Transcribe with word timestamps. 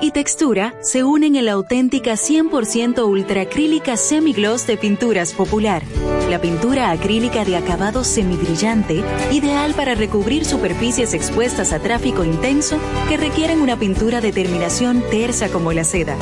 y 0.00 0.10
textura 0.12 0.74
se 0.80 1.04
unen 1.04 1.36
en 1.36 1.46
la 1.46 1.52
auténtica 1.52 2.12
100% 2.12 3.06
ultracrílica 3.06 3.96
semigloss 3.96 4.66
de 4.66 4.76
Pinturas 4.76 5.32
Popular. 5.32 5.82
La 6.28 6.42
pintura 6.42 6.90
acrílica 6.90 7.46
de 7.46 7.56
acabado 7.56 8.04
semibrillante, 8.04 9.02
ideal 9.32 9.72
para 9.72 9.94
recubrir 9.94 10.44
superficies 10.44 11.14
expuestas 11.14 11.72
a 11.72 11.78
tráfico 11.78 12.22
intenso 12.22 12.78
que 13.08 13.16
requieren 13.16 13.62
una 13.62 13.78
pintura 13.78 14.20
de 14.20 14.30
terminación 14.30 15.02
tersa 15.10 15.48
como 15.48 15.72
la 15.72 15.84
seda, 15.84 16.16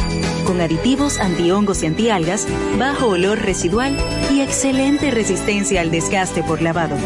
con 0.46 0.60
aditivos 0.60 1.18
antihongos 1.18 1.82
y 1.82 1.86
antialgas, 1.86 2.46
bajo 2.78 3.08
olor 3.08 3.40
residual 3.40 3.96
y 4.30 4.42
excelente 4.42 5.10
resistencia 5.10 5.80
al 5.80 5.90
desgaste 5.90 6.44
por 6.44 6.62
lavado. 6.62 6.96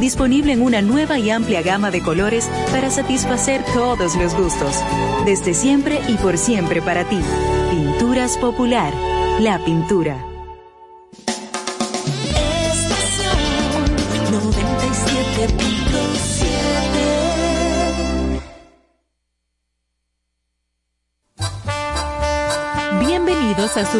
Disponible 0.00 0.52
en 0.52 0.62
una 0.62 0.82
nueva 0.82 1.20
y 1.20 1.30
amplia 1.30 1.62
gama 1.62 1.92
de 1.92 2.02
colores 2.02 2.50
para 2.72 2.90
satisfacer 2.90 3.62
todos 3.74 4.16
los 4.16 4.34
gustos. 4.34 4.82
Desde 5.24 5.54
siempre 5.54 6.00
y 6.08 6.14
por 6.14 6.36
siempre 6.36 6.82
para 6.82 7.04
ti. 7.04 7.20
Pinturas 7.70 8.36
Popular. 8.38 8.92
La 9.38 9.64
pintura. 9.64 10.29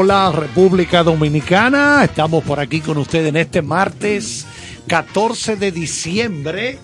Hola, 0.00 0.30
República 0.30 1.02
Dominicana. 1.02 2.04
Estamos 2.04 2.44
por 2.44 2.60
aquí 2.60 2.80
con 2.80 2.98
ustedes 2.98 3.30
en 3.30 3.36
este 3.36 3.62
martes 3.62 4.46
14 4.86 5.56
de 5.56 5.72
diciembre 5.72 6.78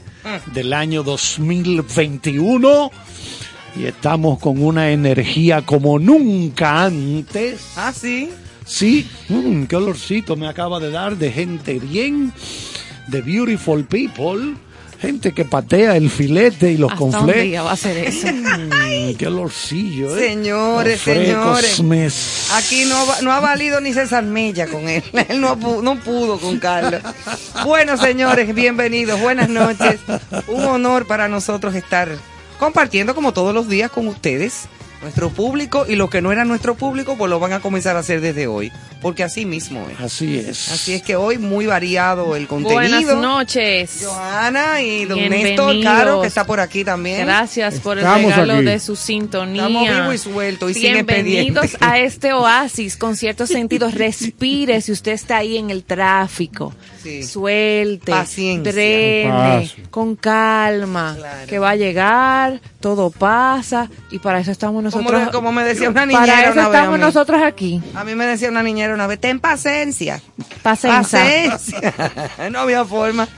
del 0.53 0.73
año 0.73 1.05
2021 1.05 2.91
y 3.77 3.85
estamos 3.85 4.41
con 4.41 4.61
una 4.61 4.91
energía 4.91 5.65
como 5.65 6.01
nunca 6.01 6.87
antes. 6.87 7.75
Ah, 7.77 7.93
sí. 7.93 8.31
Sí, 8.67 9.09
mm, 9.29 9.67
qué 9.67 9.77
olorcito 9.77 10.35
me 10.35 10.49
acaba 10.49 10.81
de 10.81 10.91
dar 10.91 11.17
de 11.17 11.31
gente 11.31 11.79
bien, 11.79 12.33
de 13.07 13.23
beautiful 13.23 13.85
people, 13.85 14.57
gente 15.07 15.33
que 15.33 15.45
patea 15.45 15.97
el 15.97 16.11
filete 16.11 16.73
y 16.73 16.77
los 16.77 16.93
día 17.43 17.63
va 17.63 17.73
a 17.73 17.77
ser 17.77 17.97
eso. 17.99 18.27
Mm, 18.29 19.15
qué 19.17 19.27
olorcillo, 19.27 20.17
¿eh? 20.17 20.29
Señores, 20.29 21.01
señores. 21.01 21.81
mes- 21.83 22.49
Aquí 22.53 22.85
no, 22.87 23.07
va- 23.07 23.21
no 23.23 23.33
ha 23.33 23.41
valido 23.41 23.81
ni 23.81 23.93
César 23.93 24.25
Mella 24.25 24.67
con 24.67 24.89
él. 24.89 25.03
Él 25.29 25.41
no, 25.41 25.57
no 25.57 25.97
pudo 26.01 26.39
con 26.39 26.59
Carlos. 26.59 27.03
Bueno, 27.65 27.97
señores, 27.97 28.55
bienvenidos. 28.55 29.21
Buenas 29.21 29.49
noches. 29.49 30.01
Un 30.49 30.65
honor 30.65 31.07
para 31.07 31.29
nosotros 31.29 31.75
estar 31.75 32.09
compartiendo 32.59 33.15
como 33.15 33.33
todos 33.33 33.53
los 33.53 33.69
días 33.69 33.91
con 33.91 34.07
ustedes, 34.09 34.69
nuestro 35.05 35.31
público 35.31 35.85
y 35.87 35.95
lo 35.97 36.09
que 36.11 36.21
no 36.23 36.33
era 36.33 36.45
nuestro 36.45 36.75
público, 36.75 37.17
pues 37.17 37.31
lo 37.31 37.39
van 37.39 37.53
a 37.53 37.61
comenzar 37.61 37.95
a 37.97 38.01
hacer 38.01 38.21
desde 38.21 38.47
hoy. 38.47 38.73
Porque 39.03 39.23
así 39.23 39.45
mismo 39.45 39.87
es. 39.91 40.01
Así 40.01 40.39
es. 40.39 40.73
Así 40.73 40.95
es 40.95 41.03
que 41.03 41.15
hoy 41.15 41.37
muy 41.37 41.67
variado 41.67 42.35
el 42.37 42.47
contenido. 42.47 42.81
Buenas 42.81 43.05
noches. 43.17 44.03
Johanna 44.03 44.81
y 44.81 45.05
don. 45.05 45.19
Néstor 45.29 45.83
Caro, 45.83 46.23
que 46.23 46.29
está 46.29 46.47
por 46.47 46.59
aquí 46.59 46.85
también. 46.85 47.27
Gracias 47.27 47.81
por 47.81 47.99
el 47.99 48.05
regalo 48.05 48.55
aquí. 48.55 48.65
de 48.65 48.81
su 48.81 48.97
sintonía. 48.97 49.67
Estamos 49.67 49.89
vivos 49.89 50.15
y 50.15 50.19
sueltos 50.19 50.71
y 50.71 50.75
sin 50.75 50.93
Bienvenidos 50.95 51.77
a 51.81 51.99
este 51.99 52.33
oasis 52.33 52.97
con 52.97 53.15
ciertos 53.15 53.51
sentidos. 53.51 53.93
Respire 54.05 54.81
si 54.81 54.91
usted 54.93 55.13
está 55.13 55.37
ahí 55.37 55.59
en 55.59 55.69
el 55.69 55.85
tráfico. 55.85 56.73
Sí. 57.03 57.23
Suelte, 57.25 58.11
Paciencia. 58.11 58.73
drene, 58.73 59.71
con 59.91 60.17
calma, 60.17 61.15
Claro. 61.19 61.47
que 61.47 61.59
va 61.59 61.71
a 61.71 61.77
llegar, 61.77 62.63
todo 62.81 63.11
pasa 63.11 63.91
y 64.11 64.19
para 64.19 64.41
eso 64.41 64.51
estamos 64.51 64.83
Como, 64.83 64.94
nosotros. 65.03 65.29
como 65.31 65.53
me 65.53 65.65
decía 65.65 65.91
una 65.91 66.07
niñera 66.07 66.27
para 66.27 66.43
eso 66.43 66.53
una 66.53 66.69
vez 66.69 66.75
a 66.75 66.79
estamos 66.79 66.99
mí. 66.99 67.05
nosotros 67.05 67.43
aquí. 67.43 67.83
A 67.95 68.05
mí 68.05 68.15
me 68.15 68.27
decía 68.27 68.49
una 68.49 68.63
niñera 68.63 68.95
una 68.95 69.07
vez, 69.07 69.21
ten 69.21 69.41
paciencia. 69.41 70.21
Paciencia. 70.63 71.51
Paciencia. 71.51 71.93
no 72.51 72.61
había 72.61 72.85
forma. 72.85 73.29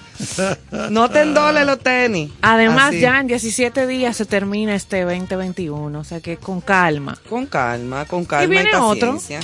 No 0.90 1.10
te 1.10 1.22
endole 1.22 1.64
los 1.64 1.78
tenis. 1.80 2.30
Además, 2.40 2.88
Así. 2.88 3.00
ya 3.00 3.20
en 3.20 3.26
17 3.26 3.86
días 3.86 4.16
se 4.16 4.24
termina 4.24 4.74
este 4.74 5.02
2021, 5.02 5.98
o 5.98 6.04
sea 6.04 6.20
que 6.20 6.36
con 6.38 6.60
calma. 6.60 7.18
Con 7.28 7.46
calma, 7.46 8.04
con 8.06 8.24
calma 8.24 8.44
y, 8.44 8.48
viene 8.48 8.74
otro. 8.76 9.14
paciencia. 9.14 9.40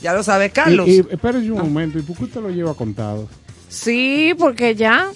Ya 0.00 0.12
lo 0.12 0.22
sabe 0.22 0.50
Carlos. 0.50 0.88
Y, 0.88 0.96
y 0.96 0.98
espérese 0.98 1.50
un 1.50 1.58
momento, 1.58 1.98
¿y 1.98 2.02
por 2.02 2.16
qué 2.16 2.24
usted 2.24 2.40
lo 2.40 2.50
lleva 2.50 2.74
contado? 2.74 3.28
Sí, 3.68 4.34
porque 4.38 4.74
ya 4.74 5.08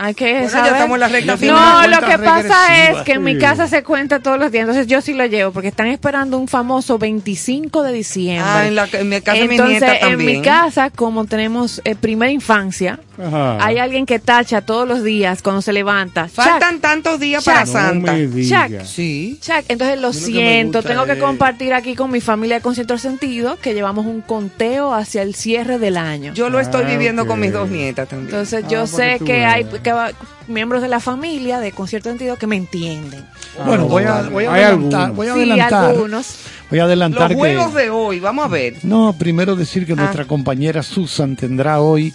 hay 0.00 0.14
que 0.14 0.24
Bueno, 0.32 0.44
ya 0.46 0.50
saber. 0.50 0.72
estamos 0.72 0.94
en 0.96 1.00
la 1.00 1.08
recta 1.08 1.32
no, 1.32 1.38
final. 1.38 1.90
lo 1.90 1.98
que 2.00 2.18
pasa 2.18 2.66
regresiva. 2.68 2.98
es 3.00 3.04
que 3.04 3.12
en 3.12 3.22
mi 3.22 3.38
casa 3.38 3.66
se 3.68 3.82
cuenta 3.82 4.20
todos 4.20 4.38
los 4.38 4.50
días, 4.50 4.62
entonces 4.62 4.86
yo 4.86 5.00
sí 5.00 5.12
lo 5.14 5.26
llevo 5.26 5.52
porque 5.52 5.68
están 5.68 5.88
esperando 5.88 6.38
un 6.38 6.48
famoso 6.48 6.98
25 6.98 7.82
de 7.82 7.92
diciembre. 7.92 8.44
ah, 8.46 8.66
en, 8.66 8.74
la, 8.74 8.88
en 8.92 9.08
mi 9.08 9.20
casa 9.20 9.38
de 9.38 9.48
mi 9.48 9.54
entonces, 9.56 9.80
nieta 9.80 9.94
en 9.96 10.00
también. 10.10 10.36
mi 10.38 10.42
casa, 10.42 10.90
como 10.90 11.24
tenemos 11.26 11.80
eh, 11.84 11.94
primera 11.94 12.32
infancia, 12.32 12.98
Ajá. 13.18 13.58
hay 13.64 13.78
alguien 13.78 14.06
que 14.06 14.18
tacha 14.18 14.62
todos 14.62 14.88
los 14.88 15.02
días 15.04 15.42
cuando 15.42 15.60
se 15.62 15.72
levanta. 15.72 16.28
Faltan 16.28 16.74
Chuck, 16.74 16.80
tantos 16.80 17.20
días 17.20 17.44
Chuck. 17.44 17.52
para 17.52 17.66
no 17.66 17.72
Santa. 17.72 18.14
Chuck. 18.16 18.84
Sí. 18.86 19.38
Chuck, 19.42 19.64
entonces 19.68 20.00
lo 20.00 20.12
siento, 20.12 20.82
tengo 20.82 21.04
que 21.06 21.18
compartir 21.18 21.74
aquí 21.74 21.94
con 21.94 22.10
mi 22.10 22.20
familia 22.20 22.56
de 22.56 22.62
Concierto 22.62 22.96
Sentido 22.98 23.58
que 23.60 23.74
llevamos 23.74 24.06
un 24.06 24.20
conteo 24.22 24.94
hacia 24.94 25.22
el 25.22 25.34
cierre 25.34 25.78
del 25.78 25.96
año. 25.96 26.32
Yo 26.34 26.48
lo 26.48 26.58
estoy 26.60 26.84
Ah, 26.84 26.88
viviendo 26.88 27.26
con 27.26 27.38
mis 27.40 27.52
dos 27.52 27.68
nietas 27.68 28.08
también. 28.08 28.30
Entonces 28.30 28.64
Ah, 28.64 28.68
yo 28.68 28.86
sé 28.86 29.18
que 29.24 29.44
hay 29.44 29.64
que 29.90 29.94
va- 29.94 30.12
miembros 30.48 30.82
de 30.82 30.88
la 30.88 31.00
familia 31.00 31.60
de 31.60 31.72
Concierto 31.72 32.08
Sentido 32.08 32.36
que 32.36 32.46
me 32.46 32.56
entienden. 32.56 33.24
Bueno, 33.66 33.86
voy 33.86 34.04
a, 34.04 34.12
vale. 34.12 34.28
voy 34.30 34.44
a 34.44 34.52
adelantar, 34.54 35.00
algunos. 35.02 35.16
voy 35.16 35.26
a 35.28 35.34
Sí, 35.34 35.38
adelantar, 35.40 35.84
algunos. 35.84 36.26
voy 36.70 36.78
a 36.78 36.84
adelantar 36.84 37.20
los 37.22 37.28
que 37.30 37.34
juegos 37.36 37.74
de 37.74 37.90
hoy, 37.90 38.20
vamos 38.20 38.44
a 38.44 38.48
ver. 38.48 38.74
no, 38.84 39.14
primero 39.18 39.56
decir 39.56 39.86
que 39.86 39.92
Ah. 39.92 39.96
nuestra 39.96 40.24
compañera 40.26 40.82
Susan 40.82 41.36
tendrá 41.36 41.80
hoy 41.80 42.12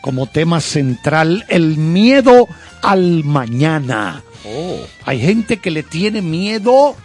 como 0.00 0.26
tema 0.26 0.60
central 0.60 1.44
el 1.48 1.76
miedo 1.76 2.46
al 2.82 3.24
mañana. 3.24 4.22
Oh. 4.46 4.78
Hay 5.04 5.20
gente 5.20 5.58
que 5.58 5.70
le 5.70 5.82
tiene 5.82 6.22
miedo 6.22 6.96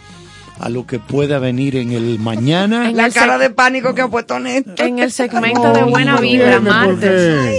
a 0.60 0.68
lo 0.68 0.86
que 0.86 1.00
pueda 1.00 1.38
venir 1.40 1.76
en 1.76 1.90
el 1.92 2.18
mañana. 2.20 2.88
En 2.88 2.96
La 2.96 3.06
el 3.06 3.12
cara 3.12 3.38
de 3.38 3.50
pánico 3.50 3.94
que 3.94 4.02
ha 4.02 4.08
puesto 4.08 4.38
Néstor. 4.38 4.80
En 4.86 5.00
el 5.00 5.10
segmento 5.10 5.72
de 5.72 5.82
Buena 5.82 6.12
no 6.14 6.20
Vibra, 6.20 6.60
martes. 6.60 7.58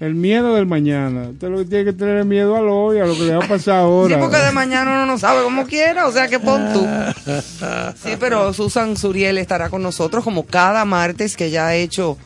El 0.00 0.14
miedo 0.14 0.54
del 0.54 0.64
mañana. 0.64 1.28
Usted 1.28 1.48
lo 1.50 1.58
que 1.58 1.64
tiene 1.66 1.84
que 1.84 1.92
tener 1.92 2.16
es 2.16 2.26
miedo 2.26 2.56
al 2.56 2.68
hoy, 2.70 2.98
a 2.98 3.04
lo 3.04 3.14
que 3.14 3.20
le 3.20 3.36
va 3.36 3.44
a 3.44 3.48
pasar 3.48 3.60
Sí, 3.60 3.70
ahora. 3.70 4.18
porque 4.18 4.38
de 4.38 4.50
mañana 4.50 4.92
uno 4.92 5.04
no 5.04 5.18
sabe 5.18 5.42
cómo 5.42 5.66
quiera, 5.66 6.06
o 6.08 6.12
sea 6.12 6.26
que 6.28 6.38
pon 6.40 6.72
tú. 6.72 6.86
Sí, 8.02 8.16
pero 8.18 8.54
Susan 8.54 8.96
Suriel 8.96 9.36
estará 9.36 9.68
con 9.68 9.82
nosotros 9.82 10.24
como 10.24 10.46
cada 10.46 10.86
martes 10.86 11.36
que 11.36 11.50
ya 11.50 11.66
ha 11.66 11.74
hecho 11.74 12.16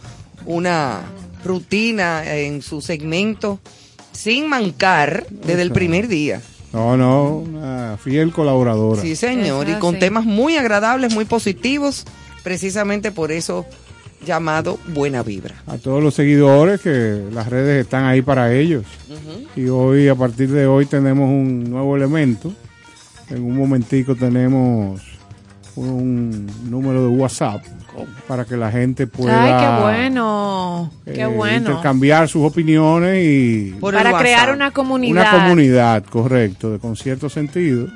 una 0.46 1.00
rutina 1.44 2.24
en 2.32 2.62
su 2.62 2.80
segmento 2.80 3.58
sin 4.12 4.48
mancar 4.48 5.26
desde 5.30 5.62
el 5.62 5.72
primer 5.72 6.06
día. 6.06 6.40
No, 6.72 6.96
no, 6.96 7.38
una 7.38 7.98
fiel 8.02 8.32
colaboradora. 8.32 9.02
Sí, 9.02 9.16
señor, 9.16 9.68
y 9.68 9.74
con 9.74 9.94
sí. 9.94 10.00
temas 10.00 10.24
muy 10.24 10.56
agradables, 10.56 11.12
muy 11.12 11.24
positivos, 11.24 12.04
precisamente 12.44 13.10
por 13.10 13.32
eso 13.32 13.66
llamado 14.24 14.78
Buena 14.88 15.22
Vibra. 15.22 15.54
A 15.66 15.78
todos 15.78 16.02
los 16.02 16.14
seguidores 16.14 16.80
que 16.80 17.22
las 17.32 17.48
redes 17.48 17.84
están 17.84 18.04
ahí 18.04 18.22
para 18.22 18.52
ellos. 18.52 18.84
Y 19.56 19.66
hoy, 19.66 20.08
a 20.08 20.14
partir 20.14 20.50
de 20.50 20.66
hoy, 20.66 20.86
tenemos 20.86 21.28
un 21.28 21.70
nuevo 21.70 21.96
elemento. 21.96 22.52
En 23.30 23.42
un 23.42 23.56
momentico 23.56 24.14
tenemos 24.14 25.00
un 25.76 26.46
número 26.68 27.02
de 27.02 27.08
WhatsApp 27.08 27.62
para 28.26 28.44
que 28.44 28.56
la 28.56 28.70
gente 28.70 29.06
pueda 29.06 29.44
Ay, 29.44 29.62
qué 29.62 29.82
bueno, 29.82 30.90
qué 31.04 31.22
eh, 31.22 31.26
bueno. 31.26 31.70
intercambiar 31.70 32.28
sus 32.28 32.44
opiniones 32.44 33.24
y 33.24 33.74
Para 33.80 34.16
crear 34.18 34.52
una 34.52 34.70
comunidad. 34.70 35.32
una 35.34 35.42
comunidad, 35.44 36.04
correcto, 36.04 36.72
de 36.72 36.78
con 36.78 36.96
cierto 36.96 37.28
sentido. 37.28 37.88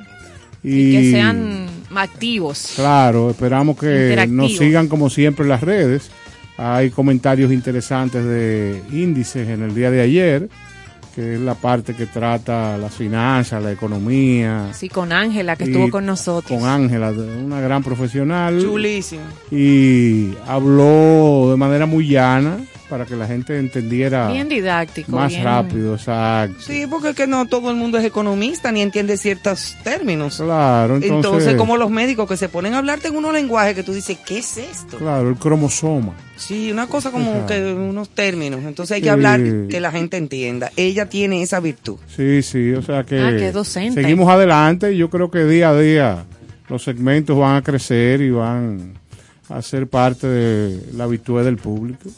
Y, 0.63 0.71
y 0.71 0.91
que 0.91 1.11
sean 1.11 1.67
activos. 1.95 2.73
Claro, 2.75 3.29
esperamos 3.29 3.77
que 3.77 4.27
nos 4.29 4.57
sigan 4.57 4.87
como 4.87 5.09
siempre 5.09 5.43
en 5.43 5.49
las 5.49 5.61
redes. 5.61 6.11
Hay 6.61 6.89
comentarios 6.89 7.53
interesantes 7.53 8.25
de 8.25 8.83
índices 8.91 9.47
en 9.47 9.63
el 9.63 9.73
día 9.73 9.89
de 9.89 10.01
ayer, 10.01 10.49
que 11.15 11.35
es 11.35 11.39
la 11.39 11.55
parte 11.55 11.95
que 11.95 12.05
trata 12.05 12.77
las 12.77 12.93
finanzas, 12.93 13.63
la 13.63 13.71
economía. 13.71 14.67
Sí, 14.73 14.89
con 14.89 15.13
Ángela, 15.13 15.55
que 15.55 15.63
estuvo 15.63 15.89
con 15.89 16.05
nosotros. 16.05 16.59
Con 16.59 16.69
Ángela, 16.69 17.11
una 17.11 17.61
gran 17.61 17.81
profesional. 17.81 18.61
Chulísimo. 18.61 19.23
Y 19.51 20.33
habló 20.45 21.47
de 21.51 21.55
manera 21.55 21.85
muy 21.85 22.09
llana 22.09 22.57
para 22.89 23.05
que 23.05 23.15
la 23.15 23.27
gente 23.27 23.57
entendiera 23.59 24.31
Bien 24.31 24.49
didáctico. 24.49 25.11
más 25.11 25.29
bien- 25.29 25.43
rápido, 25.43 25.93
exacto. 25.95 26.59
Sí, 26.59 26.85
porque 26.89 27.09
es 27.09 27.15
que 27.15 27.27
no 27.27 27.47
todo 27.47 27.69
el 27.69 27.75
mundo 27.77 27.97
es 27.99 28.05
economista 28.05 28.71
ni 28.71 28.81
entiende 28.81 29.15
ciertos 29.17 29.75
términos. 29.83 30.37
Claro, 30.37 30.95
entonces, 30.95 31.15
Entonces, 31.25 31.55
como 31.55 31.77
los 31.77 31.91
médicos 31.91 32.27
que 32.27 32.35
se 32.37 32.49
ponen 32.49 32.73
a 32.73 32.79
hablarte 32.79 33.09
en 33.09 33.15
unos 33.15 33.31
lenguajes 33.33 33.75
que 33.75 33.83
tú 33.83 33.93
dices, 33.93 34.17
¿qué 34.25 34.39
es 34.39 34.57
esto? 34.57 34.97
claro, 34.97 35.29
el 35.29 35.35
cromosoma. 35.35 36.13
Sí, 36.35 36.71
una 36.71 36.87
cosa 36.87 37.11
como 37.11 37.31
Exacto. 37.31 37.53
que 37.53 37.73
unos 37.73 38.09
términos. 38.09 38.61
Entonces 38.63 38.95
hay 38.95 39.01
que 39.01 39.07
Sí. 39.07 39.11
hablar 39.11 39.41
que 39.69 39.79
la 39.79 39.91
gente 39.91 40.17
entienda. 40.17 40.71
Ella 40.77 41.07
tiene 41.07 41.41
esa 41.43 41.59
virtud. 41.59 41.97
Sí, 42.15 42.41
sí, 42.41 42.71
o 42.73 42.81
sea 42.81 43.03
que 43.03 43.19
Ah, 43.19 43.29
que 43.31 43.49
es 43.49 43.53
docente. 43.53 44.01
seguimos 44.01 44.29
adelante 44.29 44.93
y 44.93 44.97
yo 44.97 45.09
creo 45.09 45.29
que 45.29 45.43
día 45.45 45.69
a 45.69 45.77
día 45.79 46.25
los 46.69 46.83
segmentos 46.83 47.37
van 47.37 47.57
a 47.57 47.61
crecer 47.61 48.21
y 48.21 48.29
van 48.31 48.93
a 49.49 49.61
ser 49.61 49.87
parte 49.87 50.27
de 50.27 50.79
la 50.95 51.07
virtud 51.07 51.43
del 51.43 51.57
público. 51.57 52.09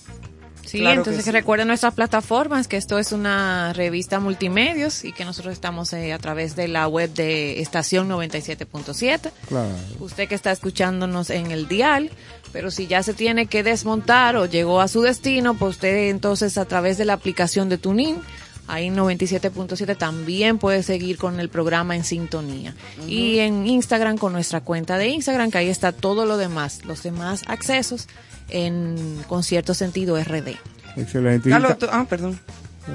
Sí, 0.72 0.80
Claro 0.80 1.00
entonces 1.00 1.26
sí. 1.26 1.32
recuerden 1.32 1.68
nuestras 1.68 1.94
plataformas, 1.94 2.70
que 2.70 2.78
esto 2.78 2.98
es 2.98 3.12
una 3.12 3.74
revista 3.74 4.22
multimedios 4.22 5.04
y 5.04 5.12
que 5.12 5.26
nosotros 5.26 5.52
estamos 5.52 5.92
eh, 5.92 6.14
a 6.14 6.18
través 6.18 6.56
de 6.56 6.70
la 6.70 6.88
web 6.88 7.14
de 7.14 7.60
estación 7.60 8.08
97.7. 8.08 9.32
Claro. 9.50 9.76
Usted 10.00 10.30
que 10.30 10.36
está 10.36 10.50
escuchándonos 10.54 11.30
en 11.30 11.52
el 11.52 11.68
dial, 11.68 12.10
pero 12.54 12.72
si 12.72 12.88
ya 12.88 13.04
se 13.04 13.14
tiene 13.14 13.48
que 13.48 13.64
desmontar 13.64 14.38
o 14.38 14.46
llegó 14.46 14.80
a 14.80 14.88
su 14.88 15.02
destino, 15.02 15.56
pues 15.56 15.72
usted 15.72 16.10
entonces 16.10 16.58
a 16.58 16.64
través 16.64 16.98
de 16.98 17.04
la 17.04 17.14
aplicación 17.14 17.68
de 17.68 17.78
Tunin, 17.78 18.22
ahí 18.68 18.88
en 18.88 18.96
97.7 18.96 19.98
también 19.98 20.58
puede 20.58 20.84
seguir 20.84 21.18
con 21.18 21.42
el 21.42 21.50
programa 21.50 21.98
en 21.98 22.06
sintonía. 22.06 22.74
Y 23.10 23.40
en 23.40 23.68
Instagram 23.68 24.18
con 24.18 24.32
nuestra 24.32 24.62
cuenta 24.62 24.98
de 24.98 25.10
Instagram, 25.10 25.51
que 25.51 25.58
ahí 25.58 25.68
está 25.68 25.92
todo 25.92 26.25
lo 26.25 26.38
demás, 26.38 26.86
los 26.86 27.04
demás 27.04 27.44
accesos 27.48 28.08
en 28.51 28.96
Concierto 29.27 29.74
Sentido 29.74 30.17
RD. 30.22 30.55
Excelente. 30.98 31.50
Carlos, 31.50 31.77
tú- 31.77 31.88
ah, 31.91 32.05
perdón. 32.10 32.39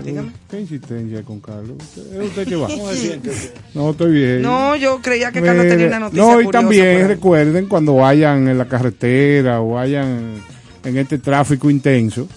Dígame. 0.05 0.33
¿Qué 0.51 0.61
insistencia 0.61 1.23
con 1.23 1.41
Carlos? 1.41 1.77
¿Usted- 1.81 2.21
¿Es 2.21 2.29
usted 2.29 2.49
que 2.49 2.57
va? 2.57 2.69
No, 3.75 3.91
estoy 3.91 4.13
bien. 4.13 4.43
No, 4.43 4.75
yo 4.77 5.01
creía 5.01 5.31
que 5.31 5.41
Carlos 5.41 5.67
tenía 5.69 5.87
una 5.87 6.01
noticia 6.01 6.23
No, 6.25 6.33
y 6.41 6.45
curiosa 6.45 6.51
también 6.67 7.09
recuerden 7.09 7.67
cuando 7.67 7.95
vayan 7.95 8.49
en 8.49 8.59
la 8.59 8.65
carretera 8.67 9.61
o 9.61 9.71
vayan 9.73 10.43
en 10.85 10.97
este 10.99 11.19
tráfico 11.19 11.71
intenso, 11.71 12.29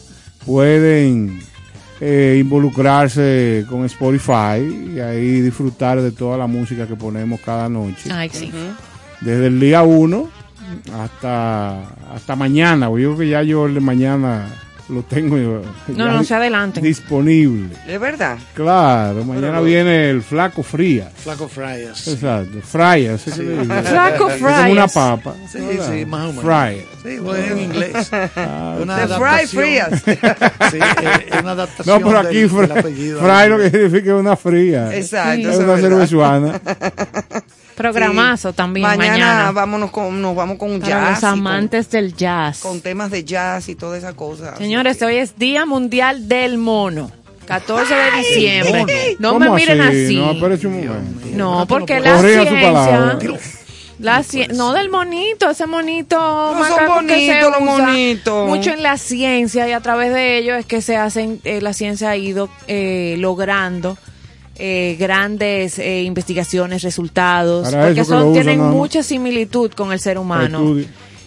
pueden 0.45 1.39
eh, 2.01 2.37
involucrarse 2.39 3.65
con 3.69 3.83
Spotify 3.85 4.91
y 4.95 4.99
ahí 4.99 5.41
disfrutar 5.41 6.01
de 6.01 6.11
toda 6.11 6.37
la 6.37 6.47
música 6.47 6.87
que 6.87 6.95
ponemos 6.95 7.39
cada 7.41 7.67
noche. 7.69 8.09
Ay, 8.11 8.29
sí. 8.31 8.51
Desde 9.21 9.47
el 9.47 9.59
día 9.59 9.81
1 9.83 10.29
hasta, 10.93 11.81
hasta 12.13 12.35
mañana. 12.35 12.89
Yo 12.97 13.17
que 13.17 13.27
ya 13.29 13.41
yo 13.43 13.65
el 13.67 13.75
de 13.75 13.79
mañana 13.79 14.47
lo 14.89 15.03
tengo 15.03 15.37
No, 15.87 16.05
ya 16.07 16.11
no 16.13 16.19
di- 16.19 16.25
se 16.25 16.33
adelanten. 16.33 16.83
disponible. 16.83 17.75
Es 17.87 17.99
verdad. 17.99 18.39
Claro, 18.55 19.23
mañana 19.23 19.49
Pero- 19.51 19.63
viene 19.63 20.09
el 20.09 20.23
flaco 20.23 20.63
fría. 20.63 21.11
Flaco 21.15 21.47
Fryers. 21.47 22.07
Exacto, 22.07 22.57
le 23.43 23.51
digo. 23.51 23.63
Flaco 23.65 24.29
Es 24.29 24.41
como 24.41 24.71
una 24.71 24.87
papa. 24.87 25.35
Sí, 25.51 25.59
¿verdad? 25.59 25.91
sí, 25.93 26.05
más 26.07 26.21
o 26.21 26.27
menos. 26.29 26.43
Fryer. 26.43 26.85
Sí, 27.03 27.19
bueno, 27.19 27.45
en 27.45 27.59
inglés. 27.59 28.11
Una 28.81 29.07
The 29.07 29.13
Fry. 29.15 29.47
Frías. 29.47 30.01
Sí, 30.03 30.11
eh, 30.79 31.29
es 31.33 31.39
una 31.41 31.51
adaptación 31.51 32.01
No, 32.01 32.07
pero 32.07 32.19
aquí 32.21 32.39
del, 32.39 32.49
fry, 32.49 32.61
del 32.67 32.71
apellido. 32.79 33.19
fry 33.19 33.49
lo 33.49 33.57
que 33.59 33.69
significa 33.69 34.09
es 34.15 34.19
una 34.19 34.35
fría. 34.35 34.95
Exacto. 34.97 35.35
Sí. 35.35 35.47
Es 35.49 35.57
una 35.59 35.77
cervezuana. 35.77 36.61
Programazo 37.79 38.49
Sí. 38.49 38.55
también 38.57 38.85
Mañana, 38.85 39.11
mañana. 39.11 39.51
vámonos 39.53 39.89
con, 39.91 40.21
nos 40.21 40.35
vamos 40.35 40.57
con 40.57 40.79
para 40.81 40.89
jazz. 40.89 41.09
los 41.11 41.17
y 41.17 41.21
con- 41.21 41.29
amantes 41.29 41.89
del 41.89 42.13
jazz. 42.13 42.59
Con, 42.59 42.81
temas 42.81 43.09
de 43.09 43.23
jazz 43.23 43.69
y 43.69 43.75
toda 43.75 43.97
esa 43.97 44.11
cosa. 44.13 44.57
Señores, 44.57 45.01
hoy 45.01 45.15
es 45.15 45.37
Día 45.39 45.65
Mundial 45.65 46.27
del 46.27 46.57
Mono. 46.57 47.09
14 47.47 47.95
de 47.95 48.11
diciembre. 48.17 49.15
No 49.19 49.33
¿Cómo 49.33 49.45
me 49.53 49.55
miren 49.55 49.79
así. 49.81 50.17
No, 50.17 50.31
espérese 50.33 50.67
un 50.67 50.73
momento. 50.87 51.27
No, 51.35 51.65
porque 51.67 51.99
no 51.99 52.05
la 52.05 52.21
ciencia... 52.21 53.17
La 53.99 54.23
no 54.53 54.71
del 54.73 54.89
monito, 54.89 55.49
ese 55.49 55.65
monito 55.65 56.17
son 56.17 57.05
que 57.07 57.27
se 57.27 57.43
bonitos 57.43 57.51
los 57.51 57.61
usa 57.75 57.85
monitos. 57.85 58.47
mucho 58.47 58.71
en 58.71 58.81
la 58.83 58.97
ciencia 58.97 59.67
y 59.67 59.73
a 59.73 59.81
través 59.81 60.13
de 60.13 60.37
ello 60.37 60.55
es 60.55 60.65
que 60.65 60.81
se 60.81 60.95
hacen, 60.95 61.41
eh, 61.43 61.59
la 61.61 61.73
ciencia 61.73 62.11
ha 62.11 62.15
ido 62.15 62.49
eh, 62.67 63.15
logrando 63.19 63.97
eh, 64.59 64.97
grandes 64.99 65.79
eh, 65.79 66.03
investigaciones, 66.03 66.81
resultados, 66.83 67.71
Para 67.71 67.87
porque 67.87 68.03
son, 68.03 68.33
tienen 68.33 68.59
mucha 68.59 69.03
similitud 69.03 69.71
con 69.71 69.91
el 69.93 69.99
ser 69.99 70.17
humano. 70.17 70.75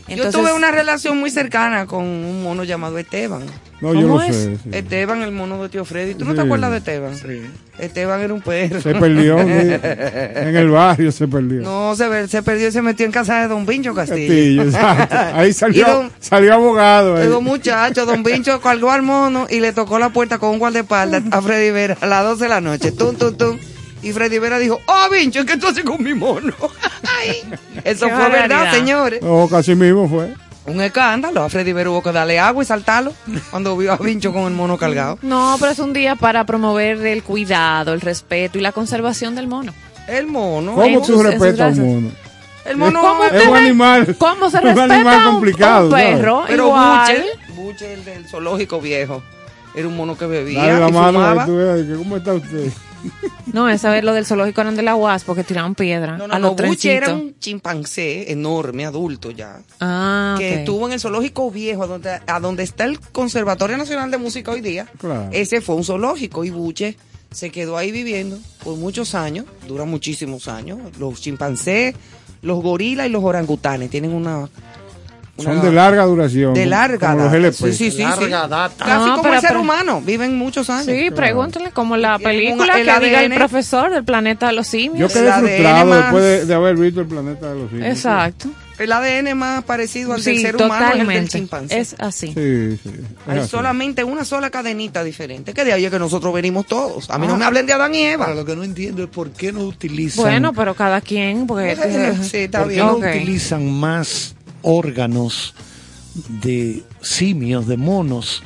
Yo 0.09 0.31
tuve 0.31 0.53
una 0.53 0.71
relación 0.71 1.19
muy 1.19 1.31
cercana 1.31 1.87
con 1.87 2.05
un 2.05 2.43
mono 2.43 2.65
llamado 2.65 2.99
Esteban. 2.99 3.45
No, 3.83 3.93
yo 3.95 4.03
¿Cómo 4.03 4.15
lo 4.15 4.23
es? 4.23 4.35
sé. 4.37 4.57
sí. 4.63 4.71
Esteban, 4.73 5.23
el 5.23 5.33
mono 5.33 5.61
de 5.63 5.69
tío 5.69 5.85
Freddy. 5.85 6.15
¿Tú 6.15 6.25
no 6.25 6.35
te 6.35 6.41
acuerdas 6.41 6.71
de 6.71 6.77
Esteban? 6.79 7.17
Sí. 7.17 7.43
Esteban 7.79 8.21
era 8.21 8.33
un 8.33 8.41
perro. 8.41 8.81
Se 8.81 8.95
perdió. 8.95 9.39
En 9.43 10.57
el 10.57 10.71
barrio 10.71 11.11
se 11.11 11.27
perdió. 11.29 11.61
No, 11.63 11.95
se, 11.97 12.43
perdió 12.43 12.69
y 12.69 12.73
se 12.73 12.81
metió 12.81 13.05
en 13.07 13.13
casa 13.13 13.41
de 13.43 13.49
Don 13.49 13.67
Vincho 13.67 13.93
Castillo. 13.95 14.29
Castillo, 14.29 14.63
exacto. 15.09 15.17
Ahí 15.35 15.53
salió, 15.53 15.87
don- 15.87 16.13
salió 16.21 16.55
abogado. 16.55 17.17
ahí. 17.17 17.25
Llegó 17.25 17.41
muchacho, 17.43 18.07
Don 18.07 18.23
Vincho 18.23 18.61
colgó 18.61 18.91
al 18.93 19.03
mono 19.03 19.47
y 19.51 19.61
le 19.61 19.73
tocó 19.73 19.99
la 19.99 20.11
puerta 20.11 20.39
con 20.39 20.51
un 20.51 20.59
guardaespaldas 20.61 21.25
a 21.31 21.43
Freddy 21.43 21.71
Vera 21.73 21.97
a 22.01 22.07
las 22.07 22.23
12 22.25 22.45
de 22.45 22.49
la 22.49 22.61
noche. 22.61 22.93
Tum, 22.93 23.17
tum, 23.17 23.37
tum. 23.37 23.59
Y 24.03 24.13
Freddy 24.13 24.39
Vera 24.39 24.59
dijo, 24.59 24.81
oh, 24.87 25.11
Vincho, 25.13 25.45
¿qué 25.45 25.57
tú 25.57 25.67
haces 25.69 25.85
con 25.85 26.03
mi 26.03 26.13
mono? 26.15 26.53
Ay, 27.21 27.43
Eso 27.85 28.07
Qué 28.07 28.13
fue 28.15 28.29
verdad, 28.31 28.73
señores. 28.73 29.23
No, 29.23 29.49
casi 29.49 29.75
mismo 29.75 30.09
fue. 30.09 30.35
Un 30.67 30.81
escándalo. 30.81 31.43
A 31.43 31.49
Freddy 31.49 31.73
Vera 31.73 31.91
hubo 31.91 32.03
que 32.03 32.13
darle 32.13 32.39
agua 32.39 32.63
y 32.63 32.67
saltarlo 32.67 33.13
cuando 33.51 33.77
vio 33.77 33.93
a 33.93 33.97
Vincho 33.97 34.33
con 34.33 34.45
el 34.45 34.53
mono 34.53 34.79
cargado. 34.79 35.19
No, 35.23 35.57
pero 35.59 35.73
es 35.73 35.79
un 35.81 35.93
día 35.93 36.15
para 36.15 36.45
promover 36.47 37.05
el 37.07 37.23
cuidado, 37.25 37.93
el 37.93 38.01
respeto 38.01 38.59
y 38.59 38.61
la 38.61 38.73
conservación 38.73 39.35
del 39.35 39.49
mono. 39.49 39.73
El 40.07 40.27
mono. 40.27 40.75
¿Cómo 40.75 41.03
tú 41.03 41.23
respetas 41.23 41.61
a 41.61 41.65
un 41.67 41.71
razas. 41.71 41.85
mono? 41.85 42.11
El 42.65 42.77
mono. 42.77 43.01
¿Cómo 43.01 43.25
Es 43.25 43.47
un 43.47 43.57
animal. 43.57 44.17
¿Cómo 44.19 44.51
se 44.51 44.59
un 44.59 44.63
respeta 44.65 44.95
animal 44.95 45.15
a 45.15 45.19
un, 45.29 45.33
complicado, 45.35 45.85
un 45.87 45.91
¿sabes? 45.91 46.17
perro? 46.17 46.45
Pero 46.47 46.67
Igual. 46.67 47.17
Buche, 47.17 47.61
Buche, 47.63 47.93
el 47.95 48.05
del 48.05 48.29
zoológico 48.29 48.81
viejo. 48.81 49.23
Era 49.75 49.89
un 49.89 49.97
mono 49.97 50.17
que 50.17 50.27
bebía 50.27 50.61
Dale 50.67 50.81
la 50.81 50.89
y 50.89 50.93
mano 50.93 51.13
fumaba. 51.19 51.43
ahí, 51.43 51.49
tú 51.49 51.57
veas, 51.57 51.87
que 51.87 51.95
¿Cómo 51.97 52.17
está 52.17 52.35
usted? 52.35 52.71
No, 53.53 53.69
esa 53.69 53.91
vez 53.91 54.05
lo 54.05 54.13
del 54.15 54.25
zoológico 54.25 54.61
eran 54.61 54.77
de 54.77 54.83
la 54.83 54.95
UAS 54.97 55.25
porque 55.25 55.45
tiraban 55.45 55.75
piedra 55.75 56.17
No, 56.17 56.27
no, 56.27 56.35
a 56.35 56.39
no, 56.39 56.55
los 56.55 56.69
Buche 56.69 56.95
era 56.95 57.13
un 57.13 57.35
chimpancé 57.39 58.31
enorme, 58.33 58.87
adulto 58.87 59.31
ya. 59.31 59.61
Ah, 59.81 60.37
que 60.39 60.53
ok. 60.53 60.59
estuvo 60.61 60.87
en 60.87 60.93
el 60.95 61.01
zoológico 61.01 61.51
viejo, 61.51 61.83
a 61.83 61.87
donde, 61.87 62.21
a 62.27 62.41
donde 62.41 62.63
está 62.63 62.85
el 62.85 63.01
Conservatorio 63.01 63.77
Nacional 63.77 64.11
de 64.11 64.19
Música 64.19 64.53
hoy 64.53 64.61
día. 64.61 64.87
Claro. 64.99 65.29
Ese 65.33 65.61
fue 65.61 65.75
un 65.75 65.85
zoológico 65.85 66.45
y 66.45 66.51
Buche 66.51 66.97
se 67.31 67.51
quedó 67.51 67.77
ahí 67.77 67.91
viviendo 67.93 68.39
por 68.63 68.77
muchos 68.77 69.15
años, 69.15 69.47
dura 69.67 69.85
muchísimos 69.85 70.49
años. 70.49 70.79
Los 70.99 71.21
chimpancés, 71.21 71.95
los 72.43 72.63
gorilas 72.63 73.07
y 73.07 73.11
los 73.11 73.25
orangutanes 73.25 73.91
tienen 73.91 74.13
una... 74.13 74.49
Son 75.39 75.61
de 75.63 75.73
larga 75.73 76.05
duración. 76.05 76.53
de 76.55 76.67
larga 76.67 77.09
como 77.11 77.23
los 77.25 77.33
data. 77.33 77.37
LP. 77.39 77.57
Sí, 77.57 77.73
sí, 77.73 77.91
sí, 77.91 78.03
Larga 78.03 78.45
sí. 78.45 78.51
data. 78.51 78.85
Casi 78.85 79.07
No, 79.07 79.11
como 79.13 79.23
pero- 79.23 79.35
el 79.35 79.41
ser 79.41 79.49
pero- 79.51 79.61
humano, 79.61 80.03
viven 80.05 80.37
muchos 80.37 80.69
años. 80.71 80.87
Sí, 80.87 81.11
pregúntale 81.11 81.71
como 81.71 81.97
la 81.97 82.19
película 82.19 82.75
un- 82.75 82.81
el 82.81 82.87
que 82.87 83.07
diga 83.07 83.23
el 83.25 83.33
profesor 83.35 83.91
del 83.91 84.05
planeta 84.05 84.49
de 84.49 84.53
los 84.53 84.67
Yo 84.67 84.79
simios. 84.79 85.13
quedé 85.13 85.23
El 85.27 85.33
ADN 85.33 85.47
frustrado 85.49 85.87
más- 85.87 85.99
después 86.03 86.23
de, 86.23 86.45
de 86.47 86.55
haber 86.55 86.77
visto 86.77 87.01
el 87.01 87.07
planeta 87.07 87.53
de 87.53 87.59
los 87.61 87.71
simios. 87.71 87.89
Exacto. 87.89 88.49
El 88.79 88.91
ADN 88.93 89.35
más 89.35 89.63
parecido 89.65 90.13
al 90.13 90.23
del 90.25 90.41
ser 90.41 90.57
humano 90.57 90.93
es 90.95 91.01
el 91.01 91.07
del 91.07 91.29
chimpancé. 91.29 91.79
Es 91.79 91.95
así. 91.99 92.29
Sí, 92.29 92.79
sí. 92.83 92.89
es 92.91 93.29
Hay 93.33 93.39
así. 93.41 93.49
solamente 93.49 94.03
una 94.03 94.25
sola 94.25 94.51
cadenita 94.51 95.05
diferente, 95.05 95.55
que 95.55 95.65
de 95.65 95.73
ahí 95.73 95.85
es 95.85 95.91
que 95.91 95.99
nosotros 95.99 96.33
venimos 96.35 96.67
todos. 96.67 97.09
A 97.11 97.17
mí 97.19 97.27
no 97.27 97.37
me 97.37 97.45
hablen 97.45 97.65
de 97.67 97.73
Adán 97.75 97.95
y 97.95 98.03
Eva. 98.03 98.25
Ahora, 98.27 98.37
lo 98.37 98.45
que 98.45 98.57
no 98.57 98.65
entiendo 98.65 99.03
es 99.05 99.09
por 99.09 99.31
qué 99.31 99.53
no 99.53 99.61
utilizan, 99.61 100.25
Bueno, 100.25 100.53
pero 100.53 100.75
cada 100.75 101.01
quien, 101.01 101.47
porque 101.47 101.77
Sí, 102.23 102.37
está 102.39 102.59
por 102.61 102.69
qué 102.69 102.75
bien. 102.75 102.87
no 102.87 102.97
utilizan 102.97 103.71
más 103.71 104.35
órganos 104.63 105.55
de 106.43 106.83
simios, 107.01 107.67
de 107.67 107.77
monos. 107.77 108.43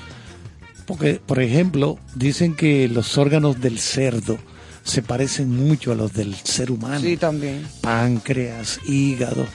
Porque, 0.86 1.20
por 1.24 1.40
ejemplo, 1.40 1.98
dicen 2.14 2.54
que 2.54 2.88
los 2.88 3.18
órganos 3.18 3.60
del 3.60 3.78
cerdo 3.78 4.38
se 4.84 5.02
parecen 5.02 5.50
mucho 5.50 5.92
a 5.92 5.94
los 5.96 6.12
del 6.12 6.34
ser 6.36 6.70
humano. 6.70 7.00
Sí, 7.00 7.16
también. 7.16 7.66
Páncreas, 7.80 8.78
hígado. 8.86 9.46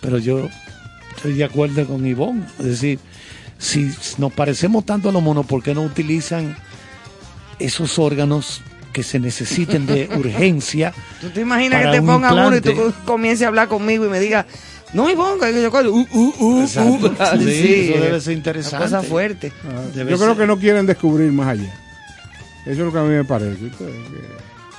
pero 0.00 0.18
yo 0.18 0.48
estoy 1.16 1.32
de 1.32 1.44
acuerdo 1.44 1.86
con 1.86 2.06
Ivonne. 2.06 2.44
Es 2.58 2.66
decir, 2.66 2.98
si 3.58 3.90
nos 4.18 4.32
parecemos 4.32 4.84
tanto 4.84 5.08
a 5.08 5.12
los 5.12 5.22
monos, 5.22 5.46
¿por 5.46 5.62
qué 5.62 5.74
no 5.74 5.82
utilizan 5.82 6.56
esos 7.58 7.98
órganos 7.98 8.60
que 8.92 9.02
se 9.02 9.18
necesiten 9.18 9.86
de 9.86 10.10
urgencia? 10.16 10.92
¿Tú 11.22 11.30
te 11.30 11.40
imaginas 11.40 11.86
que 11.86 11.92
te 11.92 12.02
pongan 12.02 12.34
uno 12.34 12.56
y 12.56 12.60
tú 12.60 12.92
comiences 13.06 13.46
a 13.46 13.48
hablar 13.48 13.68
conmigo 13.68 14.04
y 14.04 14.08
me 14.10 14.20
digas, 14.20 14.44
no, 14.96 15.10
Ivonne, 15.10 15.38
que 15.40 15.62
yo 15.62 15.70
uh, 15.70 16.06
uh, 16.12 16.34
uh, 16.40 16.60
Exacto. 16.62 17.06
uh"? 17.34 17.38
Sí, 17.38 17.90
eso 17.90 17.94
es 17.94 18.00
debe 18.02 18.20
ser 18.20 18.30
Una 18.32 18.36
interesante. 18.38 18.84
cosa 18.84 19.02
fuerte. 19.02 19.52
Ah, 19.64 19.82
Debe 19.94 20.10
Yo 20.10 20.18
creo 20.18 20.36
que 20.36 20.46
no 20.46 20.58
quieren 20.58 20.86
descubrir 20.86 21.30
más 21.32 21.48
allá. 21.48 21.72
Eso 22.62 22.70
es 22.72 22.78
lo 22.78 22.92
que 22.92 22.98
a 22.98 23.02
mí 23.02 23.10
me 23.10 23.24
parece. 23.24 23.70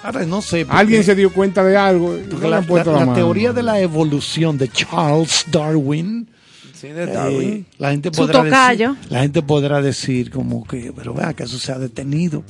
Ahora, 0.03 0.25
no 0.25 0.41
sé. 0.41 0.65
Alguien 0.69 1.03
se 1.03 1.15
dio 1.15 1.31
cuenta 1.31 1.63
de 1.63 1.75
algo 1.77 2.17
y 2.17 2.23
la, 2.47 2.57
han 2.57 2.65
puesto 2.65 2.91
la- 2.91 2.97
la 2.97 2.99
la 3.01 3.05
mano. 3.07 3.17
teoría 3.17 3.53
de 3.53 3.63
la 3.63 3.79
evolución 3.79 4.57
de 4.57 4.67
Charles 4.69 5.45
Darwin, 5.51 6.27
Sí, 6.73 6.89
de 6.89 7.05
eh, 7.05 7.63
la 7.79 7.89
gente 7.91 8.09
Su 8.13 8.21
podrá 8.21 8.43
tocayo. 8.43 8.93
decir, 8.93 9.11
la 9.11 9.19
gente 9.21 9.41
podrá 9.41 9.81
decir 9.81 10.29
como 10.29 10.63
que, 10.65 10.93
pero 10.95 11.13
vea 11.13 11.33
que 11.33 11.43
eso 11.43 11.57
se 11.57 11.71
ha 11.71 11.79
detenido, 11.79 12.43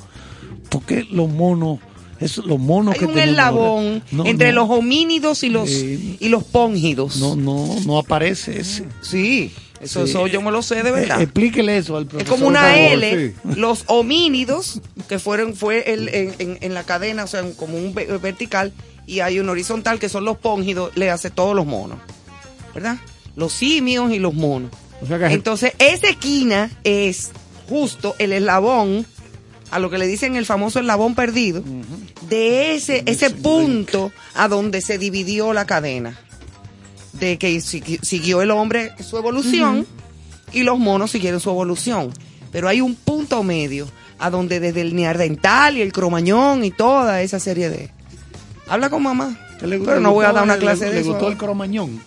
porque 0.69 1.05
los 1.09 1.29
monos, 1.29 1.79
es, 2.19 2.37
los 2.37 2.59
monos 2.59 2.93
Hay 2.93 2.99
que 2.99 3.05
un 3.05 3.13
tenemos 3.13 3.31
eslabón 3.31 4.03
No, 4.11 4.25
entre 4.25 4.51
no, 4.51 4.61
los 4.61 4.69
homínidos 4.77 5.43
y 5.43 5.49
los, 5.49 5.69
Sí. 5.69 6.17
y 6.19 6.29
los 6.29 6.43
póngidos. 6.43 7.17
no, 7.17 7.35
no, 7.35 7.75
no 7.85 7.97
aparece 7.99 8.59
ese. 8.59 8.85
Sí, 9.01 9.51
eso, 9.81 10.05
Sí. 10.05 10.09
eso 10.11 10.27
yo 10.27 10.41
me 10.41 10.51
lo 10.51 10.61
sé 10.61 10.81
de 10.83 10.91
verdad. 10.91 11.19
Eh, 11.19 11.23
explíquele 11.23 11.77
eso 11.77 11.97
al 11.97 12.03
Es 12.03 12.09
profesor. 12.09 12.35
como 12.35 12.47
una 12.47 12.77
L, 12.77 13.29
sí. 13.29 13.35
los 13.55 13.83
homínidos, 13.87 14.81
que 15.07 15.19
fueron, 15.19 15.55
fue 15.55 15.93
el, 15.93 16.09
en, 16.09 16.35
en- 16.39 16.57
en 16.61 16.73
la 16.73 16.83
cadena, 16.83 17.23
o 17.23 17.27
sea, 17.27 17.43
como 17.57 17.77
un 17.77 17.93
ve- 17.93 18.05
vertical, 18.21 18.73
y 19.05 19.19
hay 19.21 19.39
un 19.39 19.47
horizontal 19.49 19.99
que 19.99 20.09
son 20.09 20.25
los 20.25 20.37
póngidos, 20.37 20.91
le 20.95 21.09
hace 21.11 21.29
todos 21.29 21.55
los 21.55 21.65
monos, 21.65 21.99
¿verdad? 22.73 22.97
Los 23.35 23.53
simios 23.53 24.11
y 24.11 24.19
los 24.19 24.33
monos. 24.33 24.71
O 25.01 25.05
sea 25.05 25.19
que 25.19 25.25
Entonces, 25.27 25.73
esa 25.77 26.07
esquina 26.09 26.71
es 26.83 27.29
justo 27.69 28.15
el 28.17 28.33
eslabón, 28.33 29.05
a 29.71 29.79
lo 29.79 29.89
que 29.89 29.97
le 29.97 30.07
dicen 30.07 30.35
el 30.35 30.45
famoso 30.45 30.79
eslabón 30.79 31.13
perdido, 31.15 31.63
de 32.29 32.75
ese, 32.75 33.03
ese 33.05 33.29
punto 33.31 34.11
a 34.35 34.47
donde 34.47 34.81
se 34.81 34.97
dividió 34.97 35.53
la 35.53 35.65
cadena. 35.65 36.17
De 37.13 37.37
que 37.37 37.55
sigui- 37.57 37.99
siguió 38.03 38.41
el 38.41 38.51
hombre 38.51 38.91
su 39.03 39.17
evolución 39.17 39.87
y 40.53 40.63
los 40.63 40.77
monos 40.79 41.11
siguieron 41.11 41.39
su 41.39 41.49
evolución. 41.49 42.11
Pero 42.51 42.67
hay 42.69 42.79
un 42.81 42.95
punto 42.95 43.43
medio 43.43 43.87
a 44.19 44.29
donde 44.29 44.59
desde 44.59 44.81
el 44.81 44.95
neandertal 44.95 45.77
y 45.77 45.81
el 45.81 45.91
cromañón 45.91 46.63
y 46.63 46.71
toda 46.71 47.21
esa 47.21 47.39
serie 47.39 47.69
de... 47.69 47.91
Habla 48.67 48.89
con 48.89 49.03
mamá. 49.03 49.37
¿Le- 49.61 49.79
Pero 49.79 49.95
le 49.95 50.01
no 50.01 50.13
voy 50.13 50.25
a 50.25 50.31
dar 50.31 50.43
una 50.43 50.55
le- 50.55 50.59
clase 50.61 50.85
le, 50.87 50.91
de 50.93 50.99
eso. 51.01 51.09
gustó 51.11 51.27
el 51.29 51.37
cromañón? 51.37 52.01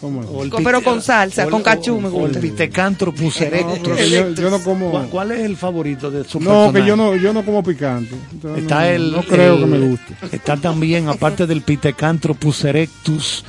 ¿Cómo 0.00 0.22
es? 0.22 0.28
O 0.32 0.42
el 0.42 0.50
Con- 0.50 0.64
pero 0.64 0.82
con 0.82 1.02
salsa, 1.02 1.46
o 1.46 1.50
con 1.50 1.62
cachú 1.62 2.00
me 2.00 2.08
o 2.08 2.26
el 2.26 2.32
gusta. 2.32 2.40
Pithecanthropus 2.40 3.40
erectus. 3.40 3.88
No, 3.88 3.96
yo, 4.04 4.30
yo 4.34 4.50
no 4.50 4.62
como. 4.62 4.90
¿Cuál, 4.90 5.08
cuál 5.08 5.32
es 5.32 5.40
el 5.40 5.56
favorito 5.56 6.10
de 6.10 6.24
su 6.24 6.40
No, 6.40 6.72
que 6.72 6.84
yo 6.84 6.96
no, 6.96 7.14
yo 7.16 7.32
no 7.32 7.44
como 7.44 7.62
picante. 7.62 8.14
Entonces, 8.32 8.62
Está 8.62 8.80
no, 8.80 8.86
el, 8.86 9.12
no 9.12 9.22
creo 9.22 9.54
el- 9.54 9.60
que 9.60 9.66
me 9.66 9.78
guste. 9.78 10.14
Está 10.32 10.56
también, 10.56 11.08
aparte 11.08 11.46
del 11.46 11.62
Pithecanthropus 11.62 12.64
erectus, 12.64 13.44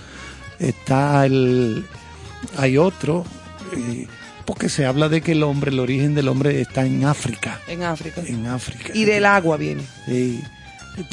está 0.59 1.25
el. 1.25 1.85
Hay 2.57 2.77
otro. 2.77 3.23
eh, 3.75 4.07
porque 4.45 4.67
se 4.69 4.85
habla 4.85 5.07
de 5.07 5.21
que 5.21 5.31
el 5.33 5.43
hombre, 5.43 5.71
el 5.71 5.79
origen 5.79 6.13
del 6.15 6.27
hombre 6.27 6.59
está 6.59 6.85
en 6.85 7.05
África. 7.05 7.61
En 7.67 7.83
África. 7.83 8.21
En 8.25 8.47
África. 8.47 8.89
Y 8.93 9.05
del 9.05 9.25
agua 9.25 9.55
viene. 9.55 9.83
Sí. 10.07 10.41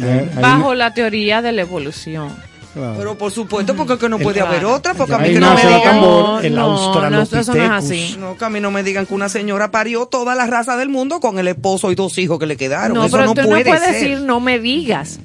Eh, 0.01 0.31
Bajo 0.41 0.75
la 0.75 0.93
teoría 0.93 1.41
de 1.41 1.53
la 1.53 1.61
evolución. 1.63 2.35
Claro. 2.79 2.95
Pero 2.99 3.19
por 3.19 3.31
supuesto, 3.33 3.75
porque 3.77 3.95
es 3.95 3.99
que 3.99 4.09
no 4.09 4.19
puede 4.19 4.41
El- 4.41 4.47
haber 4.47 4.65
otra, 4.65 4.95
porque 4.95 5.15
a 5.15 5.19
mí 5.19 5.33
que 5.33 5.41
no 5.41 5.55
me 5.55 5.61
digan... 5.61 5.83
tambor. 5.83 6.45
el 6.45 6.55
no, 6.55 7.11
no, 7.11 7.23
eso 7.23 7.55
no 7.55 7.63
es 7.65 7.71
así. 7.71 8.17
No, 8.19 8.37
que 8.37 8.45
a 8.45 8.51
mí 8.51 8.61
no 8.61 8.71
me 8.71 8.83
digan 8.83 9.07
que 9.07 9.15
una 9.15 9.29
señora 9.29 9.71
parió 9.71 10.07
toda 10.07 10.35
la 10.35 10.47
raza 10.47 10.77
del 10.77 10.89
mundo 10.89 11.21
con 11.21 11.39
el 11.39 11.49
esposo 11.49 11.91
y 11.93 11.95
dos 11.95 12.17
hijos 12.19 12.39
que 12.39 12.47
le 12.47 12.57
quedaron. 12.57 12.95
No, 12.97 13.05
Eso 13.05 13.17
pero 13.17 13.29
no 13.29 13.35
tú 13.35 13.43
puede 13.49 13.65
no 13.65 13.71
puedes 13.71 13.83
ser. 13.85 13.93
decir 13.95 14.21
no 14.21 14.41
me 14.41 14.59
digas. 14.59 15.21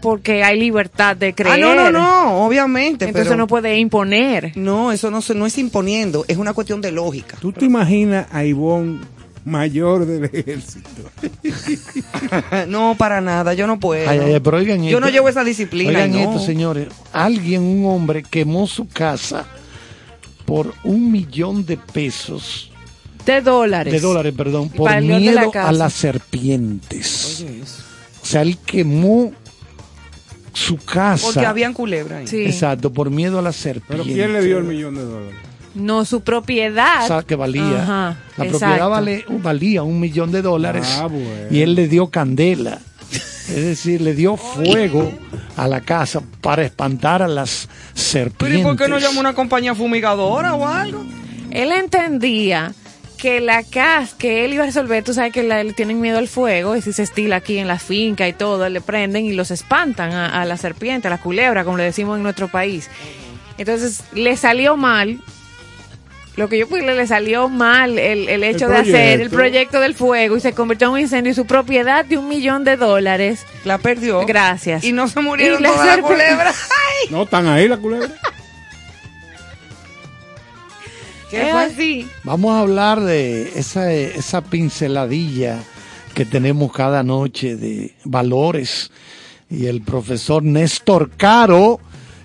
Porque 0.00 0.44
hay 0.44 0.60
libertad 0.60 1.16
de 1.16 1.30
Ah, 1.30 1.32
creer. 1.34 1.58
no, 1.60 1.74
no, 1.74 1.90
no, 1.90 2.46
obviamente. 2.46 3.04
Entonces 3.06 3.26
pero 3.28 3.36
no 3.36 3.48
puede 3.48 3.76
imponer. 3.78 4.52
No, 4.56 4.92
eso 4.92 5.10
no, 5.10 5.20
se, 5.20 5.34
no 5.34 5.44
es 5.44 5.58
imponiendo, 5.58 6.24
es 6.28 6.36
una 6.36 6.52
cuestión 6.52 6.80
de 6.80 6.92
lógica. 6.92 7.36
¿Tú 7.40 7.50
te 7.50 7.64
imaginas 7.64 8.26
a 8.30 8.44
Ivonne 8.44 9.00
mayor 9.48 10.06
del 10.06 10.24
ejército? 10.24 10.88
no, 12.68 12.94
para 12.96 13.20
nada, 13.20 13.54
yo 13.54 13.66
no 13.66 13.80
puedo. 13.80 14.08
Ay, 14.08 14.18
ay, 14.18 14.40
pero 14.40 14.58
oigan 14.58 14.82
yo 14.84 15.00
no 15.00 15.08
llevo 15.08 15.28
esa 15.28 15.44
disciplina. 15.44 15.90
Oigan 15.90 16.12
no. 16.12 16.18
esto, 16.18 16.38
señores. 16.38 16.88
Alguien, 17.12 17.62
un 17.62 17.86
hombre, 17.86 18.22
quemó 18.22 18.66
su 18.66 18.88
casa 18.88 19.46
por 20.44 20.72
un 20.84 21.12
millón 21.12 21.66
de 21.66 21.76
pesos, 21.76 22.70
De 23.26 23.40
dólares. 23.42 23.92
de 23.92 24.00
dólares, 24.00 24.32
perdón, 24.36 24.70
por 24.70 24.90
la 24.90 25.00
miedo 25.00 25.50
a 25.54 25.72
las 25.72 25.92
serpientes. 25.92 27.42
Oye, 27.42 27.60
eso. 27.62 27.82
O 28.22 28.26
sea, 28.26 28.42
él 28.42 28.58
quemó 28.64 29.32
su 30.52 30.76
casa. 30.76 31.26
Porque 31.26 31.46
habían 31.46 31.72
culebra 31.72 32.18
ahí. 32.18 32.26
Sí. 32.26 32.44
Exacto, 32.44 32.92
por 32.92 33.10
miedo 33.10 33.38
a 33.38 33.42
las 33.42 33.56
¿Pero 33.62 33.80
serpientes. 33.80 34.14
quién 34.14 34.32
le 34.32 34.42
dio 34.44 34.58
el 34.58 34.64
millón 34.64 34.94
de 34.94 35.02
dólares? 35.02 35.47
No, 35.78 36.04
su 36.04 36.20
propiedad. 36.22 37.04
O 37.04 37.06
sea, 37.06 37.22
que 37.22 37.36
valía. 37.36 37.82
Ajá, 37.82 38.16
la 38.36 38.44
exacto. 38.44 38.58
propiedad 38.58 38.88
vale, 38.88 39.24
valía 39.28 39.82
un 39.82 40.00
millón 40.00 40.30
de 40.32 40.42
dólares. 40.42 40.86
Ah, 41.00 41.06
bueno. 41.06 41.28
Y 41.50 41.62
él 41.62 41.74
le 41.74 41.88
dio 41.88 42.08
candela. 42.10 42.78
Es 43.12 43.54
decir, 43.64 44.02
le 44.02 44.12
dio 44.14 44.36
fuego 44.36 45.10
a 45.56 45.66
la 45.68 45.80
casa 45.80 46.20
para 46.42 46.62
espantar 46.64 47.22
a 47.22 47.28
las 47.28 47.66
Pero 47.94 47.94
serpientes. 47.94 48.60
¿y 48.60 48.62
por 48.62 48.76
qué 48.76 48.88
no 48.88 48.98
llama 48.98 49.20
una 49.20 49.34
compañía 49.34 49.74
fumigadora 49.74 50.54
o 50.54 50.66
algo? 50.66 51.02
Él 51.50 51.72
entendía 51.72 52.74
que 53.16 53.40
la 53.40 53.62
casa 53.64 54.14
que 54.18 54.44
él 54.44 54.52
iba 54.52 54.64
a 54.64 54.66
resolver, 54.66 55.02
tú 55.02 55.14
sabes 55.14 55.32
que 55.32 55.42
la- 55.42 55.64
le 55.64 55.72
tienen 55.72 55.98
miedo 56.00 56.18
al 56.18 56.28
fuego, 56.28 56.76
y 56.76 56.82
si 56.82 56.92
se 56.92 57.02
estila 57.02 57.36
aquí 57.36 57.56
en 57.58 57.66
la 57.66 57.78
finca 57.78 58.28
y 58.28 58.32
todo, 58.34 58.68
le 58.68 58.80
prenden 58.82 59.24
y 59.24 59.32
los 59.32 59.50
espantan 59.50 60.12
a, 60.12 60.40
a 60.40 60.44
la 60.44 60.56
serpiente, 60.58 61.08
a 61.08 61.10
la 61.10 61.18
culebra, 61.18 61.64
como 61.64 61.78
le 61.78 61.84
decimos 61.84 62.16
en 62.18 62.22
nuestro 62.22 62.48
país. 62.48 62.88
Entonces, 63.56 64.02
le 64.12 64.36
salió 64.36 64.76
mal. 64.76 65.20
Lo 66.38 66.48
que 66.48 66.56
yo 66.56 66.68
pude, 66.68 66.82
le 66.82 67.06
salió 67.08 67.48
mal 67.48 67.98
el, 67.98 68.28
el 68.28 68.44
hecho 68.44 68.68
de 68.68 68.76
hacer 68.76 69.20
el 69.20 69.28
proyecto. 69.28 69.80
del 69.80 69.96
fuego 69.96 70.36
y 70.36 70.40
se 70.40 70.52
convirtió 70.52 70.86
en 70.86 70.92
un 70.94 71.00
incendio 71.00 71.32
y 71.32 71.34
su 71.34 71.46
propiedad 71.46 72.04
de 72.04 72.16
un 72.16 72.28
millón 72.28 72.62
de 72.62 72.76
dólares. 72.76 73.44
La 73.64 73.78
perdió. 73.78 74.24
Gracias. 74.24 74.84
Y 74.84 74.92
no 74.92 75.08
se 75.08 75.20
murieron 75.20 75.60
todas 75.60 75.84
las 75.84 75.98
culebras. 75.98 76.56
¡Ay! 76.70 77.10
No, 77.10 77.24
están 77.24 77.48
ahí 77.48 77.66
la 77.66 77.76
culebra. 77.76 78.08
¿Qué 81.28 81.42
es 81.42 81.50
fue? 81.50 81.60
así. 81.64 82.08
Vamos 82.22 82.54
a 82.54 82.60
hablar 82.60 83.00
de 83.00 83.58
esa, 83.58 83.92
esa 83.92 84.40
pinceladilla 84.42 85.58
que 86.14 86.24
tenemos 86.24 86.72
cada 86.72 87.02
noche 87.02 87.56
de 87.56 87.94
valores. 88.04 88.92
Y 89.50 89.66
el 89.66 89.82
profesor 89.82 90.44
Néstor 90.44 91.10
Caro 91.16 91.80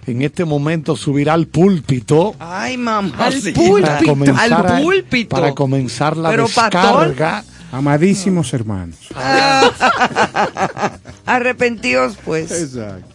en 0.07 0.21
este 0.21 0.45
momento 0.45 0.95
subirá 0.95 1.33
al 1.33 1.47
púlpito. 1.47 2.35
Ay, 2.39 2.77
mamá. 2.77 3.13
Al 3.17 3.41
sí. 3.41 3.51
púlpito. 3.51 3.87
para 3.87 4.03
comenzar 4.05 4.67
Al 4.67 4.81
púlpito. 4.81 5.29
para 5.35 5.53
comenzar 5.53 6.17
la 6.17 6.29
Pero, 6.29 6.47
pastor. 6.47 7.07
descarga. 7.09 7.43
Amadísimos 7.71 8.53
hermanos. 8.53 8.97
Arrepentidos, 11.25 12.17
pues. 12.23 12.51
Exacto. 12.51 13.07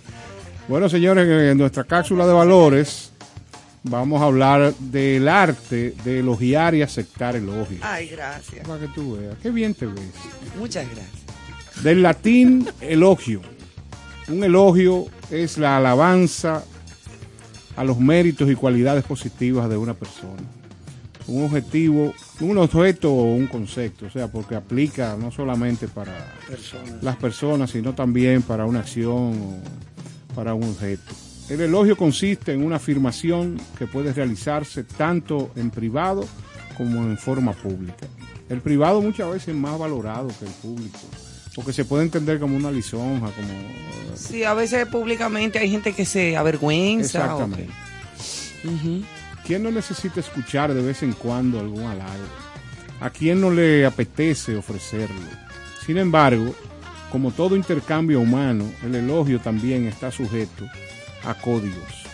Bueno, 0.68 0.88
señores, 0.88 1.26
en 1.28 1.58
nuestra 1.58 1.84
cápsula 1.84 2.26
de 2.26 2.32
valores 2.32 3.12
vamos 3.84 4.20
a 4.20 4.24
hablar 4.26 4.74
del 4.78 5.28
arte 5.28 5.94
de 6.04 6.18
elogiar 6.18 6.74
y 6.74 6.82
aceptar 6.82 7.36
elogios. 7.36 7.80
Ay, 7.82 8.08
gracias. 8.08 8.66
Para 8.66 8.80
que 8.80 8.88
tú 8.88 9.16
veas. 9.16 9.36
Qué 9.42 9.50
bien 9.50 9.74
te 9.74 9.86
ves. 9.86 10.02
Muchas 10.58 10.84
gracias. 10.86 11.82
Del 11.82 12.02
latín 12.02 12.68
elogio. 12.80 13.40
Un 14.28 14.44
elogio 14.44 15.06
es 15.30 15.56
la 15.56 15.78
alabanza 15.78 16.64
a 17.78 17.84
los 17.84 18.00
méritos 18.00 18.50
y 18.50 18.56
cualidades 18.56 19.04
positivas 19.04 19.70
de 19.70 19.76
una 19.76 19.94
persona. 19.94 20.42
Un 21.28 21.44
objetivo, 21.44 22.12
un 22.40 22.58
objeto 22.58 23.12
o 23.12 23.34
un 23.34 23.46
concepto, 23.46 24.06
o 24.06 24.10
sea, 24.10 24.26
porque 24.26 24.56
aplica 24.56 25.16
no 25.16 25.30
solamente 25.30 25.86
para 25.86 26.12
las 27.02 27.16
personas, 27.16 27.70
sino 27.70 27.94
también 27.94 28.42
para 28.42 28.64
una 28.64 28.80
acción 28.80 29.14
o 29.14 30.34
para 30.34 30.54
un 30.54 30.64
objeto. 30.64 31.14
El 31.48 31.60
elogio 31.60 31.96
consiste 31.96 32.52
en 32.52 32.64
una 32.64 32.76
afirmación 32.76 33.60
que 33.78 33.86
puede 33.86 34.12
realizarse 34.12 34.82
tanto 34.82 35.52
en 35.54 35.70
privado 35.70 36.26
como 36.76 37.02
en 37.02 37.16
forma 37.16 37.52
pública. 37.52 38.08
El 38.48 38.60
privado 38.60 39.00
muchas 39.00 39.30
veces 39.30 39.48
es 39.50 39.54
más 39.54 39.78
valorado 39.78 40.30
que 40.36 40.46
el 40.46 40.52
público, 40.52 40.98
porque 41.58 41.72
se 41.72 41.84
puede 41.84 42.04
entender 42.04 42.38
como 42.38 42.56
una 42.56 42.70
lisonja, 42.70 43.32
como... 43.32 43.48
Sí, 44.14 44.44
a 44.44 44.54
veces 44.54 44.86
públicamente 44.86 45.58
hay 45.58 45.68
gente 45.68 45.92
que 45.92 46.04
se 46.04 46.36
avergüenza. 46.36 47.24
Exactamente. 47.24 47.68
¿Quién 49.44 49.64
no 49.64 49.72
necesita 49.72 50.20
escuchar 50.20 50.72
de 50.72 50.80
vez 50.80 51.02
en 51.02 51.14
cuando 51.14 51.58
algún 51.58 51.82
halago? 51.82 52.28
¿A 53.00 53.10
quién 53.10 53.40
no 53.40 53.50
le 53.50 53.84
apetece 53.84 54.54
ofrecerlo? 54.54 55.16
Sin 55.84 55.98
embargo, 55.98 56.54
como 57.10 57.32
todo 57.32 57.56
intercambio 57.56 58.20
humano, 58.20 58.64
el 58.84 58.94
elogio 58.94 59.40
también 59.40 59.88
está 59.88 60.12
sujeto 60.12 60.64
a 61.24 61.34
códigos. 61.34 62.04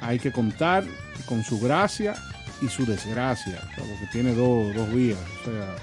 hay 0.00 0.18
que 0.18 0.32
contar 0.32 0.82
con 1.26 1.44
su 1.44 1.60
gracia 1.60 2.16
y 2.60 2.66
su 2.66 2.84
desgracia, 2.84 3.62
o 3.70 3.74
sea, 3.76 3.84
porque 3.84 4.08
tiene 4.10 4.34
dos, 4.34 4.74
dos 4.74 4.92
vías. 4.92 5.20
O 5.42 5.44
sea, 5.44 5.76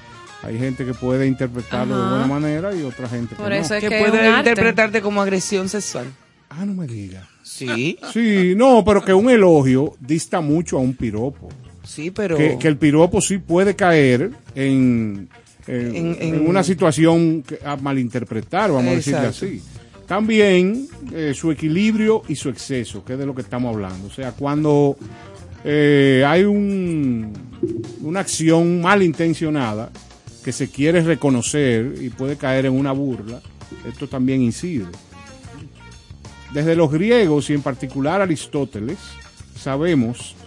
hay 0.43 0.57
gente 0.57 0.85
que 0.85 0.93
puede 0.93 1.27
interpretarlo 1.27 1.95
de 1.95 2.09
buena 2.09 2.27
manera 2.27 2.75
y 2.75 2.83
otra 2.83 3.07
gente 3.09 3.35
Por 3.35 3.49
que 3.49 3.57
eso 3.59 3.69
no. 3.73 3.75
es 3.75 3.81
que 3.83 3.89
puede 3.89 4.27
arte. 4.27 4.49
interpretarte 4.51 5.01
como 5.01 5.21
agresión 5.21 5.67
sexual. 5.69 6.05
Ah, 6.49 6.65
no 6.65 6.73
me 6.73 6.87
diga. 6.87 7.27
Sí, 7.43 7.97
Sí, 8.13 8.53
no, 8.55 8.83
pero 8.85 9.03
que 9.03 9.13
un 9.13 9.29
elogio 9.29 9.95
dista 9.99 10.39
mucho 10.41 10.77
a 10.77 10.81
un 10.81 10.93
piropo. 10.95 11.49
sí, 11.83 12.11
pero... 12.11 12.37
Que, 12.37 12.57
que 12.57 12.67
el 12.67 12.77
piropo 12.77 13.19
sí 13.21 13.37
puede 13.39 13.75
caer 13.75 14.31
en, 14.55 15.27
en- 15.67 15.95
En- 15.95 16.17
en- 16.21 16.35
en 16.35 16.47
una 16.47 16.63
situación 16.63 17.41
que- 17.43 17.59
a 17.65 17.75
malinterpretar, 17.75 18.71
vamos 18.71 18.93
Exacto. 18.93 19.19
a 19.19 19.21
decirle 19.27 19.57
así. 19.57 19.63
También 20.07 20.87
eh, 21.13 21.33
su 21.35 21.51
equilibrio 21.51 22.21
y 22.29 22.35
su 22.35 22.47
exceso, 22.47 23.03
que 23.03 23.13
es 23.13 23.19
de 23.19 23.25
lo 23.25 23.35
que 23.35 23.41
estamos 23.41 23.73
hablando. 23.75 24.07
O 24.07 24.11
sea, 24.11 24.31
cuando 24.31 24.95
eh, 25.65 26.23
hay 26.25 26.45
un, 26.45 27.33
una 28.01 28.21
acción 28.21 28.79
malintencionada 28.81 29.89
que 30.47 30.53
se 30.53 30.69
quiere 30.69 31.01
reconocer 31.01 31.95
y 31.99 32.07
puede 32.07 32.37
caer 32.37 32.67
en 32.67 32.71
una 32.71 32.93
burla, 32.93 33.41
esto 33.85 34.07
también 34.07 34.41
incide. 34.41 34.85
Desde 36.53 36.73
los 36.73 36.89
griegos 36.89 37.49
y 37.49 37.53
en 37.53 37.61
particular 37.61 38.21
Aristóteles, 38.21 38.97
sabemos 39.59 40.37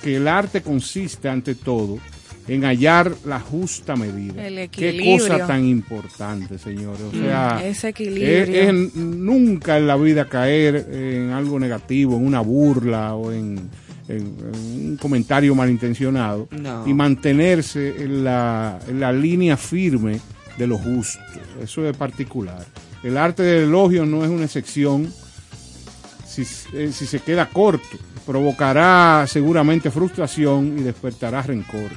que 0.00 0.18
el 0.18 0.28
arte 0.28 0.62
consiste 0.62 1.28
ante 1.28 1.56
todo 1.56 1.98
en 2.46 2.62
hallar 2.62 3.12
la 3.24 3.40
justa 3.40 3.96
medida. 3.96 4.46
El 4.46 4.70
Qué 4.70 4.90
equilibrio. 4.90 5.18
cosa 5.18 5.44
tan 5.44 5.64
importante, 5.64 6.56
señores. 6.56 7.02
O 7.02 7.10
sea, 7.10 7.58
ese 7.64 7.70
es, 7.70 7.84
equilibrio. 7.84 8.28
es 8.28 8.94
nunca 8.94 9.76
en 9.76 9.88
la 9.88 9.96
vida 9.96 10.28
caer 10.28 10.88
en 10.92 11.30
algo 11.30 11.58
negativo, 11.58 12.16
en 12.16 12.26
una 12.26 12.42
burla 12.42 13.16
o 13.16 13.32
en 13.32 13.68
un 14.08 14.98
comentario 15.00 15.54
malintencionado 15.54 16.48
No. 16.50 16.86
y 16.86 16.92
mantenerse 16.94 18.02
en 18.02 18.24
la, 18.24 18.78
en 18.88 19.00
la 19.00 19.12
línea 19.12 19.56
firme 19.56 20.20
de 20.58 20.66
lo 20.66 20.78
justo. 20.78 21.20
Eso 21.62 21.86
es 21.88 21.96
particular. 21.96 22.64
El 23.02 23.16
arte 23.16 23.42
del 23.42 23.64
elogio 23.64 24.04
no 24.06 24.24
es 24.24 24.30
una 24.30 24.44
excepción 24.44 25.12
si, 26.26 26.42
eh, 26.72 26.90
si 26.92 27.06
se 27.06 27.20
queda 27.20 27.48
corto, 27.48 27.98
provocará 28.26 29.24
seguramente 29.28 29.90
frustración 29.90 30.78
y 30.78 30.82
despertará 30.82 31.42
rencor. 31.42 31.90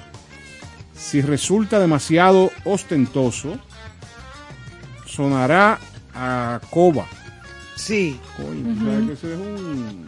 Si 0.95 1.21
resulta 1.21 1.79
demasiado 1.79 2.51
ostentoso, 2.65 3.57
sonará 5.05 5.79
a 6.13 6.59
coba. 6.69 7.05
Sí. 7.75 8.19
Coño, 8.37 8.71
o 8.71 8.85
sea, 8.91 9.07
que 9.07 9.13
eso 9.13 9.29
es 9.33 9.37
un- 9.39 10.05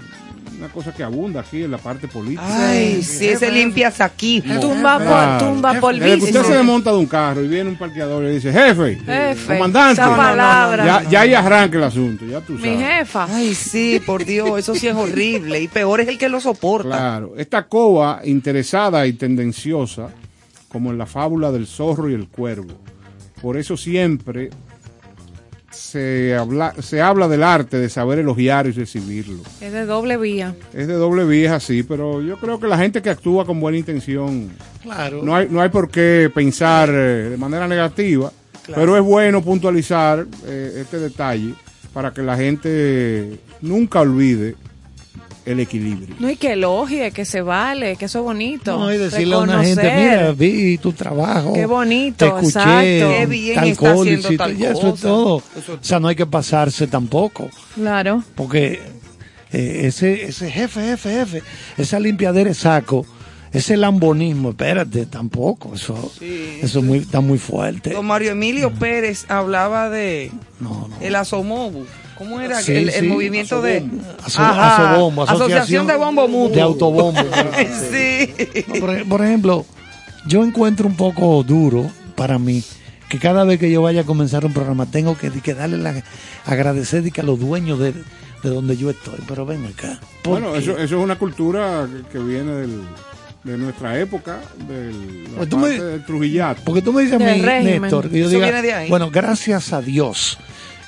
una 0.58 0.70
cosa 0.70 0.92
que 0.94 1.04
abunda 1.04 1.42
aquí 1.42 1.64
en 1.64 1.72
la 1.72 1.78
parte 1.78 2.08
política. 2.08 2.70
Ay, 2.70 3.04
sí, 3.04 3.28
ese 3.28 3.52
limpia 3.52 3.92
saquismo. 3.92 4.60
Tumba, 4.60 4.98
pol, 4.98 5.48
tumba 5.48 5.80
que 5.80 6.16
usted 6.16 6.44
se 6.44 6.54
desmonta 6.56 6.92
de 6.92 6.98
un 6.98 7.06
carro 7.06 7.44
y 7.44 7.48
viene 7.48 7.70
un 7.70 7.76
parqueador 7.78 8.24
y 8.26 8.34
dice, 8.36 8.52
jefe, 8.52 8.96
Jefe, 9.06 9.54
comandante, 9.54 10.02
esa 10.02 10.16
palabra. 10.16 10.86
ya, 10.86 11.10
ya 11.10 11.22
ahí 11.22 11.34
arranca 11.34 11.78
el 11.78 11.84
asunto, 11.84 12.26
ya 12.26 12.42
tú 12.42 12.54
Mi 12.54 12.74
sabes. 12.74 12.88
jefa. 12.88 13.28
Ay, 13.30 13.54
sí, 13.54 14.02
por 14.06 14.26
Dios, 14.26 14.58
eso 14.60 14.74
sí 14.74 14.88
es 14.88 14.96
horrible. 14.96 15.62
Y 15.62 15.68
peor 15.68 16.02
es 16.02 16.08
el 16.08 16.18
que 16.18 16.30
lo 16.30 16.40
soporta. 16.40 16.90
Claro, 16.90 17.34
esta 17.38 17.68
coba 17.68 18.22
interesada 18.26 19.06
y 19.06 19.14
tendenciosa, 19.14 20.10
como 20.70 20.92
en 20.92 20.98
la 20.98 21.06
fábula 21.06 21.52
del 21.52 21.68
zorro 21.68 22.10
y 22.10 22.14
el 22.14 22.28
cuervo. 22.28 22.74
Por 23.42 23.58
eso 23.58 23.78
siempre 23.78 24.50
se 25.78 26.36
habla, 26.36 26.74
se 26.82 27.02
habla 27.02 27.28
del 27.28 27.44
arte 27.44 27.78
de 27.78 27.90
saber 27.90 28.20
elogiar 28.20 28.68
y 28.68 28.72
recibirlo. 28.72 29.42
Es 29.62 29.72
de 29.72 29.86
doble 29.86 30.18
vía. 30.18 30.56
Es 30.74 30.88
de 30.88 30.94
doble 30.96 31.24
vía, 31.26 31.56
así, 31.56 31.84
pero 31.84 32.22
yo 32.22 32.38
creo 32.38 32.60
que 32.60 32.68
la 32.68 32.78
gente 32.78 33.02
que 33.02 33.10
actúa 33.10 33.46
con 33.46 33.60
buena 33.60 33.78
intención, 33.78 34.50
Claro. 34.82 35.22
no 35.24 35.36
hay, 35.36 35.48
no 35.50 35.62
hay 35.62 35.70
por 35.70 35.90
qué 35.90 36.30
pensar 36.34 36.90
eh, 36.92 37.30
de 37.32 37.38
manera 37.38 37.68
negativa, 37.68 38.32
Claro. 38.64 38.82
pero 38.82 38.98
es 38.98 39.04
bueno 39.04 39.42
puntualizar 39.42 40.26
eh, 40.46 40.80
este 40.82 41.00
detalle 41.00 41.54
para 41.94 42.12
que 42.12 42.22
la 42.22 42.36
gente 42.36 43.40
nunca 43.62 44.02
olvide 44.02 44.56
el 45.48 45.60
equilibrio. 45.62 46.16
No, 46.20 46.30
y 46.30 46.36
que 46.36 46.52
elogie, 46.54 47.12
que 47.12 47.26
se 47.26 47.42
vale, 47.42 47.96
que 47.96 48.06
eso 48.06 48.20
es 48.20 48.24
bonito. 48.26 48.78
No, 48.78 48.94
y 48.94 48.98
decirle 48.98 49.36
a 49.36 49.40
una 49.40 49.64
gente, 49.64 49.82
Reconocer. 49.82 50.20
mira, 50.20 50.32
vi 50.34 50.78
tu 50.78 50.92
trabajo. 50.94 51.54
Qué 51.54 51.66
bonito, 51.66 52.18
Te 52.18 52.26
escuché. 52.28 52.48
exacto. 52.48 53.10
Qué 53.20 53.26
bien 53.28 53.56
tal 53.56 53.68
está 53.70 53.80
cosa, 53.92 54.02
haciendo 54.02 54.32
y 54.34 54.38
tal 54.38 54.58
ya 54.58 54.70
eso 54.72 54.80
es 54.80 54.92
cosa. 54.92 55.08
todo. 55.08 55.44
Eso 55.58 55.74
es 55.74 55.80
O 55.80 55.84
sea, 55.84 56.00
no 56.00 56.08
hay 56.10 56.16
que 56.16 56.26
pasarse 56.26 56.88
tampoco. 56.88 57.50
Claro. 57.76 58.24
Porque 58.36 58.82
eh, 59.54 59.82
ese, 59.86 60.26
ese 60.26 60.52
jefe, 60.52 60.82
jefe, 60.84 61.10
jefe, 61.12 61.44
esa 61.78 62.00
limpiadera 62.00 62.50
de 62.50 62.54
saco, 62.54 63.06
ese 63.54 63.78
lambonismo, 63.78 64.50
espérate, 64.50 65.06
tampoco. 65.06 65.74
Eso, 65.76 66.12
Sí. 66.20 66.60
eso 66.62 66.80
es 66.80 66.86
muy, 66.86 66.98
está 67.00 67.22
muy 67.22 67.38
fuerte. 67.38 67.92
Don 67.92 68.06
Mario 68.06 68.32
Emilio 68.32 68.72
Pérez 68.74 69.26
hablaba 69.30 69.90
de 69.90 70.30
No, 70.60 70.90
no. 70.90 70.98
el 71.00 71.16
asomobu. 71.16 71.86
¿Cómo 72.18 72.40
era? 72.42 72.62
Sí, 72.62 72.74
el, 72.74 72.90
el 72.90 73.02
sí, 73.02 73.08
movimiento 73.08 73.62
de 73.62 73.84
Aso- 74.24 74.42
Ajá. 74.42 74.90
Asobombo, 74.92 75.24
Asociación 75.24 75.86
de 75.88 75.96
Bombo 75.96 76.28
Mutuo. 76.28 76.56
De 76.56 76.62
autobombo. 76.62 77.22
sí. 77.92 78.34
No, 78.68 78.80
por, 78.80 79.08
por 79.08 79.22
ejemplo, 79.24 79.66
yo 80.28 80.44
encuentro 80.44 80.88
un 80.88 80.96
poco 80.96 81.44
duro 81.44 81.90
para 82.16 82.40
mí 82.40 82.64
que 83.10 83.20
cada 83.20 83.44
vez 83.46 83.60
que 83.60 83.72
yo 83.72 83.82
vaya 83.82 84.02
a 84.02 84.04
comenzar 84.04 84.46
un 84.46 84.54
programa 84.54 84.86
tengo 84.88 85.18
que, 85.18 85.30
que 85.32 85.54
darle 85.54 85.78
la 85.78 86.04
agradecer 86.46 87.06
y 87.08 87.12
que 87.12 87.22
a 87.22 87.24
los 87.24 87.40
dueños 87.40 87.80
de, 87.80 87.94
de 87.94 88.50
donde 88.50 88.76
yo 88.78 88.90
estoy. 88.90 89.20
Pero 89.28 89.46
ven 89.46 89.66
acá. 89.66 90.00
¿por 90.24 90.34
Bueno, 90.42 90.56
eso, 90.56 90.72
eso 90.72 90.84
es 90.98 91.04
una 91.04 91.18
cultura 91.18 91.88
que, 92.12 92.20
viene 92.20 92.52
del- 92.52 92.82
de 93.44 93.58
nuestra 93.58 93.98
época, 93.98 94.42
del, 94.68 95.26
Pues 95.38 95.48
tú 95.48 95.62
parte 95.62 95.78
me- 95.78 95.84
del 95.84 96.04
Trujillato. 96.06 96.62
Porque 96.66 96.82
tú 96.82 96.92
me 96.92 97.04
dices 97.04 97.16
a 97.16 97.20
mí, 97.24 97.42
régimen. 97.42 97.84
Néstor, 97.84 98.10
que 98.10 98.20
yo 98.20 98.28
diga, 98.28 98.44
viene 98.48 98.62
de 98.62 98.74
ahí. 98.74 98.90
bueno, 98.90 99.10
gracias 99.10 99.72
a 99.72 99.82
Dios 99.82 100.38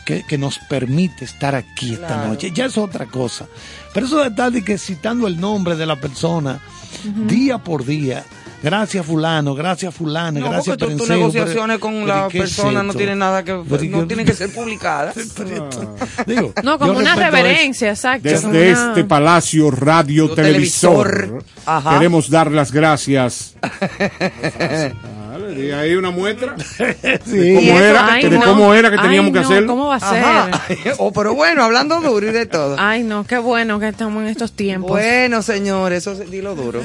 que, 0.10 0.24
que 0.24 0.39
nos 0.39 0.58
permite 0.58 1.24
estar 1.26 1.54
aquí 1.54 1.93
esta 1.93 2.08
Claro. 2.08 2.30
noche. 2.30 2.50
Ya 2.52 2.65
es 2.65 2.80
otra 2.80 3.06
cosa. 3.06 3.45
Pero 3.93 4.08
eso 4.08 4.17
de 4.17 4.30
estar 4.30 4.52
de 4.52 4.63
que 4.63 4.80
citando 4.80 5.28
el 5.28 5.39
nombre 5.39 5.76
de 5.76 5.86
la 5.86 5.98
persona 5.98 6.60
día 7.28 7.60
por 7.60 7.86
día. 7.86 8.24
Gracias 8.63 9.06
fulano, 9.06 9.54
gracias 9.54 9.93
fulano, 9.93 10.39
No, 10.39 10.50
gracias 10.50 10.76
porque 10.78 10.93
tu- 10.93 11.00
tus 11.02 11.10
negociaciones 11.10 11.78
pero- 11.78 11.80
con 11.80 11.93
pero 11.93 12.08
la 12.08 12.26
¿y 12.28 12.32
qué 12.32 12.38
es 12.39 12.43
persona 12.56 12.82
no 12.84 12.93
tienen 12.95 13.19
nada 13.19 13.43
que 13.43 13.54
Pero 13.69 13.84
¿y 13.84 13.88
no 13.88 14.06
tienen 14.08 14.26
que 14.26 14.34
ser 14.34 14.52
publicadas. 14.52 15.15
Digo, 16.26 16.54
No, 16.63 16.78
como 16.80 16.93
una 16.98 17.15
reverencia, 17.15 17.91
exacto. 17.91 18.28
Desde 18.28 18.48
una- 18.48 18.89
este 18.89 19.04
Palacio 19.06 19.69
Radio 19.72 20.32
Televisor, 20.34 21.08
televisor. 21.12 21.43
Ajá. 21.67 21.93
queremos 21.93 22.30
dar 22.32 22.52
las 22.52 22.72
gracias. 22.72 23.56
Di 25.56 25.72
ahí 25.72 25.96
una 25.96 26.12
muestra 26.12 26.56
de 26.78 27.20
Sí. 27.26 27.54
cómo, 27.56 27.62
Y 27.62 27.70
eso- 27.70 27.84
era, 27.84 28.14
Ay, 28.14 28.30
de 28.30 28.38
no. 28.38 28.44
cómo 28.44 28.74
era 28.74 28.90
que 28.90 28.98
Ay, 28.98 29.02
teníamos 29.04 29.32
que 29.34 29.40
no, 29.40 29.46
hacerlo. 29.46 29.68
¿Cómo 29.68 29.88
va 29.88 29.96
a 29.96 30.00
ser? 30.00 30.24
Ajá. 30.24 30.62
Oh, 30.98 31.12
pero 31.14 31.34
bueno, 31.36 31.64
hablando 31.64 32.00
duro 32.02 32.28
y 32.28 32.32
de 32.32 32.46
todo. 32.46 32.76
Ay, 32.80 33.04
no, 33.04 33.26
qué 33.26 33.38
bueno 33.38 33.80
que 33.80 33.88
estamos 33.90 34.22
en 34.24 34.30
estos 34.30 34.52
tiempos. 34.54 34.92
Bueno, 34.92 35.42
señor, 35.42 35.94
eso 35.94 36.16
dilo 36.16 36.56
duro. 36.56 36.82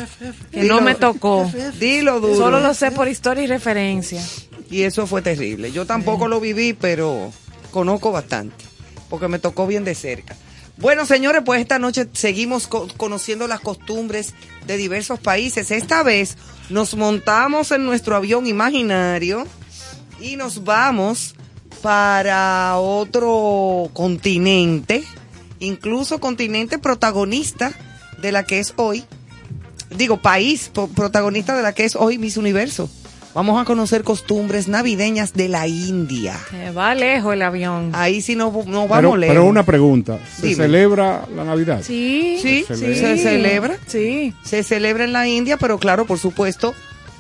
que 0.51 0.63
Dilo- 0.63 0.77
no 0.77 0.81
me 0.83 0.95
tocó. 0.95 1.51
Dilo 1.79 2.21
duro. 2.21 2.35
Solo 2.37 2.61
lo 2.61 2.75
sé 2.75 2.91
por 2.91 3.09
historia 3.09 3.45
y 3.45 3.47
referencia. 3.47 4.23
Y 4.71 4.83
eso 4.83 5.07
fue 5.07 5.23
terrible. 5.23 5.71
Yo 5.73 5.87
tampoco 5.87 6.27
lo 6.29 6.41
viví, 6.41 6.73
pero 6.73 7.31
conozco 7.71 8.11
bastante, 8.13 8.65
porque 9.11 9.29
me 9.29 9.39
tocó 9.39 9.67
bien 9.67 9.85
de 9.85 9.95
cerca. 9.95 10.35
Bueno, 10.77 11.07
señores, 11.07 11.43
pues 11.45 11.61
esta 11.61 11.79
noche 11.79 12.09
seguimos 12.13 12.67
co- 12.67 12.89
conociendo 12.97 13.47
las 13.47 13.61
costumbres 13.61 14.35
de 14.67 14.77
diversos 14.77 15.21
países. 15.21 15.71
Esta 15.71 16.03
vez 16.03 16.37
nos 16.69 16.95
montamos 16.97 17.71
en 17.71 17.85
nuestro 17.87 18.17
avión 18.17 18.47
imaginario 18.47 19.47
y 20.21 20.37
nos 20.37 20.65
vamos 20.65 21.35
para 21.81 22.77
otro 22.79 23.89
continente, 23.93 25.05
incluso 25.61 26.19
continente 26.19 26.79
protagonista 26.79 27.73
de 28.21 28.33
la 28.33 28.45
que 28.45 28.59
es 28.59 28.73
hoy, 28.77 29.05
digo, 29.97 30.21
país 30.23 30.71
protagonista 30.95 31.55
de 31.57 31.63
la 31.63 31.73
que 31.73 31.85
es 31.85 31.95
hoy 31.95 32.19
Miss 32.19 32.37
Universo. 32.37 32.91
Vamos 33.35 33.61
a 33.61 33.65
conocer 33.65 34.05
costumbres 34.05 34.69
navideñas 34.69 35.33
de 35.33 35.49
la 35.49 35.67
India. 35.67 36.39
Se 36.51 36.71
va 36.71 36.95
lejos 36.95 37.35
el 37.35 37.43
avión. 37.43 37.91
Ahí 37.93 38.23
sí 38.23 38.37
no, 38.37 38.53
no 38.67 38.87
vamos 38.87 38.97
Pero, 38.97 39.17
lejos. 39.17 39.35
pero 39.35 39.45
una 39.47 39.65
pregunta, 39.65 40.21
¿se 40.37 40.47
Dime. 40.49 40.55
celebra 40.65 41.27
la 41.35 41.43
Navidad? 41.45 41.83
Sí, 41.83 42.39
Sí, 42.41 42.65
Se 42.69 42.77
se 42.77 42.95
celebra. 42.95 43.17
celebra. 43.17 43.77
Sí. 43.89 44.35
Se 44.45 44.63
celebra 44.63 45.03
en 45.05 45.13
la 45.13 45.27
India, 45.27 45.57
pero 45.57 45.79
claro, 45.79 46.05
por 46.07 46.21
supuesto, 46.21 46.75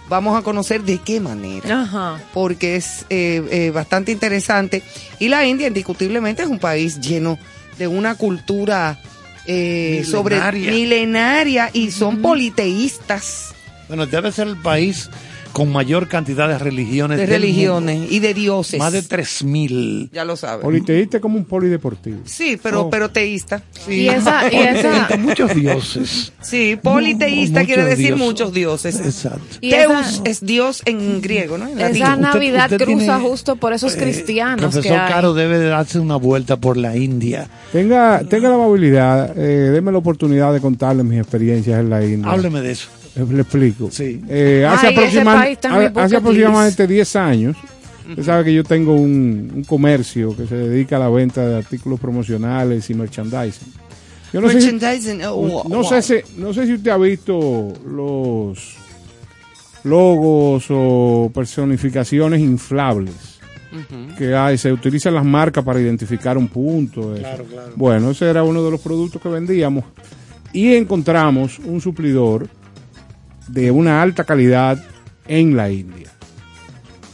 vamos 0.08 0.38
a 0.38 0.42
conocer 0.42 0.82
de 0.84 0.98
qué 0.98 1.18
manera. 1.18 1.82
Ajá. 1.82 2.20
porque 2.32 2.76
es 2.76 3.06
eh, 3.10 3.42
eh, 3.50 3.70
bastante 3.74 4.12
interesante. 4.12 4.84
Y 5.18 5.26
la 5.28 5.44
India, 5.44 5.66
indiscutiblemente, 5.66 6.42
es 6.44 6.48
un 6.48 6.60
país 6.60 7.00
lleno 7.00 7.38
de 7.76 7.88
una 7.88 8.14
cultura 8.14 9.00
eh, 9.46 10.04
sobre 10.08 10.36
Milenaria. 10.36 10.70
milenaria 10.70 11.70
y 11.72 11.90
son 11.90 12.22
politeístas. 12.22 13.52
Bueno, 13.88 14.06
debe 14.06 14.30
ser 14.32 14.46
el 14.46 14.56
país 14.56 15.10
con 15.54 15.70
mayor 15.72 16.08
cantidad 16.08 16.48
de 16.48 16.58
religiones. 16.58 17.16
De 17.16 17.26
religiones 17.26 17.96
mundo. 18.00 18.12
y 18.12 18.18
de 18.18 18.34
dioses. 18.34 18.78
Más 18.78 18.92
de 18.92 19.02
3.000. 19.02 20.10
Ya 20.12 20.24
lo 20.24 20.36
sabes. 20.36 20.62
Politeísta 20.64 21.18
es 21.18 21.20
como 21.22 21.38
un 21.38 21.44
polideportivo. 21.44 22.18
Sí, 22.24 22.58
pero, 22.62 22.82
Oh. 22.82 22.90
pero 22.90 23.08
teísta. 23.08 23.62
Y 23.88 24.08
esa, 24.08 24.42
y 24.52 24.56
esa, 24.56 25.08
Muchos 25.16 25.54
dioses. 25.54 26.32
Sí, 26.42 26.76
politeísta 26.82 27.64
quiere 27.64 27.84
decir 27.84 28.08
dioses. 28.08 28.24
muchos 28.26 28.52
dioses. 28.52 29.00
Exacto. 29.00 29.40
y 29.60 29.70
Teus 29.70 29.92
esa, 30.08 30.22
es 30.24 30.40
Dios 30.44 30.82
en 30.86 31.22
griego, 31.22 31.56
¿no? 31.56 31.68
En 31.68 31.78
esa 31.80 32.16
Navidad 32.16 32.64
usted 32.72 32.84
cruza 32.84 33.16
tiene, 33.16 33.28
justo 33.30 33.56
por 33.56 33.72
esos 33.72 33.94
Eh, 33.94 33.98
cristianos 33.98 34.66
que 34.74 34.80
profesor 34.80 34.98
hay. 34.98 35.12
Caro 35.12 35.34
debe 35.34 35.58
de 35.58 35.68
darse 35.68 36.00
una 36.00 36.16
vuelta 36.16 36.56
por 36.56 36.76
la 36.76 36.96
India. 36.96 37.48
Tenga, 37.72 38.22
tenga 38.28 38.48
la 38.48 38.56
amabilidad, 38.56 39.38
eh, 39.38 39.70
déme 39.70 39.92
la 39.92 39.98
oportunidad 39.98 40.52
de 40.52 40.60
contarle 40.60 41.04
mis 41.04 41.20
experiencias 41.20 41.78
en 41.78 41.90
la 41.90 42.04
India. 42.04 42.28
Hábleme 42.30 42.60
de 42.60 42.72
eso. 42.72 42.88
Eh, 43.16 43.26
Le 43.30 43.42
explico. 43.42 43.88
Sí. 43.90 44.20
Eh, 44.28 44.66
hace, 44.68 44.88
Ay, 44.88 44.94
bucket 44.94 45.66
hace 45.96 46.02
list. 46.02 46.14
aproximadamente 46.14 46.86
10 46.86 47.16
años, 47.16 47.56
usted 48.08 48.22
sabe 48.22 48.44
que 48.44 48.54
yo 48.54 48.64
tengo 48.64 48.94
un, 48.94 49.52
un 49.54 49.64
comercio 49.64 50.36
que 50.36 50.46
se 50.46 50.56
dedica 50.56 50.96
a 50.96 51.00
la 51.00 51.08
venta 51.08 51.46
de 51.46 51.56
artículos 51.56 52.00
promocionales 52.00 52.90
y 52.90 52.94
merchandising. 52.94 53.72
Yo 54.32 54.40
no 54.40 54.48
sé, 54.48 54.60
si, 54.60 54.72
Merchandising, 54.72 55.22
oh, 55.26 55.64
no, 55.68 55.76
wow. 55.76 55.84
sé 55.84 56.02
si, 56.02 56.40
no 56.40 56.52
sé 56.52 56.66
si 56.66 56.72
usted 56.74 56.90
ha 56.90 56.98
visto 56.98 57.72
los 57.86 58.76
logos 59.84 60.66
o 60.70 61.30
personificaciones 61.32 62.40
inflables 62.40 63.34
que 64.16 64.34
hay, 64.34 64.56
se 64.56 64.72
utilizan 64.72 65.14
las 65.14 65.24
marcas 65.24 65.64
para 65.64 65.80
identificar 65.80 66.38
un 66.38 66.48
punto. 66.48 67.14
eso. 67.16 67.44
Bueno, 67.74 68.10
ese 68.10 68.28
era 68.30 68.42
uno 68.42 68.64
de 68.64 68.70
los 68.70 68.80
productos 68.80 69.20
que 69.20 69.28
vendíamos 69.28 69.84
y 70.52 70.74
encontramos 70.74 71.58
un 71.58 71.80
suplidor 71.80 72.48
de 73.48 73.70
una 73.70 74.02
alta 74.02 74.24
calidad 74.24 74.78
en 75.26 75.56
la 75.56 75.70
India. 75.70 76.08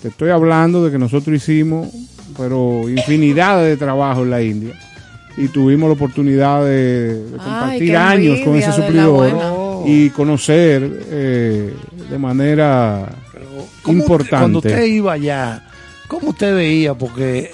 Te 0.02 0.08
estoy 0.08 0.30
hablando 0.30 0.84
de 0.84 0.90
que 0.90 0.98
nosotros 0.98 1.34
hicimos, 1.36 1.88
pero 2.36 2.88
infinidad 2.88 3.62
de 3.62 3.76
trabajo 3.76 4.22
en 4.22 4.30
la 4.30 4.42
India 4.42 4.74
y 5.36 5.48
tuvimos 5.48 5.88
la 5.88 5.94
oportunidad 5.94 6.64
de, 6.64 7.22
de 7.24 7.36
compartir 7.36 7.96
años 7.96 8.40
con 8.44 8.56
ese 8.56 8.72
suplidor 8.72 9.84
y 9.86 10.10
conocer 10.10 11.04
eh, 11.10 11.74
de 12.10 12.18
manera 12.18 13.08
¿Cómo 13.82 13.98
usted- 13.98 14.02
importante. 14.04 14.36
cuando 14.38 14.58
usted 14.58 14.84
iba 14.84 15.12
allá, 15.12 15.66
¿cómo 16.08 16.30
usted 16.30 16.54
veía? 16.54 16.94
Porque 16.94 17.50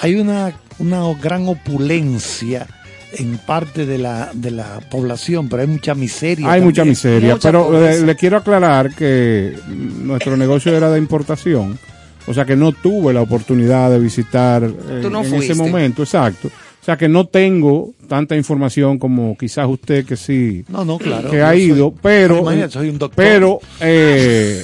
hay 0.00 0.14
una, 0.16 0.52
una 0.78 1.02
gran 1.20 1.48
opulencia 1.48 2.66
en 3.12 3.38
parte 3.38 3.86
de 3.86 3.98
la, 3.98 4.30
de 4.34 4.50
la 4.50 4.80
población, 4.90 5.48
pero 5.48 5.62
hay 5.62 5.68
mucha 5.68 5.94
miseria. 5.94 6.46
Hay 6.46 6.60
también. 6.60 6.64
mucha 6.66 6.84
miseria, 6.84 7.34
Mucha 7.34 7.48
pero 7.48 7.66
pobreza. 7.66 8.00
le, 8.00 8.06
le 8.06 8.16
quiero 8.16 8.36
aclarar 8.36 8.94
que 8.94 9.54
nuestro 9.68 10.36
negocio 10.36 10.76
era 10.76 10.90
de 10.90 10.98
importación, 10.98 11.78
o 12.26 12.34
sea 12.34 12.44
que 12.44 12.56
no 12.56 12.72
tuve 12.72 13.14
la 13.14 13.22
oportunidad 13.22 13.90
de 13.90 13.98
visitar 13.98 14.62
eh, 14.64 15.08
no 15.10 15.20
en 15.22 15.30
fuiste. 15.30 15.52
ese 15.52 15.54
momento, 15.54 16.02
exacto. 16.02 16.48
O 16.48 16.84
sea 16.88 16.96
que 16.96 17.08
no 17.08 17.26
tengo 17.26 17.92
tanta 18.08 18.34
información 18.36 18.98
como 18.98 19.36
quizás 19.36 19.66
usted 19.68 20.06
que 20.06 20.16
sí 20.16 20.64
No, 20.68 20.84
no, 20.86 20.96
claro. 20.98 21.30
que 21.30 21.42
ha 21.42 21.50
soy- 21.50 21.62
ido, 21.62 21.92
pero 22.00 22.38
Imagínate, 22.38 22.72
soy 22.72 22.88
un 22.88 22.98
doctor. 22.98 23.16
pero 23.16 23.58
eh, 23.80 24.62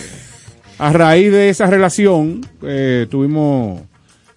a 0.79 0.93
raíz 0.93 1.31
de 1.33 1.49
esa 1.51 1.67
relación 1.67 2.41
eh, 2.63 3.07
tuvimos 3.11 3.81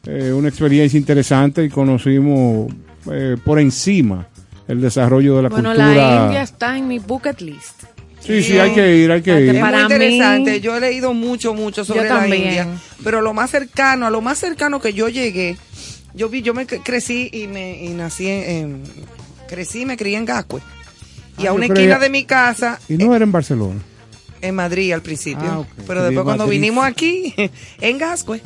eh, 0.06 0.32
una 0.34 0.50
experiencia 0.50 0.98
interesante 0.98 1.64
y 1.64 1.70
conocimos 1.70 2.74
eh, 3.12 3.38
por 3.44 3.60
encima 3.60 4.28
el 4.68 4.82
desarrollo 4.82 5.38
de 5.38 5.44
la 5.44 5.50
Bueno, 5.50 5.70
cultura. 5.74 5.96
la 5.96 6.26
India 6.26 6.42
está 6.42 6.78
en 6.78 6.88
mi 6.88 7.00
bucket 7.00 7.42
list. 7.42 7.84
Sí, 8.20 8.44
sí, 8.44 8.58
hay 8.60 8.74
que 8.74 8.98
ir, 8.98 9.12
hay 9.12 9.22
que 9.22 9.40
ir. 9.40 9.56
Es 9.56 9.62
muy 9.64 9.72
mí- 9.72 9.82
interesante. 9.82 10.60
Yo 10.60 10.76
he 10.76 10.80
leído 10.82 11.14
mucho, 11.14 11.54
mucho 11.54 11.86
sobre 11.86 12.10
la. 12.10 12.28
India. 12.28 12.68
Pero 13.04 13.22
lo 13.22 13.34
más 13.34 13.52
cercano, 13.52 14.06
a 14.06 14.10
lo 14.10 14.20
más 14.22 14.38
cercano 14.38 14.82
que 14.82 14.92
yo 14.94 15.08
llegué, 15.08 15.56
yo 16.14 16.28
vi, 16.28 16.42
yo 16.42 16.54
me 16.54 16.68
cre- 16.68 16.82
crecí 16.84 17.30
y 17.32 17.48
me 17.48 17.82
y 17.84 17.90
nací 17.90 18.28
en, 18.28 18.44
en- 18.50 18.84
crecí 19.48 19.82
y 19.82 19.86
me 19.86 19.96
crié 19.96 20.18
en 20.18 20.26
Gascue. 20.26 20.60
Y 21.38 21.46
Ah, 21.46 21.52
a 21.52 21.54
una 21.54 21.68
esquina 21.68 21.80
creía- 21.82 22.00
de 22.00 22.10
mi 22.10 22.26
casa, 22.26 22.80
Y 22.90 22.98
no 22.98 23.16
era 23.16 23.24
en 23.24 23.32
Barcelona. 23.32 23.80
en 24.42 24.56
Madrid 24.56 24.92
al 24.92 25.02
principio. 25.04 25.66
Ah. 25.70 25.82
Pero 25.88 26.04
después 26.04 26.26
cuando 26.26 26.48
vinimos 26.48 26.84
aquí, 26.86 27.34
en 27.80 27.98
Gascue, 27.98 28.42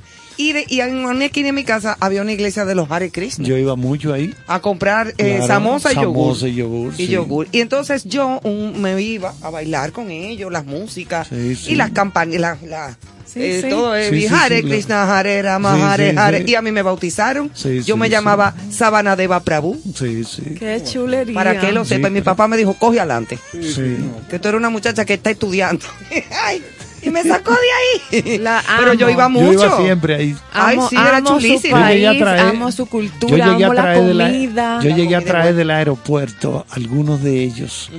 y, 0.49 0.54
de, 0.54 0.65
y 0.67 0.80
en 0.82 1.06
una 1.06 1.25
esquina 1.25 1.47
de 1.47 1.54
mi 1.54 1.63
casa 1.63 1.97
había 1.99 2.21
una 2.21 2.32
iglesia 2.32 2.65
de 2.65 2.75
los 2.75 2.89
Hare 2.91 3.10
Krishna. 3.12 3.45
Yo 3.47 3.58
iba 3.58 3.75
mucho 3.75 4.13
ahí. 4.13 4.34
a 4.47 4.60
comprar 4.60 5.10
eh, 5.17 5.36
Claro, 5.38 5.47
samosa 5.47 5.91
y 5.91 5.95
yogur. 5.95 6.15
samosa 6.36 6.47
y 6.47 6.56
yogur, 6.56 6.93
Y 6.93 7.06
sí. 7.06 7.08
yogur. 7.08 7.47
Y 7.51 7.62
entonces 7.62 8.04
yo 8.06 8.39
un- 8.43 8.82
me 8.82 9.01
iba 9.01 9.34
a 9.41 9.49
bailar 9.49 9.91
con 9.91 10.12
ellos, 10.12 10.51
las 10.51 10.65
músicas 10.65 11.27
Sí, 11.27 11.56
sí. 11.56 11.71
y 11.71 11.75
las 11.75 11.91
campanas, 11.91 12.39
la, 12.39 12.58
la- 12.67 12.97
Sí, 13.25 13.39
eh, 13.41 13.62
sí. 13.63 13.69
todo 13.69 13.95
eh, 13.95 14.10
Sí, 14.10 14.27
sí, 14.27 14.34
Hare 14.34 14.58
sí, 14.58 14.63
la- 14.63 14.69
Krishna, 14.69 15.17
Hare 15.19 15.41
Rama, 15.41 15.75
Sí, 15.75 15.82
Hare 15.84 16.12
sí, 16.12 16.17
Hare. 16.17 16.38
sí. 16.45 16.51
Y 16.51 16.56
a 16.56 16.62
mí 16.62 16.71
me 16.73 16.82
bautizaron. 16.82 17.49
Sí, 17.54 17.82
yo 17.84 17.93
sí, 17.95 17.99
me 17.99 18.08
sí. 18.08 18.12
llamaba 18.12 18.54
Sabanadeva 18.69 19.39
Prabhu. 19.41 19.80
Sí, 19.95 20.23
sí. 20.25 20.56
Qué 20.60 20.82
chulería. 20.84 21.34
Para 21.34 21.58
que 21.60 21.71
lo 21.71 21.86
sepa, 21.86 22.10
mi 22.10 22.21
papá 22.21 22.47
me 22.49 22.58
dijo, 22.58 22.73
coge 22.73 22.99
adelante. 22.99 23.38
Sí. 23.54 23.95
Que 24.30 24.38
tú 24.39 24.49
eres 24.49 24.58
una 24.60 24.69
muchacha 24.69 25.06
que 25.06 25.13
está 25.13 25.30
estudiando. 25.30 25.86
Ay, 26.45 26.62
y 27.02 27.10
me 27.10 27.24
sacó 27.24 27.52
de 27.52 28.22
ahí. 28.22 28.38
La 28.40 28.64
Pero 28.80 28.94
yo 28.94 29.10
iba 29.10 29.28
mucho. 29.30 29.54
Yo 29.54 29.66
iba 29.66 29.78
siempre 29.78 30.16
ahí. 30.16 30.36
Ay, 30.54 30.76
Amo, 30.78 30.90
sí, 30.90 30.96
era 30.96 31.18
amo 31.18 31.28
su 31.28 31.34
chulísimo. 31.36 31.78
Yo 31.80 31.88
llegué 31.88 32.08
a 32.08 32.12
país, 32.12 32.22
traer- 32.22 32.40
amo 32.50 32.72
su 32.72 32.84
Yo 32.86 32.90
cultura, 32.90 33.32
llegué 33.48 33.64
a 33.64 33.68
amo 33.68 33.74
la 33.74 33.82
traer, 33.82 34.04
de 34.06 34.14
la, 34.14 34.26
comida. 34.28 34.80
yo 34.84 34.96
llegué 34.96 35.16
a 35.16 35.22
traer 35.22 35.56
del 35.56 35.72
aeropuerto 35.72 36.66
algunos 36.70 37.22
de 37.24 37.44
ellos 37.44 37.90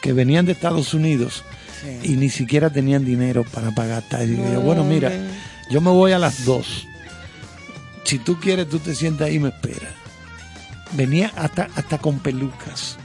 que 0.00 0.12
venían 0.12 0.46
de 0.46 0.52
Estados 0.52 0.94
Unidos 0.94 1.44
y 2.02 2.10
ni 2.10 2.28
siquiera 2.30 2.70
tenían 2.70 3.04
dinero 3.04 3.44
para 3.44 3.70
pagar. 3.72 4.04
Y 4.24 4.36
yo, 4.36 4.60
bueno, 4.60 4.84
mira, 4.84 5.10
yo 5.70 5.80
me 5.80 5.90
voy 5.90 6.12
a 6.12 6.18
las 6.18 6.44
dos. 6.44 6.86
Si 8.04 8.18
tú 8.18 8.38
quieres, 8.38 8.68
tú 8.68 8.78
te 8.78 8.94
sientas 8.94 9.28
ahí 9.28 9.36
y 9.36 9.38
me 9.38 9.48
esperas. 9.48 9.92
Venía 10.92 11.32
hasta, 11.36 11.68
hasta 11.74 11.98
con 11.98 12.18
pelucas 12.18 12.98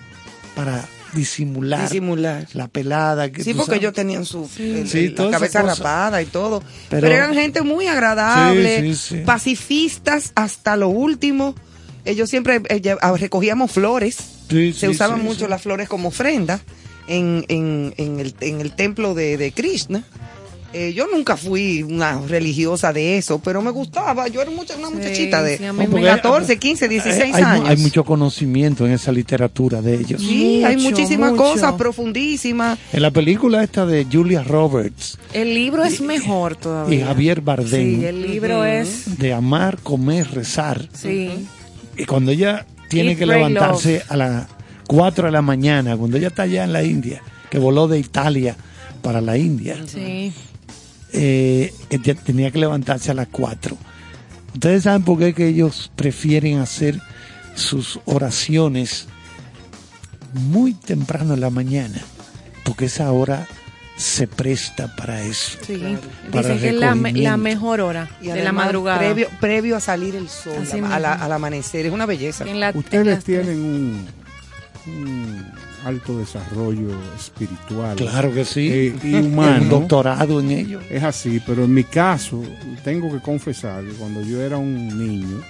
para 0.56 0.84
disimular, 1.14 1.82
Disimular. 1.84 2.48
la 2.54 2.68
pelada. 2.68 3.32
Que 3.32 3.44
Sí, 3.44 3.54
porque 3.54 3.68
sabes. 3.72 3.80
ellos 3.82 3.94
tenían 3.94 4.26
su 4.26 4.48
Sí, 4.48 4.86
el- 4.94 5.16
la 5.16 5.32
cabeza 5.32 5.62
rapada 5.62 6.22
y 6.22 6.26
todo. 6.26 6.62
Pero, 6.90 7.02
Pero- 7.02 7.16
eran 7.16 7.34
gente 7.34 7.62
muy 7.62 7.88
agradable, 7.88 8.94
Sí, 8.96 9.22
pacifistas 9.26 10.32
hasta 10.36 10.76
lo 10.76 10.90
último. 10.90 11.56
Ellos 12.06 12.30
siempre 12.30 12.62
eh, 12.70 12.96
ah, 13.02 13.14
recogíamos 13.18 13.72
flores. 13.72 14.18
Se 14.50 14.88
usaban 14.88 15.22
mucho 15.24 15.48
las 15.48 15.62
flores 15.62 15.90
como 15.90 16.08
ofrenda 16.10 16.62
en, 17.08 17.44
en, 17.50 17.94
en, 17.98 18.20
el, 18.20 18.34
en 18.42 18.62
el 18.62 18.72
templo 18.74 19.14
de, 19.14 19.38
de 19.38 19.52
Krishna. 19.52 20.04
Eh, 20.78 20.94
yo 20.94 21.08
nunca 21.12 21.36
fui 21.38 21.82
una 21.84 22.20
religiosa 22.28 22.94
de 22.94 23.18
eso, 23.18 23.40
pero 23.40 23.62
me 23.62 23.72
gustaba. 23.72 24.28
Yo 24.28 24.42
era 24.42 24.52
mucha, 24.52 24.76
una 24.78 24.90
muchachita 24.90 25.42
de 25.42 25.58
sí, 25.58 25.66
a 25.66 25.74
mí 25.74 25.86
No, 25.86 25.92
porque- 25.92 26.06
14, 26.06 26.58
15, 26.60 26.88
16 26.88 27.34
hay, 27.34 27.42
mu- 27.44 27.48
años. 27.50 27.70
Hay 27.70 27.78
mucho 27.78 28.04
conocimiento 28.04 28.86
en 28.86 28.92
esa 28.94 29.12
literatura 29.12 29.82
de 29.82 29.96
ellos. 29.96 30.22
Sí, 30.22 30.64
hay 30.64 30.78
muchísimas 30.78 31.32
mucho. 31.32 31.44
cosas 31.44 31.74
profundísimas. 31.74 32.78
En 32.94 33.02
la 33.02 33.12
película 33.12 33.64
esta 33.64 33.86
de 33.86 34.06
Julia 34.12 34.44
Roberts 34.44 35.18
El 35.34 35.54
libro 35.54 35.84
es 35.84 36.02
mejor 36.02 36.56
todavía. 36.56 37.00
y 37.00 37.02
Javier 37.04 37.42
Bardem, 37.42 38.00
Sí, 38.00 38.06
el 38.06 38.22
libro 38.22 38.64
es... 38.66 39.18
de 39.18 39.34
amar, 39.34 39.80
comer, 39.82 40.30
rezar, 40.32 40.88
Sí. 40.94 41.30
y 41.98 42.06
cuando 42.06 42.32
ella 42.32 42.66
tiene 42.90 43.12
Eat, 43.12 43.20
que 43.20 43.26
levantarse 43.26 44.04
a 44.08 44.16
las 44.18 44.48
4 44.88 45.26
de 45.26 45.32
la 45.32 45.42
mañana, 45.42 45.98
cuando 45.98 46.18
ella 46.18 46.28
está 46.28 46.44
allá 46.44 46.64
en 46.64 46.72
la 46.74 46.84
India, 46.84 47.22
que 47.50 47.60
voló 47.60 47.88
de 47.88 48.00
Italia 48.00 48.56
para 49.02 49.22
la 49.22 49.38
India, 49.38 49.76
Sí. 49.86 50.32
Eh, 51.18 51.74
tenía 52.26 52.52
que 52.52 52.60
levantarse 52.60 53.12
a 53.12 53.14
las 53.14 53.28
4. 53.30 53.78
Ustedes 54.54 54.84
saben 54.84 55.04
por 55.04 55.20
qué 55.20 55.34
que 55.34 55.48
ellos 55.48 55.92
prefieren 55.96 56.60
hacer 56.60 57.00
sus 57.56 58.00
oraciones 58.06 59.08
muy 60.34 60.74
temprano 60.74 61.34
en 61.34 61.42
la 61.42 61.50
mañana, 61.50 62.00
porque 62.64 62.86
esa 62.86 63.12
hora 63.12 63.48
se 63.98 64.28
presta 64.28 64.96
para 64.96 65.24
eso. 65.24 65.58
Sí. 65.66 65.82
Para 66.32 66.50
Dicen 66.50 66.60
que 66.62 66.70
es 66.70 66.76
la, 66.76 67.38
mejor 67.38 67.82
hora 67.82 68.08
Y 68.22 68.28
de 68.28 68.44
la 68.44 68.52
madrugada. 68.52 69.00
Previo, 69.00 69.28
previo 69.40 69.76
a 69.76 69.80
salir 69.80 70.16
el 70.16 70.30
sol, 70.30 70.64
a 70.92 71.00
la- 71.00 71.14
al 71.14 71.32
amanecer. 71.32 71.86
Es 71.88 71.92
una 71.92 72.06
belleza. 72.06 72.46
En 72.48 72.60
la- 72.60 72.70
en 72.70 72.78
Ustedes 72.78 73.24
tienen 73.24 73.58
un, 73.60 74.08
un 74.86 75.46
alto 75.88 76.18
desarrollo 76.18 76.90
espiritual 77.16 77.96
Claro 77.96 78.34
que 78.34 78.44
sí. 78.46 78.70
eh, 78.72 78.96
y 79.04 79.14
Un 79.16 79.26
humano. 79.34 79.66
doctorado 79.80 80.40
en 80.40 80.52
ello. 80.52 80.80
Es 80.90 81.04
así, 81.04 81.42
pero 81.46 81.64
en 81.64 81.74
mi 81.74 81.84
caso, 81.84 82.44
tengo 82.84 83.12
que 83.12 83.20
confesar 83.22 83.84
que 83.84 83.92
cuando 83.94 84.22
yo 84.22 84.42
era 84.42 84.58
un 84.58 84.88
niño, 84.98 85.42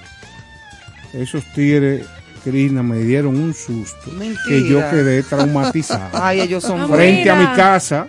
esos 1.14 1.44
tigres 1.54 2.06
Krishna 2.44 2.84
me 2.84 3.00
dieron 3.00 3.36
un 3.36 3.54
susto 3.54 4.12
Mentira. 4.12 4.40
que 4.48 4.70
yo 4.70 4.80
quedé 4.90 5.24
traumatizado. 5.24 6.10
Ay, 6.22 6.42
ellos 6.42 6.64
son 6.64 6.82
Ah, 6.82 6.86
buenos. 6.86 6.98
Frente 6.98 7.30
a 7.30 7.36
mi 7.36 7.56
casa, 7.56 8.08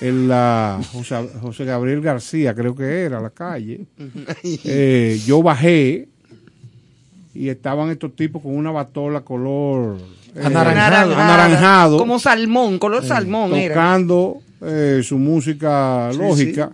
en 0.00 0.28
la 0.28 0.78
José, 0.92 1.28
José 1.40 1.64
Gabriel 1.64 2.00
García, 2.00 2.54
creo 2.54 2.74
que 2.76 3.02
era 3.02 3.20
la 3.20 3.30
calle, 3.30 3.86
eh, 4.44 5.20
yo 5.26 5.42
bajé 5.42 6.08
y 7.38 7.48
estaban 7.50 7.90
estos 7.90 8.14
tipos 8.16 8.42
con 8.42 8.56
una 8.56 8.70
batola 8.72 9.20
color 9.20 9.96
eh, 10.34 10.40
Anaranjado. 10.44 11.14
anaranjado, 11.14 11.96
Como 11.98 12.18
salmón, 12.18 12.78
color 12.78 13.04
salmón 13.06 13.54
era. 13.54 13.74
tocando 13.74 14.38
eh, 14.60 15.00
su 15.04 15.18
música 15.18 16.10
lógica 16.12 16.70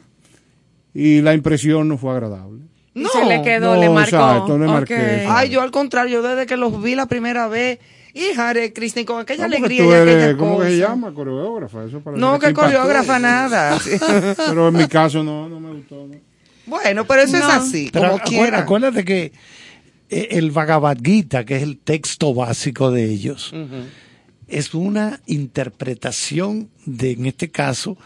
y 0.94 1.20
la 1.20 1.34
impresión 1.34 1.88
no 1.88 1.98
fue 1.98 2.12
agradable. 2.12 2.62
Y 2.94 3.00
No. 3.02 3.08
se 3.10 3.24
le 3.26 3.42
quedó, 3.42 3.74
No, 3.74 3.80
le 3.80 3.88
marcó. 3.90 4.16
exacto, 4.16 4.58
le 4.58 4.64
Ok. 4.66 4.70
marqué. 4.72 5.26
Ay, 5.28 5.50
yo 5.50 5.60
al 5.60 5.70
contrario, 5.70 6.22
yo 6.22 6.28
desde 6.28 6.46
que 6.46 6.56
los 6.56 6.80
vi 6.82 6.94
la 6.94 7.06
primera 7.06 7.48
vez, 7.48 7.78
hija 8.14 8.54
de 8.54 8.72
Cristina, 8.72 9.04
con 9.04 9.20
aquella 9.20 9.48
No, 9.48 9.56
alegría 9.56 9.82
tú 9.82 9.90
y 9.90 9.92
eres, 9.92 10.16
aquella 10.16 10.36
¿Cómo 10.38 10.58
que 10.60 10.64
se 10.70 10.78
cosa. 10.80 10.88
llama? 10.88 11.12
Coreógrafa. 11.12 11.84
Eso 11.84 12.00
parece 12.00 12.20
No, 12.20 12.38
que 12.38 12.52
coreógrafa 12.54 13.18
nada. 13.18 13.78
Sí. 13.80 13.90
Pero 14.48 14.68
en 14.68 14.76
mi 14.76 14.86
caso 14.86 15.22
no, 15.24 15.48
no 15.48 15.58
me 15.60 15.72
gustó. 15.72 16.06
¿no? 16.06 16.14
Bueno, 16.66 17.04
pero 17.04 17.20
eso 17.22 17.36
es 17.36 17.42
No. 17.42 17.50
así, 17.50 17.90
Pero 17.92 18.06
como 18.12 18.18
acu- 18.22 18.28
quiera. 18.28 18.58
acuérdate 18.60 19.04
que 19.04 19.24
eh, 19.24 19.32
el 20.14 20.50
Bhagavad 20.50 20.98
Gita, 21.02 21.44
que 21.44 21.56
es 21.56 21.62
el 21.62 21.78
texto 21.78 22.34
básico 22.34 22.90
de 22.90 23.04
ellos, 23.04 23.52
es 24.46 24.74
una 24.74 25.20
interpretación 25.26 26.70
de, 26.86 27.12
en 27.12 27.26
este 27.26 27.50
caso, 27.50 27.96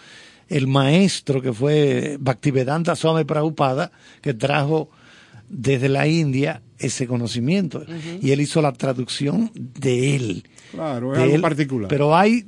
el 0.49 0.66
maestro 0.66 1.42
que 1.42 1.53
fue 1.53 2.16
Bhaktivedanta 2.21 2.97
Swami 2.97 3.25
Prabhupada, 3.25 3.92
que 4.23 4.35
trajo 4.35 4.90
desde 5.49 5.88
la 5.88 6.07
India 6.07 6.62
ese 6.79 7.07
conocimiento. 7.07 7.85
Y 8.23 8.31
él 8.31 8.40
hizo 8.40 8.62
la 8.62 8.73
traducción 8.73 9.51
de 9.55 10.16
él. 10.16 10.44
Claro, 10.71 11.12
es 11.12 11.18
de 11.18 11.25
algo 11.25 11.37
él. 11.37 11.42
particular. 11.42 11.88
Pero 11.88 12.16
hay 12.16 12.47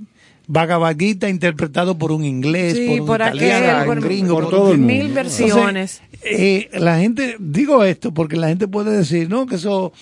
Bhagavad 0.53 0.97
Gita 0.99 1.29
interpretado 1.29 1.97
por 1.97 2.11
un 2.11 2.25
inglés, 2.25 2.77
Sí, 2.77 2.87
por 2.89 3.01
un 3.01 3.07
por 3.07 3.23
aquel, 3.23 3.37
italiano, 3.45 3.85
por 3.87 3.99
un 3.99 4.05
gringo, 4.05 4.35
por 4.35 4.45
por 4.45 4.51
todo 4.53 4.73
el 4.73 4.79
mundo. 4.79 4.93
Mil 4.95 5.09
versiones. 5.13 6.03
eh, 6.25 6.69
la 6.73 6.99
gente, 6.99 7.37
digo 7.39 7.85
esto 7.85 8.13
porque 8.13 8.37
la 8.37 8.49
gente 8.49 8.67
puede 8.67 8.91
decir, 8.97 9.29
no, 9.31 9.47
que 9.47 9.55
eso 9.55 9.93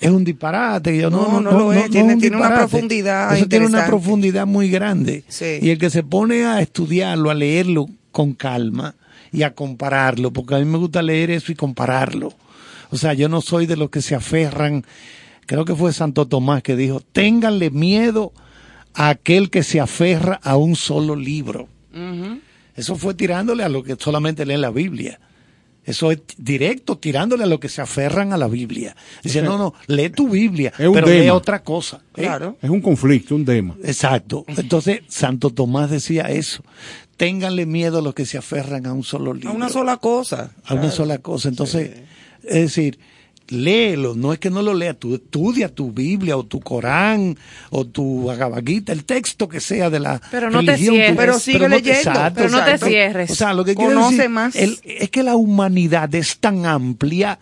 es 0.00 0.10
un 0.10 0.24
disparate. 0.24 0.96
Yo, 0.98 1.08
no, 1.08 1.40
No, 1.40 1.40
no 1.40 1.50
lo 1.58 1.72
es, 1.72 1.88
tiene- 1.90 2.14
un 2.14 2.20
tiene 2.20 2.36
una 2.36 2.54
profundidad 2.56 3.36
Eso 3.36 3.46
tiene 3.46 3.66
una 3.66 3.86
profundidad 3.86 4.44
muy 4.46 4.68
grande. 4.70 5.22
Sí. 5.28 5.58
Y 5.62 5.70
el 5.70 5.78
que 5.78 5.88
se 5.90 6.02
pone 6.02 6.44
a 6.44 6.60
estudiarlo, 6.60 7.30
a 7.30 7.34
leerlo 7.34 7.86
con 8.10 8.32
calma 8.34 8.96
y 9.32 9.44
a 9.44 9.54
compararlo, 9.54 10.32
porque 10.32 10.56
a 10.56 10.58
mí 10.58 10.64
me 10.64 10.78
gusta 10.78 11.00
leer 11.00 11.30
eso 11.30 11.52
y 11.52 11.54
compararlo. 11.54 12.32
O 12.90 12.96
sea, 12.96 13.14
yo 13.14 13.28
no 13.28 13.40
soy 13.40 13.66
de 13.66 13.76
los 13.76 13.88
que 13.90 14.02
se 14.02 14.16
aferran, 14.16 14.84
creo 15.46 15.64
que 15.64 15.76
fue 15.76 15.92
Santo 15.92 16.26
Tomás 16.26 16.60
que 16.64 16.74
dijo, 16.74 17.00
ténganle 17.12 17.70
miedo 17.70 18.32
a 18.34 18.49
aquel 18.94 19.50
que 19.50 19.62
se 19.62 19.80
aferra 19.80 20.40
a 20.42 20.56
un 20.56 20.76
solo 20.76 21.16
libro. 21.16 21.68
Eso 22.74 22.96
fue 22.96 23.14
tirándole 23.14 23.64
a 23.64 23.68
lo 23.68 23.82
que 23.82 23.96
solamente 23.98 24.46
lee 24.46 24.56
la 24.56 24.70
Biblia. 24.70 25.20
Eso 25.84 26.12
es 26.12 26.20
directo 26.36 26.98
tirándole 26.98 27.44
a 27.44 27.46
lo 27.46 27.58
que 27.58 27.68
se 27.68 27.80
aferran 27.80 28.32
a 28.32 28.36
la 28.36 28.48
Biblia. 28.48 28.94
Dice, 29.22 29.42
no, 29.42 29.56
no, 29.56 29.74
lee 29.86 30.10
tu 30.10 30.28
Biblia, 30.28 30.72
pero 30.76 31.06
lee 31.06 31.30
otra 31.30 31.62
cosa. 31.62 32.02
¿eh? 32.16 32.22
Claro. 32.22 32.56
Es 32.60 32.70
un 32.70 32.80
conflicto, 32.80 33.34
un 33.34 33.44
tema. 33.44 33.76
Exacto. 33.82 34.44
Entonces, 34.46 35.00
Santo 35.08 35.50
Tomás 35.50 35.90
decía 35.90 36.24
eso. 36.30 36.62
Ténganle 37.16 37.66
miedo 37.66 37.98
a 37.98 38.02
los 38.02 38.14
que 38.14 38.24
se 38.24 38.38
aferran 38.38 38.86
a 38.86 38.92
un 38.92 39.02
solo 39.02 39.34
libro. 39.34 39.50
A 39.50 39.52
una 39.52 39.68
sola 39.68 39.96
cosa. 39.96 40.52
A 40.64 40.74
una 40.74 40.90
sola 40.90 41.18
cosa. 41.18 41.48
Entonces, 41.48 41.90
es 42.44 42.54
decir, 42.62 42.98
léelo, 43.50 44.14
no 44.14 44.32
es 44.32 44.38
que 44.38 44.50
no 44.50 44.62
lo 44.62 44.74
leas, 44.74 44.96
tú 44.98 45.14
estudia 45.14 45.68
tu 45.68 45.92
Biblia 45.92 46.36
o 46.36 46.44
tu 46.44 46.60
Corán 46.60 47.36
o 47.70 47.84
tu 47.84 48.24
Bhagavad 48.24 48.62
Gita, 48.64 48.92
el 48.92 49.04
texto 49.04 49.48
que 49.48 49.60
sea 49.60 49.90
de 49.90 50.00
la 50.00 50.20
Pero 50.30 50.50
no 50.50 50.60
te 50.60 50.72
religión. 50.72 50.94
cierres. 50.94 51.16
Pero 51.16 51.38
sigue 51.38 51.68
no 51.68 51.76
te- 51.76 51.82
leyendo, 51.82 52.20
pero 52.34 52.48
no 52.50 52.58
te 52.58 52.70
Exacto. 52.70 52.86
cierres. 52.86 53.30
O 53.30 53.34
sea, 53.34 53.52
lo 53.54 53.64
que 53.64 53.74
quiero 53.74 53.94
Conoce 53.94 54.16
decir, 54.16 54.30
más. 54.30 54.56
el- 54.56 54.78
es 54.84 55.10
que 55.10 55.22
la 55.22 55.36
humanidad 55.36 56.14
es 56.14 56.38
tan 56.38 56.64
amplia 56.66 57.38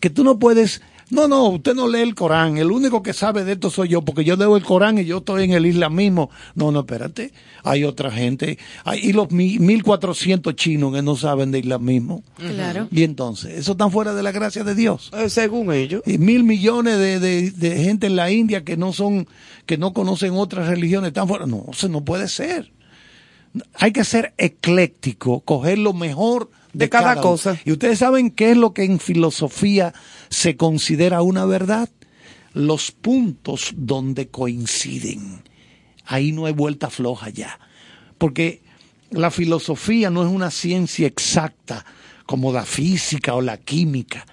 que 0.00 0.10
tú 0.10 0.24
no 0.24 0.38
puedes... 0.38 0.82
No, 1.14 1.28
no, 1.28 1.48
usted 1.48 1.74
no 1.74 1.86
lee 1.88 2.00
el 2.00 2.14
Corán. 2.14 2.56
El 2.58 2.70
único 2.70 3.02
que 3.02 3.12
sabe 3.12 3.44
de 3.44 3.52
esto 3.52 3.70
soy 3.70 3.88
yo, 3.88 4.02
porque 4.02 4.24
yo 4.24 4.36
leo 4.36 4.56
el 4.56 4.64
Corán 4.64 4.98
y 4.98 5.04
yo 5.04 5.18
estoy 5.18 5.44
en 5.44 5.52
el 5.52 5.64
islamismo. 5.66 6.30
No, 6.54 6.72
no, 6.72 6.80
espérate. 6.80 7.32
Hay 7.62 7.84
otra 7.84 8.10
gente. 8.10 8.58
Hay, 8.84 8.98
y 9.00 9.12
los 9.12 9.30
mi- 9.30 9.58
1400 9.58 10.54
chinos 10.56 10.92
que 10.92 11.02
no 11.02 11.16
saben 11.16 11.50
de 11.50 11.60
islamismo. 11.60 12.22
Claro. 12.36 12.88
Y 12.90 13.04
entonces, 13.04 13.52
eso 13.58 13.72
están 13.72 13.90
fuera 13.90 14.12
de 14.14 14.22
la 14.22 14.32
gracia 14.32 14.64
de 14.64 14.74
Dios. 14.74 15.10
Eh, 15.16 15.30
según 15.30 15.72
ellos. 15.72 16.02
Y 16.04 16.18
mil 16.18 16.42
millones 16.44 16.98
de, 16.98 17.20
de- 17.20 17.50
de 17.52 17.76
gente 17.84 18.08
en 18.08 18.16
la 18.16 18.30
India 18.30 18.64
que 18.64 18.76
no 18.76 18.92
son, 18.92 19.28
que 19.66 19.78
no 19.78 19.92
conocen 19.92 20.32
otras 20.34 20.68
religiones, 20.68 21.08
están 21.08 21.28
fuera. 21.28 21.46
No, 21.46 21.66
eso 21.70 21.88
no 21.88 22.04
puede 22.04 22.28
ser. 22.28 22.72
Hay 23.74 23.92
que 23.92 24.02
ser 24.04 24.34
ecléctico, 24.36 25.40
coger 25.40 25.78
lo 25.78 25.92
mejor 25.92 26.50
de, 26.74 26.86
De 26.86 26.90
cada 26.90 27.12
uno. 27.12 27.22
cosa. 27.22 27.58
Y 27.64 27.72
ustedes 27.72 28.00
saben 28.00 28.30
qué 28.30 28.50
es 28.50 28.56
lo 28.56 28.74
que 28.74 28.84
en 28.84 29.00
filosofía 29.00 29.94
se 30.28 30.56
considera 30.56 31.22
una 31.22 31.46
verdad. 31.46 31.88
Los 32.52 32.90
puntos 32.92 33.72
donde 33.76 34.28
coinciden. 34.28 35.42
Ahí 36.04 36.32
no 36.32 36.46
hay 36.46 36.52
vuelta 36.52 36.90
floja 36.90 37.30
ya. 37.30 37.58
Porque 38.18 38.62
la 39.10 39.30
filosofía 39.30 40.10
no 40.10 40.22
es 40.22 40.28
una 40.28 40.50
ciencia 40.50 41.06
exacta 41.06 41.84
como 42.26 42.52
la 42.52 42.64
física 42.64 43.34
o 43.34 43.40
la 43.40 43.56
química. 43.56 44.26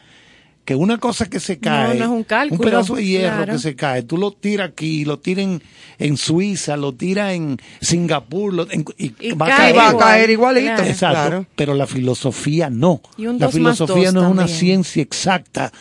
Que 0.64 0.76
una 0.76 1.00
cosa 1.00 1.28
que 1.28 1.40
se 1.40 1.58
cae, 1.58 1.98
no 1.98 2.04
es 2.06 2.10
un 2.12 2.24
cálculo, 2.24 2.62
pedazo 2.62 2.96
de 2.96 3.06
hierro 3.06 3.38
claro. 3.38 3.54
que 3.54 3.60
se 3.60 3.76
cae, 3.76 4.04
tú 4.04 4.18
lo 4.18 4.32
tiras 4.32 4.70
aquí, 4.70 5.06
lo 5.06 5.18
tiras 5.18 5.46
en, 5.46 5.64
en 5.98 6.18
Suiza, 6.18 6.78
lo 6.78 6.94
tiras 6.94 7.34
en 7.34 7.58
Singapur, 7.82 8.54
lo- 8.54 8.72
en- 8.72 8.86
y, 8.98 9.14
Y 9.20 9.32
va 9.34 9.48
a 9.48 9.50
cae 9.50 9.58
caer. 9.74 9.78
Va 9.78 9.90
a 9.90 9.98
caer 9.98 10.30
igualito. 10.30 10.66
claro. 10.76 10.84
Exacto, 10.90 11.16
Claro. 11.30 11.46
pero 11.56 11.74
la 11.74 11.88
filosofía 11.88 12.70
no. 12.70 13.02
Y 13.18 13.26
un 13.26 13.40
la 13.40 13.50
filosofía 13.50 14.12
no 14.12 14.22
es 14.22 14.28
una 14.28 14.42
también. 14.44 14.58
ciencia 14.60 15.02
exacta, 15.02 15.72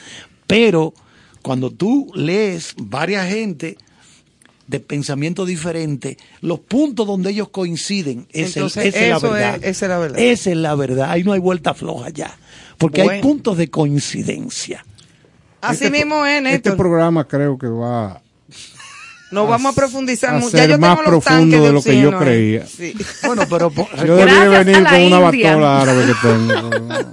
pero 0.46 0.94
cuando 1.42 1.70
tú 1.70 2.10
lees 2.14 2.74
varias 2.78 3.28
gente 3.28 3.76
de 4.66 4.80
pensamiento 4.80 5.44
diferente, 5.44 6.16
los 6.40 6.60
puntos 6.60 7.06
donde 7.06 7.30
ellos 7.30 7.48
coinciden, 7.50 8.26
esa, 8.30 8.60
Entonces, 8.60 8.86
esa 8.86 8.98
es 8.98 9.10
la 9.10 9.16
eso 9.16 9.30
verdad. 9.30 9.54
es- 9.56 9.62
esa 9.62 9.84
es 9.86 9.90
la 9.90 9.98
verdad. 9.98 10.18
Esa 10.20 10.50
es 10.50 10.56
la 10.56 10.74
verdad, 10.74 11.10
ahí 11.10 11.22
no 11.24 11.32
hay 11.32 11.40
vuelta 11.40 11.74
floja 11.74 12.08
ya, 12.10 12.38
porque 12.80 13.02
hay 13.02 13.06
Bueno. 13.06 13.22
puntos 13.22 13.56
de 13.56 13.70
coincidencia. 13.70 14.84
Así 15.60 15.84
Este 15.84 15.90
mismo 15.90 16.24
es, 16.26 16.38
Este 16.38 16.50
Néstor. 16.50 16.76
programa 16.76 17.28
creo 17.28 17.56
que 17.58 17.68
va 17.68 18.20
Nos 19.30 19.48
vamos 19.48 19.72
a 19.72 19.76
profundizar 19.76 20.34
mucho. 20.40 20.56
Ya 20.56 20.64
yo 20.66 20.76
más 20.78 20.96
tengo 20.98 21.10
los 21.12 21.22
profundo 21.24 21.62
de 21.64 21.72
lo 21.72 21.82
que 21.82 22.00
yo 22.00 22.18
creía. 22.18 22.66
Sí. 22.66 22.94
Bueno, 23.26 23.42
pero 23.48 23.70
Yo 24.04 24.16
debí 24.16 24.30
Gracias 24.32 24.64
venir 24.66 24.84
con 24.88 25.02
una 25.04 25.18
batola 25.20 25.82
árabe 25.82 26.06
que 26.06 26.14
tengo. 26.20 26.70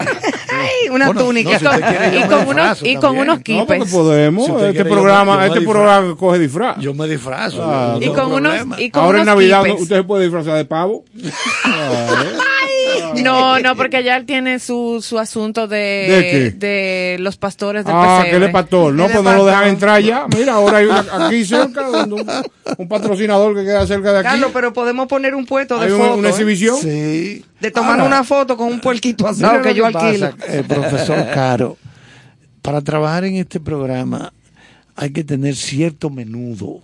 Ay, 0.50 0.90
una 0.90 1.06
Bueno, 1.08 1.22
túnica. 1.22 1.52
no, 1.52 1.60
si 1.60 1.66
yo 1.66 2.18
Y 2.18 2.28
con 2.28 2.48
unos, 2.48 2.84
y 2.84 2.96
con 2.96 3.18
unos 3.18 3.38
No, 3.40 3.44
porque 3.66 3.76
quipes. 3.80 3.92
podemos. 3.92 4.46
Si 4.46 4.52
este 4.54 4.72
quiere, 4.72 4.90
yo 4.90 4.96
programa, 4.96 5.34
yo 5.34 5.40
me 5.40 5.48
este 5.48 5.62
programa 5.70 6.16
coge 6.16 6.40
disfraz. 6.40 6.78
yo 6.80 6.94
me 6.96 7.08
disfrazo. 7.08 7.64
Ah, 7.64 7.98
yo 8.02 8.08
no 8.08 8.12
y 8.14 8.16
con 8.16 8.32
unos, 8.32 8.80
y 8.80 8.90
con 8.90 9.04
Ahora 9.04 9.18
en 9.20 9.24
unos 9.24 9.36
Navidad 9.36 9.64
quipes. 9.66 9.82
usted 9.82 9.96
se 9.98 10.04
puede 10.04 10.24
disfrazar 10.24 10.56
de 10.56 10.66
pavo. 10.66 11.04
No, 13.24 13.60
no, 13.62 13.76
porque 13.76 14.04
ya 14.04 14.18
él 14.18 14.26
tiene 14.26 14.60
su, 14.60 15.02
su 15.02 15.18
asunto 15.20 15.68
de, 15.68 15.78
¿De 15.78 16.22
qué? 16.30 16.52
de 16.52 17.18
los 17.20 17.38
pastores 17.38 17.86
del 17.86 17.94
Ah, 17.96 18.18
pesebre. 18.20 18.30
que 18.32 18.36
él 18.38 18.44
es 18.44 18.52
pastor. 18.52 18.94
No, 18.94 19.08
pues 19.08 19.24
no 19.24 19.34
lo 19.34 19.46
dejan 19.46 19.68
entrar 19.68 20.02
ya. 20.02 20.26
Mira, 20.36 20.54
ahora 20.54 20.78
hay 20.80 20.86
una, 20.86 21.06
aquí 21.28 21.46
cerca, 21.46 21.84
donde 21.88 22.16
un, 22.16 22.30
un 22.78 22.88
patrocinador 22.88 23.56
que 23.56 23.64
queda 23.64 23.86
cerca 23.88 24.12
de 24.14 24.20
aquí. 24.20 24.28
Carlos, 24.28 24.52
pero 24.54 24.74
podemos 24.74 25.08
poner 25.08 25.36
un 25.36 25.46
puesto 25.46 25.78
de 25.80 25.86
hay 25.86 25.92
una, 25.92 26.04
foto. 26.06 26.18
una 26.18 26.28
¿eh? 26.28 26.32
exhibición. 26.32 26.78
Sí. 26.78 27.46
De 27.60 27.72
tomar 27.72 27.94
Ahora, 28.00 28.04
una 28.06 28.24
foto 28.24 28.56
con 28.58 28.68
un 28.68 28.80
puerquito 28.80 29.28
asado 29.28 29.58
lo 29.58 29.62
que 29.64 29.74
yo 29.74 29.86
alquilo. 29.86 30.32
pasa, 30.32 30.54
eh, 30.54 30.64
profesor 30.68 31.26
Caro, 31.34 31.78
para 32.62 32.82
trabajar 32.82 33.26
en 33.26 33.36
este 33.38 33.60
programa 33.60 34.32
hay 34.96 35.12
que 35.12 35.24
tener 35.24 35.56
cierto 35.56 36.10
menudo. 36.10 36.82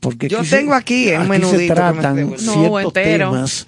Porque 0.00 0.28
Yo 0.28 0.38
aquí 0.38 0.46
se- 0.48 0.56
tengo 0.58 0.74
aquí, 0.74 1.08
eh, 1.08 1.16
un 1.16 1.22
aquí 1.22 1.30
menudito 1.30 1.56
que 1.58 1.64
se 1.64 1.68
me 1.68 1.74
tratan 1.74 2.18
esté- 2.18 2.44
No, 2.46 2.52
ciertos 2.52 2.84
entero. 2.84 3.30
temas 3.32 3.66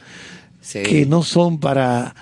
Que 0.72 1.06
no 1.06 1.22
son 1.22 1.58
para... 1.58 2.14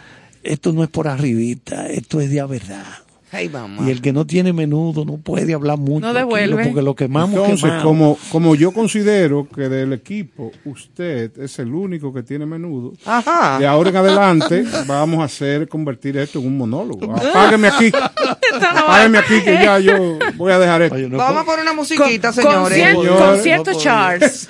Esto 0.42 0.72
no 0.72 0.82
es 0.82 0.88
por 0.88 1.08
arribita, 1.08 1.88
esto 1.88 2.20
es 2.20 2.30
de 2.30 2.40
a 2.40 2.46
verdad. 2.46 2.86
Ay, 3.30 3.48
mamá. 3.48 3.82
Y 3.86 3.90
el 3.90 4.00
que 4.00 4.12
no 4.12 4.26
tiene 4.26 4.52
menudo 4.52 5.04
no 5.04 5.18
puede 5.18 5.52
hablar 5.54 5.76
mucho. 5.78 6.06
No 6.06 6.14
devuelve. 6.14 6.64
Porque 6.64 6.82
lo 6.82 6.94
quemamos, 6.94 7.34
Entonces, 7.38 7.62
quemamos. 7.62 7.82
como, 7.82 8.18
como 8.32 8.54
yo 8.54 8.72
considero 8.72 9.46
que 9.54 9.68
del 9.68 9.92
equipo 9.92 10.50
usted 10.64 11.30
es 11.38 11.58
el 11.58 11.74
único 11.74 12.12
que 12.14 12.22
tiene 12.22 12.46
menudo, 12.46 12.94
Ajá. 13.04 13.58
de 13.58 13.66
ahora 13.66 13.90
en 13.90 13.96
adelante 13.96 14.64
vamos 14.86 15.20
a 15.20 15.24
hacer 15.24 15.68
convertir 15.68 16.16
esto 16.16 16.38
en 16.38 16.46
un 16.46 16.56
monólogo. 16.58 17.14
Apágueme 17.14 17.68
aquí. 17.68 17.92
Apágueme 18.60 19.18
aquí 19.18 19.42
que 19.42 19.52
ya 19.54 19.78
yo 19.78 20.18
voy 20.36 20.52
a 20.52 20.58
dejar 20.58 20.82
esto. 20.82 20.94
Oye, 20.94 21.08
no 21.08 21.18
Vamos 21.18 21.42
a 21.42 21.44
poner 21.44 21.60
una 21.62 21.74
musiquita, 21.74 22.32
señores. 22.32 22.58
Concierto, 22.78 23.02
Señores. 23.02 23.26
concierto 23.28 23.70
No. 23.72 23.78
Charles. 23.78 24.48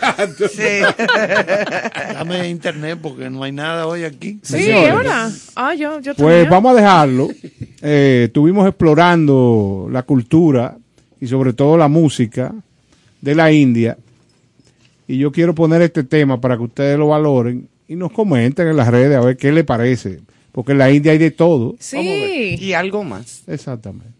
Sí. 0.52 0.62
Dame 2.14 2.48
internet 2.48 2.98
porque 3.02 3.30
no 3.30 3.42
hay 3.42 3.52
nada 3.52 3.86
hoy 3.86 4.04
aquí. 4.04 4.38
Sí, 4.42 4.58
Señores. 4.64 4.90
ahora. 4.90 5.30
Ah, 5.56 5.74
yo, 5.74 6.00
yo 6.00 6.14
Pues 6.14 6.16
también. 6.44 6.50
vamos 6.50 6.72
a 6.72 6.74
dejarlo. 6.76 7.28
Eh, 7.80 8.24
estuvimos 8.26 8.66
explorando 8.68 9.88
la 9.90 10.02
cultura 10.02 10.76
y 11.20 11.26
sobre 11.26 11.52
todo 11.52 11.76
la 11.76 11.88
música 11.88 12.54
de 13.20 13.34
la 13.34 13.52
India. 13.52 13.98
Y 15.06 15.18
yo 15.18 15.32
quiero 15.32 15.54
poner 15.54 15.82
este 15.82 16.04
tema 16.04 16.40
para 16.40 16.56
que 16.56 16.64
ustedes 16.64 16.98
lo 16.98 17.08
valoren 17.08 17.68
y 17.88 17.96
nos 17.96 18.12
comenten 18.12 18.68
en 18.68 18.76
las 18.76 18.88
redes 18.88 19.16
a 19.16 19.20
ver 19.20 19.36
qué 19.36 19.50
les 19.50 19.64
parece. 19.64 20.20
Porque 20.52 20.72
en 20.72 20.78
la 20.78 20.90
India 20.90 21.12
hay 21.12 21.18
de 21.18 21.30
todo. 21.30 21.76
Sí. 21.78 22.56
Y 22.60 22.72
algo 22.72 23.04
más. 23.04 23.42
Exactamente. 23.46 24.17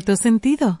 Cierto 0.00 0.16
sentido. 0.16 0.80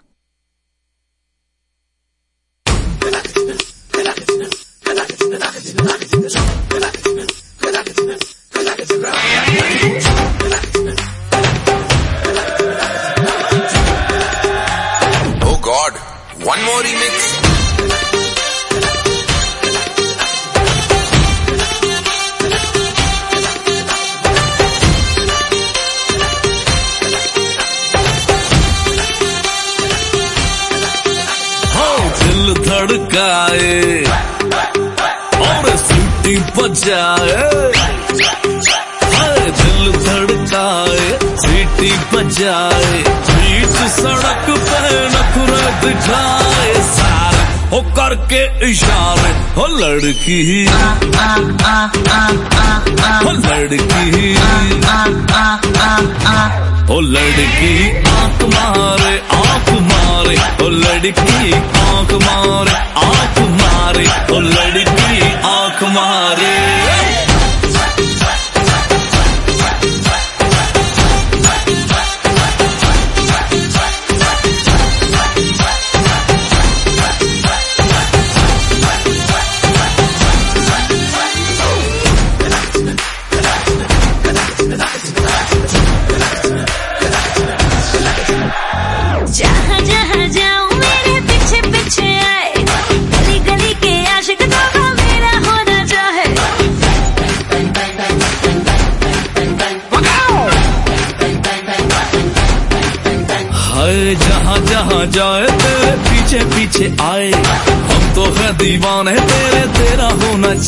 की 50.12 50.59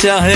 चाहे 0.03 0.34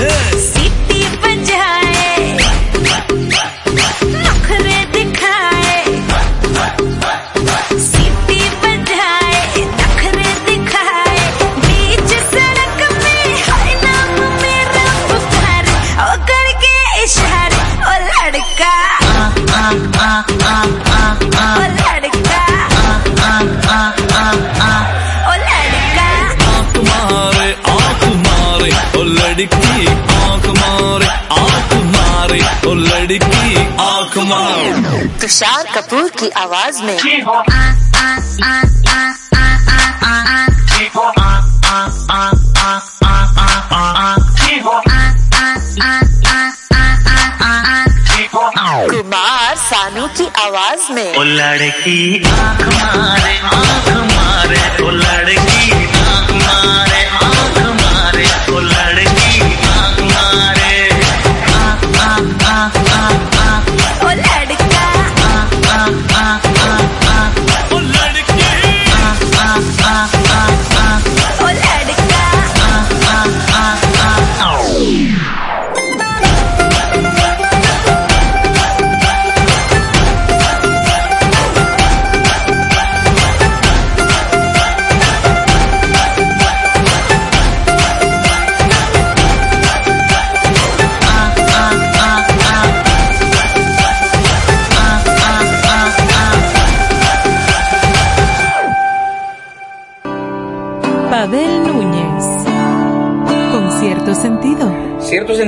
तुषार 35.26 35.64
कपूर 35.74 36.08
की 36.08 36.28
आवाज़ 36.30 36.82
में। 36.82 36.98
कुमार 48.90 49.56
सानू 49.56 50.06
की 50.06 50.26
आवाज़ 50.42 50.92
में। 50.92 51.10
लड़की 51.18 52.24
आँख 52.24 52.62
मारे 52.62 53.38
आँख 53.38 53.88
मारे, 54.12 54.84
ओ 54.84 54.90
लड़की 54.90 55.25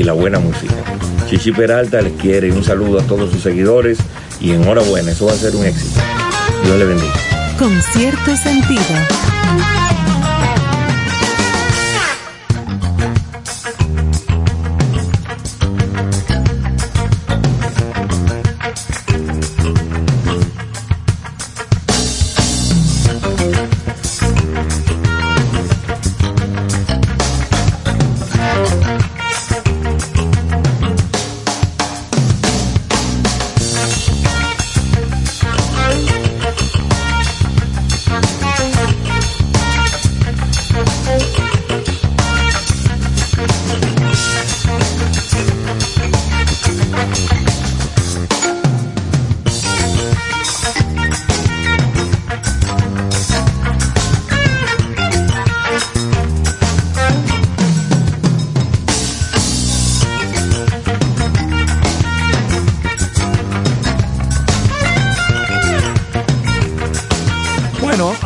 y 0.00 0.04
la 0.04 0.14
buena 0.14 0.38
música. 0.38 0.74
Chichi 1.28 1.52
Peralta 1.52 2.00
les 2.00 2.14
quiere 2.14 2.50
un 2.50 2.64
saludo 2.64 3.00
a 3.00 3.02
todos 3.02 3.30
sus 3.30 3.42
seguidores 3.42 3.98
y 4.40 4.52
enhorabuena, 4.52 5.12
eso 5.12 5.26
va 5.26 5.32
a 5.32 5.36
ser 5.36 5.54
un 5.54 5.66
éxito. 5.66 6.00
Dios 6.64 6.78
le 6.78 6.86
bendiga. 6.86 7.12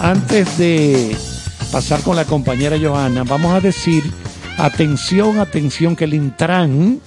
Antes 0.04 0.58
de 0.58 1.16
pasar 1.72 2.02
con 2.02 2.14
la 2.14 2.26
compañera 2.26 2.76
Johanna, 2.78 3.24
vamos 3.24 3.54
a 3.54 3.60
decir, 3.62 4.04
atención, 4.58 5.38
atención, 5.38 5.96
que 5.96 6.04
el 6.04 6.12
Intran, 6.12 7.00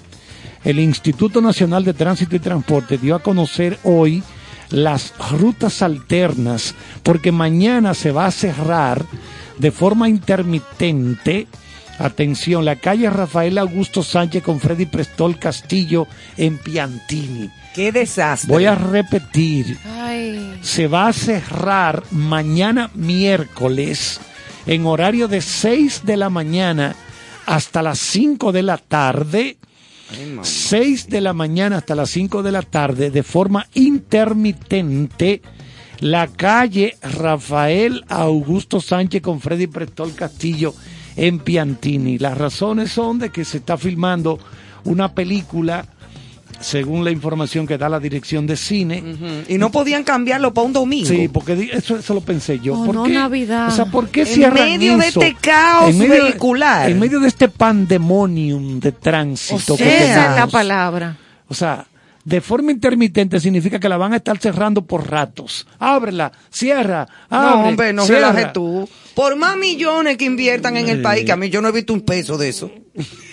el 0.64 0.80
Instituto 0.80 1.40
Nacional 1.40 1.86
de 1.86 1.94
Tránsito 1.94 2.36
y 2.36 2.40
Transporte, 2.40 2.98
dio 2.98 3.14
a 3.14 3.22
conocer 3.22 3.78
hoy 3.84 4.24
las 4.72 5.14
rutas 5.30 5.84
alternas, 5.84 6.74
porque 7.04 7.32
mañana 7.32 7.94
se 7.94 8.12
va 8.12 8.26
a 8.26 8.32
cerrar 8.32 9.06
de 9.60 9.70
forma 9.70 10.10
intermitente, 10.10 11.46
atención, 12.00 12.66
la 12.66 12.76
calle 12.76 13.10
Rafael 13.10 13.58
Augusto 13.58 14.04
Sánchez 14.04 14.44
con 14.44 14.60
Freddy 14.60 14.86
Prestol 14.86 15.38
Castillo 15.38 16.08
en 16.38 16.58
Piantini. 16.58 17.50
Qué 17.74 17.92
desastre. 17.92 18.52
Voy 18.52 18.66
a 18.66 18.76
repetir, 18.76 19.78
Ay. 19.86 20.60
se 20.62 20.88
va 20.88 21.08
a 21.08 21.14
cerrar 21.14 22.04
mañana 22.12 22.90
miércoles 22.94 24.20
en 24.66 24.86
horario 24.86 25.28
de 25.28 25.42
6 25.42 26.02
de 26.06 26.18
la 26.18 26.30
mañana 26.30 26.96
hasta 27.46 27.82
las 27.82 28.00
5 28.00 28.52
de 28.52 28.64
la 28.64 28.78
tarde. 28.78 29.58
6 30.42 31.10
de 31.10 31.20
la 31.20 31.34
mañana 31.34 31.78
hasta 31.78 31.94
las 31.94 32.10
5 32.12 32.42
de 32.42 32.52
la 32.52 32.62
tarde 32.62 33.12
de 33.12 33.24
forma 33.24 33.68
intermitente 33.74 35.42
la 36.00 36.28
calle 36.28 36.96
Rafael 37.02 38.06
Augusto 38.08 38.80
Sánchez 38.80 39.22
con 39.22 39.42
Freddy 39.42 39.68
Prestol 39.68 40.14
Castillo 40.14 40.74
en 41.18 41.40
Piantini. 41.40 42.18
Las 42.20 42.38
razones 42.38 42.92
son 42.92 43.20
de 43.20 43.30
que 43.32 43.44
se 43.44 43.58
está 43.58 43.78
filmando 43.78 44.40
una 44.86 45.14
película 45.14 45.86
según 46.60 47.04
la 47.04 47.12
información 47.12 47.68
que 47.68 47.78
da 47.78 47.88
la 47.88 48.00
dirección 48.00 48.48
de 48.48 48.56
cine. 48.58 49.04
Y 49.48 49.58
no 49.60 49.70
podían 49.72 50.04
cambiarlo 50.04 50.54
para 50.54 50.66
un 50.66 50.74
domingo. 50.74 51.08
Sí, 51.08 51.28
porque 51.28 51.70
eso, 51.74 51.98
eso 51.98 52.14
lo 52.16 52.22
pensé 52.22 52.60
yo. 52.60 52.74
Oh, 52.80 52.86
¿Por 52.86 52.96
no, 52.96 53.04
qué? 53.04 53.14
Navidad. 53.14 53.68
O 53.68 53.72
sea, 53.72 53.86
¿por 53.86 54.10
qué 54.10 54.24
En 54.24 54.54
medio 54.54 54.98
de 54.98 55.08
eso? 55.08 55.22
este 55.22 55.38
caos 55.40 55.90
En 55.92 56.00
medio 56.00 56.16
de- 56.16 56.22
vehicular. 56.32 56.90
en 56.90 56.98
medio 57.00 57.20
de 57.20 57.28
este 57.28 57.48
pandemonium 57.48 58.80
de 58.80 58.92
tránsito 58.92 59.74
O 59.74 59.78
que 59.78 59.84
sea, 59.84 59.98
Esa 59.98 60.06
es 60.06 60.16
la 60.18 60.30
tenemos. 60.34 60.52
palabra. 60.52 61.18
O 61.48 61.54
sea, 61.54 61.86
de 62.28 62.42
forma 62.42 62.72
intermitente 62.74 63.40
significa 63.40 63.80
que 63.80 63.88
la 63.88 63.96
van 63.96 64.12
a 64.12 64.18
estar 64.18 64.38
cerrando 64.38 64.82
por 64.86 65.10
ratos. 65.10 65.66
Ábrela, 65.80 66.34
cierra, 66.50 67.08
No, 67.32 67.38
abre, 67.38 67.70
hombre, 67.70 67.94
no 67.94 68.04
cierra. 68.06 68.32
relajes 68.34 68.52
tú. 68.54 68.90
Por 69.16 69.38
más 69.38 69.56
millones 69.56 70.18
que 70.18 70.26
inviertan 70.26 70.76
en 70.76 70.90
el 70.90 71.02
país, 71.02 71.24
que 71.26 71.32
a 71.32 71.38
mí 71.38 71.50
yo 71.50 71.62
no 71.62 71.70
he 71.70 71.72
visto 71.72 71.94
un 71.94 72.02
peso 72.02 72.38
de 72.38 72.50
eso. 72.50 72.70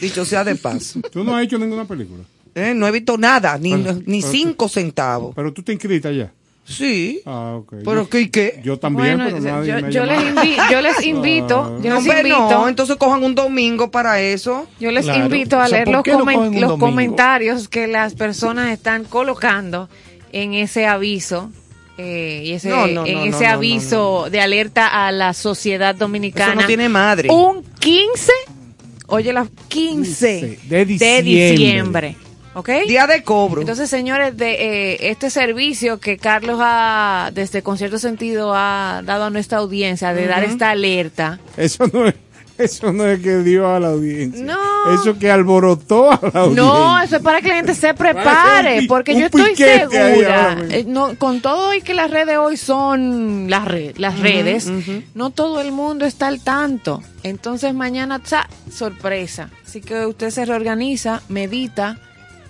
Dicho 0.00 0.24
sea 0.24 0.44
de 0.44 0.54
paso. 0.54 1.00
Tú 1.12 1.24
no 1.24 1.36
has 1.36 1.42
hecho 1.44 1.58
ninguna 1.58 1.84
película. 1.86 2.22
Eh, 2.54 2.72
No 2.72 2.86
he 2.86 2.92
visto 2.92 3.18
nada, 3.18 3.58
ni, 3.58 3.72
Pero- 3.74 4.00
ni 4.06 4.20
pero- 4.20 4.32
cinco 4.32 4.68
centavos. 4.68 5.34
Pero 5.34 5.52
tú 5.52 5.62
te 5.64 5.72
inscritas 5.72 6.14
ya. 6.14 6.32
Sí. 6.66 7.20
Ah, 7.26 7.56
ok. 7.58 7.74
¿Pero 7.84 8.02
Yo- 8.04 8.08
qué 8.08 8.20
y 8.22 8.28
qué? 8.30 8.60
Yo 8.64 8.78
también, 8.78 9.18
Bueno, 9.18 9.24
pero 9.38 9.40
nadie 9.40 9.68
yo, 9.68 9.80
me 9.86 9.92
yo 9.92 10.04
les 10.06 10.18
invi- 10.20 10.70
yo 10.70 10.80
les 10.80 11.04
invito, 11.06 11.78
yo 11.82 11.90
les 11.90 11.98
Hombre, 11.98 12.18
invito, 12.20 12.50
no, 12.50 12.68
entonces 12.68 12.96
cojan 12.96 13.22
un 13.22 13.34
domingo 13.34 13.90
para 13.90 14.20
eso. 14.20 14.66
yo 14.80 14.90
les 14.90 15.04
Claro. 15.04 15.24
invito 15.26 15.60
a 15.60 15.64
O 15.64 15.68
sea, 15.68 15.76
leer 15.84 15.84
¿por 15.84 15.94
los, 15.94 16.04
comen- 16.20 16.58
los 16.60 16.78
comentarios 16.78 17.68
que 17.68 17.86
las 17.86 18.14
personas 18.14 18.70
están 18.72 19.04
colocando 19.04 19.88
en 20.32 20.54
ese 20.54 20.86
aviso. 20.86 21.50
eh, 21.96 22.42
y 22.46 22.52
ese, 22.52 22.70
No, 22.70 22.86
no, 22.88 23.06
en 23.06 23.14
no, 23.18 23.24
ese 23.24 23.44
no, 23.44 23.48
no, 23.50 23.54
aviso 23.54 24.26
de 24.30 24.40
alerta 24.40 25.06
a 25.06 25.12
la 25.12 25.32
sociedad 25.32 25.94
dominicana. 25.94 26.52
Eso 26.54 26.60
no 26.62 26.66
tiene 26.66 26.88
madre. 26.88 27.28
Un 27.30 27.62
15, 27.78 28.32
oye, 29.06 29.32
las 29.32 29.48
15 29.68 30.58
de 30.66 30.76
de 30.76 30.84
diciembre. 30.86 31.52
diciembre. 31.52 32.16
¿Ok? 32.54 32.68
Día 32.86 33.06
de 33.06 33.22
cobro. 33.22 33.60
Entonces, 33.60 33.90
señores, 33.90 34.36
de 34.36 34.52
eh, 34.92 35.10
este 35.10 35.28
servicio 35.30 35.98
que 35.98 36.16
Carlos 36.18 36.58
ha, 36.62 37.30
desde 37.34 37.62
con 37.62 37.78
cierto 37.78 37.98
sentido, 37.98 38.52
ha 38.54 39.02
dado 39.04 39.24
a 39.24 39.30
nuestra 39.30 39.58
audiencia 39.58 40.12
de 40.14 40.26
dar 40.26 40.44
esta 40.44 40.70
alerta. 40.70 41.40
Eso 41.56 41.86
no 41.92 42.06
es, 42.06 42.14
eso 42.56 42.92
no 42.92 43.06
es 43.06 43.20
que 43.20 43.38
dio 43.38 43.68
a 43.74 43.80
la 43.80 43.88
audiencia. 43.88 44.44
No. 44.44 45.00
Eso 45.00 45.18
que 45.18 45.30
alborotó 45.30 46.12
a 46.12 46.20
la 46.32 46.40
audiencia. 46.42 46.62
No, 46.62 47.02
eso 47.02 47.16
es 47.16 47.22
para 47.22 47.40
que 47.40 47.48
la 47.48 47.54
gente 47.56 47.74
se 47.74 47.94
prepare, 47.94 48.80
un 48.80 48.86
porque 48.86 49.18
yo 49.18 49.26
estoy 49.26 49.56
segura, 49.56 50.56
eh, 50.70 50.84
no, 50.86 51.16
con 51.18 51.40
todo 51.40 51.74
y 51.74 51.80
que 51.80 51.94
las 51.94 52.10
redes 52.10 52.36
hoy 52.38 52.56
son 52.58 53.48
las, 53.48 53.64
re- 53.64 53.94
las 53.96 54.20
redes, 54.20 54.70
no 55.14 55.30
todo 55.30 55.60
el 55.60 55.72
mundo 55.72 56.04
está 56.04 56.28
al 56.28 56.40
tanto. 56.44 57.02
Entonces 57.22 57.72
mañana, 57.74 58.20
¡tsa! 58.22 58.46
sorpresa. 58.70 59.48
Así 59.66 59.80
que 59.80 60.06
usted 60.06 60.30
se 60.30 60.44
reorganiza, 60.44 61.22
medita 61.28 61.98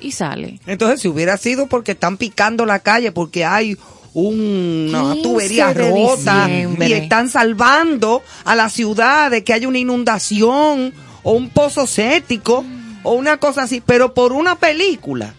y 0.01 0.13
sale. 0.13 0.61
Entonces, 0.67 1.01
si 1.01 1.09
hubiera 1.09 1.37
sido 1.37 1.67
porque 1.67 1.93
están 1.93 2.17
picando 2.17 2.67
la 2.67 2.79
calle, 2.81 3.13
porque 3.13 3.45
hay 3.45 3.77
un- 4.13 4.87
una 4.91 5.13
15 5.15 5.23
tubería 5.23 5.73
rota 5.73 6.47
diciembre. 6.47 6.89
y 6.89 6.93
están 6.93 7.29
salvando 7.29 8.23
a 8.45 8.55
la 8.55 8.71
ciudad 8.71 9.31
de 9.31 9.43
que 9.45 9.53
haya 9.53 9.67
una 9.69 9.79
inundación 9.79 10.95
o 11.23 11.33
un 11.33 11.51
pozo 11.51 11.87
séptico 11.87 12.65
o 13.03 13.13
una 13.15 13.39
cosa 13.39 13.63
así, 13.65 13.83
pero 13.85 14.15
por 14.15 14.33
una 14.33 14.57
película. 14.57 15.35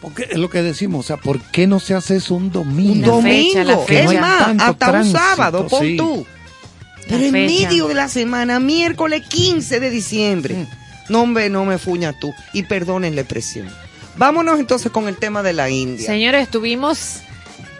Porque 0.00 0.26
es 0.30 0.36
lo 0.38 0.50
que 0.50 0.62
decimos, 0.62 1.04
o 1.04 1.06
sea, 1.06 1.16
¿por 1.16 1.40
qué 1.40 1.66
no 1.66 1.80
se 1.80 1.94
hace 1.94 2.16
eso 2.16 2.34
un 2.34 2.50
domingo? 2.50 2.92
Un 3.16 3.22
domingo, 3.22 3.84
fecha, 3.86 4.04
no 4.04 4.12
es 4.12 4.20
más, 4.20 4.56
hasta 4.58 4.90
un 5.00 5.12
sábado, 5.12 5.66
pon 5.66 5.80
sí. 5.82 5.96
tú. 5.96 6.26
Pero 7.08 7.18
La 7.20 7.26
en 7.26 7.32
fecha. 7.32 7.68
medio 7.68 7.88
de 7.88 7.94
la 7.94 8.08
semana, 8.08 8.60
miércoles 8.60 9.22
15 9.28 9.78
de 9.80 9.90
diciembre. 9.90 10.54
Mm. 10.56 10.66
No, 11.08 11.22
hombre, 11.22 11.50
no 11.50 11.64
me 11.64 11.78
fuña 11.78 12.12
tú. 12.18 12.32
Y 12.52 12.64
perdonen 12.64 13.14
la 13.14 13.22
expresión. 13.22 13.68
Vámonos 14.16 14.60
entonces 14.60 14.92
con 14.92 15.08
el 15.08 15.16
tema 15.16 15.42
de 15.42 15.52
la 15.52 15.68
India. 15.68 16.06
Señores, 16.06 16.42
estuvimos 16.42 17.20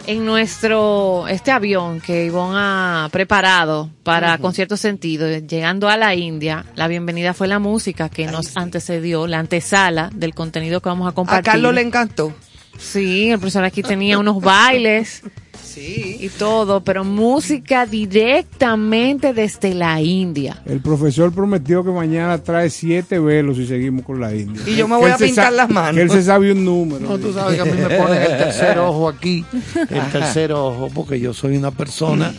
en 0.07 0.25
nuestro, 0.25 1.27
este 1.27 1.51
avión 1.51 1.99
que 1.99 2.25
Ivonne 2.25 2.57
ha 2.57 3.09
preparado 3.11 3.89
para 4.03 4.37
con 4.37 4.53
cierto 4.53 4.77
sentido, 4.77 5.27
llegando 5.39 5.89
a 5.89 5.97
la 5.97 6.13
India, 6.13 6.65
la 6.75 6.87
bienvenida 6.87 7.33
fue 7.33 7.47
la 7.47 7.59
música 7.59 8.09
que 8.09 8.27
nos 8.27 8.55
antecedió, 8.55 9.27
la 9.27 9.39
antesala 9.39 10.11
del 10.13 10.35
contenido 10.35 10.81
que 10.81 10.89
vamos 10.89 11.07
a 11.07 11.09
A 11.09 11.13
compartir. 11.13 11.45
Carlos 11.45 11.73
le 11.73 11.81
encantó. 11.81 12.33
Sí, 12.77 13.31
el 13.31 13.39
profesor 13.39 13.63
aquí 13.63 13.81
tenía 13.81 14.17
unos 14.19 14.41
bailes 14.41 15.21
Sí. 15.63 16.17
y 16.21 16.29
todo, 16.29 16.83
pero 16.83 17.03
música 17.03 17.85
directamente 17.85 19.33
desde 19.33 19.73
la 19.73 19.99
India. 20.01 20.61
El 20.65 20.79
profesor 20.79 21.33
prometió 21.33 21.83
que 21.83 21.91
mañana 21.91 22.37
trae 22.37 22.69
siete 22.69 23.19
velos 23.19 23.57
y 23.57 23.67
seguimos 23.67 24.05
con 24.05 24.21
la 24.21 24.33
India. 24.33 24.61
Y 24.65 24.75
yo 24.75 24.87
me 24.87 24.95
voy 24.95 25.11
a 25.11 25.17
pintar 25.17 25.51
las 25.51 25.69
manos. 25.69 25.95
Que 25.95 26.01
él 26.03 26.09
se 26.09 26.23
sabe 26.23 26.51
un 26.53 26.63
número. 26.63 27.01
No, 27.09 27.17
tú 27.17 27.33
sabes 27.33 27.55
que 27.55 27.61
a 27.61 27.65
mí 27.73 27.81
me 27.81 27.89
ponen 27.97 28.21
el 28.21 28.37
tercer 28.37 28.77
ojo 28.79 29.09
aquí, 29.09 29.43
el 29.89 30.11
tercer 30.11 30.53
ojo, 30.53 30.89
porque 30.93 31.19
yo 31.19 31.33
soy 31.33 31.57
una 31.57 31.71
persona 31.71 32.33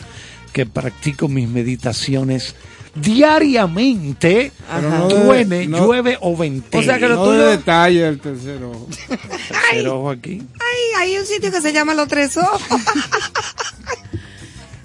que 0.52 0.64
practico 0.64 1.28
mis 1.28 1.48
meditaciones 1.48 2.54
diariamente, 2.96 4.52
no 4.82 5.08
de- 5.08 5.14
llueve, 5.14 5.66
no- 5.66 5.78
llueve 5.86 6.18
o 6.20 6.36
ventee. 6.36 6.80
O 6.80 6.82
sea 6.82 6.98
que 6.98 7.08
lo 7.08 7.16
no 7.16 7.24
tuyo- 7.24 7.38
de 7.46 7.56
detalle 7.58 8.06
el 8.08 8.18
tercero. 8.20 8.72
tercer 9.72 9.88
ojo 9.88 10.10
aquí. 10.10 10.42
Ay, 10.54 11.00
hay 11.10 11.18
un 11.18 11.26
sitio 11.26 11.50
que 11.50 11.60
se 11.60 11.72
llama 11.72 11.94
Los 11.94 12.08
Tres 12.08 12.36
Ojos. 12.36 12.60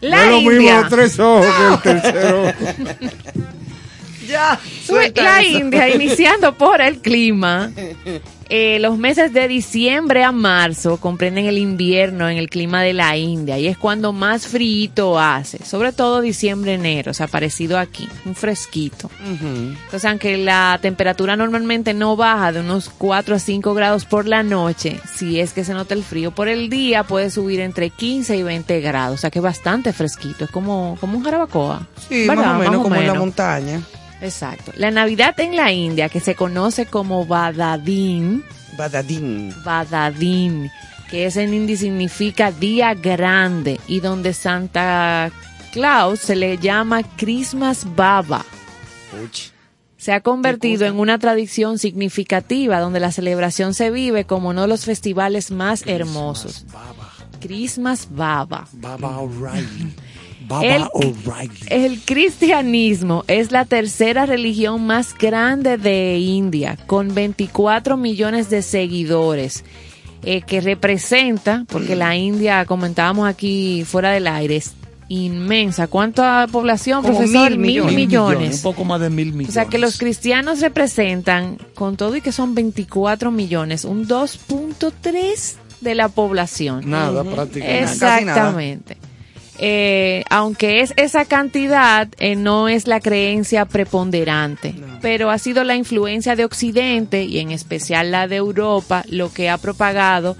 La 0.02 0.18
no 0.18 0.24
es 0.24 0.30
lo 0.32 0.38
mismo 0.38 0.52
India. 0.54 0.82
los 0.82 0.90
tres 0.90 1.20
ojos 1.20 1.82
que 1.82 1.90
el 1.92 2.02
tercero. 2.02 2.54
Ya, 4.32 4.60
la. 5.16 5.44
India, 5.44 5.90
iniciando 5.90 6.54
por 6.58 6.82
el 6.82 7.00
clima. 7.00 7.72
eh, 8.50 8.80
los 8.80 8.98
meses 8.98 9.32
de 9.32 9.48
diciembre 9.48 10.24
a 10.24 10.32
marzo 10.32 10.98
comprenden 10.98 11.46
el 11.46 11.58
invierno 11.58 12.30
en 12.30 12.38
el 12.38 12.50
clima 12.50 12.82
de 12.82 12.94
la 12.94 13.16
India 13.16 13.58
y 13.58 13.68
es 13.68 13.78
cuando 13.78 14.12
más 14.14 14.48
frío 14.48 15.20
hace, 15.20 15.64
sobre 15.64 15.92
todo 15.92 16.22
diciembre, 16.22 16.74
enero, 16.74 17.12
o 17.12 17.14
sea, 17.14 17.28
parecido 17.28 17.78
aquí, 17.78 18.08
un 18.26 18.36
fresquito. 18.36 19.10
Entonces, 19.24 20.06
aunque 20.06 20.38
la 20.38 20.80
temperatura 20.82 21.36
normalmente 21.36 21.94
no 21.94 22.16
baja 22.16 22.52
de 22.52 22.60
unos 22.60 22.90
4 22.90 23.36
a 23.36 23.40
5 23.40 23.74
grados 23.74 24.06
por 24.06 24.28
la 24.28 24.44
noche, 24.44 25.00
si 25.14 25.40
es 25.40 25.54
que 25.54 25.64
se 25.64 25.74
nota 25.74 25.94
el 25.94 26.04
frío, 26.04 26.32
por 26.32 26.48
el 26.48 26.70
día 26.70 27.04
puede 27.04 27.30
subir 27.30 27.60
entre 27.60 27.90
15 27.90 28.38
y 28.38 28.44
20 28.44 28.82
grados, 28.82 29.16
o 29.16 29.18
sea 29.18 29.30
que 29.32 29.40
es 29.40 29.44
bastante 29.44 29.94
fresquito, 29.94 30.46
es 30.46 30.52
como, 30.52 30.98
como 31.00 31.18
un 31.18 31.24
jarabacoa. 31.24 31.88
Sí, 32.10 32.28
¿verdad? 32.28 32.46
más 32.46 32.56
o 32.56 32.60
menos 32.60 32.82
como 32.82 32.96
en 32.96 33.08
la 33.08 33.14
montaña. 33.14 33.82
Exacto. 34.22 34.72
La 34.76 34.92
Navidad 34.92 35.40
en 35.40 35.56
la 35.56 35.72
India, 35.72 36.10
que 36.10 36.20
se 36.20 36.36
conoce 36.36 36.86
como 36.86 37.26
Badadín, 37.26 38.44
Badadín. 38.78 39.54
Badadín, 39.64 40.72
que 41.10 41.26
es 41.26 41.38
en 41.38 41.54
hindi 41.54 41.76
significa 41.76 42.52
día 42.52 42.94
grande 42.94 43.80
y 43.88 44.00
donde 44.00 44.34
Santa 44.34 45.32
Claus 45.74 46.20
se 46.20 46.36
le 46.36 46.58
llama 46.58 47.04
Christmas 47.18 47.86
Baba. 47.96 48.46
Se 49.98 50.14
ha 50.14 50.22
convertido 50.22 50.86
en 50.86 51.00
una 51.00 51.20
tradición 51.20 51.78
significativa 51.78 52.80
donde 52.80 53.00
la 53.00 53.12
celebración 53.12 53.74
se 53.74 53.92
vive 53.92 54.26
como 54.26 54.50
uno 54.50 54.64
de 54.64 54.68
los 54.68 54.86
festivales 54.86 55.52
más 55.52 55.86
hermosos. 55.86 56.66
Christmas 57.40 58.08
Baba. 58.10 58.68
Baba 58.74 59.20
O'Reilly. 59.20 59.94
El- 61.68 62.00
cristianismo 62.06 63.24
es 63.28 63.52
la 63.52 63.66
tercera 63.66 64.26
religión 64.26 64.86
más 64.86 65.16
grande 65.18 65.78
de 65.78 66.18
India, 66.20 66.78
con 66.88 67.14
24 67.14 67.98
millones 67.98 68.50
de 68.50 68.62
seguidores, 68.62 69.64
eh, 70.24 70.42
que 70.42 70.62
representa, 70.62 71.66
porque 71.68 71.96
la 71.96 72.16
India, 72.16 72.66
comentábamos 72.66 73.28
aquí 73.28 73.84
fuera 73.86 74.12
del 74.12 74.28
aire, 74.28 74.58
es 74.58 74.74
inmensa. 75.10 75.88
¿Cuánta 75.88 76.48
población, 76.52 77.02
Como 77.04 77.18
profesor? 77.18 77.50
mil 77.52 77.60
Mil 77.60 77.84
millones. 77.84 77.96
millones. 77.96 78.56
Un 78.58 78.62
poco 78.62 78.86
más 78.86 79.02
de 79.02 79.10
mil 79.10 79.28
millones. 79.34 79.50
O 79.50 79.52
sea 79.52 79.66
que 79.66 79.78
los 79.78 79.98
cristianos 79.98 80.62
representan, 80.62 81.58
con 81.76 81.98
todo 81.98 82.16
y 82.16 82.22
que 82.22 82.32
son 82.32 82.56
24 82.56 83.30
millones, 83.32 83.84
un 83.84 84.08
2.3 84.08 85.58
de 85.82 85.96
la 85.96 86.08
población. 86.10 86.90
Nada, 86.90 87.24
prácticamente. 87.24 87.84
Exactamente. 87.84 88.98
Eh, 89.64 90.24
aunque 90.32 90.82
es 90.82 90.92
esa 90.98 91.26
cantidad, 91.26 92.08
eh, 92.18 92.36
no 92.36 92.68
es 92.68 92.88
la 92.88 93.00
creencia 93.00 93.66
preponderante, 93.66 94.74
pero 95.02 95.30
ha 95.30 95.38
sido 95.38 95.64
la 95.64 95.76
influencia 95.76 96.36
de 96.36 96.46
Occidente 96.46 97.24
y 97.26 97.38
en 97.38 97.52
especial 97.52 98.10
la 98.10 98.28
de 98.28 98.38
Europa 98.38 99.04
lo 99.08 99.32
que 99.32 99.52
ha 99.52 99.60
propagado 99.60 100.36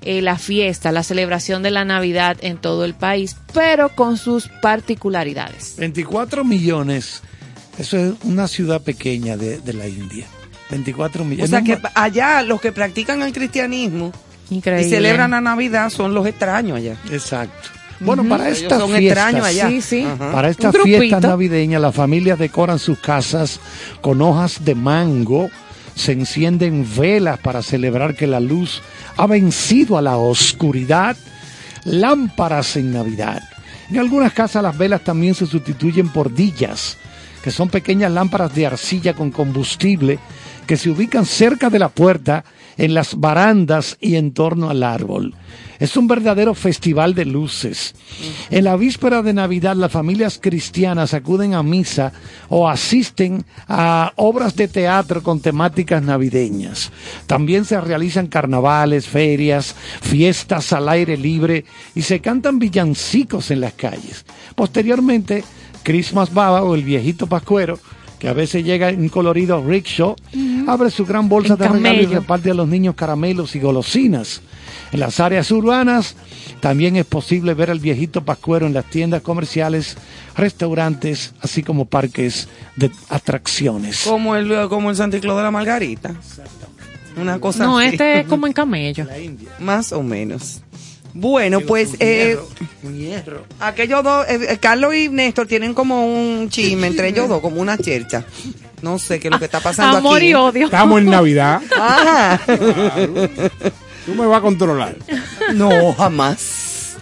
eh, 0.00 0.22
la 0.22 0.38
fiesta, 0.38 0.90
la 0.90 1.02
celebración 1.02 1.62
de 1.62 1.70
la 1.70 1.84
Navidad 1.84 2.38
en 2.40 2.56
todo 2.56 2.86
el 2.86 2.94
país, 2.94 3.36
pero 3.52 3.90
con 3.90 4.16
sus 4.16 4.48
particularidades. 4.62 5.74
24 5.76 6.42
millones. 6.42 7.22
Eso 7.78 7.98
es 7.98 8.14
una 8.24 8.48
ciudad 8.48 8.80
pequeña 8.82 9.36
de, 9.36 9.58
de 9.58 9.72
la 9.74 9.86
India. 9.86 10.26
24 10.70 11.22
O 11.22 11.26
millones. 11.26 11.50
sea 11.50 11.60
No 11.60 11.66
que 11.66 11.78
allá 11.94 12.42
los 12.42 12.58
que 12.60 12.72
practican 12.72 13.20
el 13.22 13.32
cristianismo 13.34 14.12
Increíble. 14.50 14.86
y 14.86 14.90
celebran 14.90 15.30
la 15.32 15.40
Navidad 15.42 15.90
son 15.90 16.14
los 16.14 16.26
extraños 16.26 16.78
allá. 16.78 16.96
Exacto. 17.10 17.68
Bueno, 18.04 18.24
para 18.28 18.48
estas 18.48 18.82
fiestas, 18.82 19.00
extraños 19.00 19.46
allá. 19.46 19.68
Sí, 19.68 19.80
sí. 19.80 20.04
Ajá. 20.04 20.32
para 20.32 20.48
estas 20.48 20.76
fiestas 20.82 21.22
navideñas, 21.22 21.80
las 21.80 21.94
familias 21.94 22.38
decoran 22.38 22.78
sus 22.78 22.98
casas 22.98 23.60
con 24.00 24.20
hojas 24.22 24.64
de 24.64 24.74
mango, 24.74 25.50
se 25.94 26.12
encienden 26.12 26.86
velas 26.96 27.38
para 27.38 27.62
celebrar 27.62 28.14
que 28.14 28.26
la 28.26 28.40
luz 28.40 28.82
ha 29.16 29.26
vencido 29.26 29.98
a 29.98 30.02
la 30.02 30.16
oscuridad, 30.16 31.16
lámparas 31.84 32.76
en 32.76 32.92
Navidad. 32.92 33.42
En 33.90 33.98
algunas 33.98 34.32
casas 34.32 34.62
las 34.62 34.76
velas 34.76 35.02
también 35.04 35.34
se 35.34 35.46
sustituyen 35.46 36.08
por 36.08 36.34
dillas, 36.34 36.96
que 37.42 37.50
son 37.50 37.68
pequeñas 37.68 38.12
lámparas 38.12 38.54
de 38.54 38.66
arcilla 38.66 39.14
con 39.14 39.30
combustible 39.30 40.18
que 40.66 40.76
se 40.76 40.90
ubican 40.90 41.26
cerca 41.26 41.70
de 41.70 41.78
la 41.78 41.88
puerta, 41.88 42.44
en 42.76 42.94
las 42.94 43.18
barandas 43.18 43.96
y 44.00 44.16
en 44.16 44.32
torno 44.32 44.70
al 44.70 44.82
árbol. 44.82 45.34
Es 45.78 45.96
un 45.96 46.06
verdadero 46.06 46.54
festival 46.54 47.12
de 47.12 47.24
luces. 47.24 47.96
En 48.50 48.62
la 48.62 48.76
víspera 48.76 49.20
de 49.20 49.32
Navidad 49.32 49.74
las 49.74 49.90
familias 49.90 50.38
cristianas 50.40 51.12
acuden 51.12 51.54
a 51.54 51.64
misa 51.64 52.12
o 52.48 52.68
asisten 52.68 53.44
a 53.66 54.12
obras 54.14 54.54
de 54.54 54.68
teatro 54.68 55.24
con 55.24 55.40
temáticas 55.40 56.00
navideñas. 56.00 56.92
También 57.26 57.64
se 57.64 57.80
realizan 57.80 58.28
carnavales, 58.28 59.08
ferias, 59.08 59.74
fiestas 60.00 60.72
al 60.72 60.88
aire 60.88 61.16
libre 61.16 61.64
y 61.96 62.02
se 62.02 62.20
cantan 62.20 62.60
villancicos 62.60 63.50
en 63.50 63.60
las 63.62 63.72
calles. 63.72 64.24
Posteriormente, 64.54 65.42
Christmas 65.82 66.32
Baba 66.32 66.62
o 66.62 66.76
el 66.76 66.84
viejito 66.84 67.26
pascuero 67.26 67.80
que 68.22 68.28
a 68.28 68.32
veces 68.34 68.64
llega 68.64 68.88
en 68.90 69.08
colorido 69.08 69.60
rickshaw, 69.66 70.14
abre 70.68 70.90
su 70.92 71.04
gran 71.04 71.28
bolsa 71.28 71.56
de 71.56 71.66
regalos 71.66 72.02
y 72.04 72.06
reparte 72.06 72.52
a 72.52 72.54
los 72.54 72.68
niños 72.68 72.94
caramelos 72.94 73.56
y 73.56 73.58
golosinas. 73.58 74.42
En 74.92 75.00
las 75.00 75.18
áreas 75.18 75.50
urbanas 75.50 76.14
también 76.60 76.94
es 76.94 77.04
posible 77.04 77.52
ver 77.54 77.72
al 77.72 77.80
viejito 77.80 78.24
pascuero 78.24 78.64
en 78.68 78.74
las 78.74 78.84
tiendas 78.84 79.22
comerciales, 79.22 79.96
restaurantes, 80.36 81.34
así 81.40 81.64
como 81.64 81.86
parques 81.86 82.46
de 82.76 82.92
atracciones. 83.08 84.02
Como 84.04 84.36
el, 84.36 84.68
como 84.68 84.90
el 84.90 84.94
Santa 84.96 85.18
Claus 85.18 85.38
de 85.38 85.42
la 85.42 85.50
Margarita. 85.50 86.14
Una 87.20 87.40
cosa 87.40 87.64
No, 87.64 87.80
así. 87.80 87.88
este 87.88 88.20
es 88.20 88.26
como 88.28 88.46
en 88.46 88.52
camello. 88.62 89.04
Más 89.58 89.92
o 89.92 90.00
menos. 90.04 90.60
Bueno, 91.14 91.60
pues 91.60 91.90
eh, 92.00 92.38
aquellos 93.60 94.02
dos, 94.02 94.26
eh, 94.28 94.46
eh, 94.48 94.58
Carlos 94.58 94.94
y 94.94 95.08
Néstor 95.10 95.46
tienen 95.46 95.74
como 95.74 96.06
un 96.06 96.48
chisme 96.48 96.86
entre 96.86 97.08
ellos 97.08 97.28
dos, 97.28 97.40
como 97.40 97.60
una 97.60 97.76
chercha. 97.76 98.24
No 98.80 98.98
sé 98.98 99.20
qué 99.20 99.28
es 99.28 99.32
lo 99.32 99.38
que 99.38 99.44
está 99.44 99.60
pasando 99.60 99.98
Amor 99.98 100.16
aquí. 100.16 100.28
y 100.28 100.34
odio. 100.34 100.64
Estamos 100.66 101.00
en 101.00 101.06
Navidad. 101.06 101.60
Ajá. 101.78 102.40
Tú 104.06 104.14
me 104.14 104.26
vas 104.26 104.38
a 104.38 104.42
controlar. 104.42 104.96
No, 105.54 105.92
jamás. 105.92 106.96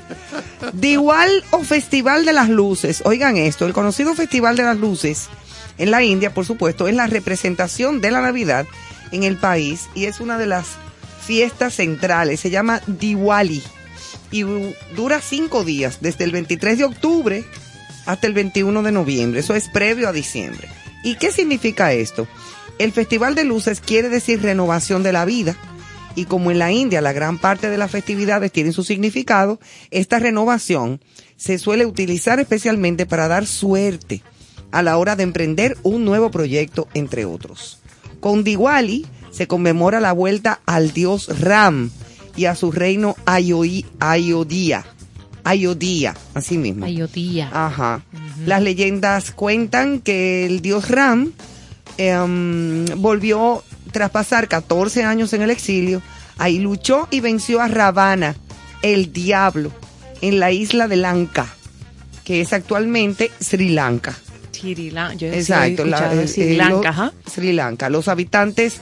De 0.73 0.89
igual 0.89 1.45
o 1.51 1.61
Festival 1.61 2.25
de 2.25 2.33
las 2.33 2.49
Luces. 2.49 3.03
Oigan 3.05 3.37
esto, 3.37 3.65
el 3.65 3.73
conocido 3.73 4.15
Festival 4.15 4.57
de 4.57 4.65
las 4.65 4.77
Luces 4.77 5.29
en 5.79 5.91
la 5.91 6.03
India, 6.03 6.35
por 6.35 6.45
supuesto, 6.45 6.89
es 6.89 6.95
la 6.95 7.07
representación 7.07 8.01
de 8.01 8.11
la 8.11 8.21
Navidad 8.21 8.67
en 9.13 9.23
el 9.23 9.37
país 9.37 9.89
y 9.95 10.05
es 10.05 10.21
una 10.21 10.37
de 10.37 10.47
las 10.47 10.67
fiestas 11.25 11.75
centrales. 11.75 12.41
Se 12.41 12.51
llama 12.51 12.83
Diwali 12.87 13.63
y 14.31 14.43
du- 14.43 14.75
dura 14.95 15.21
cinco 15.21 15.65
días, 15.65 15.99
desde 16.01 16.25
el 16.25 16.33
23 16.33 16.79
de 16.79 16.85
octubre 16.85 17.45
hasta 18.07 18.27
el 18.27 18.33
21 18.35 18.83
de 18.83 18.93
noviembre. 18.93 19.41
Eso 19.41 19.55
es 19.55 19.69
previo 19.69 20.09
a 20.09 20.13
diciembre. 20.13 20.69
¿Y 21.03 21.17
qué 21.17 21.33
significa 21.33 21.93
esto? 21.93 22.27
El 22.79 22.93
Festival 22.93 23.35
de 23.35 23.45
Luces 23.45 23.81
quiere 23.81 24.09
decir 24.09 24.43
renovación 24.43 25.03
de 25.03 25.13
la 25.13 25.25
vida. 25.25 25.57
Y 26.17 26.25
como 26.25 26.51
en 26.51 26.59
la 26.59 26.73
India 26.73 27.01
la 27.01 27.13
gran 27.13 27.39
parte 27.39 27.71
de 27.71 27.79
las 27.79 27.91
festividades 27.91 28.51
tienen 28.53 28.73
su 28.73 28.83
significado, 28.85 29.61
esta 29.91 30.19
renovación 30.19 31.01
se 31.37 31.59
suele 31.59 31.87
utilizar 31.87 32.41
especialmente 32.41 33.07
para 33.07 33.29
dar 33.29 33.47
suerte 33.47 34.23
a 34.73 34.83
la 34.83 34.99
hora 34.99 35.15
de 35.17 35.23
emprender 35.23 35.77
un 35.83 36.05
nuevo 36.05 36.31
proyecto, 36.31 36.89
entre 36.95 37.25
otros. 37.25 37.79
Con 38.21 38.45
Diwali 38.45 39.07
se 39.31 39.47
conmemora 39.47 40.01
la 40.01 40.13
vuelta 40.13 40.61
al 40.67 40.93
dios 40.93 41.41
Ram 41.41 41.91
y 42.37 42.45
a 42.47 42.55
su 42.55 42.73
reino 42.73 43.17
Ayodhya. 43.27 44.85
Ayodhya, 45.45 46.15
así 46.35 46.59
mismo. 46.59 46.85
Ayodhya. 46.85 47.51
Ajá. 47.53 48.03
Las 48.47 48.63
leyendas 48.63 49.31
cuentan 49.31 50.01
que 50.01 50.47
el 50.47 50.61
dios 50.61 50.89
Ram 50.91 51.33
em, 51.99 52.85
volvió 52.97 53.63
tras 53.93 54.11
pasar 54.11 54.49
14 54.49 55.05
años 55.05 55.33
en 55.33 55.43
el 55.43 55.51
exilio. 55.51 56.03
Ahí 56.39 56.59
luchó 56.59 57.09
y 57.11 57.21
venció 57.21 57.61
a 57.61 57.69
Ravana, 57.69 58.37
el 58.83 59.13
diablo, 59.13 59.73
en 60.21 60.41
la 60.41 60.53
isla 60.53 60.89
de 60.89 60.97
Lanka, 60.97 61.47
que 62.25 62.41
es 62.41 62.53
actualmente 62.53 63.31
Sri 63.41 63.71
Lanka. 63.71 64.15
Sri 64.53 64.91
Lanka. 64.91 65.27
Exacto, 65.27 65.85
la- 65.85 66.27
Sri 66.27 66.57
Lanka. 66.57 67.13
Sri 67.27 67.53
Lanka. 67.53 67.89
Los 67.91 68.09
habitantes 68.09 68.81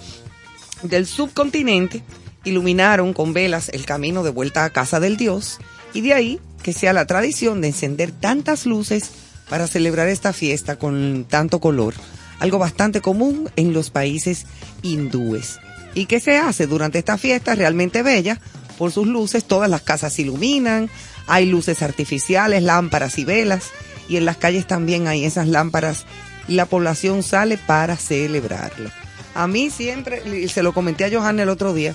del 0.82 1.06
subcontinente 1.06 2.02
iluminaron 2.48 3.12
con 3.12 3.32
velas 3.32 3.70
el 3.72 3.86
camino 3.86 4.22
de 4.22 4.30
vuelta 4.30 4.64
a 4.64 4.70
casa 4.70 5.00
del 5.00 5.16
dios 5.16 5.58
y 5.94 6.00
de 6.00 6.14
ahí 6.14 6.40
que 6.62 6.72
sea 6.72 6.92
la 6.92 7.06
tradición 7.06 7.60
de 7.60 7.68
encender 7.68 8.10
tantas 8.10 8.66
luces 8.66 9.10
para 9.48 9.66
celebrar 9.66 10.08
esta 10.08 10.32
fiesta 10.32 10.76
con 10.76 11.24
tanto 11.28 11.60
color, 11.60 11.94
algo 12.38 12.58
bastante 12.58 13.00
común 13.00 13.50
en 13.56 13.72
los 13.72 13.90
países 13.90 14.46
hindúes. 14.82 15.58
¿Y 15.94 16.06
qué 16.06 16.20
se 16.20 16.36
hace 16.36 16.66
durante 16.66 16.98
esta 16.98 17.16
fiesta 17.16 17.54
realmente 17.54 18.02
bella? 18.02 18.40
Por 18.76 18.92
sus 18.92 19.06
luces 19.06 19.44
todas 19.44 19.70
las 19.70 19.82
casas 19.82 20.12
se 20.12 20.22
iluminan, 20.22 20.90
hay 21.26 21.46
luces 21.46 21.82
artificiales, 21.82 22.62
lámparas 22.62 23.18
y 23.18 23.24
velas, 23.24 23.70
y 24.08 24.16
en 24.16 24.24
las 24.24 24.36
calles 24.36 24.66
también 24.66 25.08
hay 25.08 25.24
esas 25.24 25.48
lámparas 25.48 26.04
y 26.46 26.54
la 26.54 26.66
población 26.66 27.22
sale 27.22 27.58
para 27.58 27.96
celebrarlo. 27.96 28.90
A 29.34 29.46
mí 29.46 29.70
siempre, 29.70 30.22
y 30.26 30.48
se 30.48 30.62
lo 30.62 30.72
comenté 30.72 31.04
a 31.04 31.10
Johanna 31.10 31.42
el 31.44 31.48
otro 31.48 31.72
día, 31.74 31.94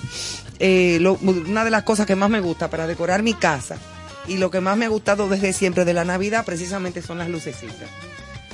eh, 0.58 0.98
lo- 1.00 1.14
una 1.20 1.64
de 1.64 1.70
las 1.70 1.82
cosas 1.82 2.06
que 2.06 2.16
más 2.16 2.30
me 2.30 2.40
gusta 2.40 2.70
para 2.70 2.86
decorar 2.86 3.22
mi 3.22 3.34
casa 3.34 3.76
y 4.26 4.38
lo 4.38 4.50
que 4.50 4.60
más 4.60 4.76
me 4.76 4.86
ha 4.86 4.88
gustado 4.88 5.28
desde 5.28 5.52
siempre 5.52 5.84
de 5.84 5.92
la 5.94 6.04
Navidad 6.04 6.44
precisamente 6.44 7.02
son 7.02 7.18
las 7.18 7.28
lucecitas. 7.28 7.88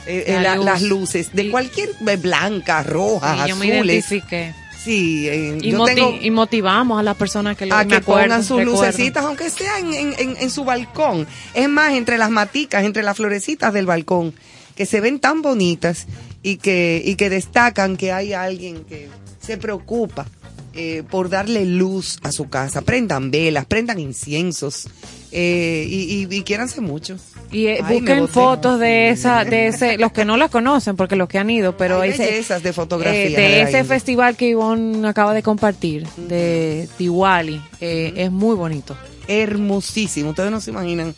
Eh, 0.07 0.25
eh, 0.29 0.33
La 0.35 0.43
la- 0.43 0.57
luz. 0.57 0.65
las 0.65 0.83
luces 0.83 1.31
de 1.35 1.51
cualquier 1.51 1.91
eh, 2.07 2.17
blancas, 2.17 2.87
rojas, 2.87 3.47
Y 3.47 3.51
yo 3.51 3.57
me 3.57 3.73
azules. 3.77 3.95
identifiqué. 4.11 4.55
Sí, 4.83 5.29
eh, 5.29 5.59
Y, 5.61 5.73
yo 5.73 5.79
moti- 5.79 5.95
tengo 5.95 6.19
y 6.23 6.31
motivamos 6.31 6.99
a 6.99 7.03
las 7.03 7.15
personas 7.17 7.55
que 7.55 7.67
lo 7.67 7.75
a 7.75 7.85
que 7.85 7.97
acuerdo, 7.97 8.23
pongan 8.23 8.43
sus 8.43 8.59
recuerdo. 8.61 8.81
lucecitas, 8.87 9.25
aunque 9.27 9.51
sea 9.51 9.79
en, 9.79 9.93
en- 9.93 10.15
en- 10.19 10.37
en 10.39 10.51
su 10.51 10.65
balcón. 10.65 11.27
Es 11.53 11.69
más, 11.69 11.93
entre 11.93 12.17
las 12.17 12.31
maticas, 12.31 12.83
entre 12.85 13.03
las 13.03 13.19
florecitas 13.19 13.75
del 13.75 13.85
balcón, 13.85 14.33
que 14.75 14.87
se 14.87 15.03
ven 15.03 15.21
tan 15.21 15.43
bonitas 15.43 16.07
y 16.43 16.57
que, 16.57 17.03
y 17.05 17.15
que 17.17 17.31
destacan 17.31 17.97
que 17.97 18.13
hay 18.13 18.33
alguien 18.33 18.85
que 18.85 19.09
se 19.41 19.57
preocupa 19.59 20.27
eh, 20.75 21.03
por 21.11 21.29
darle 21.29 21.65
luz 21.65 22.19
a 22.23 22.33
su 22.33 22.49
casa. 22.49 22.83
Prendan 22.83 23.31
velas, 23.31 23.65
prendan 23.67 23.99
inciensos 23.99 24.89
eh, 25.33 25.85
y, 25.89 26.27
y, 26.31 26.35
y 26.37 26.43
quiéranse 26.43 26.81
mucho. 26.81 27.17
Y 27.53 27.67
eh, 27.67 27.81
Ay, 27.83 27.97
busquen 27.97 28.29
fotos 28.29 28.79
de 28.79 29.09
esa, 29.11 29.45
de 29.45 29.67
ese, 29.67 29.99
los 29.99 30.13
que 30.13 30.25
no 30.25 30.37
la 30.37 30.49
conocen, 30.49 30.95
porque 30.97 31.17
los 31.17 31.29
que 31.29 31.39
han 31.39 31.51
ido, 31.51 31.77
pero 31.77 32.01
Hay 32.01 32.11
ese, 32.11 32.25
bellezas 32.27 32.63
de 32.63 32.73
fotografía. 32.73 33.25
eh, 33.25 33.31
de 33.31 33.63
ese 33.63 33.83
festival 33.83 34.37
que 34.37 34.51
Ivonne 34.51 35.09
acaba 35.09 35.35
de 35.35 35.43
compartir, 35.43 36.07
de 36.17 36.89
Diwali, 36.97 37.61
eh, 37.81 38.13
es 38.17 38.31
muy 38.31 38.55
bonito. 38.55 38.97
hermosísimo. 39.27 40.31
Ustedes 40.31 40.51
no 40.53 40.61
se 40.61 40.71
imaginan 40.71 41.15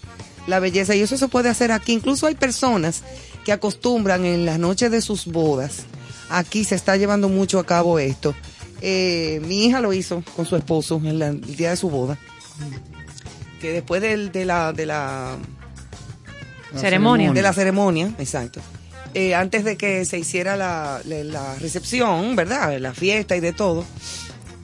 la 0.46 0.58
belleza. 0.58 0.94
Y 0.94 1.00
eso 1.00 1.16
se 1.18 1.28
puede 1.28 1.48
hacer 1.50 1.70
aquí. 1.70 1.92
Incluso 1.92 2.26
hay 2.26 2.34
personas 2.34 3.02
que 3.45 3.53
acostumbran 3.53 4.24
en 4.24 4.45
las 4.47 4.59
noches 4.59 4.90
de 4.90 5.01
sus 5.01 5.26
bodas. 5.26 5.84
Aquí 6.30 6.64
se 6.64 6.74
está 6.74 6.97
llevando 6.97 7.28
mucho 7.28 7.59
a 7.59 7.64
cabo 7.66 7.99
esto. 7.99 8.34
Eh, 8.80 9.40
mi 9.47 9.64
hija 9.66 9.80
lo 9.80 9.93
hizo 9.93 10.22
con 10.36 10.47
su 10.47 10.57
esposo 10.57 10.97
en 11.05 11.18
la- 11.18 11.28
el 11.28 11.57
día 11.57 11.70
de 11.70 11.76
su 11.76 11.88
boda. 11.90 12.18
Que 13.61 13.72
después 13.72 14.03
del- 14.03 14.32
de, 14.32 14.45
la, 14.45 14.72
de 14.72 14.86
la 14.86 15.36
Ceremonia. 16.74 17.32
De 17.32 17.43
la 17.43 17.53
ceremonia, 17.53 18.12
exacto. 18.18 18.61
Eh, 19.14 19.34
antes 19.34 19.62
de 19.64 19.76
que 19.76 20.05
se 20.07 20.18
hiciera 20.18 20.57
la, 20.57 21.01
la- 21.05 21.22
la 21.24 21.55
recepción, 21.57 22.34
¿verdad? 22.34 22.78
La 22.78 22.95
fiesta 22.95 23.36
y 23.36 23.40
de 23.40 23.53
todo, 23.53 23.84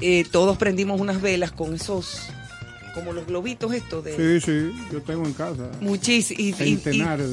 eh, 0.01 0.25
todos 0.31 0.57
prendimos 0.57 1.01
unas 1.01 1.21
velas 1.21 1.53
con 1.53 1.75
esos, 1.75 2.23
como 2.95 3.13
los 3.13 3.27
globitos 3.27 3.73
estos 3.73 4.05
de... 4.05 4.41
Sí, 4.41 4.45
sí, 4.45 4.73
yo 4.93 5.01
tengo 5.03 5.25
en 5.25 5.33
casa. 5.33 5.69
Muchísimo. 5.81 6.39
Y, 6.41 6.55
y- 6.65 6.81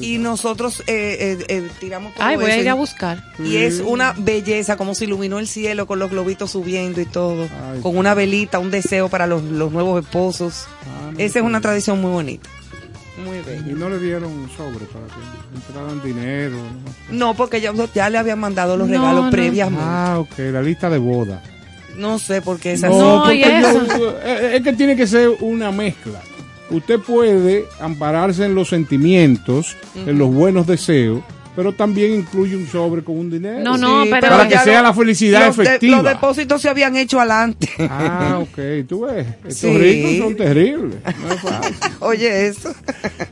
y- 0.00 0.14
y 0.14 0.18
nosotros 0.18 0.80
eh, 0.86 1.36
eh, 1.38 1.44
eh, 1.48 1.68
tiramos 1.80 2.14
todo 2.14 2.24
Ay, 2.24 2.36
voy 2.36 2.50
a 2.50 2.58
ir 2.58 2.64
y- 2.64 2.68
a 2.68 2.74
buscar. 2.74 3.22
Y 3.38 3.56
es 3.56 3.80
una 3.80 4.12
belleza, 4.16 4.76
como 4.76 4.94
se 4.94 5.04
iluminó 5.04 5.38
el 5.38 5.48
cielo 5.48 5.86
con 5.86 5.98
los 5.98 6.10
globitos 6.10 6.50
subiendo 6.52 7.00
y 7.00 7.06
todo. 7.06 7.48
Ay, 7.72 7.80
con 7.80 7.96
una 7.96 8.14
velita, 8.14 8.58
un 8.58 8.70
deseo 8.70 9.08
para 9.08 9.26
los, 9.26 9.42
los 9.42 9.72
nuevos 9.72 10.02
esposos. 10.04 10.66
Ah, 10.84 11.10
no, 11.12 11.18
Esa 11.18 11.38
es 11.40 11.44
una 11.44 11.60
tradición 11.60 12.00
muy 12.00 12.10
bonita. 12.10 12.48
Muy 13.24 13.38
Y 13.38 13.40
bella. 13.42 13.74
no 13.78 13.88
le 13.88 13.98
dieron 13.98 14.30
sobre 14.56 14.84
para 14.86 15.06
que 15.06 15.56
entraran 15.56 16.02
dinero. 16.04 16.56
¿no? 17.10 17.16
No, 17.16 17.34
porque 17.34 17.60
ya, 17.62 17.72
ya 17.94 18.10
le 18.10 18.18
habían 18.18 18.38
mandado 18.38 18.76
los 18.76 18.86
No, 18.88 18.92
regalos 18.94 19.24
no. 19.26 19.30
previamente. 19.30 19.82
Ah, 19.82 20.18
ok, 20.18 20.38
la 20.52 20.60
lista 20.62 20.90
de 20.90 20.98
boda. 20.98 21.42
No 21.96 22.18
sé 22.18 22.42
por 22.42 22.58
qué 22.58 22.72
esa 22.72 22.88
No, 22.88 23.22
porque 23.24 23.40
yo- 23.40 24.16
eh, 24.22 24.56
es 24.56 24.62
que 24.62 24.72
tiene 24.74 24.96
que 24.96 25.06
ser 25.06 25.30
una 25.40 25.70
mezcla. 25.72 26.20
Usted 26.70 26.98
puede 27.00 27.66
ampararse 27.80 28.44
en 28.44 28.54
los 28.54 28.68
sentimientos, 28.68 29.76
en 29.94 30.18
los 30.18 30.32
buenos 30.32 30.66
deseos, 30.66 31.22
pero 31.54 31.72
también 31.72 32.12
incluye 32.12 32.56
un 32.56 32.66
sobre 32.66 33.02
con 33.02 33.16
un 33.16 33.30
dinero. 33.30 33.60
No, 33.60 33.78
no, 33.78 34.02
Sí, 34.04 34.10
pero- 34.12 34.28
para 34.28 34.48
que 34.48 34.54
ya 34.54 34.64
sea 34.64 34.82
lo- 34.82 34.88
la 34.88 34.94
felicidad 34.94 35.46
los 35.46 35.56
de- 35.56 35.62
efectiva. 35.62 35.96
los 35.96 36.04
depósitos 36.04 36.60
se 36.60 36.68
habían 36.68 36.96
hecho 36.96 37.18
adelante. 37.20 37.68
Ah, 37.78 38.38
ok, 38.42 38.86
tú 38.88 39.02
ves. 39.06 39.26
Estos 39.46 39.56
Sí. 39.72 39.78
ricos 39.78 40.18
son 40.18 40.36
terribles. 40.36 40.96
No 41.22 41.32
es 41.32 41.40
fácil. 41.40 41.76
Oye, 42.00 42.46
eso. 42.48 42.74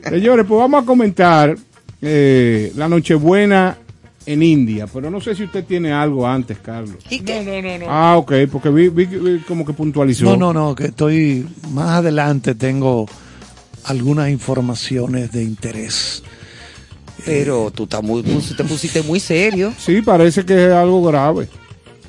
Señores, 0.09 0.45
pues 0.47 0.57
vamos 0.59 0.81
a 0.83 0.85
comentar 0.85 1.55
eh, 2.01 2.71
la 2.75 2.87
Nochebuena 2.87 3.77
en 4.25 4.41
India, 4.43 4.87
pero 4.91 5.09
no 5.11 5.21
sé 5.21 5.35
si 5.35 5.43
usted 5.43 5.63
tiene 5.65 5.91
algo 5.93 6.27
antes, 6.27 6.57
Carlos. 6.59 6.95
¿Y 7.09 7.19
qué? 7.19 7.85
Ah, 7.87 8.15
ok, 8.17 8.33
porque 8.51 8.69
vi, 8.69 8.89
vi- 8.89 9.05
vi 9.05 9.39
como 9.47 9.65
que 9.65 9.73
puntualizó. 9.73 10.25
No, 10.25 10.35
no, 10.37 10.53
no, 10.53 10.75
que 10.75 10.85
estoy 10.85 11.45
más 11.71 11.99
adelante 11.99 12.55
tengo 12.55 13.05
algunas 13.83 14.29
informaciones 14.29 15.31
de 15.31 15.43
interés. 15.43 16.23
Pero 17.25 17.71
tú 17.71 17.83
estás 17.83 18.03
muy, 18.03 18.21
te 18.23 18.63
pusiste 18.63 19.01
muy 19.03 19.19
serio. 19.19 19.73
Sí, 19.77 20.01
parece 20.01 20.45
que 20.45 20.67
es 20.67 20.71
algo 20.73 21.03
grave. 21.03 21.47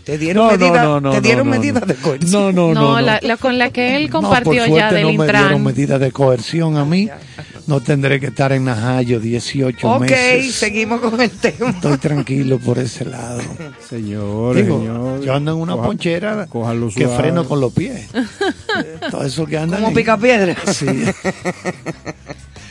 Te 0.05 0.19
dieron 0.19 0.47
medidas 0.47 1.03
te 1.13 1.21
dieron 1.21 1.51
no, 1.51 1.59
medidas 1.59 1.81
no. 1.83 1.87
de 1.87 1.95
coerción. 1.97 2.31
No, 2.33 2.53
no, 2.53 2.75
no. 2.75 2.81
No, 2.81 2.95
no. 2.95 3.01
la, 3.01 3.19
la 3.23 3.37
con 3.37 3.59
la 3.59 3.71
que 3.71 3.97
él 3.97 4.05
No, 4.05 4.21
compartió 4.21 4.65
ya 4.67 4.93
del 4.93 5.03
no 5.03 5.09
me 5.09 5.25
dieron 5.25 5.43
Intran. 5.43 5.65
medidas 5.65 6.01
de 6.01 6.13
coerción 6.13 6.77
a 6.77 6.85
mí. 6.85 7.09
No 7.67 7.81
tendré 7.81 8.21
que 8.21 8.27
estar 8.27 8.53
en 8.53 8.65
Najayo 8.65 9.19
18 9.19 9.89
Ok, 9.91 10.01
meses. 10.03 10.55
seguimos 10.55 11.01
con 11.01 11.21
el 11.21 11.31
tema. 11.31 11.71
Estoy 11.71 11.99
tranquilo 11.99 12.59
por 12.61 12.79
ese 12.79 13.05
lado. 13.05 13.41
Señores, 13.89 14.65
Digo, 14.65 14.79
señores. 14.79 15.25
yo 15.27 15.35
ando 15.35 15.53
en 15.53 15.59
una 15.59 15.73
Coja- 15.75 15.87
ponchera 15.87 16.49
que 16.95 17.09
freno 17.09 17.45
con 17.49 17.61
los 17.61 17.73
pies. 17.73 18.09
Todo 19.11 19.25
eso 19.25 19.47
que 19.47 19.59
andan 19.59 19.81
Como 19.81 19.89
en- 19.89 19.95
picapiedra. 19.95 20.57
Sí. 20.73 20.87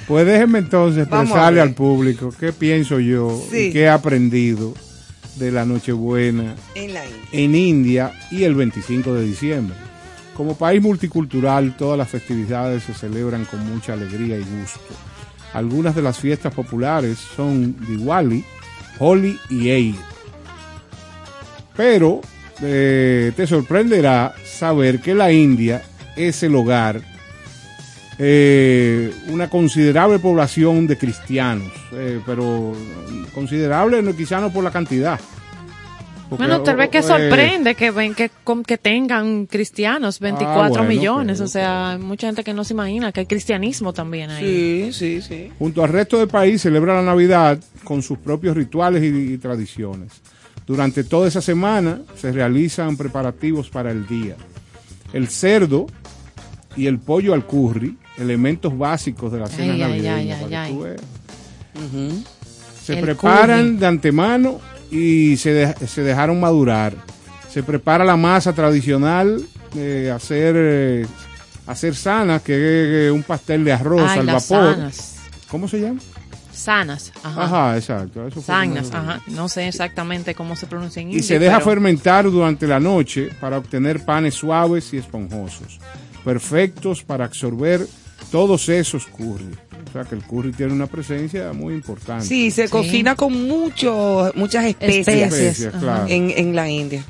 Pues 0.07 0.23
déjenme 0.27 0.59
entonces 0.59 1.01
expresarle 1.07 1.61
al 1.61 1.73
público 1.73 2.31
qué 2.39 2.53
pienso 2.53 2.99
yo 2.99 3.43
Sí. 3.51 3.57
y 3.57 3.73
qué 3.73 3.81
he 3.85 3.89
aprendido 3.89 4.75
de 5.37 5.51
la 5.51 5.65
Nochebuena 5.65 6.53
En 6.75 6.93
la 6.93 7.03
India. 7.07 7.19
en 7.31 7.55
India 7.55 8.11
y 8.29 8.43
el 8.43 8.53
25 8.53 9.15
de 9.15 9.23
diciembre. 9.25 9.75
Como 10.35 10.57
país 10.57 10.81
multicultural, 10.81 11.77
todas 11.77 11.97
las 11.97 12.09
festividades 12.09 12.83
se 12.83 12.93
celebran 12.93 13.45
con 13.45 13.65
mucha 13.65 13.93
alegría 13.93 14.37
y 14.37 14.43
gusto. 14.43 14.93
Algunas 15.53 15.95
de 15.95 16.01
las 16.01 16.19
fiestas 16.19 16.53
populares 16.53 17.17
son 17.17 17.75
Diwali, 17.87 18.43
Holi 18.99 19.39
y 19.49 19.69
Eid. 19.69 19.95
Pero 21.75 22.19
eh, 22.61 23.31
te 23.35 23.47
sorprenderá 23.47 24.35
saber 24.43 24.99
que 24.99 25.13
la 25.13 25.31
India 25.31 25.81
es 26.15 26.43
el 26.43 26.55
hogar 26.55 27.01
eh, 28.17 29.13
una 29.27 29.49
considerable 29.49 30.19
población 30.19 30.87
de 30.87 30.97
cristianos, 30.97 31.71
eh, 31.91 32.21
pero 32.25 32.73
considerable 33.33 34.01
no, 34.01 34.15
quizá 34.15 34.39
no 34.39 34.51
por 34.51 34.63
la 34.63 34.71
cantidad. 34.71 35.19
Porque, 36.29 36.43
Bueno, 36.43 36.61
tal 36.63 36.75
vez 36.75 36.89
que 36.89 36.97
eh, 36.99 37.03
sorprende 37.03 37.75
que 37.75 37.91
ven 37.91 38.15
que, 38.15 38.31
con- 38.43 38.63
que 38.63 38.77
tengan 38.79 39.45
cristianos, 39.45 40.19
24 40.19 40.63
Ah, 40.63 40.69
bueno, 40.69 40.83
millones, 40.85 41.39
o 41.39 41.47
sea, 41.47 41.91
hay 41.91 41.99
mucha 41.99 42.27
gente 42.27 42.43
que 42.43 42.53
no 42.53 42.63
se 42.63 42.73
imagina 42.73 43.11
que 43.11 43.19
hay 43.19 43.25
cristianismo 43.27 43.93
también 43.93 44.31
ahí. 44.31 44.91
Sí, 44.91 45.21
sí, 45.21 45.21
sí. 45.21 45.51
Junto 45.59 45.83
al 45.83 45.89
resto 45.89 46.17
del 46.17 46.27
país 46.27 46.61
celebra 46.63 46.95
la 46.95 47.03
Navidad 47.03 47.59
con 47.83 48.01
sus 48.01 48.17
propios 48.17 48.57
rituales 48.57 49.03
y, 49.03 49.33
y 49.33 49.37
tradiciones. 49.37 50.13
Durante 50.65 51.03
toda 51.03 51.27
esa 51.27 51.41
semana 51.41 51.99
se 52.19 52.31
realizan 52.31 52.97
preparativos 52.97 53.69
para 53.69 53.91
el 53.91 54.07
día. 54.07 54.35
El 55.13 55.27
cerdo 55.27 55.85
y 56.75 56.87
el 56.87 56.97
pollo 56.97 57.35
al 57.35 57.45
curry, 57.45 57.97
elementos 58.17 58.75
básicos 58.75 59.31
de 59.31 59.39
la 59.39 59.47
cena 59.47 59.73
Ay, 59.73 59.79
navideña. 59.79 60.15
ay, 60.39 60.53
ay, 60.55 60.75
veas. 60.75 61.01
Se 62.83 62.93
El 62.93 63.01
preparan 63.01 63.65
curry. 63.67 63.77
de 63.77 63.85
antemano 63.85 64.59
y 64.97 65.37
se, 65.37 65.51
de- 65.53 65.87
se 65.87 66.01
dejaron 66.01 66.39
madurar. 66.39 66.93
Se 67.49 67.63
prepara 67.63 68.03
la 68.03 68.15
masa 68.17 68.53
tradicional, 68.53 69.41
eh, 69.75 70.11
hacer, 70.13 70.55
eh, 70.57 71.05
hacer 71.67 71.95
sana, 71.95 72.39
que 72.39 72.53
es 72.53 73.07
eh, 73.07 73.11
un 73.11 73.23
pastel 73.23 73.63
de 73.63 73.73
arroz 73.73 74.09
Ay, 74.09 74.19
al 74.19 74.25
las 74.25 74.49
vapor. 74.49 74.75
sanas. 74.75 75.15
¿Cómo 75.49 75.67
se 75.67 75.79
llama? 75.81 75.99
Sanas, 76.51 77.11
ajá. 77.23 77.43
Ajá, 77.43 77.77
exacto. 77.77 78.27
Eso 78.27 78.41
Sanas, 78.41 78.89
ajá. 78.93 79.21
No 79.27 79.47
sé 79.49 79.67
exactamente 79.67 80.33
cómo 80.35 80.55
se 80.55 80.67
pronuncia 80.67 81.01
en 81.01 81.11
Y 81.11 81.21
se 81.21 81.37
deja 81.39 81.57
pero- 81.59 81.69
fermentar 81.71 82.25
durante 82.31 82.65
la 82.67 82.79
noche 82.79 83.29
para 83.41 83.57
obtener 83.57 84.03
panes 84.05 84.35
suaves 84.35 84.93
y 84.93 84.97
esponjosos, 84.97 85.79
perfectos 86.23 87.03
para 87.03 87.25
absorber 87.25 87.85
todos 88.31 88.67
esos 88.69 89.05
curry. 89.05 89.55
O 89.87 89.91
sea 89.91 90.03
que 90.03 90.15
el 90.15 90.23
curry 90.23 90.51
tiene 90.51 90.73
una 90.73 90.87
presencia 90.87 91.53
muy 91.53 91.73
importante. 91.73 92.25
Sí, 92.25 92.51
se 92.51 92.65
Sí. 92.65 92.71
cocina 92.71 93.15
con 93.15 93.47
mucho, 93.47 94.31
muchas 94.35 94.65
Especias, 94.65 95.67
ajá. 95.73 95.79
claro. 95.79 96.05
en, 96.07 96.31
en 96.35 96.55
la 96.55 96.69
India. 96.69 97.03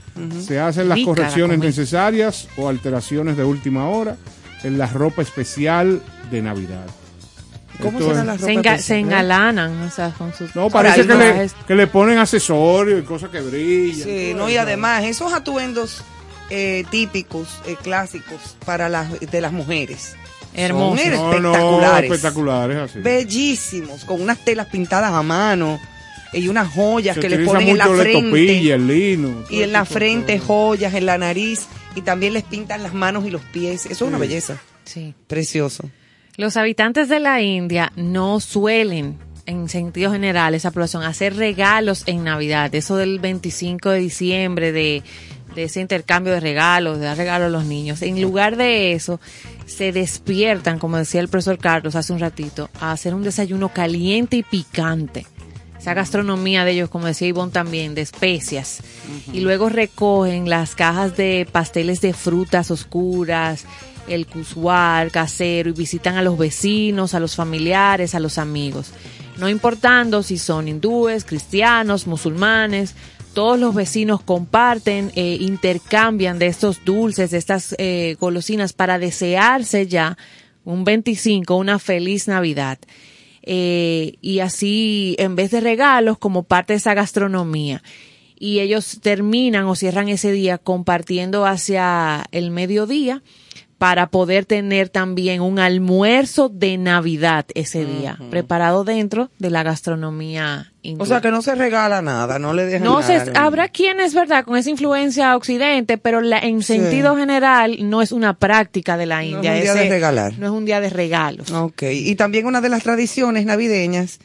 Se 0.46 0.60
hacen 0.60 0.88
las 0.90 0.98
Rica 0.98 1.10
correcciones 1.10 1.60
necesarias 1.60 2.48
o 2.58 2.70
alteraciones 2.70 3.38
de 3.38 3.44
última 3.44 3.90
hora 3.90 4.18
en 4.64 4.78
la 4.78 4.88
ropa 4.88 5.22
especial 5.22 6.02
de 6.32 6.42
Navidad. 6.42 6.86
¿Cómo 7.82 8.00
Esto 8.00 8.12
será 8.12 8.22
es- 8.22 8.26
la 8.28 8.34
ropa 8.38 8.46
se, 8.46 8.54
enga- 8.54 8.78
se 8.78 8.98
engalanan, 9.00 9.82
o 9.82 9.90
sea, 9.92 10.10
con 10.12 10.34
sus 10.34 10.56
No, 10.56 10.70
parece 10.70 11.02
que 11.02 11.08
no, 11.08 11.18
le, 11.18 11.50
que 11.68 11.76
le 11.76 11.88
ponen 11.88 12.18
accesorios 12.20 13.02
y 13.02 13.04
cosas 13.04 13.30
que 13.32 13.42
brillan. 13.42 14.04
Sí, 14.08 14.34
no, 14.36 14.50
y 14.50 14.56
además 14.58 15.04
esos 15.04 15.34
atuendos 15.34 16.02
eh, 16.50 16.86
típicos, 16.92 17.48
eh, 17.66 17.76
clásicos 17.82 18.56
para 18.66 18.88
las 18.88 19.20
de 19.20 19.42
las 19.42 19.52
mujeres. 19.52 20.16
Hermosos. 20.56 21.06
Son 21.06 21.42
No, 21.44 21.52
no, 21.52 21.54
espectaculares. 21.54 22.12
espectaculares 22.12 22.78
así. 22.78 23.00
Bellísimos, 23.00 24.06
con 24.06 24.22
unas 24.22 24.38
telas 24.44 24.68
pintadas 24.68 25.12
a 25.12 25.22
mano 25.24 25.80
y 26.34 26.48
unas 26.48 26.68
joyas 26.74 27.16
Se 27.16 27.22
que 27.22 27.30
le 27.30 27.40
ponen 27.46 27.70
en 27.70 27.78
la 27.78 27.88
frente. 27.88 28.30
topilla, 28.30 28.76
el 28.76 28.88
lino. 28.88 29.44
y 29.50 29.62
en 29.62 29.72
la 29.72 29.86
frente 29.86 30.40
joyas, 30.40 30.94
en 30.94 31.06
la 31.06 31.18
nariz 31.18 31.68
y 31.96 32.02
también 32.02 32.34
les 32.34 32.44
pintan 32.44 32.84
las 32.84 32.94
manos 32.94 33.26
y 33.26 33.30
los 33.32 33.42
pies. 33.42 33.86
Eso 33.86 34.06
es 34.06 34.10
una 34.10 34.18
belleza. 34.18 34.58
Sí. 34.84 35.14
Precioso. 35.28 35.90
Los 36.38 36.58
habitantes 36.58 37.08
de 37.08 37.22
la 37.22 37.42
India 37.42 37.92
no 37.96 38.42
suelen, 38.42 39.18
en 39.46 39.70
sentido 39.70 40.12
general, 40.12 40.54
esa 40.56 40.72
población, 40.72 41.04
hacer 41.04 41.36
regalos 41.38 42.04
en 42.08 42.26
Navidad. 42.26 42.74
Eso 42.76 42.98
del 42.98 43.20
25 43.20 43.90
de 43.92 44.00
diciembre, 44.00 44.72
de, 44.74 45.02
de 45.56 45.64
ese 45.64 45.82
intercambio 45.82 46.34
de 46.34 46.40
regalos, 46.40 47.00
de 47.00 47.06
dar 47.06 47.18
regalos 47.18 47.48
a 47.48 47.50
los 47.50 47.66
niños. 47.66 48.02
En 48.02 48.22
lugar 48.22 48.58
de 48.58 48.92
eso, 48.92 49.20
se 49.66 49.92
despiertan, 49.92 50.78
como 50.78 50.98
decía 50.98 51.22
el 51.22 51.30
profesor 51.30 51.58
Carlos 51.58 51.96
hace 51.96 52.14
un 52.14 52.20
ratito, 52.20 52.70
a 52.80 52.92
hacer 52.92 53.16
un 53.16 53.24
desayuno 53.24 53.70
caliente 53.70 54.38
y 54.38 54.44
picante. 54.44 55.26
Esa 55.80 55.94
gastronomía 55.94 56.66
de 56.66 56.72
ellos, 56.72 56.90
como 56.90 57.06
decía 57.06 57.28
Ivonne 57.28 57.52
también, 57.52 57.96
de 57.96 58.02
especias. 58.02 58.80
Y 59.32 59.42
luego 59.42 59.70
recogen 59.70 60.50
las 60.50 60.76
cajas 60.76 61.16
de 61.16 61.48
pasteles 61.52 62.02
de 62.02 62.14
frutas 62.14 62.72
oscuras, 62.72 63.66
el 64.08 64.26
cuswar 64.26 65.12
casero 65.12 65.70
y 65.70 65.74
visitan 65.74 66.18
a 66.18 66.22
los 66.22 66.38
vecinos, 66.38 67.14
a 67.14 67.20
los 67.20 67.36
familiares, 67.36 68.16
a 68.16 68.20
los 68.20 68.38
amigos. 68.38 68.92
No 69.38 69.50
importando 69.50 70.24
si 70.24 70.38
son 70.38 70.68
hindúes, 70.68 71.26
cristianos, 71.26 72.08
musulmanes, 72.08 72.96
todos 73.36 73.60
los 73.60 73.76
vecinos 73.76 74.22
comparten, 74.22 75.12
eh, 75.16 75.38
intercambian 75.42 76.40
de 76.40 76.48
estos 76.48 76.84
dulces, 76.86 77.32
de 77.32 77.38
estas 77.38 77.76
eh, 77.78 78.16
golosinas 78.20 78.74
para 78.74 78.98
desearse 78.98 79.86
ya 79.86 80.18
un 80.64 80.86
25, 80.86 81.56
una 81.56 81.78
feliz 81.78 82.28
Navidad. 82.28 82.80
Eh, 83.44 84.14
y 84.22 84.40
así, 84.40 85.16
en 85.20 85.36
vez 85.36 85.52
de 85.52 85.60
regalos, 85.60 86.18
como 86.18 86.44
parte 86.44 86.74
de 86.74 86.78
esa 86.78 86.94
gastronomía. 86.96 87.84
Y 88.40 88.62
ellos 88.62 89.00
terminan 89.02 89.66
o 89.66 89.76
cierran 89.76 90.10
ese 90.10 90.32
día 90.32 90.58
compartiendo 90.58 91.46
hacia 91.46 92.26
el 92.32 92.52
mediodía 92.52 93.22
para 93.78 94.10
poder 94.10 94.46
tener 94.46 94.88
también 94.88 95.42
un 95.42 95.60
almuerzo 95.60 96.48
de 96.48 96.78
Navidad 96.78 97.46
ese 97.54 97.86
día, 97.86 98.18
preparado 98.30 98.86
dentro 98.86 99.30
de 99.40 99.50
la 99.50 99.64
gastronomía. 99.64 100.72
O 101.00 101.06
sea 101.06 101.22
que 101.22 101.32
no 101.32 101.42
se 101.42 101.56
regala 101.56 102.02
nada, 102.02 102.38
no 102.40 102.54
le 102.54 102.66
dejan 102.66 102.84
no 102.84 103.00
nada. 103.02 103.26
sé, 103.26 103.32
habrá 103.36 103.68
quienes, 103.70 104.14
¿verdad?, 104.14 104.44
con 104.46 104.58
esa 104.58 104.70
influencia 104.70 105.32
a 105.32 105.36
occidente, 105.38 105.98
pero 105.98 106.22
la- 106.22 106.40
en 106.40 106.62
sentido 106.64 107.16
general 107.16 107.78
no 107.82 108.02
es 108.02 108.12
una 108.12 108.34
práctica 108.36 108.98
de 108.98 109.06
la 109.06 109.18
No 109.18 109.22
es 109.22 109.28
India. 109.34 109.52
un 109.54 109.62
día 109.62 109.72
ese- 109.74 109.84
de 109.84 109.90
regalar. 109.90 110.34
No 110.38 110.46
es 110.46 110.52
un 110.52 110.66
día 110.66 110.82
de 110.82 110.90
regalos. 110.90 111.52
Ok, 111.52 111.84
y 111.92 112.16
también 112.16 112.46
una 112.46 112.62
de 112.62 112.70
las 112.70 112.84
tradiciones 112.84 113.46
navideñas 113.46 114.20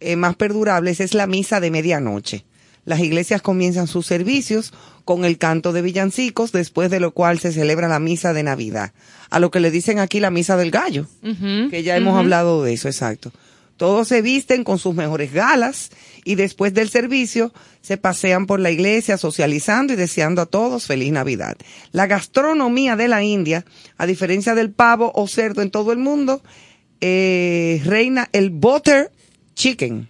eh, 0.00 0.16
más 0.16 0.36
perdurables 0.36 1.00
es 1.00 1.14
la 1.14 1.26
misa 1.26 1.58
de 1.60 1.70
medianoche. 1.70 2.44
Las 2.84 3.00
iglesias 3.00 3.42
comienzan 3.42 3.86
sus 3.88 4.06
servicios 4.06 4.72
con 5.04 5.24
el 5.24 5.38
canto 5.38 5.72
de 5.72 5.82
villancicos, 5.82 6.52
después 6.52 6.90
de 6.90 7.00
lo 7.00 7.10
cual 7.12 7.38
se 7.40 7.50
celebra 7.50 7.88
la 7.88 7.98
misa 7.98 8.32
de 8.32 8.42
Navidad, 8.44 8.92
a 9.30 9.40
lo 9.40 9.50
que 9.50 9.58
le 9.58 9.70
dicen 9.72 9.98
aquí 9.98 10.20
la 10.20 10.30
misa 10.30 10.56
del 10.56 10.70
gallo, 10.70 11.06
que 11.70 11.82
ya 11.82 11.96
hemos 11.96 12.16
hablado 12.18 12.62
de 12.62 12.74
eso, 12.74 12.88
exacto. 12.88 13.32
Todos 13.76 14.08
se 14.08 14.22
visten 14.22 14.64
con 14.64 14.78
sus 14.78 14.94
mejores 14.94 15.32
galas 15.32 15.90
y 16.24 16.34
después 16.34 16.72
del 16.74 16.88
servicio 16.88 17.52
se 17.82 17.96
pasean 17.98 18.46
por 18.46 18.58
la 18.58 18.70
iglesia 18.70 19.18
socializando 19.18 19.92
y 19.92 19.96
deseando 19.96 20.40
a 20.42 20.46
todos 20.46 20.86
feliz 20.86 21.12
Navidad. 21.12 21.56
La 21.92 22.06
gastronomía 22.06 22.96
de 22.96 23.08
la 23.08 23.22
India, 23.22 23.64
a 23.98 24.06
diferencia 24.06 24.54
del 24.54 24.70
pavo 24.70 25.12
o 25.14 25.28
cerdo 25.28 25.60
en 25.62 25.70
todo 25.70 25.92
el 25.92 25.98
mundo, 25.98 26.42
eh, 27.00 27.80
reina 27.84 28.28
el 28.32 28.50
butter 28.50 29.12
chicken. 29.54 30.08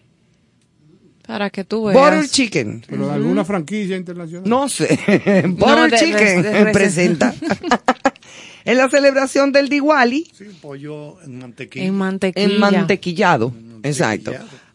Para 1.27 1.51
que 1.51 1.65
tú 1.65 1.87
veas. 1.87 1.99
Butter 1.99 2.29
chicken. 2.31 2.85
Pero 2.89 3.11
alguna 3.11 3.45
franquicia 3.45 3.97
internacional. 3.97 4.49
No 4.49 4.69
sé. 4.69 4.97
butter 5.49 5.91
de- 5.91 5.97
chicken 5.99 6.43
de- 6.43 6.51
de- 6.65 6.73
presenta. 6.73 7.35
en 8.67 8.77
la 8.77 8.91
celebración 8.91 9.53
del 9.53 9.69
Diwali, 9.69 10.31
pollo 10.61 11.23
en 11.23 11.39
mantequilla. 11.39 11.87
En 11.87 11.95
mantequilla. 11.95 12.47
En 12.47 12.59
mantequillado, 12.59 13.55
exacto. 13.83 14.33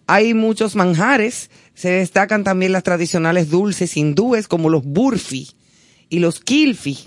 Hay 0.07 0.33
muchos 0.33 0.75
manjares, 0.75 1.51
se 1.73 1.89
destacan 1.89 2.43
también 2.43 2.71
las 2.71 2.83
tradicionales 2.83 3.49
dulces 3.49 3.95
hindúes 3.97 4.47
como 4.47 4.69
los 4.69 4.83
burfi 4.83 5.49
y 6.09 6.19
los 6.19 6.39
kilfi 6.39 6.97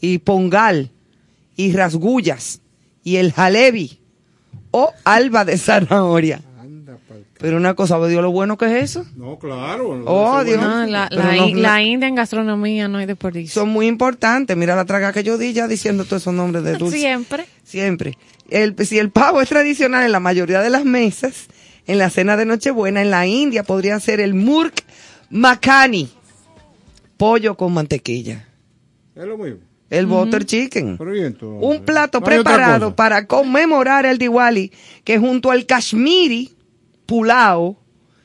y 0.00 0.18
pongal 0.18 0.90
y 1.56 1.72
rasgullas 1.72 2.60
y 3.02 3.16
el 3.16 3.32
jalebi 3.32 4.00
o 4.72 4.92
alba 5.04 5.44
de 5.44 5.58
zanahoria. 5.58 6.42
Pero 7.38 7.56
una 7.56 7.74
cosa, 7.74 7.98
¿dio 8.06 8.22
lo 8.22 8.30
bueno 8.30 8.56
que 8.58 8.66
es 8.66 8.90
eso? 8.90 9.06
No, 9.16 9.38
claro. 9.38 10.02
Oh, 10.06 10.42
Dios. 10.44 10.60
No, 10.60 10.86
la, 10.86 11.06
Pero 11.10 11.22
la, 11.22 11.36
no- 11.36 11.48
in- 11.48 11.62
la 11.62 11.82
India 11.82 12.08
en 12.08 12.14
gastronomía 12.14 12.88
no 12.88 12.98
hay 12.98 13.06
desperdicio. 13.06 13.52
Son 13.62 13.68
muy 13.68 13.86
importantes. 13.86 14.56
Mira 14.56 14.74
la 14.76 14.84
traga 14.84 15.12
que 15.12 15.22
yo 15.22 15.38
di 15.38 15.52
ya 15.52 15.68
diciendo 15.68 16.04
todos 16.04 16.22
esos 16.22 16.34
nombres 16.34 16.64
de 16.64 16.74
dulces. 16.74 17.00
Siempre. 17.00 17.46
Siempre. 17.64 18.16
El, 18.48 18.74
si 18.86 18.98
el 18.98 19.10
pavo 19.10 19.40
es 19.40 19.48
tradicional 19.48 20.04
en 20.04 20.12
la 20.12 20.20
mayoría 20.20 20.60
de 20.60 20.70
las 20.70 20.84
mesas, 20.84 21.46
en 21.86 21.98
la 21.98 22.10
cena 22.10 22.36
de 22.36 22.46
Nochebuena, 22.46 23.02
en 23.02 23.10
la 23.10 23.26
India 23.26 23.62
podría 23.64 23.98
ser 24.00 24.20
el 24.20 24.34
murk 24.34 24.82
makhani, 25.30 26.08
pollo 27.16 27.56
con 27.56 27.72
mantequilla. 27.72 28.46
Es 29.14 29.24
lo 29.24 29.38
mismo. 29.38 29.60
El 29.88 30.06
butter 30.06 30.44
chicken. 30.44 30.98
Un 31.60 31.84
plato 31.84 32.18
no 32.18 32.24
preparado 32.26 32.96
para 32.96 33.26
conmemorar 33.26 34.04
el 34.04 34.18
Diwali, 34.18 34.72
que 35.04 35.16
junto 35.18 35.52
al 35.52 35.64
kashmiri, 35.64 36.55
pulao, 37.06 37.78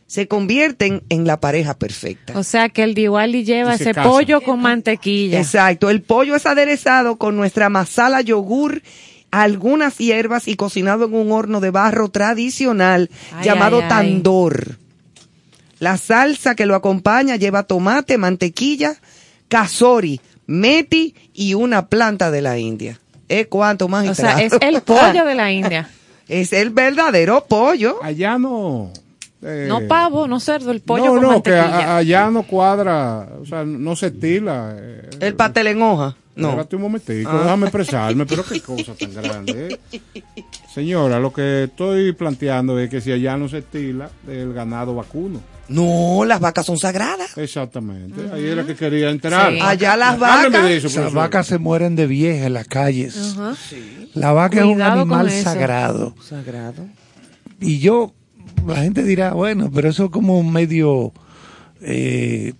se 0.08 0.28
convierten 0.28 1.04
en 1.08 1.26
la 1.26 1.40
pareja 1.40 1.78
perfecta. 1.78 2.38
O 2.38 2.44
sea 2.44 2.68
que 2.68 2.84
el 2.84 2.94
Diwali 2.94 3.46
lleva 3.46 3.76
ese 3.76 3.94
pollo 3.94 4.42
con 4.42 4.62
mantequilla. 4.62 5.40
Exacto, 5.40 5.90
el 5.90 6.02
pollo 6.02 6.36
es 6.36 6.46
aderezado 6.46 7.16
con 7.18 7.38
nuestra 7.38 7.70
masala 7.70 8.20
yogur, 8.20 8.82
algunas 9.32 9.98
hierbas 9.98 10.50
y 10.50 10.58
cocinado 10.58 11.06
en 11.06 11.16
un 11.16 11.32
horno 11.32 11.62
de 11.62 11.70
barro 11.70 12.10
tradicional 12.10 13.10
Ay, 13.34 13.46
llamado 13.46 13.78
ay, 13.78 13.84
ay. 13.84 13.90
tandor. 13.90 14.78
La 15.80 15.98
salsa 15.98 16.56
que 16.56 16.66
lo 16.66 16.76
acompaña 16.76 17.38
lleva 17.38 17.64
tomate, 17.64 18.18
mantequilla, 18.18 18.96
casori, 19.48 20.20
meti 20.46 21.16
y 21.34 21.54
una 21.54 21.88
planta 21.88 22.32
de 22.32 22.42
la 22.42 22.60
India. 22.60 23.00
¿Eh? 23.30 23.46
¿Cuánto 23.46 23.88
más? 23.88 24.10
O 24.10 24.14
sea, 24.14 24.42
es 24.42 24.52
el 24.60 24.82
pollo 24.86 25.24
de 25.24 25.36
la 25.36 25.52
India. 25.54 25.90
Es 26.32 26.54
el 26.54 26.70
verdadero 26.70 27.46
pollo. 27.48 27.98
Allá 28.02 28.38
no. 28.40 28.92
eh, 29.42 29.66
No 29.68 29.82
pavo, 29.88 30.28
no 30.28 30.40
cerdo, 30.40 30.72
el 30.72 30.80
pollo 30.82 31.16
no, 31.16 31.22
con 31.22 31.22
no, 31.22 31.44
que 31.44 31.54
a- 31.54 31.98
allá 31.98 32.30
no 32.30 32.44
cuadra, 32.44 33.28
o 33.42 33.46
sea, 33.46 33.64
no 33.66 33.96
se 33.96 34.08
estila. 34.08 34.74
eh, 34.78 35.10
El 35.20 35.36
pastel 35.36 35.68
en 35.68 35.82
hoja. 35.82 36.16
No. 36.34 36.48
Espérate 36.52 36.76
un 36.78 36.82
momentico, 36.84 37.30
Ah. 37.32 37.40
déjame 37.44 37.66
expresarme, 37.66 38.26
pero 38.26 38.44
qué 38.46 38.62
cosa 38.62 38.94
tan 38.96 39.14
grande. 39.14 39.78
¿eh? 39.94 40.02
Señora, 40.74 41.20
lo 41.20 41.34
que 41.34 41.64
estoy 41.66 42.14
planteando 42.14 42.80
es 42.80 42.90
que 42.90 43.02
si 43.02 43.12
allá 43.12 43.36
no 43.36 43.50
se 43.50 43.58
estila 43.60 44.10
el 44.30 44.54
ganado 44.54 44.96
vacuno. 44.96 45.42
No, 45.72 46.24
las 46.26 46.40
vacas 46.40 46.66
son 46.66 46.78
sagradas. 46.78 47.38
Exactamente, 47.38 48.22
ahí 48.34 48.46
era 48.46 48.66
que 48.66 48.76
quería 48.76 49.10
entrar. 49.10 49.52
Sí. 49.54 49.60
Allá 49.62 49.96
las 49.98 50.20
vacas- 50.20 50.64
de 50.64 50.78
eso, 50.78 51.02
Las 51.02 51.14
vacas 51.14 51.48
se 51.48 51.58
mueren 51.58 51.96
de 51.96 52.08
vieja 52.08 52.46
en 52.48 52.54
las 52.54 52.68
calles. 52.68 53.36
La 54.14 54.32
vaca 54.34 54.60
es 54.60 54.66
un 54.66 54.82
animal 54.82 55.30
sagrado. 55.32 56.16
Sagrado. 56.28 56.86
Y 57.60 57.80
yo, 57.80 58.14
la 58.68 58.78
gente 58.78 59.04
dirá, 59.04 59.34
bueno, 59.34 59.72
pero 59.74 59.90
eso 59.90 60.06
es 60.06 60.12
como 60.12 60.38
un 60.40 60.52
medio 60.52 61.14
eh, 61.82 62.54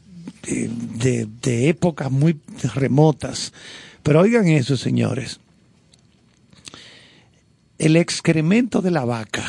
de, 0.44 1.28
de 1.42 1.70
épocas 1.70 2.10
muy 2.12 2.40
remotas. 2.76 3.52
Pero 4.04 4.22
oigan 4.22 4.48
eso, 4.48 4.78
señores. 4.78 5.40
El 7.78 7.96
excremento 7.96 8.82
de 8.82 8.92
la 8.92 9.06
vaca 9.06 9.44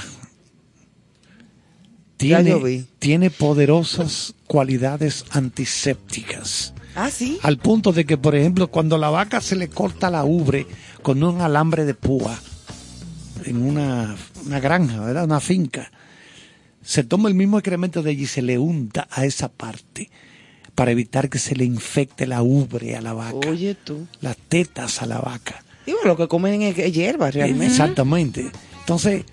tiene, 2.98 3.30
poderosas 3.30 4.34
cualidades 4.46 5.24
antisépticas. 5.30 6.74
Ah, 6.94 7.10
sí. 7.10 7.38
Al 7.42 7.58
punto 7.58 7.92
de 7.92 8.04
que, 8.04 8.18
por 8.18 8.34
ejemplo, 8.34 8.68
cuando 8.68 8.98
la 8.98 9.10
vaca 9.10 9.40
se 9.40 9.56
le 9.56 9.68
corta 9.68 10.10
la 10.10 10.24
ubre 10.24 10.66
con 11.02 11.22
un 11.22 11.40
alambre 11.40 11.84
de 11.84 11.94
púa 11.94 12.38
en 13.44 13.62
una, 13.62 14.14
una 14.46 14.60
granja, 14.60 15.00
¿verdad? 15.00 15.24
Una 15.24 15.40
finca, 15.40 15.90
se 16.82 17.02
toma 17.02 17.28
el 17.28 17.34
mismo 17.34 17.58
excremento 17.58 18.02
de 18.02 18.10
allí 18.10 18.24
y 18.24 18.26
se 18.26 18.42
le 18.42 18.58
unta 18.58 19.08
a 19.10 19.24
esa 19.24 19.48
parte 19.48 20.10
para 20.74 20.90
evitar 20.90 21.28
que 21.28 21.38
se 21.38 21.54
le 21.54 21.64
infecte 21.64 22.26
la 22.26 22.42
ubre 22.42 22.96
a 22.96 23.00
la 23.00 23.12
vaca, 23.12 23.48
Oye 23.48 23.74
tú. 23.74 24.06
las 24.20 24.36
tetas 24.36 25.02
a 25.02 25.06
la 25.06 25.18
vaca. 25.18 25.62
Digo, 25.86 25.98
lo 26.04 26.16
que 26.16 26.28
comen 26.28 26.62
es 26.62 26.78
es 26.78 26.92
hierba 26.92 27.30
realmente. 27.30 27.66
Exactamente. 27.66 28.50
Entonces, 28.80 29.24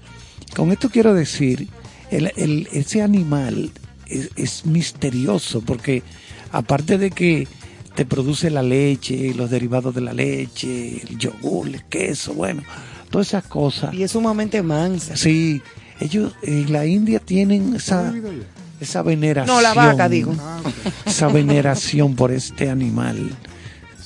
con 0.55 0.71
esto 0.71 0.89
quiero 0.89 1.13
decir, 1.13 1.69
el, 2.11 2.31
el- 2.35 2.67
ese 2.71 3.01
animal 3.01 3.71
es, 4.07 4.29
es 4.35 4.65
misterioso 4.65 5.61
porque 5.61 6.03
aparte 6.51 6.97
de 6.97 7.11
que 7.11 7.47
te 7.95 8.05
produce 8.05 8.49
la 8.49 8.63
leche, 8.63 9.33
los 9.33 9.49
derivados 9.49 9.93
de 9.93 10.01
la 10.01 10.13
leche, 10.13 11.01
el 11.01 11.17
yogur, 11.17 11.67
el 11.67 11.83
queso, 11.85 12.33
bueno, 12.33 12.63
todas 13.09 13.27
esas 13.27 13.43
cosas. 13.45 13.93
Y 13.93 14.03
es 14.03 14.11
sumamente 14.11 14.61
mansa. 14.63 15.17
Sí, 15.17 15.61
ellos 15.99 16.33
en 16.43 16.71
la 16.71 16.85
India 16.85 17.19
tienen 17.19 17.75
esa, 17.75 18.13
esa 18.79 19.01
veneración. 19.01 19.55
No, 19.55 19.61
la 19.61 19.73
vaca, 19.73 20.07
digo. 20.07 20.33
Esa 21.05 21.27
veneración 21.27 22.15
por 22.15 22.31
este 22.31 22.69
animal 22.69 23.31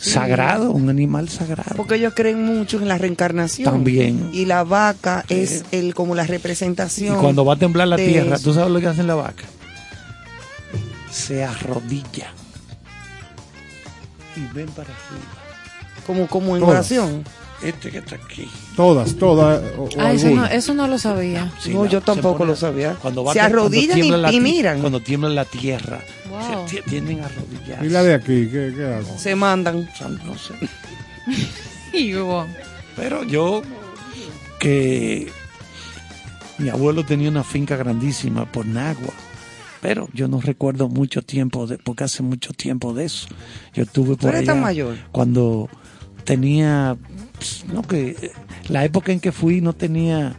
sagrado, 0.03 0.71
un 0.71 0.89
animal 0.89 1.29
sagrado. 1.29 1.75
Porque 1.75 1.95
ellos 1.95 2.13
creen 2.15 2.43
mucho 2.43 2.79
en 2.79 2.87
la 2.87 2.97
reencarnación. 2.97 3.71
También. 3.71 4.29
Y 4.33 4.45
la 4.45 4.63
vaca 4.63 5.25
es 5.29 5.65
el 5.71 5.93
como 5.95 6.15
la 6.15 6.25
representación. 6.25 7.15
Y 7.15 7.19
cuando 7.19 7.45
va 7.45 7.53
a 7.53 7.57
temblar 7.57 7.87
la 7.87 7.95
tierra, 7.95 8.35
eso. 8.35 8.43
¿tú 8.43 8.53
sabes 8.53 8.71
lo 8.71 8.79
que 8.79 8.87
hace 8.87 9.03
la 9.03 9.15
vaca? 9.15 9.43
Se 11.11 11.43
arrodilla. 11.43 12.31
Y 14.35 14.53
ven 14.53 14.67
para 14.67 14.89
arriba. 14.89 16.03
Como, 16.05 16.27
como 16.27 16.57
en 16.57 16.63
oración. 16.63 17.23
Este 17.63 17.91
que 17.91 17.99
está 17.99 18.15
aquí. 18.15 18.49
Todas, 18.75 19.15
todas. 19.15 19.61
o- 19.77 19.83
o 19.83 19.89
Ah, 19.97 20.11
eso 20.13 20.29
no, 20.31 20.45
eso 20.45 20.73
no 20.73 20.87
lo 20.87 20.97
sabía. 20.97 21.51
Sí, 21.59 21.73
No, 21.73 21.85
la- 21.85 21.89
yo 21.91 22.01
tampoco 22.01 22.39
pone- 22.39 22.51
lo 22.51 22.55
sabía. 22.57 22.95
Cuando 22.95 23.23
va 23.23 23.33
Se 23.33 23.39
a- 23.39 23.43
cuando 23.43 23.59
arrodillan 23.63 23.97
y- 24.03 24.09
la 24.11 24.31
y 24.31 24.39
miran. 24.39 24.81
Cuando 24.81 24.99
tiembla 24.99 25.29
la 25.29 25.45
tierra, 25.45 26.01
Wow. 26.29 26.67
se 26.67 26.77
ti- 26.81 26.89
tienden 26.89 27.21
a 27.21 27.25
arrodillar. 27.27 27.85
¿Y 27.85 27.89
la 27.89 28.03
de 28.03 28.13
aquí? 28.15 28.47
¿Qué, 28.51 28.73
qué 28.75 28.85
hago? 28.85 29.17
Se 29.17 29.35
mandan. 29.35 29.87
No 30.25 30.37
sé. 30.37 30.53
Y 31.93 32.13
hubo- 32.15 32.45
Pero 32.95 33.23
yo, 33.23 33.61
que 34.59 35.31
mi 36.57 36.69
abuelo 36.69 37.03
tenía 37.05 37.29
una 37.29 37.43
finca 37.43 37.75
grandísima 37.75 38.45
por 38.51 38.65
Nagua, 38.65 39.13
pero 39.81 40.07
yo 40.13 40.27
no 40.27 40.39
recuerdo 40.41 40.89
mucho 40.89 41.21
tiempo, 41.21 41.65
de, 41.67 41.77
porque 41.77 42.03
hace 42.03 42.23
mucho 42.23 42.53
tiempo 42.53 42.93
de 42.93 43.05
eso. 43.05 43.27
Yo 43.73 43.83
estuve 43.83 44.09
¿Tú 44.11 44.17
por 44.17 44.29
eres 44.29 44.41
allá 44.41 44.53
tan 44.53 44.61
mayor? 44.61 44.95
cuando 45.11 45.69
tenía, 46.23 46.95
no 47.71 47.81
que, 47.81 48.15
eh, 48.21 48.31
la 48.69 48.83
época 48.85 49.11
en 49.11 49.19
que 49.19 49.31
fui 49.31 49.61
no 49.61 49.73
tenía, 49.73 50.35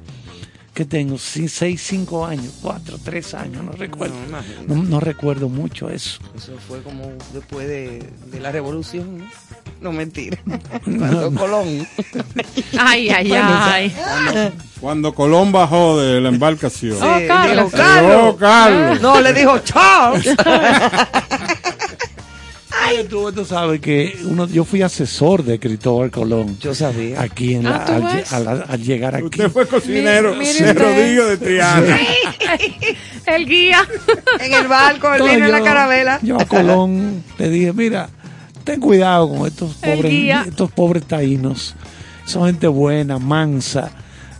que 0.75 0.85
tengo, 0.85 1.19
Sí, 1.19 1.49
seis, 1.49 1.83
cinco 1.85 2.27
años, 2.27 2.53
cuatro, 2.61 2.99
tres 3.03 3.35
años, 3.35 3.63
no 3.65 3.73
recuerdo. 3.73 4.15
No, 4.15 4.29
imagínate. 4.29 4.67
No, 4.67 4.83
no 4.83 5.01
recuerdo 5.01 5.49
mucho 5.49 5.89
eso. 5.91 6.21
Eso 6.37 6.53
fue 6.67 6.83
como 6.83 7.13
después 7.33 7.69
de, 7.69 8.09
de 8.31 8.41
la 8.41 8.51
revolución, 8.51 9.19
¿no? 9.19 9.25
No, 9.81 9.93
mentira. 9.93 10.39
Cuando 10.85 11.33
Colón. 11.35 11.87
Ay, 12.79 13.09
ay, 13.11 13.33
ay. 13.33 13.93
Cuando 14.81 15.15
Colón 15.15 15.53
bajó 15.53 16.01
de 16.01 16.21
la 16.21 16.29
embarcación. 16.31 16.99
Sí, 16.99 17.23
dijo, 17.23 17.71
Carlos. 17.71 17.73
Oh, 17.75 18.37
Carlos. 18.37 19.01
No, 19.01 19.21
le 19.21 19.33
dijo 19.33 19.59
Charles. 19.61 20.27
Ay, 22.87 23.07
tú, 23.09 23.33
tú 23.33 23.45
sabes 23.45 23.81
que 23.81 24.17
uno, 24.25 24.47
yo 24.47 24.65
fui 24.65 24.83
asesor 24.83 25.43
de 25.43 25.59
Cristóbal 25.59 26.11
Colón. 26.11 26.59
Yo 26.61 26.75
sabía. 26.75 27.21
Aquí 27.23 27.55
en 27.55 27.65
la, 27.65 27.77
Ah, 27.77 27.85
¿tú 27.87 27.93
al, 27.93 28.03
ves? 28.17 28.33
al- 28.33 28.65
al 28.69 28.83
llegar 28.83 29.15
aquí. 29.15 29.25
Usted 29.27 29.51
fue 29.51 29.67
cocinero 29.67 30.35
mire 30.35 30.61
de 30.65 30.73
rodillo 30.75 31.27
de 31.27 31.37
Triana. 31.39 31.99
El 33.27 33.47
guía. 33.47 33.87
En 34.41 34.53
el 34.53 34.69
barco, 34.69 35.11
Entonces 35.13 35.37
vino 35.37 35.47
en 35.47 35.53
la 35.53 35.63
carabela. 35.63 36.19
Yo 36.23 36.39
a 36.39 36.45
Colón 36.45 37.25
le 37.39 37.49
dije, 37.49 37.73
mira, 37.73 38.09
ten 38.65 38.81
cuidado 38.81 39.29
con 39.31 39.47
estos 39.47 39.77
El 39.83 39.97
pobres, 39.97 40.47
estos 40.49 40.71
pobres 40.73 41.05
taínos. 41.05 41.75
Son 42.27 42.45
gente 42.47 42.67
buena, 42.67 43.19
mansa. 43.19 43.91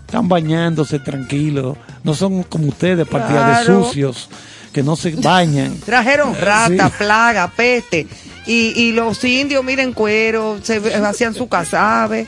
Están 0.07 0.29
bañándose 0.29 0.99
tranquilos. 0.99 1.77
No 2.03 2.15
son 2.15 2.43
como 2.43 2.69
ustedes, 2.69 3.09
partida 3.09 3.61
de 3.61 3.65
sucios, 3.67 4.29
que 4.75 4.83
no 4.83 4.97
se 4.97 5.13
bañan. 5.13 5.79
Trajeron 5.87 6.35
rata, 6.35 6.89
Sí. 6.91 6.95
plaga, 6.99 7.51
peste. 7.57 8.07
Y, 8.47 8.75
y 8.79 8.93
los 8.93 9.25
indios, 9.25 9.65
miren, 9.65 9.93
cuero, 9.95 10.59
se 10.63 10.77
hacían 11.03 11.33
su 11.33 11.49
casabe, 11.49 12.27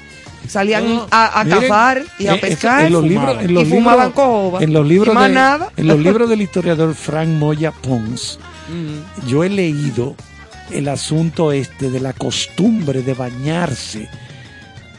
salían 0.48 0.88
No, 0.88 1.06
a, 1.10 1.40
a 1.40 1.44
miren, 1.44 1.60
cazar 1.60 2.02
y 2.18 2.26
a 2.28 2.34
eh, 2.36 2.38
pescar. 2.38 2.86
En 2.86 2.92
los 2.94 3.04
libros, 3.04 3.36
en 3.42 3.52
los 3.52 3.64
y 3.66 3.70
fumaban 3.70 4.12
cojoba. 4.12 4.62
En 4.62 4.72
los 4.72 4.86
libros, 4.86 5.12
y 5.12 5.14
más 5.14 5.28
de- 5.28 5.34
nada. 5.34 5.72
en 5.76 5.86
los 5.88 5.98
libros 5.98 6.30
del 6.30 6.40
historiador 6.40 6.94
Frank 6.94 7.28
Moya 7.28 7.70
Pons, 7.72 8.38
yo 9.26 9.44
he 9.44 9.50
leído 9.50 10.16
el 10.70 10.88
asunto 10.88 11.52
este 11.52 11.90
de 11.90 12.00
la 12.00 12.12
costumbre 12.14 13.02
de 13.02 13.12
bañarse 13.14 14.08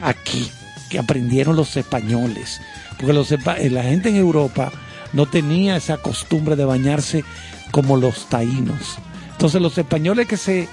aquí, 0.00 0.50
que 0.88 0.98
aprendieron 0.98 1.56
los 1.56 1.76
españoles. 1.76 2.60
Porque 2.96 3.12
los, 3.12 3.30
la 3.30 3.82
gente 3.82 4.08
en 4.08 4.16
Europa 4.16 4.72
no 5.12 5.26
tenía 5.26 5.76
esa 5.76 5.98
costumbre 5.98 6.56
de 6.56 6.64
bañarse 6.64 7.24
como 7.70 7.96
los 7.96 8.28
taínos. 8.28 8.98
Entonces 9.32 9.60
los 9.60 9.78
españoles 9.78 10.26
que 10.26 10.36
se, 10.36 10.68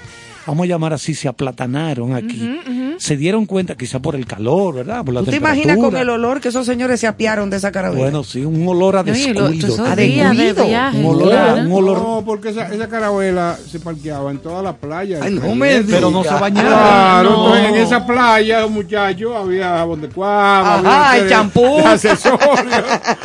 vamos 0.46 0.64
a 0.64 0.66
llamar 0.68 0.92
así, 0.92 1.14
se 1.14 1.28
aplatanaron 1.28 2.14
aquí, 2.14 2.60
se 2.98 3.16
dieron 3.16 3.46
cuenta, 3.46 3.74
quizá 3.76 3.98
por 4.00 4.14
el 4.16 4.26
calor, 4.26 4.76
¿verdad? 4.76 5.04
Por 5.04 5.14
la 5.14 5.20
¿Tú 5.20 5.30
te 5.30 5.36
imaginas 5.36 5.76
con 5.76 5.96
el 5.96 6.08
olor 6.08 6.40
que 6.40 6.48
esos 6.48 6.64
señores 6.66 7.00
se 7.00 7.06
apiaron 7.06 7.50
de 7.50 7.56
esa 7.58 7.70
carabela? 7.72 8.00
Bueno, 8.00 8.24
sí, 8.24 8.44
un 8.44 8.66
olor 8.66 8.96
a 8.96 9.02
descuido. 9.02 9.46
A 9.46 9.50
de 9.96 10.06
descuido. 10.06 10.66
viaje. 10.66 10.98
Un 10.98 11.04
olor, 11.06 11.32
a- 11.32 11.36
claro. 11.54 11.60
un 11.62 11.72
olor 11.72 11.98
No, 11.98 12.22
porque 12.24 12.50
esa, 12.50 12.72
esa 12.72 12.88
carabela 12.88 13.56
se 13.70 13.80
parqueaba 13.80 14.30
en 14.30 14.38
toda 14.38 14.62
la 14.62 14.74
playa. 14.74 15.20
Ay, 15.22 15.34
no 15.34 15.54
me 15.54 15.82
pero 15.82 16.10
no 16.10 16.22
se 16.22 16.30
bañaron. 16.30 16.72
Claro, 16.72 17.30
No. 17.30 17.56
en 17.56 17.74
esa 17.76 18.06
playa, 18.06 18.66
muchachos, 18.66 19.32
había 19.36 19.68
jabón 19.78 20.00
de 20.00 20.08
cuava, 20.08 20.76
Ajá, 20.78 21.08
había 21.10 21.18
el 21.18 21.24
de- 21.24 21.30
champú. 21.30 21.76
de 21.76 21.84
accesorios, 21.84 22.40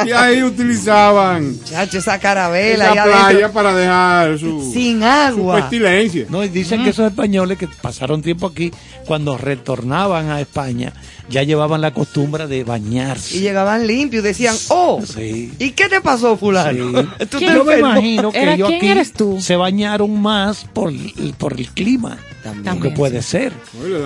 y 0.06 0.12
ahí 0.12 0.44
utilizaban 0.44 1.56
Chacho, 1.64 1.98
esa 2.00 2.20
carabela 2.20 2.86
esa 2.86 3.04
playa 3.04 3.26
adentro, 3.28 3.52
para 3.52 3.74
dejar 3.76 4.40
su, 4.40 4.72
sin 4.74 5.00
su 5.00 5.06
agua. 5.06 5.56
pestilencia. 5.58 6.26
No, 6.30 6.44
y 6.44 6.50
dicen 6.50 6.84
que 6.84 6.90
esos 6.90 7.11
españoles 7.12 7.58
que 7.58 7.68
pasaron 7.68 8.22
tiempo 8.22 8.48
aquí, 8.48 8.72
cuando 9.06 9.38
retornaban 9.38 10.30
a 10.30 10.42
España, 10.42 10.94
ya 11.30 11.44
llevaban 11.44 11.80
la 11.82 11.94
costumbre 11.94 12.48
de 12.48 12.64
bañarse. 12.64 13.38
Y 13.38 13.42
llegaban 13.42 13.86
limpios 13.88 14.24
y 14.24 14.28
decían, 14.28 14.56
oh, 14.70 15.02
Sí. 15.06 15.54
¿y 15.60 15.72
qué 15.72 15.88
te 15.88 16.02
pasó, 16.02 16.36
fulano? 16.38 17.02
Sí. 17.02 17.26
¿Tú 17.30 17.40
te 17.40 17.46
Yo 17.46 17.64
me 17.64 17.80
imagino 17.80 18.32
que 18.32 18.42
¿Era 18.42 18.54
ellos 18.56 18.68
quién 18.70 18.78
aquí 18.80 18.88
eres 18.90 19.14
tú? 19.14 19.38
se 19.40 19.56
bañaron 19.56 20.20
más 20.22 20.66
por, 20.74 20.90
el- 20.90 21.34
por 21.38 21.54
el 21.54 21.68
clima. 21.70 22.18
También. 22.44 22.82
Que 22.82 22.90
puede 22.90 23.22
ser. 23.22 23.54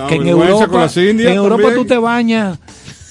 Que 0.10 0.16
en 0.16 0.28
Europa, 0.28 0.89
en 0.97 1.20
Europa 1.30 1.64
también. 1.64 1.76
tú 1.76 1.86
te 1.86 1.97
bañas, 1.97 2.60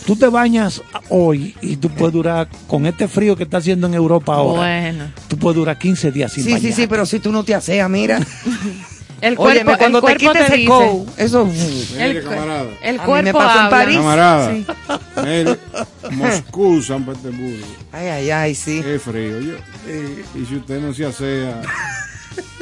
tú 0.06 0.16
te 0.16 0.28
bañas 0.28 0.82
hoy 1.08 1.54
y 1.62 1.76
tú 1.76 1.88
puedes 1.88 2.12
durar, 2.12 2.46
con 2.66 2.84
este 2.84 3.08
frío 3.08 3.34
que 3.34 3.44
está 3.44 3.56
haciendo 3.56 3.86
en 3.86 3.94
Europa 3.94 4.34
ahora, 4.34 4.58
Bueno. 4.60 5.04
tú 5.28 5.38
puedes 5.38 5.56
durar 5.56 5.78
15 5.78 6.12
días 6.12 6.30
sin 6.30 6.44
Sí, 6.44 6.58
sí, 6.60 6.72
sí, 6.74 6.86
pero 6.86 7.06
si 7.06 7.20
tú 7.20 7.32
no 7.32 7.42
te 7.42 7.54
aseas, 7.54 7.88
mira. 7.88 8.20
El 9.20 9.34
Óyeme, 9.38 9.64
cuerpo, 9.64 9.78
cuando 9.78 9.98
el 9.98 10.02
te 10.04 10.06
cuerpo 10.06 10.18
quites 10.32 10.32
te 10.46 10.52
ese 10.52 10.56
dice. 10.56 10.68
coat, 10.68 11.08
eso... 11.18 11.46
Mire, 11.46 12.10
El, 12.10 12.24
camarada. 12.24 12.66
el 12.82 12.98
A 12.98 13.02
mí 13.02 13.06
cuerpo 13.06 13.24
me 13.24 13.32
pasó 13.32 13.52
en 13.58 13.64
habla. 13.64 13.70
París. 13.70 13.96
Camarada, 13.96 14.52
Sí. 14.52 16.10
Moscú, 16.10 16.82
San 16.82 17.04
Petersburgo, 17.06 17.66
Ay, 17.92 18.06
ay, 18.08 18.30
ay, 18.30 18.54
sí. 18.54 18.82
es 18.84 19.02
frío. 19.02 19.40
Yo, 19.40 19.54
y 20.34 20.44
si 20.46 20.56
usted 20.56 20.80
no 20.80 20.92
se 20.92 21.06
asea, 21.06 21.62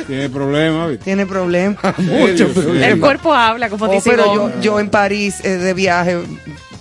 tiene 0.06 0.28
problemas. 0.28 0.98
Tiene 1.00 1.26
problemas, 1.26 1.78
serio. 1.96 2.48
problemas. 2.52 2.88
El 2.88 3.00
cuerpo 3.00 3.32
habla, 3.34 3.68
como 3.68 3.86
Oh, 3.86 3.92
dice 3.92 4.10
pero 4.10 4.34
yo, 4.34 4.60
yo 4.60 4.78
en 4.80 4.88
París 4.90 5.40
eh, 5.44 5.56
de 5.56 5.74
viaje, 5.74 6.18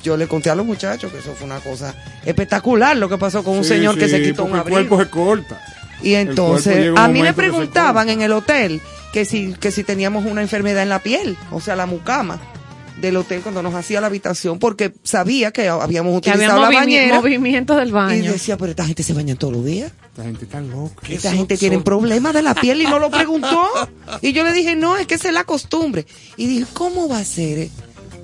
yo 0.04 0.18
le 0.18 0.28
conté 0.28 0.50
a 0.50 0.56
los 0.56 0.66
muchachos 0.66 1.12
que 1.12 1.20
eso 1.20 1.34
fue 1.34 1.46
una 1.48 1.60
cosa 1.60 1.96
espectacular 2.26 2.96
lo 2.98 3.10
que 3.10 3.18
pasó 3.18 3.44
con 3.44 3.58
un 3.58 3.64
Sí, 3.64 3.70
señor 3.70 3.98
que 3.98 4.08
se 4.08 4.22
quitó 4.22 4.44
un 4.44 4.56
abrigo. 4.56 4.80
El 4.80 4.88
cuerpo 4.88 5.04
se 5.04 5.10
corta. 5.10 5.62
Y 6.04 6.14
el 6.16 6.30
entonces, 6.30 6.92
a 6.96 7.08
mí 7.08 7.22
me 7.22 7.34
preguntaban 7.34 8.10
en 8.10 8.22
el 8.22 8.32
hotel 8.34 8.82
que 9.14 9.26
si, 9.26 9.54
que 9.54 9.72
si 9.72 9.84
teníamos 9.84 10.26
una 10.26 10.42
enfermedad 10.42 10.84
en 10.84 10.90
la 10.90 11.00
piel, 11.00 11.38
o 11.52 11.60
sea, 11.62 11.76
la 11.76 11.86
mucama 11.86 12.40
del 13.00 13.18
hotel 13.18 13.42
cuando 13.42 13.64
nos 13.64 13.74
hacía 13.74 14.00
la 14.00 14.08
habitación, 14.08 14.60
porque 14.60 14.94
sabía 15.04 15.52
que 15.52 15.68
habíamos 15.70 16.22
que 16.22 16.30
había 16.30 16.48
utilizado 16.50 16.62
la 16.72 16.78
bañera. 16.80 17.16
movimiento 17.22 17.76
del 17.76 17.90
Y 17.90 17.92
baño. 17.92 18.32
decía, 18.32 18.58
pero 18.58 18.72
esta 18.72 18.86
gente 18.86 19.02
se 19.02 19.14
baña 19.14 19.34
todos 19.36 19.54
los 19.54 19.66
días. 19.66 19.92
Esta 20.10 20.24
gente 20.24 20.46
está 20.46 20.62
loca. 20.62 21.08
Esta 21.10 21.32
gente 21.32 21.58
tiene 21.58 21.80
problemas 21.80 22.34
de 22.34 22.42
la 22.44 22.54
piel 22.54 22.82
y 22.82 22.86
no 22.86 23.00
lo 23.00 23.10
preguntó. 23.12 23.68
Y 24.22 24.34
yo 24.34 24.44
le 24.44 24.54
dije, 24.54 24.76
no, 24.76 24.98
es 24.98 25.08
que 25.08 25.16
esa 25.16 25.30
es 25.30 25.34
la 25.34 25.46
costumbre. 25.46 26.06
Y 26.38 26.46
dije, 26.48 26.66
¿cómo 26.74 27.08
va 27.10 27.18
a 27.20 27.24
ser? 27.26 27.58
eh? 27.60 27.70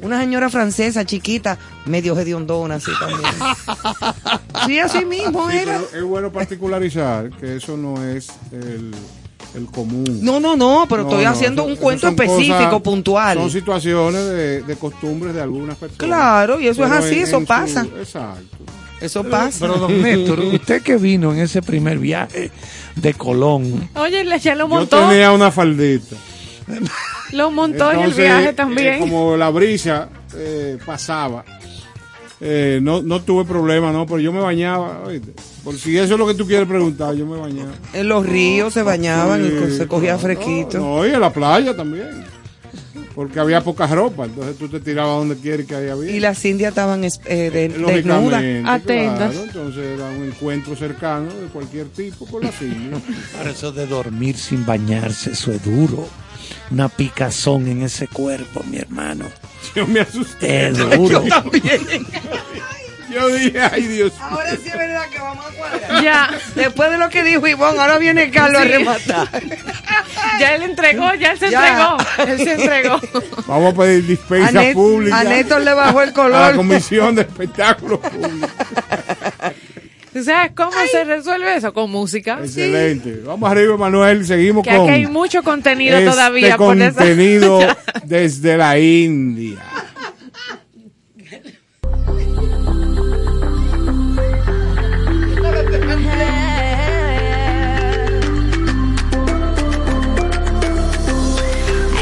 Una 0.04 0.20
señora 0.20 0.48
francesa 0.52 1.06
chiquita, 1.06 1.58
medio 1.86 2.16
hediondona 2.20 2.76
así 2.76 2.92
también. 3.00 3.32
Sí, 4.66 4.80
así 4.80 5.06
mismo 5.06 5.50
Sí, 5.50 5.58
era. 5.58 5.80
es 5.96 6.04
bueno 6.04 6.32
particularizar 6.32 7.30
que 7.32 7.56
eso 7.58 7.78
no 7.78 8.04
es 8.04 8.28
el, 8.52 8.92
el 9.58 9.66
común. 9.68 10.20
No, 10.22 10.40
no, 10.40 10.56
no, 10.56 10.86
pero 10.90 11.04
No, 11.04 11.10
estoy 11.10 11.26
no, 11.26 11.32
haciendo 11.32 11.62
eso- 11.64 11.68
un 11.68 11.74
eso 11.74 11.82
cuento 11.82 12.08
específico, 12.08 12.58
cosas- 12.58 12.82
puntual. 12.82 13.38
Son 13.38 13.52
situaciones 13.52 14.26
de, 14.26 14.62
de 14.64 14.76
costumbres 14.76 15.34
de 15.34 15.42
algunas 15.42 15.76
personas. 15.78 15.98
Claro, 16.06 16.60
y 16.60 16.68
eso 16.68 16.86
es 16.86 16.92
así, 16.92 17.16
en- 17.20 17.24
eso 17.24 17.36
en 17.38 17.42
su- 17.44 17.48
pasa. 17.48 17.88
exacto. 18.00 18.58
Eso 19.00 19.24
pasa. 19.24 19.58
Pero 19.60 19.76
don 19.78 20.02
Néstor, 20.02 20.40
usted 20.54 20.82
que 20.82 20.98
vino 20.98 21.32
en 21.32 21.40
ese 21.40 21.62
primer 21.62 22.00
viaje 22.00 22.50
de 22.96 23.14
Colón, 23.14 23.90
Oye, 23.96 24.24
le- 24.24 24.40
ya 24.40 24.56
lo 24.56 24.66
Yo 24.66 24.68
montó. 24.70 25.08
tenía 25.10 25.32
una 25.32 25.52
faldita. 25.52 26.16
Lo 27.32 27.52
montó 27.52 27.92
en 27.92 28.00
el 28.02 28.14
viaje 28.14 28.50
eh, 28.50 28.54
también. 28.54 29.00
como 29.00 29.38
la 29.38 29.50
brisa 29.50 30.10
eh, 30.36 30.78
pasaba, 30.86 31.44
eh, 32.40 32.80
no, 32.82 33.02
no 33.02 33.22
tuve 33.24 33.46
problema, 33.46 33.92
no, 33.92 34.06
pero 34.06 34.20
yo 34.20 34.32
me 34.32 34.40
bañaba. 34.42 35.04
oíste. 35.06 35.34
Por 35.64 35.76
si 35.78 35.98
eso 35.98 36.14
es 36.14 36.20
lo 36.20 36.28
que 36.28 36.34
tú 36.36 36.46
quieres 36.46 36.68
preguntar, 36.68 37.16
yo 37.16 37.26
me 37.26 37.38
bañaba. 37.38 37.72
En 37.94 38.08
los 38.08 38.26
ríos 38.26 38.74
se 38.74 38.84
bañaban 38.84 39.46
y 39.46 39.72
se 39.76 39.88
cogía 39.88 40.18
fresquito. 40.18 40.78
No, 40.80 41.06
y 41.06 41.12
en 41.12 41.20
la 41.22 41.32
playa 41.34 41.76
también. 41.76 42.26
Porque 43.16 43.40
había 43.40 43.64
poca 43.64 43.88
ropa, 43.88 44.26
entonces 44.26 44.58
tú 44.60 44.70
te 44.70 44.80
tirabas 44.80 45.18
donde 45.18 45.36
quieres 45.38 45.66
que 45.66 45.74
haya 45.74 45.96
bien. 45.96 46.14
Y 46.16 46.20
las 46.20 46.46
indias 46.46 46.70
estaban 46.70 47.04
es- 47.04 47.20
eh, 47.26 47.50
de- 47.50 47.70
Lógicamente, 47.70 48.38
desnudas. 48.38 48.76
Atentas. 48.82 49.32
claro, 49.32 49.44
entonces 49.48 49.84
era 49.96 50.10
un 50.12 50.24
encuentro 50.26 50.76
cercano 50.76 51.26
de 51.34 51.48
cualquier 51.52 51.88
tipo 51.88 52.28
con 52.28 52.44
las 52.44 52.62
indias. 52.62 53.02
para 53.36 53.50
eso 53.50 53.72
de 53.72 53.88
dormir 53.88 54.38
sin 54.38 54.64
bañarse, 54.68 55.32
eso 55.32 55.52
es 55.52 55.64
duro. 55.64 56.08
Una 56.72 56.90
picazón 56.90 57.68
en 57.68 57.84
ese 57.84 58.08
cuerpo, 58.08 58.64
mi 58.70 58.78
hermano. 58.78 59.26
Yo 59.76 59.86
me 59.88 60.02
asusté. 60.02 60.68
Es 60.70 60.78
duro. 60.78 61.24
Yo 63.10 63.30
dije, 63.30 63.60
ay 63.62 63.84
Dios. 63.84 64.12
Ahora 64.20 64.52
sí 64.52 64.68
es 64.68 64.78
verdad 64.78 65.08
que 65.10 65.18
vamos 65.20 65.46
a 65.46 65.50
cuadrar. 65.52 66.04
Ya, 66.04 66.30
Después 66.56 66.92
de 66.92 66.98
lo 66.98 67.10
que 67.10 67.24
dijo 67.24 67.48
Ivonne, 67.48 67.80
ahora 67.80 67.98
viene 67.98 68.30
Carlos 68.30 68.62
Sí. 68.62 68.68
a 68.68 68.72
rematar. 68.78 69.30
ya 70.40 70.56
él 70.56 70.64
entregó, 70.64 71.14
ya 71.16 71.32
él 71.32 71.40
se 71.40 71.50
Ya. 71.50 71.68
entregó. 71.70 71.98
Él 72.32 72.38
se 72.38 72.54
entregó. 72.54 73.00
Vamos 73.48 73.74
a 73.74 73.78
pedir 73.78 74.06
dispensa 74.06 74.60
A, 74.60 74.74
pública. 74.74 75.20
a 75.20 75.24
Néstor 75.24 75.62
le 75.62 75.74
bajó 75.74 76.02
el 76.02 76.10
a 76.10 76.12
la 76.12 76.14
color. 76.14 76.56
Comisión 76.58 77.16
de 77.16 77.22
Espectáculos 77.22 78.00
Públicos. 78.00 78.50
¿Tú 80.18 80.24
sabes 80.24 80.52
cómo 80.56 80.72
se 80.92 81.04
resuelve 81.04 81.58
eso? 81.58 81.72
Con 81.74 81.92
música. 81.92 82.40
Excelente. 82.42 83.22
Vamos 83.24 83.52
arriba, 83.52 83.78
Manuel. 83.78 84.26
Seguimos 84.26 84.64
Que 84.64 84.72
aquí 84.72 84.80
con 84.80 84.90
hay 84.90 85.06
mucho 85.06 85.44
contenido 85.44 85.96
este 85.96 86.10
todavía. 86.10 86.58
por 86.58 86.76
esa- 86.76 86.92
contenido 86.96 87.60
desde 88.04 88.58
la 88.58 88.80
India. 88.80 89.60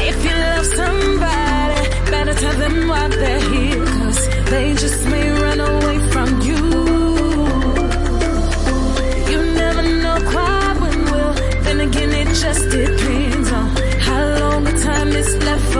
If 0.08 0.16
you 0.24 0.30
love 0.30 0.66
somebody, 0.66 2.10
better 2.10 2.34
tell 2.34 2.56
them 2.64 2.88
why 2.88 3.08
they're 3.08 3.40
here. 3.40 3.84
Cause 3.84 4.28
they 4.50 4.74
just 4.74 5.05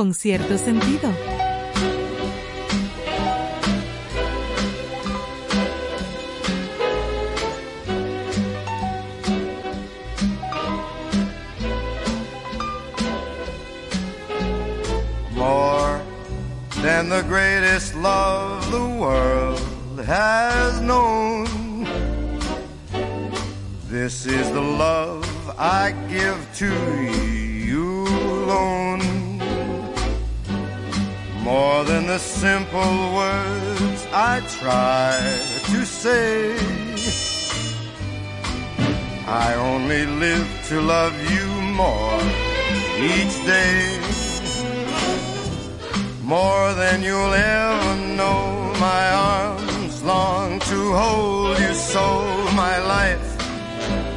con 0.00 0.14
cierto 0.14 0.56
sentido. 0.56 1.12
More 15.34 16.00
than 16.80 17.10
the 17.10 17.22
greatest 17.28 17.94
love 17.94 18.70
the 18.70 18.78
world 18.98 19.60
has 20.06 20.80
known. 20.80 21.44
This 23.90 24.24
is 24.24 24.50
the 24.50 24.62
love 24.62 25.26
I 25.58 25.92
give 26.08 26.38
to 26.54 26.72
you 27.04 28.06
alone 28.06 28.99
more 31.42 31.84
than 31.84 32.06
the 32.06 32.18
simple 32.18 33.14
words 33.14 34.06
I 34.12 34.40
try 34.58 35.16
to 35.72 35.86
say. 35.86 36.54
I 39.26 39.54
only 39.54 40.06
live 40.06 40.48
to 40.68 40.80
love 40.80 41.14
you 41.32 41.46
more 41.82 42.20
each 42.98 43.36
day, 43.46 43.98
more 46.22 46.74
than 46.74 47.02
you'll 47.02 47.34
ever 47.34 47.96
know. 48.16 48.74
My 48.78 49.12
arms 49.12 50.02
long 50.02 50.60
to 50.60 50.92
hold 50.92 51.58
you 51.58 51.74
so. 51.74 52.06
My 52.54 52.78
life 52.96 53.30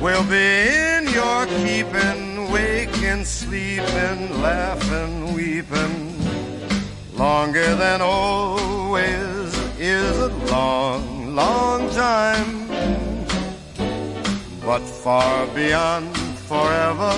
will 0.01 0.23
be 0.23 0.67
in 0.95 1.07
your 1.19 1.45
keeping, 1.45 2.51
waking, 2.51 3.23
sleeping, 3.25 4.41
laughing, 4.41 5.33
weeping 5.33 6.12
Longer 7.23 7.73
than 7.75 8.01
always 8.01 9.49
is 9.79 10.17
a 10.19 10.27
long, 10.51 11.33
long 11.33 11.89
time. 11.91 12.67
But 14.65 14.81
far 14.81 15.47
beyond 15.55 16.17
forever, 16.49 17.13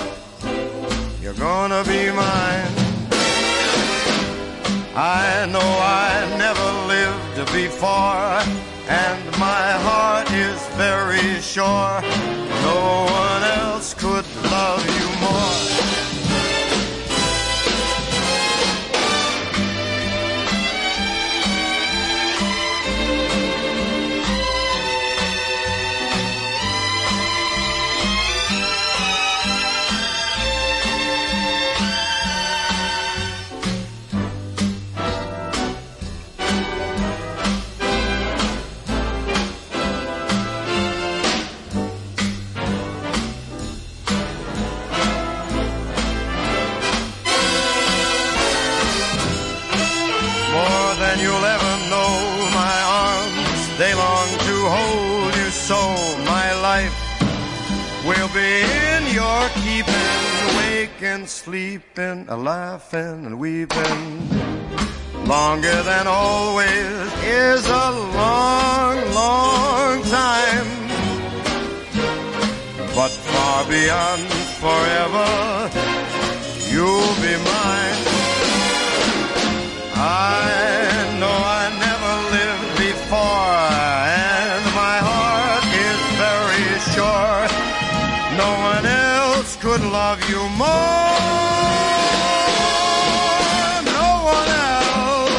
you're 1.20 1.40
gonna 1.48 1.82
be 1.82 2.02
mine. 2.12 2.74
I 4.94 5.44
know 5.52 5.70
I 6.06 6.12
never 6.38 6.68
lived 6.94 7.38
before, 7.52 8.30
and 9.02 9.20
my 9.48 9.66
heart 9.86 10.30
is 10.30 10.60
very 10.86 11.40
sure 11.40 12.00
no 12.70 12.80
one 13.22 13.42
else 13.60 13.92
could 13.92 14.28
love 14.54 14.86
you. 14.86 14.95
waking, 61.00 61.26
sleeping, 61.26 62.26
laughing 62.26 63.26
and 63.26 63.38
weeping. 63.38 64.28
Longer 65.26 65.82
than 65.82 66.06
always 66.06 67.12
is 67.22 67.66
a 67.66 67.90
long, 68.14 68.96
long 69.14 70.02
time. 70.04 70.68
But 72.94 73.10
far 73.10 73.64
beyond 73.68 74.22
forever, 74.62 75.70
you'll 76.70 77.14
be 77.24 77.34
mine. 77.44 78.02
I 79.98 81.16
know 81.20 81.38
I 81.44 81.55
could 89.76 89.92
love 89.92 90.20
you 90.30 90.40
more. 90.56 91.20
No 93.98 94.08
one 94.36 94.48
else 94.72 95.36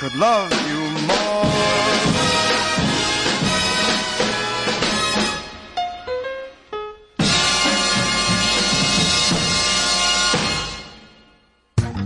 could 0.00 0.14
love 0.16 0.52
you 0.68 0.82
more. 1.08 1.46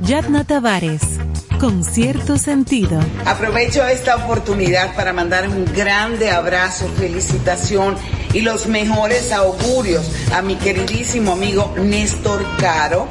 Yadna 0.09 0.43
Tavares, 0.45 1.14
con 1.65 1.83
cierto 1.83 2.37
sentido. 2.37 3.01
Aprovecho 3.25 3.87
esta 3.87 4.17
oportunidad 4.17 4.95
para 4.95 5.15
mandar 5.15 5.49
un 5.49 5.65
grande 5.65 6.29
abrazo, 6.29 6.87
felicitación 6.99 7.97
y 8.35 8.43
los 8.43 8.67
mejores 8.67 9.33
augurios 9.33 10.05
a 10.35 10.43
mi 10.43 10.57
queridísimo 10.57 11.33
amigo 11.33 11.75
Néstor 11.79 12.45
Caro, 12.59 13.09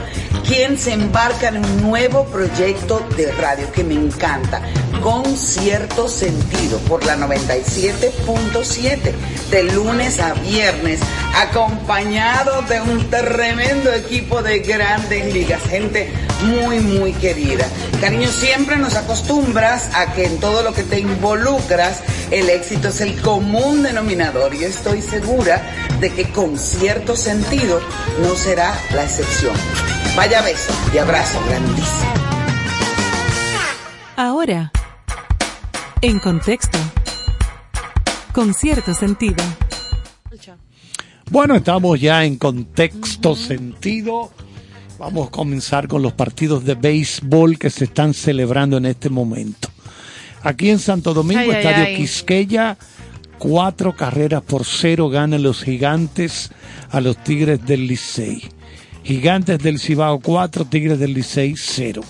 quien 0.48 0.78
se 0.78 0.94
embarca 0.94 1.50
en 1.50 1.58
un 1.58 1.82
nuevo 1.82 2.26
proyecto 2.26 3.06
de 3.16 3.32
radio 3.32 3.72
que 3.72 3.84
me 3.84 3.94
encanta, 3.94 4.62
con 5.02 5.26
cierto 5.38 6.08
sentido, 6.08 6.78
por 6.80 7.06
la 7.06 7.18
97.7, 7.18 9.14
de 9.50 9.64
lunes 9.64 10.20
a 10.20 10.34
viernes, 10.34 11.00
acompañado 11.36 12.62
de 12.64 12.82
un 12.82 13.10
tremendo 13.10 13.92
equipo 13.94 14.42
de 14.42 14.60
grandes 14.60 15.34
ligas, 15.34 15.62
gente 15.64 16.12
muy, 16.44 16.80
muy 16.80 17.14
querida. 17.14 17.66
Cariño, 18.02 18.30
siempre 18.30 18.78
nos 18.78 18.96
acostumbras 18.96 19.90
a 19.96 20.14
que 20.14 20.26
en 20.26 20.40
todo 20.40 20.62
lo 20.62 20.74
que 20.74 20.84
te 20.84 21.00
involucras, 21.00 22.02
el 22.32 22.50
éxito 22.50 22.90
es 22.90 23.02
el 23.02 23.22
común 23.22 23.84
denominador. 23.84 24.54
Y 24.54 24.64
estoy 24.66 25.02
segura 25.02 25.62
de 26.00 26.12
que 26.12 26.30
con 26.32 26.58
cierto 26.58 27.16
sentido 27.16 27.80
no 28.22 28.36
será 28.36 28.78
la 28.94 29.04
excepción. 29.04 29.56
Vaya 30.16 30.44
beso 30.44 30.72
y 30.94 31.00
abrazo 31.00 31.40
grandísimo. 31.48 32.14
Ahora, 34.16 34.72
en 36.02 36.20
contexto, 36.20 36.78
con 38.32 38.54
cierto 38.54 38.94
sentido. 38.94 39.44
Bueno, 41.32 41.56
estamos 41.56 42.00
ya 42.00 42.26
en 42.26 42.38
contexto 42.38 43.36
sentido. 43.36 44.32
Vamos 45.00 45.30
a 45.30 45.32
comenzar 45.32 45.88
con 45.88 46.04
los 46.04 46.14
partidos 46.14 46.64
de 46.64 46.76
béisbol 46.76 47.58
que 47.58 47.72
se 47.72 47.86
están 47.86 48.14
celebrando 48.14 48.78
en 48.78 48.86
este 48.86 49.10
momento. 49.10 49.70
Aquí 50.44 50.70
en 50.70 50.78
Santo 50.78 51.16
Domingo, 51.16 51.42
ay, 51.42 51.50
Estadio 51.50 51.86
ay. 51.86 51.96
Quisqueya, 51.96 52.78
cuatro 53.40 53.96
carreras 53.96 54.44
por 54.44 54.64
cero 54.64 55.10
ganan 55.10 55.42
los 55.42 55.64
gigantes 55.64 56.52
a 56.92 57.02
los 57.02 57.18
Tigres 57.24 57.66
del 57.66 57.88
Licey. 57.88 58.44
Gigantes 59.04 59.60
del 59.60 59.80
Cibao 59.80 60.20
4, 60.20 60.66
Tigres 60.66 61.00
del 61.00 61.14
Licey 61.14 61.56
0. 61.58 62.02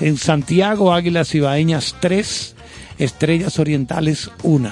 En 0.00 0.16
Santiago, 0.18 0.92
Águilas 0.92 1.28
Cibaeñas 1.30 1.94
3, 2.00 2.54
Estrellas 2.98 3.58
Orientales 3.58 4.30
1. 4.42 4.70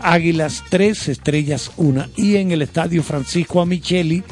Águilas 0.00 0.64
3, 0.68 1.08
Estrellas 1.08 1.70
1. 1.76 2.06
Y 2.16 2.36
en 2.36 2.50
el 2.52 2.62
Estadio 2.62 3.02
Francisco 3.02 3.60
Amicheli 3.60 4.24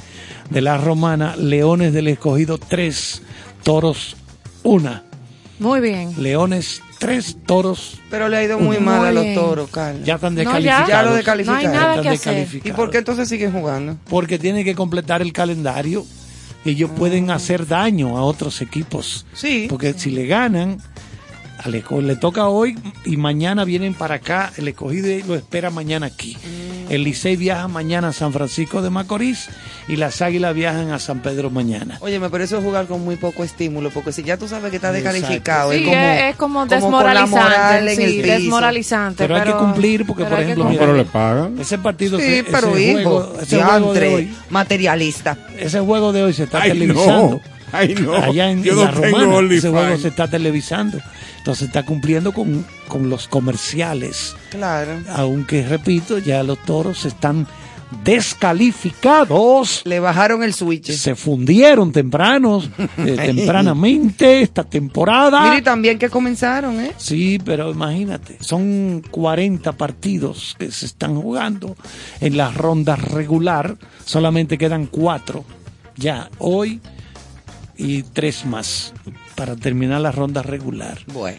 de 0.51 0.60
la 0.60 0.76
Romana, 0.78 1.36
Leones 1.36 1.92
del 1.92 2.09
Escogido 2.09 2.59
3, 2.59 3.22
Toros 3.62 4.16
1. 4.64 5.02
Muy 5.60 5.80
bien. 5.80 6.12
Leones 6.20 6.82
3, 6.98 7.36
Toros 7.46 8.01
Pero 8.10 8.28
le 8.28 8.36
ha 8.36 8.42
ido 8.44 8.59
muy 8.59 8.76
Muy 8.78 8.86
mal 8.86 9.06
a 9.06 9.12
los 9.12 9.32
toros, 9.34 9.70
Carlos. 9.70 10.05
ya 10.05 10.16
están 10.16 10.34
No, 10.34 10.42
ya. 10.42 10.44
descalificados. 10.51 10.88
Ya 10.88 11.02
lo 11.05 11.14
descalificaron. 11.14 11.62
No 11.62 11.68
hay 11.70 11.76
nada 11.76 11.96
Ya 11.96 12.02
que 12.10 12.14
están 12.16 12.32
hacer. 12.34 12.34
¿Y 12.34 12.40
descalificados. 12.42 12.76
por 12.76 12.90
qué 12.90 12.98
entonces 12.98 13.28
siguen 13.28 13.52
jugando? 13.52 13.96
Porque 14.10 14.38
tienen 14.40 14.64
que 14.64 14.74
completar 14.74 15.22
el 15.22 15.32
calendario. 15.32 16.05
Ellos 16.65 16.91
pueden 16.97 17.31
hacer 17.31 17.66
daño 17.66 18.16
a 18.16 18.23
otros 18.23 18.62
equipos. 18.62 19.27
Sí. 19.35 19.66
Porque 19.69 19.93
si 19.95 20.11
le 20.11 20.27
ganan, 20.27 20.81
al 21.65 22.07
le 22.07 22.16
toca 22.16 22.49
hoy 22.49 22.78
y 23.07 23.16
mañana 23.16 23.65
vienen 23.65 23.95
para 23.95 24.16
acá. 24.16 24.53
El 24.59 24.69
escogido 24.69 25.09
lo 25.27 25.35
espera 25.35 25.70
mañana 25.70 26.07
aquí. 26.07 26.36
El 26.91 27.05
Licey 27.05 27.36
viaja 27.36 27.66
mañana 27.69 28.09
a 28.09 28.12
San 28.12 28.32
Francisco 28.35 28.82
de 28.82 28.91
Macorís 28.91 29.49
y 29.89 29.97
las 29.97 30.20
Águilas 30.20 30.55
viajan 30.55 30.91
a 30.93 30.99
San 30.99 31.20
Pedro 31.20 31.49
mañana. 31.49 31.97
Oye, 32.03 32.20
me 32.20 32.28
parece 32.28 32.57
jugar 32.61 32.86
con 32.86 33.03
muy 33.03 33.16
poco 33.16 33.43
estímulo, 33.43 33.89
porque 33.91 34.12
si 34.12 34.23
ya 34.23 34.36
tú 34.36 34.47
sabes 34.47 34.70
que 34.70 34.77
está 34.77 34.93
descalificado, 34.93 35.73
Sí, 35.73 35.78
es 35.78 35.85
como, 35.85 35.97
es, 35.97 36.36
como 36.36 36.66
desmoralizante. 36.66 37.95
sí. 39.24 39.28
Pero 39.28 39.36
hay 39.36 39.43
que 39.45 39.53
cumplir 39.53 40.07
porque, 40.07 40.24
por 40.24 40.36
que 40.36 40.43
ejemplo, 40.43 40.65
No, 40.65 40.70
mira, 40.70 40.81
pero 40.82 40.95
le 40.97 41.05
pagan. 41.07 41.59
ese 41.59 41.78
partido, 41.78 42.19
Sí, 42.19 42.24
ese 42.24 42.45
pero 42.45 42.78
hijo, 42.78 43.01
juego, 43.03 43.32
ese 43.41 43.62
juego 43.62 43.95
de 43.95 44.15
hoy, 44.15 44.35
materialista. 44.51 45.39
ese 45.59 45.81
juego 45.81 46.12
de 46.12 46.23
hoy 46.24 46.32
se 46.35 46.45
está 46.45 46.61
Ay, 46.62 46.73
televisando. 46.73 47.31
no. 47.43 47.53
Ay, 47.74 47.94
no. 47.94 48.14
Allá 48.14 48.51
en, 48.51 48.62
Yo 48.62 48.72
en 48.72 48.78
no 48.78 48.84
la 48.84 48.92
tengo 48.92 49.18
Romana, 49.18 49.55
ese 49.55 49.68
juego 49.68 49.98
se 49.98 50.09
está 50.09 50.28
televisando. 50.28 50.98
Entonces 51.38 51.68
está 51.68 51.84
cumpliendo 51.84 52.32
con, 52.32 52.64
con 52.88 53.10
los 53.10 53.28
comerciales. 53.28 54.36
Claro. 54.51 55.01
Aunque, 55.10 55.66
repito, 55.66 56.18
ya 56.18 56.42
los 56.42 56.59
toros 56.64 57.05
están 57.05 57.46
descalificados. 58.02 59.82
Le 59.84 60.01
bajaron 60.01 60.42
el 60.42 60.55
switch. 60.55 60.90
Se 60.90 61.14
fundieron 61.14 61.92
tempranos, 61.92 62.70
eh, 62.98 63.16
tempranamente 63.16 64.40
esta 64.40 64.64
temporada. 64.64 65.42
Mire, 65.42 65.59
y 65.59 65.62
también 65.62 65.98
que 65.98 66.09
comenzaron, 66.09 66.80
¿eh? 66.80 66.92
Sí, 66.96 67.38
pero 67.44 67.70
imagínate, 67.70 68.38
son 68.40 69.02
40 69.10 69.72
partidos 69.72 70.56
que 70.59 70.70
se 70.70 70.86
están 70.86 71.20
jugando 71.20 71.76
en 72.20 72.36
la 72.36 72.51
ronda 72.51 72.96
regular, 72.96 73.76
solamente 74.05 74.59
quedan 74.59 74.86
cuatro 74.86 75.44
ya 75.96 76.28
hoy 76.38 76.80
y 77.76 78.02
tres 78.02 78.44
más 78.44 78.92
para 79.34 79.56
terminar 79.56 80.01
la 80.01 80.12
ronda 80.12 80.42
regular. 80.42 80.98
Bueno. 81.12 81.38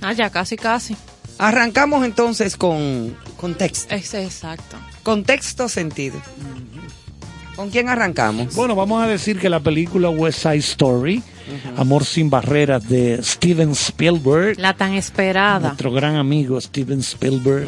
Ah, 0.00 0.12
ya 0.12 0.30
casi, 0.30 0.56
casi. 0.56 0.96
Arrancamos 1.38 2.04
entonces 2.04 2.56
con 2.56 3.16
contexto. 3.36 3.94
Es 3.94 4.14
exacto. 4.14 4.76
Contexto 5.02 5.68
sentido. 5.68 6.20
¿Con 7.54 7.70
quién 7.70 7.88
arrancamos? 7.88 8.54
Bueno, 8.54 8.74
vamos 8.74 9.02
a 9.02 9.06
decir 9.06 9.38
que 9.38 9.48
la 9.48 9.60
película 9.60 10.10
West 10.10 10.42
Side 10.42 10.56
Story, 10.58 11.22
Amor 11.76 12.04
sin 12.04 12.28
barreras 12.28 12.86
de 12.88 13.22
Steven 13.22 13.70
Spielberg, 13.70 14.58
La 14.58 14.74
tan 14.74 14.92
esperada. 14.94 15.68
nuestro 15.68 15.92
gran 15.92 16.16
amigo 16.16 16.60
Steven 16.60 17.00
Spielberg, 17.00 17.66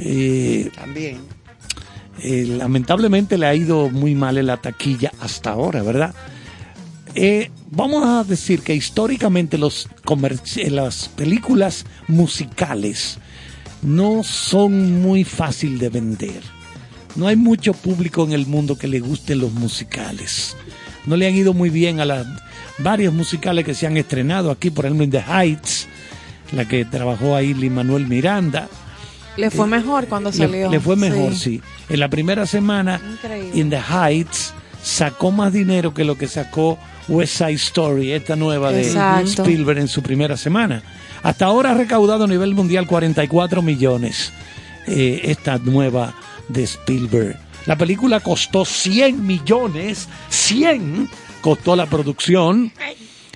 eh, 0.00 0.70
También. 0.74 1.20
Eh, 2.20 2.46
lamentablemente 2.48 3.36
le 3.36 3.46
ha 3.46 3.54
ido 3.54 3.90
muy 3.90 4.14
mal 4.14 4.38
en 4.38 4.46
la 4.46 4.56
taquilla 4.56 5.12
hasta 5.20 5.50
ahora, 5.50 5.82
¿verdad? 5.82 6.14
Eh, 7.18 7.50
vamos 7.70 8.04
a 8.04 8.24
decir 8.24 8.60
que 8.60 8.74
históricamente 8.74 9.56
los 9.56 9.88
eh, 10.56 10.70
las 10.70 11.08
películas 11.08 11.86
musicales 12.08 13.18
no 13.80 14.22
son 14.22 15.00
muy 15.00 15.24
fácil 15.24 15.78
de 15.78 15.88
vender. 15.88 16.42
No 17.14 17.26
hay 17.26 17.36
mucho 17.36 17.72
público 17.72 18.24
en 18.24 18.32
el 18.32 18.46
mundo 18.46 18.76
que 18.76 18.86
le 18.86 19.00
gusten 19.00 19.38
los 19.38 19.52
musicales. 19.52 20.56
No 21.06 21.16
le 21.16 21.26
han 21.26 21.34
ido 21.34 21.54
muy 21.54 21.70
bien 21.70 22.00
a 22.00 22.04
las 22.04 22.26
varios 22.78 23.14
musicales 23.14 23.64
que 23.64 23.72
se 23.72 23.86
han 23.86 23.96
estrenado 23.96 24.50
aquí, 24.50 24.70
por 24.70 24.84
ejemplo, 24.84 25.04
en 25.04 25.10
The 25.10 25.24
Heights, 25.26 25.88
la 26.52 26.68
que 26.68 26.84
trabajó 26.84 27.34
ahí 27.34 27.54
Lin 27.54 27.74
Manuel 27.74 28.06
Miranda. 28.06 28.68
Le 29.38 29.50
fue 29.50 29.66
mejor 29.66 30.06
cuando 30.08 30.32
salió. 30.32 30.70
Le, 30.70 30.80
fue 30.80 30.96
mejor, 30.96 31.34
sí. 31.34 31.62
En 31.88 32.00
la 32.00 32.10
primera 32.10 32.44
semana, 32.44 33.00
Increíble. 33.10 33.58
In 33.58 33.70
the 33.70 33.80
Heights 33.80 34.52
sacó 34.82 35.30
más 35.30 35.54
dinero 35.54 35.94
que 35.94 36.04
lo 36.04 36.18
que 36.18 36.28
sacó 36.28 36.78
West 37.08 37.38
Side 37.38 37.52
Story, 37.54 38.12
esta 38.12 38.36
nueva 38.36 38.72
de 38.72 38.82
Exacto. 38.82 39.42
Spielberg 39.42 39.78
en 39.78 39.88
su 39.88 40.02
primera 40.02 40.36
semana. 40.36 40.82
Hasta 41.22 41.46
ahora 41.46 41.72
ha 41.72 41.74
recaudado 41.74 42.24
a 42.24 42.26
nivel 42.26 42.54
mundial 42.54 42.86
44 42.86 43.62
millones 43.62 44.32
eh, 44.86 45.20
esta 45.24 45.58
nueva 45.58 46.14
de 46.48 46.62
Spielberg. 46.64 47.38
La 47.66 47.76
película 47.76 48.20
costó 48.20 48.64
100 48.64 49.26
millones, 49.26 50.08
100 50.28 51.08
costó 51.40 51.74
la 51.76 51.86
producción. 51.86 52.72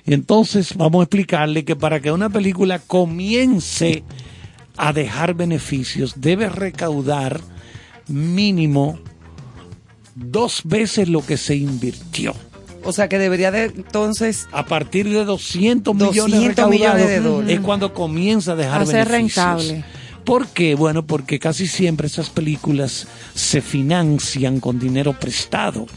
Y 0.05 0.13
entonces 0.13 0.75
vamos 0.75 1.01
a 1.01 1.03
explicarle 1.03 1.65
que 1.65 1.75
para 1.75 1.99
que 1.99 2.11
una 2.11 2.29
película 2.29 2.79
comience 2.79 4.03
a 4.77 4.93
dejar 4.93 5.33
beneficios 5.33 6.15
debe 6.21 6.49
recaudar 6.49 7.41
mínimo 8.07 8.99
dos 10.15 10.61
veces 10.63 11.07
lo 11.09 11.25
que 11.25 11.37
se 11.37 11.55
invirtió. 11.55 12.33
O 12.83 12.91
sea 12.93 13.07
que 13.07 13.19
debería 13.19 13.51
de 13.51 13.65
entonces 13.65 14.47
A 14.51 14.65
partir 14.65 15.07
de 15.09 15.23
200 15.23 15.93
millones 15.95 16.15
200 16.15 16.47
recaudados 16.47 16.71
millones 16.71 17.07
de 17.07 17.19
dólares. 17.19 17.55
es 17.57 17.61
cuando 17.61 17.93
comienza 17.93 18.53
a 18.53 18.55
dejar 18.55 18.81
A 18.81 18.85
ser 18.85 19.07
beneficios. 19.07 19.45
rentable. 19.67 19.85
¿Por 20.25 20.47
qué? 20.47 20.75
Bueno, 20.75 21.05
porque 21.05 21.39
casi 21.39 21.65
siempre 21.67 22.07
esas 22.07 22.29
películas 22.29 23.07
se 23.33 23.61
financian 23.61 24.59
con 24.59 24.79
dinero 24.79 25.17
prestado 25.19 25.87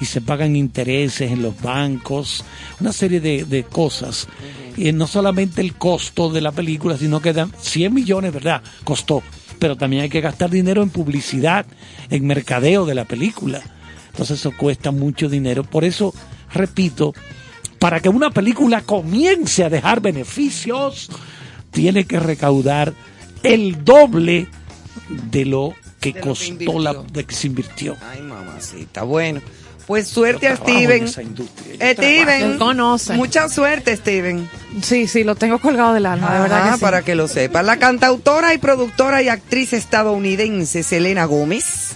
y 0.00 0.04
se 0.06 0.20
pagan 0.20 0.56
intereses 0.56 1.30
en 1.30 1.42
los 1.42 1.60
bancos, 1.60 2.44
una 2.80 2.92
serie 2.92 3.20
de, 3.20 3.44
de 3.44 3.64
cosas. 3.64 4.28
Y 4.76 4.92
no 4.92 5.06
solamente 5.06 5.60
el 5.62 5.74
costo 5.74 6.30
de 6.30 6.40
la 6.42 6.52
película, 6.52 6.96
sino 6.98 7.20
que 7.20 7.32
dan 7.32 7.50
100 7.58 7.92
millones, 7.94 8.32
¿verdad? 8.32 8.62
Costó. 8.84 9.22
Pero 9.58 9.76
también 9.76 10.02
hay 10.02 10.08
que 10.10 10.20
gastar 10.20 10.50
dinero 10.50 10.82
en 10.82 10.90
publicidad, 10.90 11.64
en 12.10 12.26
mercadeo 12.26 12.84
de 12.84 12.94
la 12.94 13.04
película. 13.06 13.62
Entonces 14.16 14.40
eso 14.40 14.52
cuesta 14.56 14.92
mucho 14.92 15.28
dinero. 15.28 15.62
Por 15.62 15.84
eso, 15.84 16.14
repito, 16.54 17.12
para 17.78 18.00
que 18.00 18.08
una 18.08 18.30
película 18.30 18.80
comience 18.80 19.62
a 19.62 19.68
dejar 19.68 20.00
beneficios, 20.00 21.10
tiene 21.70 22.06
que 22.06 22.18
recaudar 22.18 22.94
el 23.42 23.84
doble 23.84 24.48
de 25.30 25.44
lo 25.44 25.74
que 26.00 26.12
De 26.12 26.20
lo 26.20 26.20
que 26.20 26.20
costó 26.20 26.78
la 26.78 26.94
de 26.94 27.24
que 27.24 27.34
se 27.34 27.48
invirtió. 27.48 27.96
Ay, 28.10 28.22
mamacita. 28.22 29.02
Bueno, 29.02 29.42
pues 29.86 30.08
suerte 30.08 30.48
a 30.48 30.56
Steven. 30.56 31.04
Eh, 31.04 31.92
Steven. 31.94 32.58
Conoce. 32.58 33.14
Mucha 33.14 33.50
suerte, 33.50 33.94
Steven. 33.96 34.48
Sí, 34.82 35.08
sí, 35.08 35.24
lo 35.24 35.34
tengo 35.34 35.58
colgado 35.58 35.92
del 35.92 36.06
alma, 36.06 36.32
de 36.32 36.40
verdad 36.40 36.70
que 36.70 36.74
sí. 36.76 36.80
para 36.80 37.02
que 37.02 37.14
lo 37.14 37.28
sepa. 37.28 37.62
La 37.62 37.78
cantautora 37.78 38.54
y 38.54 38.58
productora 38.58 39.22
y 39.22 39.28
actriz 39.28 39.74
estadounidense 39.74 40.82
Selena 40.82 41.26
Gómez 41.26 41.92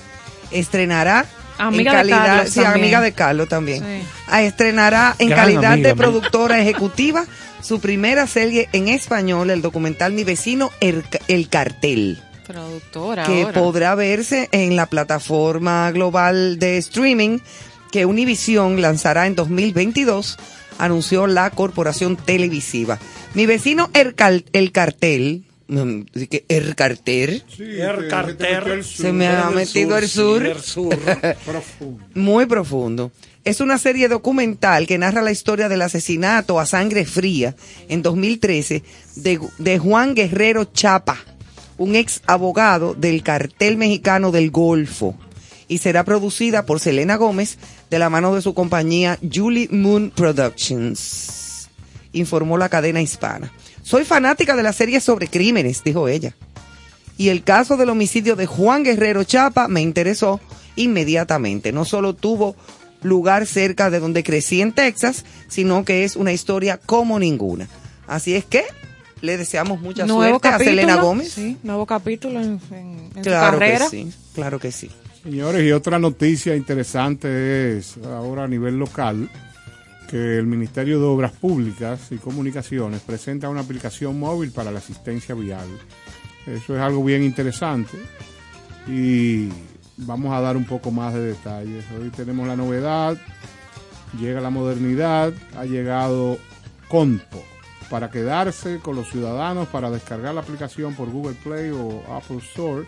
estrenará 0.51 1.27
Amiga 1.67 2.01
en 2.01 2.07
de 2.07 2.13
Carlos 2.13 2.49
sí, 2.51 2.61
también. 2.61 2.75
amiga 2.85 3.01
de 3.01 3.13
Carlos 3.13 3.49
también. 3.49 3.79
Sí. 3.85 4.09
Ah, 4.29 4.43
estrenará 4.43 5.15
en 5.19 5.29
Gran 5.29 5.41
calidad 5.41 5.73
amiga, 5.73 5.89
de 5.89 5.91
amiga. 5.91 5.95
productora 5.97 6.61
ejecutiva 6.61 7.25
su 7.63 7.81
primera 7.81 8.27
serie 8.27 8.69
en 8.73 8.89
español, 8.89 9.51
el 9.51 9.63
documental 9.63 10.13
Mi 10.13 10.25
vecino 10.25 10.71
El, 10.81 11.05
El 11.29 11.49
Cartel 11.49 12.19
Productora 12.47 13.25
que 13.25 13.43
ahora. 13.43 13.61
podrá 13.61 13.95
verse 13.95 14.49
en 14.53 14.75
la 14.77 14.87
plataforma 14.87 15.91
global 15.93 16.59
de 16.59 16.79
streaming 16.79 17.39
que 17.93 18.07
Univision 18.07 18.81
lanzará 18.81 19.27
en 19.27 19.35
2022, 19.35 20.39
anunció 20.79 21.27
la 21.27 21.51
corporación 21.51 22.17
televisiva. 22.17 22.99
Mi 23.35 23.47
vecino 23.47 23.91
El, 23.93 24.15
Cartel, 24.73 25.45
que 26.29 26.45
El 26.49 26.75
Cartel, 26.75 27.45
El 27.59 28.09
carter. 28.09 28.85
se 28.85 29.13
me 29.13 29.29
ha 29.29 29.51
metido 29.51 29.97
el 29.97 30.09
sur, 30.09 30.45
el 30.45 30.61
sur. 30.61 30.97
muy 32.15 32.47
profundo. 32.47 33.13
Es 33.45 33.61
una 33.61 33.79
serie 33.79 34.09
documental 34.09 34.87
que 34.87 34.99
narra 34.99 35.23
la 35.23 35.31
historia 35.31 35.69
del 35.69 35.83
asesinato 35.83 36.59
a 36.61 36.67
sangre 36.67 37.05
fría 37.05 37.55
en 37.89 38.03
2013 38.03 38.83
de, 39.17 39.41
de 39.59 39.79
Juan 39.79 40.15
Guerrero 40.15 40.65
Chapa, 40.67 41.17
un 41.79 41.95
ex 41.95 42.21
abogado 42.27 42.95
del 42.95 43.23
cartel 43.23 43.77
mexicano 43.77 44.31
del 44.33 44.51
Golfo. 44.51 45.17
Y 45.69 45.79
será 45.79 46.05
producida 46.05 46.67
por 46.67 46.81
Selena 46.81 47.15
Gómez 47.15 47.59
de 47.91 48.01
la 48.01 48.11
mano 48.11 48.35
de 48.35 48.43
su 48.43 48.55
compañía 48.55 49.19
Julie 49.33 49.69
Moon 49.71 50.11
Productions, 50.11 51.69
informó 52.13 52.59
la 52.59 52.69
cadena 52.69 53.01
hispana. 53.01 53.53
Soy 53.91 54.05
fanática 54.05 54.55
de 54.55 54.63
las 54.63 54.77
series 54.77 55.03
sobre 55.03 55.27
crímenes, 55.27 55.83
dijo 55.83 56.07
ella 56.07 56.35
y 57.19 57.29
el 57.29 57.43
caso 57.43 57.77
del 57.77 57.91
homicidio 57.91 58.35
de 58.37 58.47
Juan 58.47 58.83
Guerrero 58.85 59.25
Chapa 59.25 59.67
me 59.69 59.83
interesó 59.83 60.41
inmediatamente. 60.77 61.71
No 61.73 61.85
solo 61.85 62.15
tuvo 62.15 62.57
lugar 63.03 63.47
cerca 63.47 63.91
de 63.91 63.99
donde 64.01 64.23
crecí 64.23 64.63
en 64.63 64.73
Texas, 64.73 65.25
sino 65.49 65.85
que 65.85 66.05
es 66.05 66.17
una 66.17 66.33
historia 66.33 66.79
como 66.79 67.19
ninguna. 67.19 67.69
Así 68.07 68.35
es 68.35 68.45
que 68.47 68.65
le 69.21 69.37
deseamos 69.37 69.81
mucha 69.83 70.07
nuevo 70.07 70.23
suerte 70.39 70.49
a 70.49 70.53
capítulo, 70.53 70.71
Selena 70.77 70.97
Gómez. 71.03 71.33
Sí, 71.33 71.59
nuevo 71.63 71.85
capítulo 71.85 72.41
en, 72.41 72.59
en- 72.71 73.11
en 73.17 73.23
Claro 73.23 73.53
su 73.55 73.59
carrera. 73.59 73.85
que 73.85 73.91
sí, 73.91 74.13
claro 74.35 74.59
que 74.59 74.73
sí. 74.73 74.91
Señores, 75.23 75.63
y 75.67 75.73
otra 75.73 75.99
noticia 75.99 76.57
interesante 76.57 77.77
es 77.77 77.99
ahora 78.07 78.45
a 78.45 78.49
nivel 78.49 78.79
local 78.79 79.29
que 80.11 80.39
el 80.39 80.47
Ministerio 80.47 80.99
de 80.99 81.07
Obras 81.07 81.31
Públicas 81.31 82.11
y 82.11 82.17
Comunicaciones 82.17 83.01
presenta 83.01 83.49
una 83.49 83.61
aplicación 83.61 84.19
móvil 84.19 84.51
para 84.51 84.73
la 84.73 84.81
asistencia 84.81 85.37
vial. 85.37 85.69
Eso 86.49 86.75
es 86.75 86.81
algo 86.83 87.05
bien 87.05 87.23
interesante 87.23 87.97
y 88.89 89.51
vamos 89.99 90.33
a 90.33 90.41
dar 90.41 90.57
un 90.57 90.65
poco 90.65 90.91
más 90.91 91.15
de 91.15 91.21
detalles. 91.27 91.85
Hoy 91.97 92.09
tenemos 92.09 92.49
la 92.49 92.57
novedad, 92.57 93.17
llega 94.19 94.41
la 94.41 94.51
modernidad, 94.51 95.33
ha 95.57 95.65
llegado 95.65 96.39
Conpo 96.89 97.45
para 97.89 98.11
quedarse 98.11 98.81
con 98.81 98.97
los 98.97 99.11
ciudadanos 99.11 99.69
para 99.69 99.91
descargar 99.91 100.35
la 100.35 100.41
aplicación 100.41 100.95
por 100.95 101.09
Google 101.09 101.37
Play 101.45 101.71
o 101.71 102.03
Apple 102.13 102.39
Store, 102.39 102.85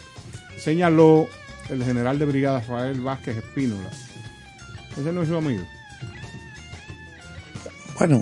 señaló 0.59 1.28
el 1.69 1.85
general 1.85 2.19
de 2.19 2.24
brigada 2.24 2.59
Rafael 2.59 3.01
Vázquez 3.01 3.36
Espínola. 3.36 3.90
Ese 4.97 5.12
no 5.12 5.23
es 5.23 5.28
su 5.28 5.36
amigo. 5.36 5.62
Bueno, 7.98 8.20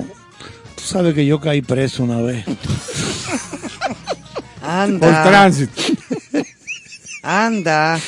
tú 0.74 0.82
sabes 0.84 1.14
que 1.14 1.24
yo 1.26 1.40
caí 1.40 1.62
preso 1.62 2.02
una 2.04 2.20
vez. 2.20 2.44
Anda. 4.62 4.98
Por 5.22 5.30
tránsito. 5.30 5.82
Anda. 7.22 7.98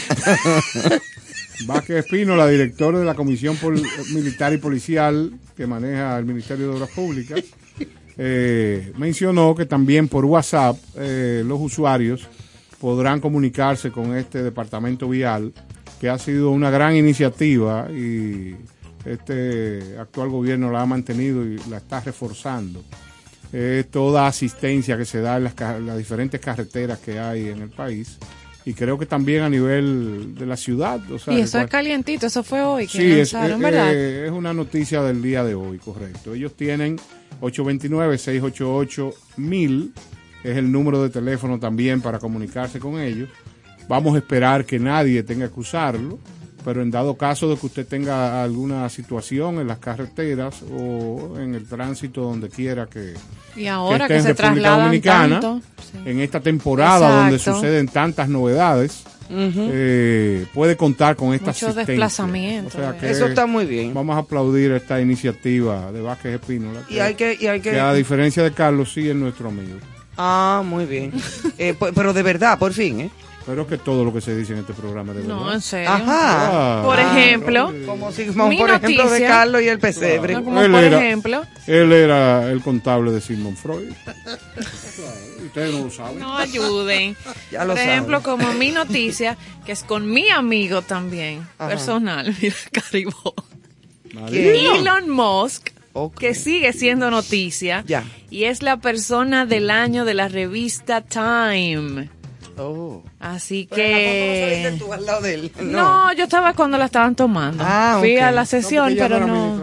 Vázquez 1.67 1.97
Espínola, 2.05 2.47
director 2.49 2.97
de 2.97 3.05
la 3.05 3.15
Comisión 3.15 3.57
Pol- 3.57 3.83
Militar 4.13 4.53
y 4.53 4.59
Policial 4.59 5.33
que 5.57 5.67
maneja 5.67 6.19
el 6.19 6.25
Ministerio 6.25 6.69
de 6.69 6.75
Obras 6.77 6.91
Públicas, 6.91 7.41
eh, 8.19 8.93
mencionó 8.97 9.55
que 9.55 9.67
también 9.67 10.09
por 10.09 10.25
WhatsApp 10.25 10.77
eh, 10.97 11.43
los 11.47 11.61
usuarios 11.61 12.27
podrán 12.81 13.21
comunicarse 13.21 13.91
con 13.93 14.17
este 14.17 14.43
departamento 14.43 15.09
vial, 15.09 15.53
que 16.01 16.09
ha 16.09 16.19
sido 16.19 16.51
una 16.51 16.71
gran 16.71 16.97
iniciativa 16.97 17.87
y 17.93 18.57
este 19.05 19.97
actual 19.99 20.29
gobierno 20.29 20.71
la 20.71 20.83
ha 20.83 20.87
mantenido 20.87 21.45
y 21.45 21.59
la 21.69 21.79
está 21.79 22.01
reforzando. 22.01 22.85
Eh, 23.55 23.85
toda 23.91 24.27
asistencia 24.27 24.97
que 24.97 25.05
se 25.05 25.21
da 25.21 25.37
en 25.37 25.45
las, 25.45 25.55
diferentes 25.99 26.41
carreteras 26.41 26.99
que 27.01 27.19
hay 27.19 27.51
en 27.51 27.61
el 27.61 27.69
país 27.69 28.17
y 28.65 28.73
creo 28.73 28.99
que 28.99 29.05
también 29.05 29.43
a 29.43 29.51
nivel 29.51 30.35
de 30.35 30.47
la 30.47 30.57
ciudad. 30.57 30.99
O 31.11 31.19
sea, 31.19 31.35
y 31.35 31.43
eso 31.43 31.61
es 31.61 31.69
calientito, 31.69 32.29
eso 32.29 32.43
fue 32.43 32.63
hoy 32.63 32.87
que 32.87 32.99
Sí, 32.99 33.13
es, 33.13 33.35
eh, 33.35 33.55
¿verdad? 33.59 33.93
eh, 33.93 34.25
es 34.27 34.33
una 34.33 34.55
noticia 34.55 35.03
del 35.03 35.21
día 35.21 35.45
de 35.45 35.55
hoy, 35.55 35.77
correcto. 35.79 36.33
Ellos 36.33 36.57
tienen 36.57 36.99
829-688-1000, 37.43 39.93
es 40.45 40.57
el 40.57 40.73
número 40.73 41.03
de 41.03 41.11
teléfono 41.11 41.59
también 41.59 42.01
para 42.01 42.19
comunicarse 42.19 42.79
con 42.79 42.99
ellos. 42.99 43.29
Vamos 43.87 44.15
a 44.15 44.19
esperar 44.19 44.65
que 44.65 44.79
nadie 44.79 45.23
tenga 45.25 45.49
que 45.49 45.61
usarlo, 45.61 46.19
pero 46.65 46.83
en 46.83 46.91
dado 46.91 47.17
caso 47.17 47.49
de 47.49 47.57
que 47.57 47.67
usted 47.67 47.87
tenga 47.87 48.43
alguna 48.43 48.89
situación 48.89 49.61
en 49.61 49.69
las 49.69 49.79
carreteras 49.79 50.63
o 50.63 51.39
en 51.39 51.55
el 51.55 51.67
tránsito 51.67 52.23
donde 52.23 52.49
quiera 52.49 52.87
que, 52.87 53.15
Y 53.57 53.67
ahora 53.67 54.05
esté 54.05 54.09
que 54.09 54.17
en 54.17 54.23
se 54.23 54.43
República 54.43 54.77
Dominicana, 54.77 55.41
tanto, 55.41 55.63
en 56.05 56.21
esta 56.21 56.41
temporada 56.41 57.23
donde 57.23 57.39
suceden 57.39 57.89
tantas 57.89 58.29
novedades, 58.29 59.05
eh, 59.35 60.47
puede 60.53 60.77
contar 60.77 61.17
con 61.17 61.33
esta 61.33 61.47
Mucho 61.47 61.67
asistencia. 61.67 61.93
desplazamiento, 61.93 62.69
O 62.69 62.81
sea 62.81 62.91
eh. 62.91 62.97
que 63.01 63.11
Eso 63.11 63.27
está 63.27 63.47
muy 63.47 63.65
bien. 63.65 63.95
Vamos 63.95 64.17
a 64.17 64.21
aplaudir 64.21 64.73
esta 64.73 65.01
iniciativa 65.01 65.91
de 65.91 66.03
Vázquez 66.03 66.35
Espínola. 66.35 66.83
Y 66.89 66.99
hay 66.99 67.15
que, 67.15 67.37
y 67.41 67.47
hay 67.47 67.61
que. 67.61 67.71
que 67.71 67.81
a 67.81 67.93
diferencia 67.95 68.43
de 68.43 68.53
Carlos, 68.53 68.93
sí 68.93 69.09
es 69.09 69.17
nuestro 69.17 69.49
amigo. 69.49 69.79
Ah, 70.17 70.63
muy 70.65 70.85
bien. 70.87 71.13
Eh, 71.59 71.75
pero 71.95 72.13
de 72.13 72.23
verdad, 72.23 72.59
por 72.59 72.73
fin, 72.73 73.01
¿eh? 73.03 73.11
Pero 73.45 73.63
es 73.63 73.69
que 73.69 73.79
todo 73.79 74.05
lo 74.05 74.13
que 74.13 74.21
se 74.21 74.37
dice 74.37 74.53
en 74.53 74.61
este 74.61 74.73
programa 74.73 75.13
de 75.13 75.21
verdad. 75.23 75.35
No, 75.35 75.53
en 75.53 75.61
serio. 75.61 75.91
Ajá. 75.91 76.81
Ah, 76.81 76.83
Por 76.85 76.99
ejemplo, 77.01 77.73
Como 77.87 78.13
si, 78.13 78.27
como 78.27 78.49
Mi 78.49 78.57
por 78.59 78.71
ejemplo, 78.71 78.91
de 79.05 79.05
noticia- 79.11 79.29
Carlos 79.29 79.63
y 79.63 79.69
el 79.69 79.79
pesebre. 79.81 80.35
Como 80.35 80.61
Él 80.63 80.71
por 80.71 80.85
era- 80.85 80.99
ejemplo, 81.05 81.45
Él 81.67 81.93
era 81.93 82.51
el 82.51 82.61
contable 82.63 83.11
de 83.11 83.21
Sigmund 83.21 83.57
Freud. 83.57 83.91
Ustedes 85.45 85.75
no 85.75 85.85
lo 85.85 85.91
saben. 85.91 86.19
no 86.21 86.37
ayuden. 86.39 87.17
Ya 87.51 87.65
lo 87.65 87.75
por 87.75 87.83
ejemplo, 87.83 88.21
saben. 88.23 88.39
como 88.47 88.55
mi 88.59 88.71
noticia, 88.71 89.37
que 89.67 89.73
es 89.73 89.83
con 89.83 90.11
mi 90.11 90.31
amigo 90.31 90.83
también, 90.83 91.47
Ajá. 91.59 91.69
personal, 91.69 92.35
mira, 92.41 92.55
Caribó. 92.71 93.35
Elon 94.31 95.09
Musk, 95.11 95.71
que 96.19 96.35
sigue 96.35 96.73
siendo 96.73 97.11
noticia, 97.11 97.83
Ya. 97.87 98.05
y 98.31 98.45
es 98.45 98.63
la 98.63 98.77
persona 98.79 99.47
del 99.47 99.71
año 99.71 100.05
de 100.05 100.15
la 100.15 100.29
revista 100.29 101.01
Time. 101.03 102.09
Oh. 102.69 103.03
Así 103.21 103.69
Pero 103.71 103.83
en 103.83 103.93
la 103.93 103.99
foto 103.99 104.13
no 104.27 104.33
que... 104.33 104.63
saliste 104.63 104.85
tú 104.85 104.93
al 104.93 105.07
lado 105.07 105.21
de 105.23 105.35
él. 105.35 105.53
No, 105.63 106.13
yo 106.15 106.25
estaba 106.25 106.53
cuando 106.55 106.79
la 106.79 106.87
estaban 106.87 107.15
tomando. 107.15 107.63
Ah, 107.67 107.97
Fui 107.99 108.17
a 108.19 108.31
la 108.31 108.43
No, 108.43 108.47
sesión, 108.47 108.93
ella 108.93 109.09
pero 109.09 109.27
no. 109.27 109.63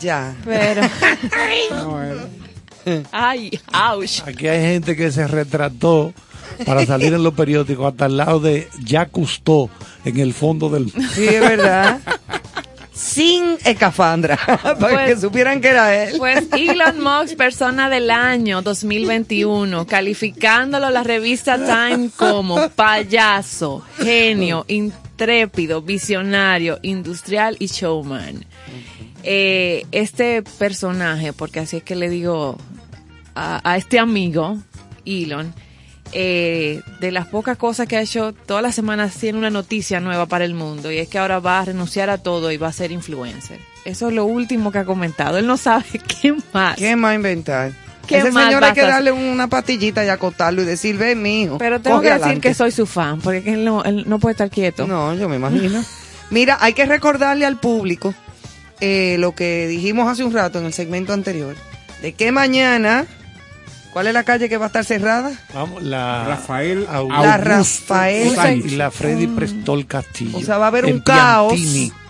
Ya. 0.00 0.34
Pero, 0.44 0.82
No 1.70 1.98
ay, 3.12 3.50
ouch. 3.72 4.20
Aquí 4.26 4.46
hay 4.48 4.60
gente 4.60 4.96
que 4.96 5.10
se 5.10 5.26
retrató 5.26 6.12
para 6.66 6.84
salir 6.84 7.14
en 7.14 7.22
los 7.22 7.34
periódicos 7.34 7.86
hasta 7.92 8.04
al 8.04 8.16
lado 8.16 8.40
de 8.40 8.68
Jacques 8.84 9.12
Cousteau 9.12 9.70
en 10.04 10.18
el 10.20 10.34
fondo 10.34 10.68
del 10.68 10.90
Sí, 10.90 11.24
es 11.26 11.40
verdad. 11.40 12.00
sin 12.94 13.56
escafandra, 13.64 14.36
para 14.46 14.74
Pues- 14.76 15.14
que 15.14 15.20
supieran 15.20 15.60
que 15.60 15.68
era 15.68 16.04
él. 16.04 16.14
Pues 16.18 16.46
Elon 16.52 17.00
Musk, 17.02 17.36
persona 17.36 17.90
del 17.90 18.10
año 18.10 18.62
2021, 18.62 19.86
calificándolo 19.86 20.90
la 20.90 21.02
revista 21.02 21.56
Time 21.56 22.10
como 22.16 22.68
payaso, 22.70 23.84
genio, 23.98 24.64
intrépido, 24.68 25.82
visionario, 25.82 26.78
industrial 26.82 27.56
y 27.58 27.66
showman. 27.66 28.44
Eh, 29.22 29.86
este 29.92 30.42
personaje, 30.42 31.32
porque 31.32 31.60
así 31.60 31.78
es 31.78 31.82
que 31.82 31.96
le 31.96 32.08
digo 32.10 32.58
a, 33.34 33.60
a 33.68 33.76
este 33.76 33.98
amigo, 33.98 34.58
Elon, 35.06 35.52
eh, 36.14 36.82
de 37.00 37.10
las 37.10 37.26
pocas 37.26 37.56
cosas 37.58 37.88
que 37.88 37.96
ha 37.96 38.00
hecho, 38.00 38.32
todas 38.46 38.62
las 38.62 38.74
semanas 38.74 39.14
tiene 39.16 39.38
una 39.38 39.50
noticia 39.50 39.98
nueva 40.00 40.26
para 40.26 40.44
el 40.44 40.54
mundo 40.54 40.92
y 40.92 40.98
es 40.98 41.08
que 41.08 41.18
ahora 41.18 41.40
va 41.40 41.60
a 41.60 41.64
renunciar 41.64 42.08
a 42.08 42.18
todo 42.18 42.52
y 42.52 42.56
va 42.56 42.68
a 42.68 42.72
ser 42.72 42.92
influencer. 42.92 43.58
Eso 43.84 44.08
es 44.08 44.14
lo 44.14 44.24
último 44.24 44.72
que 44.72 44.78
ha 44.78 44.84
comentado. 44.84 45.38
Él 45.38 45.46
no 45.46 45.56
sabe 45.56 45.84
qué 46.22 46.34
más. 46.52 46.76
¿Qué 46.76 46.94
más 46.96 47.16
inventar? 47.16 47.72
¿Qué 48.06 48.18
Ese 48.18 48.30
más 48.30 48.44
señor 48.44 48.62
hay 48.62 48.72
que 48.74 48.82
a 48.82 48.86
darle 48.86 49.12
una 49.12 49.48
patillita 49.48 50.04
y 50.04 50.08
acostarlo 50.08 50.62
y 50.62 50.66
decir, 50.66 50.96
ven, 50.96 51.20
mijo. 51.20 51.58
Pero 51.58 51.80
tengo 51.80 52.00
que 52.00 52.08
decir 52.08 52.22
adelante". 52.22 52.48
que 52.48 52.54
soy 52.54 52.70
su 52.70 52.86
fan, 52.86 53.20
porque 53.20 53.54
él 53.54 53.64
no, 53.64 53.82
él 53.82 54.04
no 54.06 54.18
puede 54.18 54.32
estar 54.32 54.50
quieto. 54.50 54.86
No, 54.86 55.14
yo 55.14 55.28
me 55.28 55.36
imagino. 55.36 55.82
Mira, 56.30 56.58
hay 56.60 56.74
que 56.74 56.86
recordarle 56.86 57.46
al 57.46 57.58
público 57.58 58.14
eh, 58.80 59.16
lo 59.18 59.34
que 59.34 59.66
dijimos 59.66 60.08
hace 60.08 60.24
un 60.24 60.32
rato 60.32 60.58
en 60.58 60.66
el 60.66 60.72
segmento 60.72 61.12
anterior, 61.12 61.56
de 62.02 62.12
que 62.12 62.30
mañana, 62.32 63.06
¿cuál 63.94 64.08
es 64.08 64.12
la 64.12 64.24
calle 64.24 64.48
que 64.50 64.58
va 64.58 64.66
a 64.66 64.68
estar 64.68 64.84
cerrada? 64.84 65.32
Vamos, 65.54 65.82
la 65.82 66.24
Rafael 66.26 66.86
Augusto 66.90 67.22
La 67.22 67.36
Rafael 67.38 68.62
y 68.66 68.70
la 68.76 68.90
Freddy 68.90 69.26
Prestol 69.28 69.86
Castillo. 69.86 70.36
O 70.36 70.42
sea, 70.42 70.58
va 70.58 70.66
a 70.66 70.68
haber 70.68 70.84
en 70.86 70.96
un 70.96 71.00
caos 71.00 71.54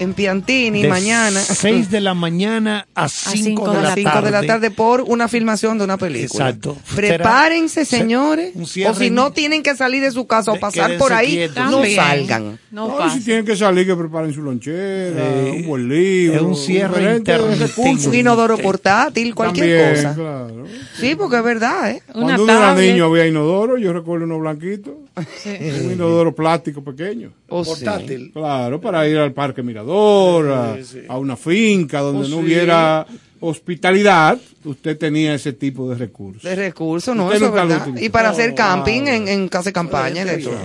en 0.01 0.15
Piantini 0.15 0.83
de 0.83 0.89
mañana. 0.89 1.39
6 1.41 1.91
de 1.91 2.01
la 2.01 2.15
mañana 2.15 2.89
a 2.95 3.09
5 3.09 3.37
cinco 3.45 3.71
de, 3.71 3.83
la, 3.83 3.95
cinco 3.95 4.11
tarde. 4.11 4.27
de 4.27 4.31
la 4.33 4.43
tarde 4.47 4.71
por 4.73 5.03
una 5.03 5.29
filmación 5.29 5.79
de 5.79 5.85
una 5.85 5.97
película. 5.97 6.49
Exacto. 6.49 6.77
Prepárense, 6.97 7.85
Será- 7.85 8.03
señores. 8.03 8.53
un 8.57 8.63
O 8.65 8.95
si 8.95 9.11
no 9.11 9.33
tienen 9.33 9.63
que 9.63 9.77
salir 9.77 10.03
de 10.03 10.11
su 10.11 10.27
casa 10.27 10.53
o 10.53 10.59
pasar 10.59 10.97
por 10.99 11.13
ahí, 11.13 11.33
quietos. 11.33 11.71
no 11.71 11.83
salgan. 11.95 12.59
No 12.71 13.11
si 13.11 13.21
tienen 13.21 13.45
que 13.45 13.57
salir, 13.57 13.87
que 13.87 13.95
preparen 13.95 14.33
su 14.33 14.43
lonchera, 14.43 14.75
Eh, 15.21 15.53
un 15.59 15.67
buen 15.67 15.89
libro. 15.89 16.37
es 16.37 16.43
un 16.43 16.57
cierre 16.57 17.17
intermitente. 17.17 17.67
recursos. 17.67 18.07
Un 18.07 18.15
inodoro 18.15 18.59
portátil, 18.59 19.35
cualquier 19.35 19.95
También, 19.95 19.95
cosa. 19.95 20.15
claro. 20.15 20.65
Sí, 20.99 21.15
porque 21.15 21.37
es 21.37 21.45
verdad, 21.45 21.74
¿eh? 21.91 22.03
Una 22.15 22.25
Cuando 22.37 22.43
uno 22.45 22.53
era 22.53 22.75
niño 22.75 23.05
había 23.07 23.27
inodoro, 23.27 23.79
yo 23.79 23.93
recuerdo 23.93 24.25
uno 24.25 24.39
blanquito, 24.39 24.99
un 25.47 25.93
inodoro 25.93 26.35
plástico 26.35 26.83
pequeño. 26.83 27.33
O 27.49 27.65
sí. 27.65 27.71
Portátil. 27.71 28.31
Claro, 28.33 28.81
para 28.81 29.09
ir 29.09 29.19
al 29.19 29.33
Parque 29.33 29.63
Mirador, 29.63 30.51
a, 30.51 30.77
a 31.09 31.19
una 31.19 31.37
finca 31.37 32.01
donde 32.01 32.27
Oh, 32.27 32.29
no 32.29 32.37
sí. 32.39 32.43
hubiera 32.45 33.07
hospitalidad, 33.41 34.39
usted 34.65 34.97
tenía 34.97 35.35
ese 35.35 35.53
tipo 35.53 35.89
de 35.91 35.97
recursos. 35.97 36.43
De 36.43 36.57
recursos, 36.57 37.15
¿no? 37.15 37.31
Eso 37.33 37.47
es 37.47 37.53
verdad. 37.53 37.87
Y 38.01 38.09
para 38.09 38.31
hacer 38.31 38.55
camping 38.55 39.03
wow. 39.03 39.09
en, 39.09 39.29
en 39.29 39.49
casa 39.49 39.69
de 39.69 39.73
campaña 39.75 40.23
y 40.23 40.25
de 40.25 40.39
todo. 40.39 40.59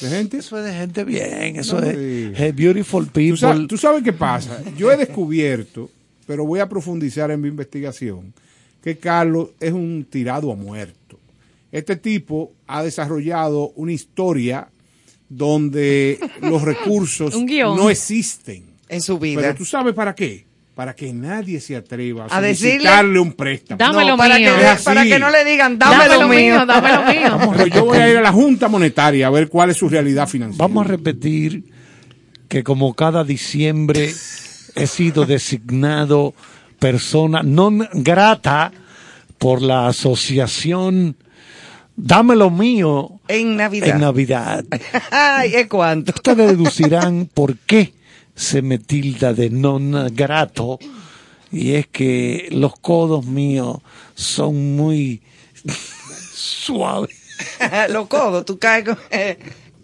¿De 0.00 0.08
gente? 0.08 0.38
Eso 0.38 0.58
es 0.58 0.64
de 0.64 0.72
gente 0.74 1.04
bien, 1.04 1.56
eso 1.56 1.80
No 1.80 1.86
es, 1.86 2.54
beautiful 2.54 3.06
people. 3.06 3.30
¿Tú 3.30 3.36
sabes, 3.38 3.68
tú 3.68 3.78
sabes 3.78 4.02
qué 4.02 4.12
pasa? 4.12 4.60
Yo 4.76 4.90
he 4.92 4.96
descubierto, 4.96 5.90
pero 6.26 6.44
voy 6.44 6.60
a 6.60 6.68
profundizar 6.68 7.30
en 7.30 7.40
mi 7.40 7.48
investigación, 7.48 8.34
que 8.86 8.98
Carlos 8.98 9.48
es 9.58 9.72
un 9.72 10.06
tirado 10.08 10.52
a 10.52 10.54
muerto. 10.54 11.18
Este 11.72 11.96
tipo 11.96 12.52
ha 12.68 12.84
desarrollado 12.84 13.72
una 13.74 13.90
historia 13.90 14.68
donde 15.28 16.20
los 16.40 16.62
recursos 16.62 17.34
no 17.36 17.90
existen. 17.90 18.62
En 18.88 19.00
su 19.00 19.18
vida. 19.18 19.40
Pero 19.42 19.56
tú 19.56 19.64
sabes 19.64 19.92
para 19.92 20.14
qué. 20.14 20.46
Para 20.76 20.94
que 20.94 21.12
nadie 21.12 21.58
se 21.60 21.74
atreva 21.74 22.26
a, 22.26 22.36
A 22.38 22.40
solicitarle 22.40 23.18
un 23.18 23.32
préstamo. 23.32 23.76
Dámelo 23.76 24.10
No, 24.10 24.16
para, 24.16 24.38
mío. 24.38 24.52
que, 24.54 24.82
para 24.84 25.02
que 25.02 25.18
no 25.18 25.30
le 25.30 25.44
digan, 25.44 25.76
dame 25.80 25.96
Dámelo 25.96 26.22
lo 26.22 26.28
mío. 26.28 26.38
mío, 26.38 26.66
dámelo 26.66 27.02
mío. 27.40 27.52
Pero 27.56 27.66
yo 27.66 27.84
voy 27.86 27.98
a 27.98 28.08
ir 28.08 28.16
a 28.18 28.20
la 28.20 28.30
Junta 28.30 28.68
Monetaria 28.68 29.26
a 29.26 29.30
ver 29.30 29.48
cuál 29.48 29.70
es 29.70 29.78
su 29.78 29.88
realidad 29.88 30.28
financiera. 30.28 30.64
Vamos 30.64 30.86
a 30.86 30.88
repetir 30.90 31.64
que 32.46 32.62
como 32.62 32.94
cada 32.94 33.24
diciembre 33.24 34.12
he 34.76 34.86
sido 34.86 35.26
designado 35.26 36.34
persona 36.78 37.42
non 37.42 37.86
grata 37.92 38.72
por 39.38 39.62
la 39.62 39.88
asociación 39.88 41.16
Dame 41.98 42.36
lo 42.36 42.50
mío 42.50 43.20
En 43.26 43.56
Navidad. 43.56 43.88
en 43.88 44.00
Navidad. 44.00 44.64
Ay, 45.10 45.54
¿es 45.54 45.66
cuánto? 45.66 46.12
Ustedes 46.14 46.48
deducirán 46.52 47.24
por 47.32 47.56
qué 47.56 47.94
se 48.34 48.60
me 48.60 48.76
tilda 48.76 49.32
de 49.32 49.48
non 49.48 50.12
grato 50.12 50.78
y 51.50 51.72
es 51.72 51.86
que 51.88 52.48
los 52.52 52.76
codos 52.80 53.24
míos 53.24 53.78
son 54.14 54.76
muy 54.76 55.22
suaves. 56.34 57.16
Los 57.90 58.06
codos, 58.08 58.44
tú 58.44 58.58
caes, 58.58 58.84
con- 58.84 58.98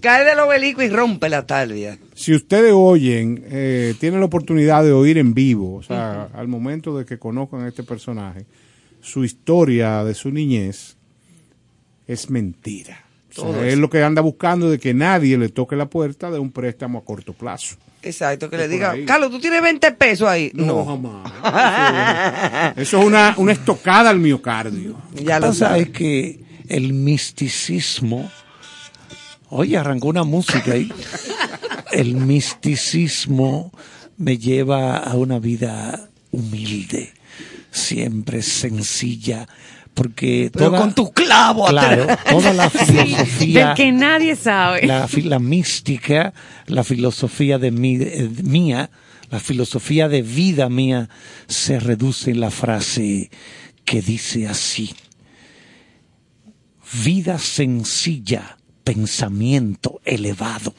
caes 0.03 0.27
del 0.27 0.39
obelisco 0.41 0.83
y 0.83 0.91
rompe 0.91 1.31
la 1.31 1.47
talvia. 1.47 1.97
Si 2.15 2.35
ustedes 2.35 2.73
oyen, 2.75 3.43
eh, 3.49 3.95
tienen 3.99 4.21
la 4.21 4.27
oportunidad 4.27 4.85
de 4.85 4.93
oír 4.93 5.17
en 5.17 5.33
vivo, 5.33 5.77
o 5.77 5.83
sea, 5.83 6.29
al 6.35 6.49
momento 6.49 6.99
de 6.99 7.07
que 7.07 7.19
conozcan 7.19 7.63
a 7.63 7.69
este 7.69 7.83
personaje, 7.83 8.45
su 9.01 9.25
historia 9.25 10.05
de 10.05 10.13
su 10.15 10.31
niñez 10.31 10.97
es 12.07 12.29
mentira. 12.29 13.05
O 13.39 13.55
sea, 13.55 13.67
es 13.67 13.79
lo 13.79 13.89
que 13.89 14.03
anda 14.03 14.21
buscando 14.21 14.69
de 14.69 14.79
que 14.79 14.93
nadie 14.93 15.39
le 15.39 15.49
toque 15.49 15.75
la 15.75 15.87
puerta 15.87 16.31
de 16.31 16.39
un 16.39 16.53
préstamo 16.53 16.99
a 16.99 17.05
corto 17.05 17.33
plazo. 17.33 17.77
Exacto, 18.03 18.51
que 18.51 18.59
le 18.59 18.69
diga, 18.69 18.91
ahí. 18.91 19.07
Carlos, 19.07 19.31
tú 19.31 19.39
tienes 19.41 19.63
20 19.63 19.93
pesos 19.93 20.29
ahí. 20.29 20.51
No, 20.55 20.67
No, 20.67 20.85
jamás. 20.85 22.75
Eso 22.77 22.99
es 23.01 23.07
una, 23.07 23.35
una 23.39 23.53
estocada 23.53 24.11
al 24.11 24.19
miocardio. 24.19 24.97
ya 25.15 25.39
Lo 25.39 25.47
que 25.47 25.51
pasa 25.53 25.69
sabes. 25.69 25.83
es 25.85 25.89
que 25.91 26.41
el 26.69 26.93
misticismo, 26.93 28.31
oye, 29.53 29.77
arrancó 29.77 30.09
una 30.09 30.25
música 30.25 30.73
ahí. 30.73 30.91
El 31.93 32.15
misticismo 32.15 33.71
me 34.17 34.39
lleva 34.39 34.97
a 34.97 35.15
una 35.15 35.39
vida 35.39 36.09
humilde, 36.31 37.13
siempre 37.71 38.43
sencilla, 38.43 39.47
porque 39.95 40.51
Pero 40.53 40.67
toda, 40.67 40.81
con 40.81 40.95
tu 40.95 41.13
clavo 41.13 41.67
claro, 41.67 42.07
toda 42.29 42.55
la 42.55 42.71
filosofía, 42.71 43.67
Del 43.69 43.77
que 43.77 43.93
nadie 43.93 44.37
sabe. 44.37 44.87
la, 44.87 45.07
la 45.25 45.39
mística, 45.39 46.33
la 46.67 46.83
filosofía 46.83 47.59
de, 47.59 47.71
mi, 47.71 47.97
eh, 47.97 48.31
mía, 48.43 48.91
la 49.31 49.39
filosofía 49.39 50.09
de 50.09 50.23
vida 50.23 50.71
mía 50.71 51.11
se 51.47 51.79
reduce 51.79 52.31
en 52.31 52.41
la 52.41 52.51
frase 52.51 53.31
que 53.85 54.01
dice 54.01 54.49
así. 54.49 54.95
Vida 57.05 57.39
sencilla, 57.39 58.57
pensamiento 58.85 60.01
elevado. 60.05 60.75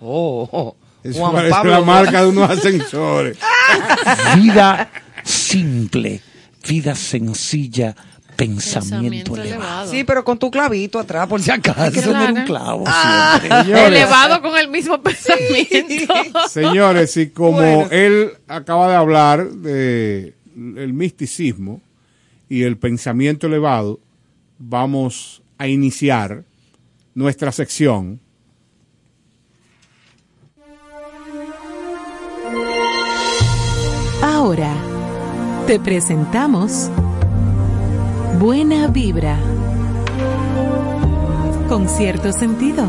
Oh, 0.00 0.48
oh. 0.52 0.76
Eso 1.02 1.20
Juan 1.20 1.32
parece 1.32 1.50
Pablo 1.54 1.70
la 1.72 1.80
marca 1.80 2.22
de 2.22 2.28
unos 2.28 2.50
ascensores. 2.50 3.38
Vida 4.36 4.90
simple, 5.24 6.20
vida 6.66 6.94
sencilla, 6.94 7.94
pensamiento, 8.36 9.32
Pensamiento 9.34 9.36
elevado. 9.36 9.48
elevado. 9.62 9.90
Sí, 9.90 10.04
pero 10.04 10.24
con 10.24 10.38
tu 10.38 10.50
clavito 10.50 10.98
atrás, 10.98 11.26
por 11.28 11.40
si 11.40 11.50
acaso. 11.50 12.10
Era 12.10 12.32
un 12.32 12.44
clavo 12.44 12.84
Ah. 12.86 13.38
siempre. 13.40 13.86
Elevado 13.86 14.42
con 14.42 14.56
el 14.58 14.68
mismo 14.68 15.00
pensamiento. 15.00 16.14
Señores, 16.50 17.16
y 17.16 17.30
como 17.30 17.52
Bueno. 17.58 17.88
él 17.90 18.30
acaba 18.48 18.88
de 18.88 18.94
hablar 18.96 19.48
de 19.50 20.34
el 20.56 20.92
misticismo 20.92 21.80
y 22.48 22.62
el 22.64 22.76
pensamiento 22.76 23.46
elevado, 23.46 24.00
vamos 24.58 25.42
a 25.58 25.68
iniciar 25.68 26.42
nuestra 27.18 27.50
sección. 27.50 28.20
Ahora 34.22 34.72
te 35.66 35.80
presentamos 35.80 36.88
Buena 38.38 38.86
Vibra. 38.86 39.36
Con 41.68 41.88
cierto 41.88 42.32
sentido. 42.32 42.88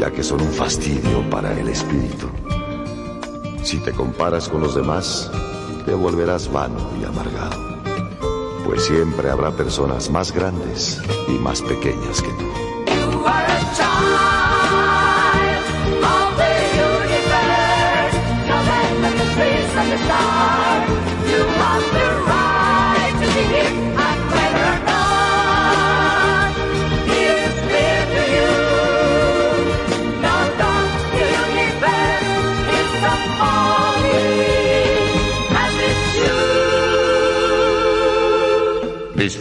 ya 0.00 0.10
que 0.10 0.24
son 0.24 0.40
un 0.40 0.50
fastidio 0.50 1.28
para 1.28 1.52
el 1.60 1.68
espíritu. 1.68 2.26
Si 3.62 3.76
te 3.80 3.92
comparas 3.92 4.48
con 4.48 4.62
los 4.62 4.74
demás, 4.74 5.30
te 5.84 5.92
volverás 5.92 6.50
vano 6.50 6.90
y 6.98 7.04
amargado, 7.04 7.60
pues 8.64 8.86
siempre 8.86 9.28
habrá 9.28 9.50
personas 9.50 10.08
más 10.08 10.32
grandes 10.32 11.02
y 11.28 11.32
más 11.32 11.60
pequeñas 11.60 12.22
que 12.22 12.30
tú. 12.30 12.49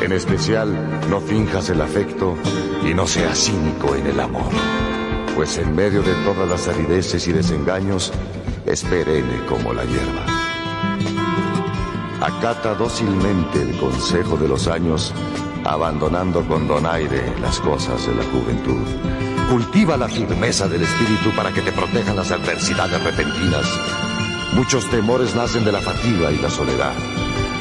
En 0.00 0.12
especial, 0.12 1.08
no 1.10 1.20
finjas 1.20 1.70
el 1.70 1.80
afecto 1.80 2.36
y 2.88 2.94
no 2.94 3.06
seas 3.06 3.36
cínico 3.38 3.96
en 3.96 4.06
el 4.06 4.20
amor. 4.20 4.50
Pues 5.34 5.58
en 5.58 5.74
medio 5.74 6.02
de 6.02 6.14
todas 6.24 6.48
las 6.48 6.68
arideces 6.68 7.26
y 7.26 7.32
desengaños, 7.32 8.12
es 8.64 8.84
perenne 8.84 9.44
como 9.46 9.72
la 9.72 9.84
hierba. 9.84 10.24
Acata 12.20 12.74
dócilmente 12.74 13.62
el 13.62 13.76
consejo 13.76 14.36
de 14.36 14.48
los 14.48 14.68
años, 14.68 15.12
abandonando 15.64 16.46
con 16.46 16.68
donaire 16.68 17.34
las 17.40 17.58
cosas 17.60 18.06
de 18.06 18.14
la 18.14 18.24
juventud. 18.24 18.86
Cultiva 19.50 19.96
la 19.96 20.08
firmeza 20.08 20.68
del 20.68 20.82
espíritu 20.82 21.34
para 21.34 21.52
que 21.52 21.62
te 21.62 21.72
protejan 21.72 22.16
las 22.16 22.30
adversidades 22.30 23.02
repentinas. 23.02 23.66
Muchos 24.52 24.88
temores 24.90 25.34
nacen 25.34 25.64
de 25.64 25.72
la 25.72 25.80
fatiga 25.80 26.30
y 26.30 26.38
la 26.38 26.50
soledad. 26.50 26.92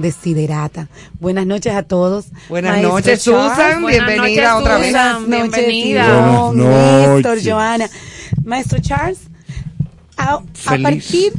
Desiderata. 0.00 0.88
Buenas 1.20 1.46
noches 1.46 1.74
a 1.74 1.82
todos. 1.82 2.26
Buenas 2.48 2.72
Maestro 2.72 2.92
noches, 2.94 3.24
Charles. 3.24 3.52
Susan. 3.52 3.82
Buenas 3.82 4.06
Bienvenida 4.06 4.42
noches, 4.52 4.60
otra 4.62 4.78
vez. 4.78 4.86
Susan. 4.88 5.20
Buenas 5.28 5.48
noches, 5.50 5.66
Bienvenida. 5.66 6.50
Buenas 6.52 7.08
Néstor. 7.14 7.38
Joana. 7.44 7.90
Maestro 8.44 8.78
Charles, 8.80 9.18
a, 10.16 10.40
partir 10.82 11.32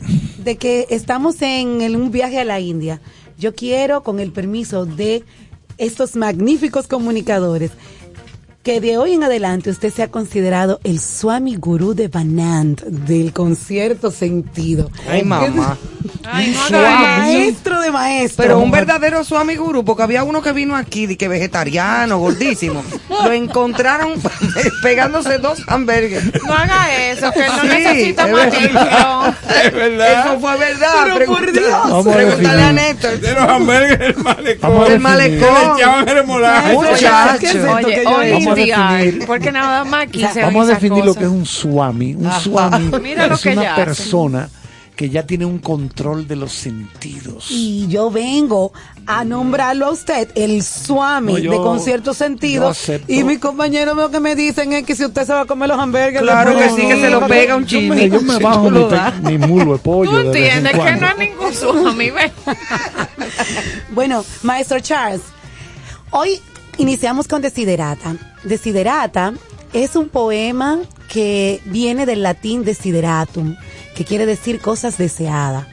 de 0.43 0.55
que 0.57 0.87
estamos 0.89 1.41
en 1.41 1.81
el- 1.81 1.95
un 1.95 2.11
viaje 2.11 2.39
a 2.39 2.45
la 2.45 2.59
India, 2.59 3.01
yo 3.39 3.55
quiero, 3.55 4.03
con 4.03 4.19
el 4.19 4.31
permiso 4.31 4.85
de 4.85 5.23
estos 5.77 6.15
magníficos 6.15 6.87
comunicadores, 6.87 7.71
que 8.61 8.79
de 8.79 8.99
hoy 8.99 9.13
en 9.13 9.23
adelante 9.23 9.71
usted 9.71 9.91
sea 9.91 10.09
considerado 10.11 10.79
el 10.83 10.99
Swami 10.99 11.55
Guru 11.55 11.95
de 11.95 12.07
Banant 12.07 12.81
del 12.83 13.33
concierto 13.33 14.11
sentido. 14.11 14.91
Ay, 15.09 15.23
mamá. 15.23 15.77
Ay, 16.25 16.55
maestro 16.71 17.79
de 17.81 17.91
maestro. 17.91 18.43
Pero 18.43 18.59
un 18.59 18.71
verdadero 18.71 19.23
Swami 19.23 19.55
Guru, 19.55 19.83
porque 19.83 20.03
había 20.03 20.23
uno 20.23 20.41
que 20.41 20.51
vino 20.53 20.75
aquí, 20.75 21.05
de 21.05 21.17
que 21.17 21.27
vegetariano, 21.27 22.17
gordísimo. 22.19 22.83
Lo 23.09 23.31
encontraron 23.31 24.13
pegándose 24.83 25.37
dos 25.37 25.59
hamburgues. 25.67 26.23
No 26.43 26.53
haga 26.53 26.95
eso, 27.11 27.31
que 27.31 27.39
no 27.47 27.61
Sí, 27.61 27.67
necesita 27.67 28.25
es 28.27 28.31
más 28.31 28.51
verdad. 28.51 29.35
Es 29.63 29.73
verdad. 29.73 30.25
Eso 30.25 30.39
fue 30.39 30.57
verdad. 30.57 30.91
Pero 31.03 31.25
por 31.25 31.41
Pregunta- 31.41 31.51
Dios. 31.51 31.71
Vamos 31.71 32.07
a 32.07 32.11
Pregúntale 32.13 32.63
a. 32.63 32.73
Néstor. 32.73 33.19
De 33.19 33.33
los 33.33 33.43
hamburgues 33.43 33.99
del 33.99 34.15
malecón. 34.17 34.79
Definir. 34.79 34.99
malecón. 34.99 35.49
Le 35.53 35.73
echaban 35.81 36.07
remolacha. 36.07 36.73
Muchacho. 36.73 37.39
¿Qué 37.39 37.45
es 37.47 37.55
esto 37.55 37.77
que 37.77 38.05
Oye, 38.07 38.47
hoy 38.47 38.55
día, 38.63 38.99
porque 39.27 39.51
nada 39.51 39.83
más 39.83 40.03
aquí 40.03 40.25
se 40.33 40.41
Vamos 40.41 40.67
a 40.69 40.73
definir 40.73 41.05
lo 41.05 41.13
que 41.15 41.23
es 41.25 41.29
un 41.29 41.45
swami. 41.45 42.15
Un 42.15 42.27
Ajá. 42.27 42.39
swami 42.39 42.91
Mira 43.01 43.27
lo 43.27 43.35
es 43.35 43.41
que 43.41 43.49
una 43.53 43.61
ella 43.61 43.75
hace. 43.75 44.03
Que 45.01 45.09
ya 45.09 45.25
tiene 45.25 45.45
un 45.45 45.57
control 45.57 46.27
de 46.27 46.35
los 46.35 46.51
sentidos. 46.53 47.47
Y 47.49 47.87
yo 47.87 48.11
vengo 48.11 48.71
a 49.07 49.23
nombrarlo 49.25 49.87
a 49.87 49.89
usted 49.89 50.29
el 50.35 50.61
Swami 50.61 51.33
No, 51.33 51.39
yo- 51.39 51.51
de 51.53 51.57
concierto 51.57 52.13
sentido. 52.13 52.71
Y 53.07 53.23
mis 53.23 53.39
compañeros 53.39 53.95
lo 53.97 54.11
que 54.11 54.19
me 54.19 54.35
dicen 54.35 54.73
es 54.73 54.85
que 54.85 54.95
si 54.95 55.03
usted 55.03 55.25
se 55.25 55.33
va 55.33 55.41
a 55.41 55.45
comer 55.45 55.69
los 55.69 55.79
hamburgues, 55.79 56.21
Claro 56.21 56.51
después- 56.55 56.75
que 56.75 56.81
sí, 56.83 56.87
que 56.87 57.01
se 57.01 57.09
lo 57.09 57.25
pega 57.25 57.55
un 57.55 57.65
Yo 57.65 57.81
me, 57.81 57.95
chisme. 57.97 58.09
yo 58.11 58.21
me 58.21 58.37
bajo 58.37 58.69
mi, 58.69 59.37
mi 59.39 59.47
mulo 59.47 59.73
de 59.73 59.79
pollo. 59.79 60.11
Tú 60.11 60.17
entiendes 60.19 60.71
que 60.71 60.95
no 60.97 61.07
es 61.07 61.17
ningún 61.17 61.51
swami, 61.55 62.11
¿ves? 62.11 62.31
Bueno, 63.93 64.23
maestro 64.43 64.79
Charles, 64.81 65.21
hoy 66.11 66.39
iniciamos 66.77 67.27
con 67.27 67.41
Desiderata. 67.41 68.15
Desiderata 68.43 69.33
es 69.73 69.95
un 69.95 70.09
poema 70.09 70.79
que 71.09 71.59
viene 71.65 72.05
del 72.05 72.21
latín 72.23 72.63
desideratum, 72.63 73.55
que 73.95 74.05
quiere 74.05 74.25
decir 74.25 74.59
cosas 74.59 74.97
deseadas. 74.97 75.67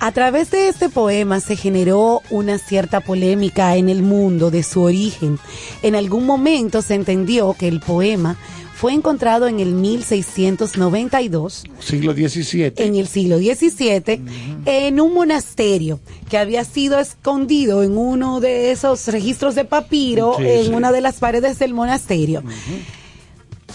A 0.00 0.10
través 0.10 0.50
de 0.50 0.66
este 0.68 0.88
poema 0.88 1.38
se 1.38 1.54
generó 1.54 2.22
una 2.30 2.58
cierta 2.58 3.00
polémica 3.00 3.76
en 3.76 3.88
el 3.88 4.02
mundo 4.02 4.50
de 4.50 4.64
su 4.64 4.80
origen. 4.82 5.38
En 5.82 5.94
algún 5.94 6.26
momento 6.26 6.82
se 6.82 6.94
entendió 6.94 7.54
que 7.56 7.68
el 7.68 7.78
poema 7.80 8.36
fue 8.74 8.94
encontrado 8.94 9.46
en 9.46 9.60
el 9.60 9.74
1692 9.74 11.62
Siglo 11.78 12.12
XVII. 12.14 12.72
en 12.78 12.96
el 12.96 13.06
siglo 13.06 13.38
XVII 13.38 14.20
en 14.66 15.00
un 15.00 15.14
monasterio 15.14 16.00
que 16.28 16.36
había 16.38 16.64
sido 16.64 16.98
escondido 16.98 17.84
en 17.84 17.96
uno 17.96 18.40
de 18.40 18.72
esos 18.72 19.06
registros 19.08 19.54
de 19.54 19.64
papiro 19.64 20.34
Sí, 20.38 20.44
en 20.48 20.64
sí. 20.66 20.72
una 20.72 20.90
de 20.90 21.00
las 21.00 21.16
paredes 21.16 21.60
del 21.60 21.74
monasterio. 21.74 22.42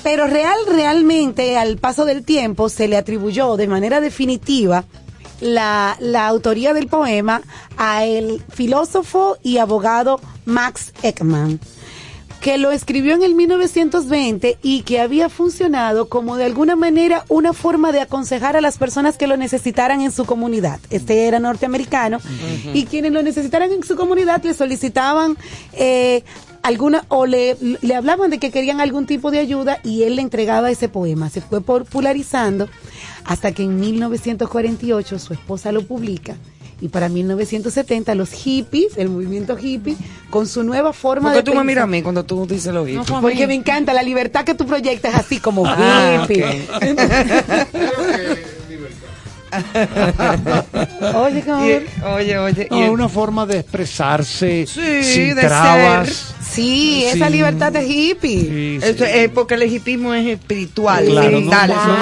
Pero 0.04 0.28
real, 0.28 0.58
realmente, 0.68 1.58
al 1.58 1.78
paso 1.78 2.06
del 2.06 2.24
tiempo, 2.24 2.70
se 2.70 2.88
le 2.88 2.98
atribuyó 2.98 3.58
de 3.58 3.68
manera 3.68 4.00
definitiva 4.02 4.86
la, 5.42 5.98
la 6.00 6.28
autoría 6.28 6.74
del 6.74 6.88
poema 6.88 7.42
a 7.78 8.06
el 8.06 8.42
filósofo 8.50 9.38
y 9.44 9.58
abogado 9.58 10.20
Max 10.46 10.94
Ekman 11.04 11.60
que 12.42 12.58
lo 12.58 12.72
escribió 12.72 13.16
en 13.16 13.24
el 13.24 13.36
1920 13.36 14.58
y 14.62 14.84
que 14.84 15.00
había 15.00 15.30
funcionado 15.30 16.08
como 16.08 16.38
de 16.38 16.46
alguna 16.46 16.76
manera 16.76 17.26
una 17.30 17.54
forma 17.54 17.92
de 17.92 18.02
aconsejar 18.02 18.56
a 18.56 18.62
las 18.62 18.78
personas 18.78 19.18
que 19.18 19.28
lo 19.28 19.38
necesitaran 19.38 20.02
en 20.02 20.12
su 20.12 20.26
comunidad. 20.26 20.80
Este 20.90 21.28
era 21.28 21.40
norteamericano 21.40 22.20
y 22.74 22.86
quienes 22.86 23.12
lo 23.12 23.24
necesitaran 23.24 23.72
en 23.72 23.84
su 23.84 23.96
comunidad 23.96 24.44
le 24.44 24.54
solicitaban 24.54 25.38
eh, 25.74 26.24
alguna 26.68 27.06
o 27.10 27.26
le, 27.26 27.56
le 27.82 27.96
hablaban 27.96 28.30
de 28.30 28.40
que 28.40 28.52
querían 28.52 28.82
algún 28.82 29.06
tipo 29.06 29.32
de 29.32 29.40
ayuda 29.40 29.80
y 29.84 30.04
él 30.04 30.16
le 30.18 30.22
entregaba 30.22 30.70
ese 30.70 30.90
poema. 30.90 31.30
Se 31.30 31.42
fue 31.42 31.62
popularizando 31.62 32.68
hasta 33.26 33.52
que 33.52 33.64
en 33.64 33.80
1948 33.80 35.20
su 35.20 35.34
esposa 35.34 35.72
lo 35.72 35.84
publica. 35.84 36.36
Y 36.80 36.90
para 36.90 37.10
1970 37.10 38.14
los 38.14 38.32
hippies, 38.32 38.98
el 38.98 39.10
movimiento 39.10 39.58
hippie, 39.60 39.98
con 40.30 40.46
su 40.46 40.62
nueva 40.62 40.94
forma 40.94 41.30
¿Por 41.30 41.32
qué 41.32 41.38
de 41.38 41.44
tú 41.52 41.58
me 41.58 41.64
miras 41.64 41.86
a 41.86 41.88
mí 41.88 42.04
cuando 42.04 42.24
tú 42.24 42.46
dices 42.46 42.72
lo 42.72 42.84
mismo? 42.84 43.04
porque 43.20 43.48
me 43.48 43.56
encanta 43.56 43.94
la 43.94 44.04
libertad 44.04 44.46
que 44.46 44.54
tú 44.54 44.68
proyectas 44.68 45.16
así 45.16 45.40
como 45.40 45.64
Ah, 45.66 46.28
hippie. 46.30 46.46
Oye, 51.16 51.42
cabrón. 51.42 51.84
oye, 52.16 52.38
oye. 52.38 52.68
No, 52.70 52.92
una 52.92 53.10
forma 53.10 53.46
de 53.46 53.60
expresarse 53.60 54.66
Sí, 54.68 55.04
sin 55.04 55.36
de 55.36 55.42
trabas. 55.42 56.08
ser. 56.10 56.38
Sí, 56.48 57.04
esa 57.06 57.30
libertad 57.30 57.72
de 57.72 57.86
hippie. 57.86 58.40
Sí, 58.42 58.80
Eso 58.82 59.04
es 59.06 59.30
porque 59.30 59.56
el 59.56 59.64
hipismo 59.72 60.14
es 60.14 60.26
espiritual, 60.28 61.06
Claro, 61.06 61.32
mental, 61.42 61.70
no, 61.70 61.76
eso 61.76 61.88
no, 61.88 61.98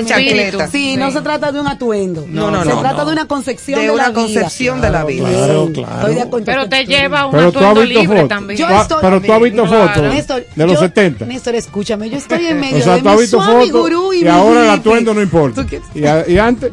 no 0.00 0.06
chancleta. 0.06 0.68
Sí, 0.68 0.96
no 0.96 1.10
se 1.10 1.20
trata 1.20 1.52
de 1.52 1.60
un 1.60 1.66
atuendo. 1.68 2.26
No, 2.28 2.50
no, 2.50 2.62
se 2.64 2.68
no, 2.70 2.80
trata 2.80 2.98
no. 2.98 3.04
de 3.06 3.12
una 3.12 3.26
concepción 3.26 3.78
De 3.80 3.86
de, 3.86 3.92
una 3.92 4.02
la 4.02 4.08
vida. 4.10 4.20
concepción 4.22 4.80
de 4.80 4.90
la 4.90 5.04
vida. 5.04 5.28
Claro, 5.28 5.66
Sí, 5.68 5.72
claro. 5.72 6.40
Pero 6.44 6.68
te 6.68 6.84
lleva 6.84 7.20
a 7.20 7.26
un 7.26 7.32
Pero 7.32 7.48
atuendo 7.48 7.84
libre 7.84 8.24
también. 8.24 8.58
Yo 8.58 8.68
estoy- 8.68 8.98
pero 9.00 9.20
tú 9.20 9.32
has 9.32 9.40
visto 9.40 9.66
fotos 9.66 10.02
de 10.56 10.66
los 10.66 10.72
yo- 10.74 10.80
70. 10.80 11.24
Néstor, 11.26 11.54
escúchame, 11.54 12.10
yo 12.10 12.18
estoy 12.18 12.46
en 12.46 12.60
medio 12.60 12.78
O 12.78 12.80
sea, 12.82 12.96
de 12.96 13.02
tú 13.02 13.08
has 13.08 13.14
mi 13.16 13.20
visto 13.22 13.40
fotos 13.40 13.70
Gurú 13.70 14.12
y, 14.12 14.20
y 14.20 14.22
mi 14.24 14.28
ahora 14.28 14.64
el 14.64 14.70
atuendo 14.70 15.14
no 15.14 15.22
importa. 15.22 15.62
¿Tú 15.62 15.68
qué- 15.68 15.80
Y, 15.94 16.32
y 16.32 16.38
antes, 16.38 16.69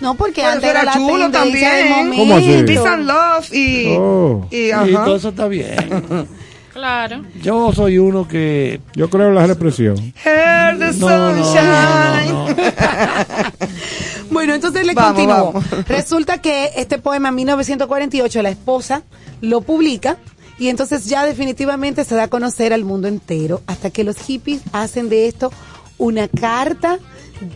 No, 0.00 0.14
porque 0.14 0.40
Pero 0.40 0.48
antes 0.48 0.70
era 0.70 0.80
era 0.82 0.84
la 0.84 0.92
chulo 0.94 1.30
también. 1.30 2.10
¿Cómo 2.16 2.36
así? 2.36 2.46
momento. 2.48 2.66
Peace 2.72 2.88
and 2.88 3.06
love 3.06 3.52
y, 3.52 3.86
Oh. 3.98 4.46
y, 4.50 4.56
Y 4.66 4.70
ajá. 4.70 5.04
todo 5.04 5.16
eso 5.16 5.28
está 5.30 5.48
bien. 5.48 5.76
Claro. 6.72 7.24
Yo 7.42 7.72
soy 7.74 7.98
uno 7.98 8.26
que. 8.28 8.80
yo 8.94 9.10
creo 9.10 9.28
en 9.28 9.34
la 9.34 9.46
represión. 9.46 9.96
Hear 10.24 10.78
the 10.78 10.92
No, 10.98 11.08
no, 11.10 11.32
no, 11.32 11.44
sunshine. 11.44 12.32
no, 12.32 12.48
no. 12.48 12.54
Bueno, 14.30 14.54
entonces 14.54 14.86
le 14.86 14.94
Vamos, 14.94 15.12
continúo. 15.14 15.52
vamos. 15.52 15.64
Resulta 15.88 16.38
que 16.38 16.70
este 16.76 16.98
poema 16.98 17.30
en 17.30 17.34
1948 17.34 18.42
la 18.42 18.50
esposa 18.50 19.02
lo 19.40 19.60
publica 19.62 20.16
y 20.58 20.68
entonces 20.68 21.06
ya 21.06 21.24
definitivamente 21.26 22.04
se 22.04 22.14
da 22.14 22.24
a 22.24 22.28
conocer 22.28 22.72
al 22.72 22.84
mundo 22.84 23.08
entero 23.08 23.60
hasta 23.66 23.90
que 23.90 24.04
los 24.04 24.16
hippies 24.18 24.62
hacen 24.72 25.08
de 25.08 25.26
esto 25.26 25.52
una 25.98 26.28
carta 26.28 26.98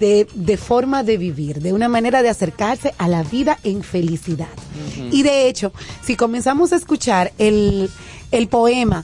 de, 0.01 0.27
de 0.35 0.57
forma 0.57 1.03
de 1.03 1.17
vivir, 1.17 1.61
de 1.61 1.73
una 1.73 1.89
manera 1.89 2.23
de 2.23 2.29
acercarse 2.29 2.95
a 2.99 3.09
la 3.09 3.23
vida 3.23 3.59
en 3.65 3.83
felicidad. 3.83 4.49
Y 5.11 5.23
de 5.23 5.49
hecho, 5.49 5.73
si 6.03 6.17
comenzamos 6.17 6.73
a 6.73 6.77
escuchar 6.77 7.33
el, 7.39 7.91
el 8.31 8.49
poema 8.49 9.03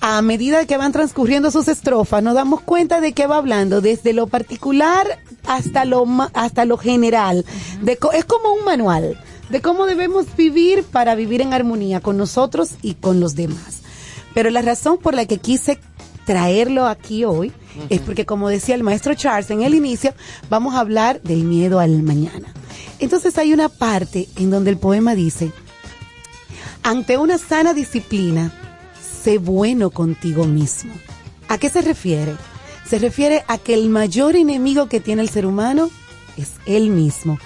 a 0.00 0.22
medida 0.22 0.64
que 0.66 0.76
van 0.76 0.92
transcurriendo 0.92 1.50
sus 1.50 1.68
estrofas, 1.68 2.22
nos 2.22 2.34
damos 2.34 2.60
cuenta 2.60 3.00
de 3.00 3.12
que 3.12 3.26
va 3.26 3.38
hablando 3.38 3.80
desde 3.80 4.12
lo 4.12 4.26
particular 4.26 5.06
hasta 5.46 5.84
lo, 5.84 6.06
hasta 6.34 6.64
lo 6.64 6.76
general. 6.76 7.44
De 7.82 7.98
es 8.14 8.24
como 8.24 8.52
un 8.52 8.64
manual 8.64 9.18
de 9.48 9.60
cómo 9.60 9.86
debemos 9.86 10.26
vivir 10.36 10.84
para 10.84 11.14
vivir 11.14 11.40
en 11.40 11.54
armonía 11.54 12.00
con 12.00 12.16
nosotros 12.16 12.70
y 12.82 12.94
con 12.94 13.20
los 13.20 13.34
demás. 13.34 13.80
Pero 14.34 14.50
la 14.50 14.62
razón 14.62 14.98
por 14.98 15.14
la 15.14 15.26
que 15.26 15.38
quise 15.38 15.80
traerlo 16.28 16.86
aquí 16.86 17.24
hoy 17.24 17.54
es 17.88 18.02
porque, 18.02 18.26
como 18.26 18.50
decía 18.50 18.74
el 18.74 18.82
maestro 18.82 19.14
Charles 19.14 19.50
en 19.50 19.62
el 19.62 19.74
inicio, 19.74 20.12
vamos 20.50 20.74
a 20.74 20.80
hablar 20.80 21.22
del 21.22 21.44
miedo 21.44 21.80
al 21.80 22.02
mañana. 22.02 22.52
Entonces 22.98 23.38
hay 23.38 23.54
una 23.54 23.70
parte 23.70 24.28
en 24.36 24.50
donde 24.50 24.68
el 24.68 24.76
poema 24.76 25.14
dice, 25.14 25.52
ante 26.82 27.16
una 27.16 27.38
sana 27.38 27.72
disciplina, 27.72 28.52
sé 29.24 29.38
bueno 29.38 29.88
contigo 29.88 30.44
mismo. 30.44 30.92
¿A 31.48 31.56
qué 31.56 31.70
se 31.70 31.80
refiere? 31.80 32.36
Se 32.86 32.98
refiere 32.98 33.42
a 33.48 33.56
que 33.56 33.72
el 33.72 33.88
mayor 33.88 34.36
enemigo 34.36 34.86
que 34.86 35.00
tiene 35.00 35.22
el 35.22 35.30
ser 35.30 35.46
humano 35.46 35.88
es 36.36 36.56
él 36.66 36.90
mismo. 36.90 37.38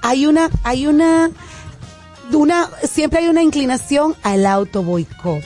Hay 0.00 0.24
una, 0.24 0.48
hay 0.62 0.86
una, 0.86 1.30
una, 2.32 2.70
siempre 2.90 3.18
hay 3.18 3.28
una 3.28 3.42
inclinación 3.42 4.16
al 4.22 4.46
auto 4.46 4.82
boicot, 4.82 5.44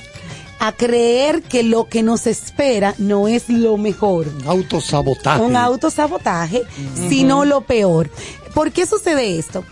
a 0.67 0.73
creer 0.73 1.43
que 1.43 1.63
lo 1.63 1.89
que 1.89 2.03
nos 2.03 2.27
espera 2.27 2.95
no 2.99 3.29
es 3.29 3.49
lo 3.49 3.77
mejor. 3.77 4.27
Autosabotaje. 4.47 5.43
Un 5.43 5.57
autosabotaje, 5.57 6.63
sino 7.09 7.45
lo 7.45 7.63
peor. 7.63 8.11
¿Por 8.55 8.73
qué 8.73 8.87
sucede 8.87 9.39
esto? 9.39 9.65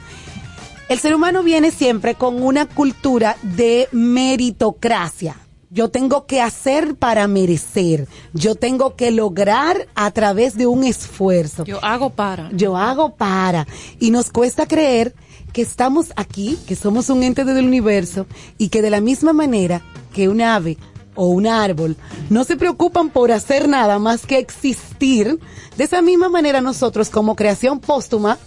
El 0.88 0.98
ser 0.98 1.14
humano 1.14 1.42
viene 1.42 1.70
siempre 1.70 2.14
con 2.14 2.42
una 2.42 2.66
cultura 2.66 3.36
de 3.42 3.88
meritocracia. 3.92 5.36
Yo 5.70 5.88
tengo 5.88 6.26
que 6.26 6.42
hacer 6.42 6.96
para 6.96 7.26
merecer. 7.28 8.06
Yo 8.34 8.56
tengo 8.56 8.94
que 8.94 9.10
lograr 9.10 9.88
a 9.94 10.10
través 10.10 10.54
de 10.54 10.66
un 10.66 10.84
esfuerzo. 10.84 11.64
Yo 11.64 11.82
hago 11.82 12.10
para. 12.10 12.50
Yo 12.52 12.76
hago 12.76 13.14
para. 13.14 13.66
Y 13.98 14.10
nos 14.10 14.30
cuesta 14.30 14.66
creer 14.66 15.14
que 15.54 15.62
estamos 15.62 16.12
aquí, 16.16 16.58
que 16.66 16.76
somos 16.76 17.08
un 17.08 17.22
ente 17.22 17.44
del 17.44 17.64
universo 17.64 18.26
y 18.58 18.68
que 18.68 18.82
de 18.82 18.90
la 18.90 19.00
misma 19.00 19.32
manera 19.32 19.80
que 20.12 20.28
un 20.28 20.40
ave 20.40 20.78
o 21.14 21.26
un 21.26 21.46
árbol 21.46 21.96
no 22.30 22.44
se 22.44 22.56
preocupan 22.56 23.10
por 23.10 23.32
hacer 23.32 23.68
nada 23.68 23.98
más 23.98 24.26
que 24.26 24.38
existir, 24.38 25.38
de 25.76 25.84
esa 25.84 26.02
misma 26.02 26.28
manera 26.28 26.60
nosotros 26.60 27.10
como 27.10 27.36
creación 27.36 27.80
póstuma 27.80 28.38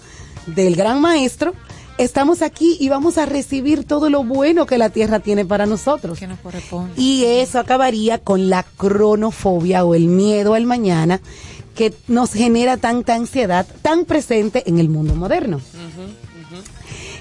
del 0.48 0.76
gran 0.76 1.02
maestro, 1.02 1.54
estamos 1.98 2.42
aquí 2.42 2.78
y 2.80 2.90
vamos 2.90 3.18
a 3.18 3.26
recibir 3.26 3.84
todo 3.84 4.10
lo 4.10 4.24
bueno 4.24 4.66
que 4.66 4.78
la 4.78 4.90
tierra 4.90 5.20
tiene 5.20 5.46
para 5.46 5.66
nosotros. 5.66 6.20
Que 6.20 6.28
nos 6.28 6.40
corresponde. 6.40 7.00
Y 7.00 7.26
eso 7.26 7.60
acabaría 7.60 8.20
con 8.20 8.50
la 8.50 8.64
cronofobia 8.64 9.86
o 9.86 9.96
el 9.96 10.08
miedo 10.08 10.54
al 10.54 10.66
mañana 10.66 11.22
que 11.76 11.94
nos 12.08 12.34
genera 12.34 12.78
tanta 12.78 13.16
ansiedad 13.16 13.68
tan 13.82 14.06
presente 14.06 14.64
en 14.66 14.80
el 14.80 14.90
mundo 14.90 15.14
moderno. 15.16 15.60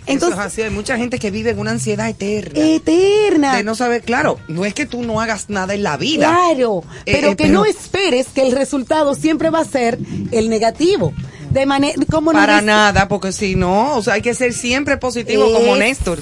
Entonces, 0.06 0.38
así, 0.38 0.62
hay 0.62 0.70
mucha 0.70 0.96
gente 0.96 1.18
que 1.18 1.30
vive 1.30 1.50
en 1.50 1.58
una 1.58 1.70
ansiedad 1.72 2.08
eterna. 2.08 2.60
Eterna. 2.60 3.56
De 3.56 3.64
no 3.64 3.74
saber, 3.74 4.02
claro, 4.02 4.38
no 4.48 4.64
es 4.64 4.74
que 4.74 4.86
tú 4.86 5.02
no 5.02 5.20
hagas 5.20 5.48
nada 5.48 5.74
en 5.74 5.82
la 5.82 5.96
vida. 5.96 6.28
Claro, 6.28 6.82
Eh, 7.06 7.12
pero 7.12 7.30
eh, 7.32 7.36
que 7.36 7.48
no 7.48 7.64
esperes 7.64 8.26
que 8.34 8.42
el 8.42 8.52
resultado 8.52 9.14
siempre 9.14 9.50
va 9.50 9.60
a 9.60 9.64
ser 9.64 9.98
el 10.30 10.48
negativo. 10.50 11.12
De 11.50 11.66
manera 11.66 11.94
como 12.10 12.32
Para 12.32 12.60
nada, 12.62 13.06
porque 13.06 13.30
si 13.30 13.54
no, 13.54 13.96
o 13.96 14.02
sea, 14.02 14.14
hay 14.14 14.22
que 14.22 14.34
ser 14.34 14.52
siempre 14.52 14.96
positivo 14.96 15.52
como 15.52 15.74
Es- 15.74 15.78
Néstor. 15.78 16.18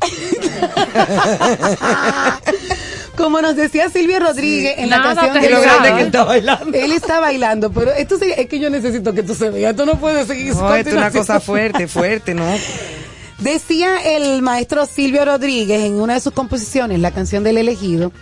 Como 3.16 3.42
nos 3.42 3.54
decía 3.56 3.88
Silvio 3.90 4.18
Rodríguez 4.20 4.74
en 4.78 4.88
la 4.90 5.02
canción 5.02 5.40
de 5.40 5.50
lo 5.50 5.60
grande 5.60 5.94
que 5.94 6.02
está 6.02 6.24
bailando. 6.24 6.78
Él 6.78 6.92
está 6.92 7.20
bailando, 7.20 7.70
pero 7.70 7.92
esto 7.92 8.18
sí- 8.18 8.32
es 8.34 8.46
que 8.48 8.58
yo 8.58 8.70
necesito 8.70 9.12
que 9.12 9.22
tú 9.22 9.34
se 9.34 9.50
veas. 9.50 9.72
Esto 9.72 9.84
no 9.84 9.96
puede 10.00 10.24
seguir. 10.26 10.54
No, 10.54 10.74
esto 10.74 10.90
es 10.90 10.96
una 10.96 11.10
cosa 11.10 11.38
fuerte, 11.40 11.86
fuerte, 11.86 12.34
¿no? 12.34 12.44
Decía 13.38 13.96
el 14.16 14.40
maestro 14.42 14.86
Silvio 14.86 15.24
Rodríguez 15.24 15.82
en 15.82 15.94
una 16.00 16.14
de 16.14 16.20
sus 16.20 16.32
composiciones, 16.32 16.98
la 17.00 17.10
canción 17.10 17.44
del 17.44 17.58
elegido, 17.58 18.12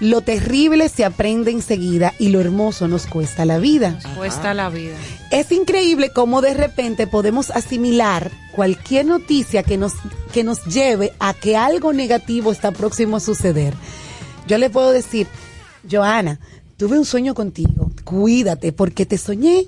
lo 0.00 0.20
terrible 0.20 0.88
se 0.88 1.04
aprende 1.04 1.50
enseguida 1.50 2.12
y 2.18 2.28
lo 2.28 2.40
hermoso 2.40 2.86
nos 2.88 3.06
cuesta 3.06 3.44
la 3.44 3.58
vida. 3.58 3.98
Cuesta 4.16 4.52
la 4.54 4.68
vida. 4.68 4.94
Es 5.30 5.50
increíble 5.52 6.10
cómo 6.10 6.42
de 6.42 6.54
repente 6.54 7.06
podemos 7.06 7.50
asimilar 7.50 8.30
cualquier 8.52 9.06
noticia 9.06 9.62
que 9.62 9.76
nos, 9.78 9.94
que 10.32 10.44
nos 10.44 10.64
lleve 10.66 11.12
a 11.18 11.32
que 11.34 11.56
algo 11.56 11.92
negativo 11.92 12.52
está 12.52 12.72
próximo 12.72 13.16
a 13.16 13.20
suceder. 13.20 13.74
Yo 14.46 14.58
le 14.58 14.70
puedo 14.70 14.92
decir, 14.92 15.26
Joana, 15.90 16.38
tuve 16.76 16.98
un 16.98 17.04
sueño 17.04 17.34
contigo, 17.34 17.90
cuídate 18.04 18.72
porque 18.72 19.06
te 19.06 19.18
soñé 19.18 19.64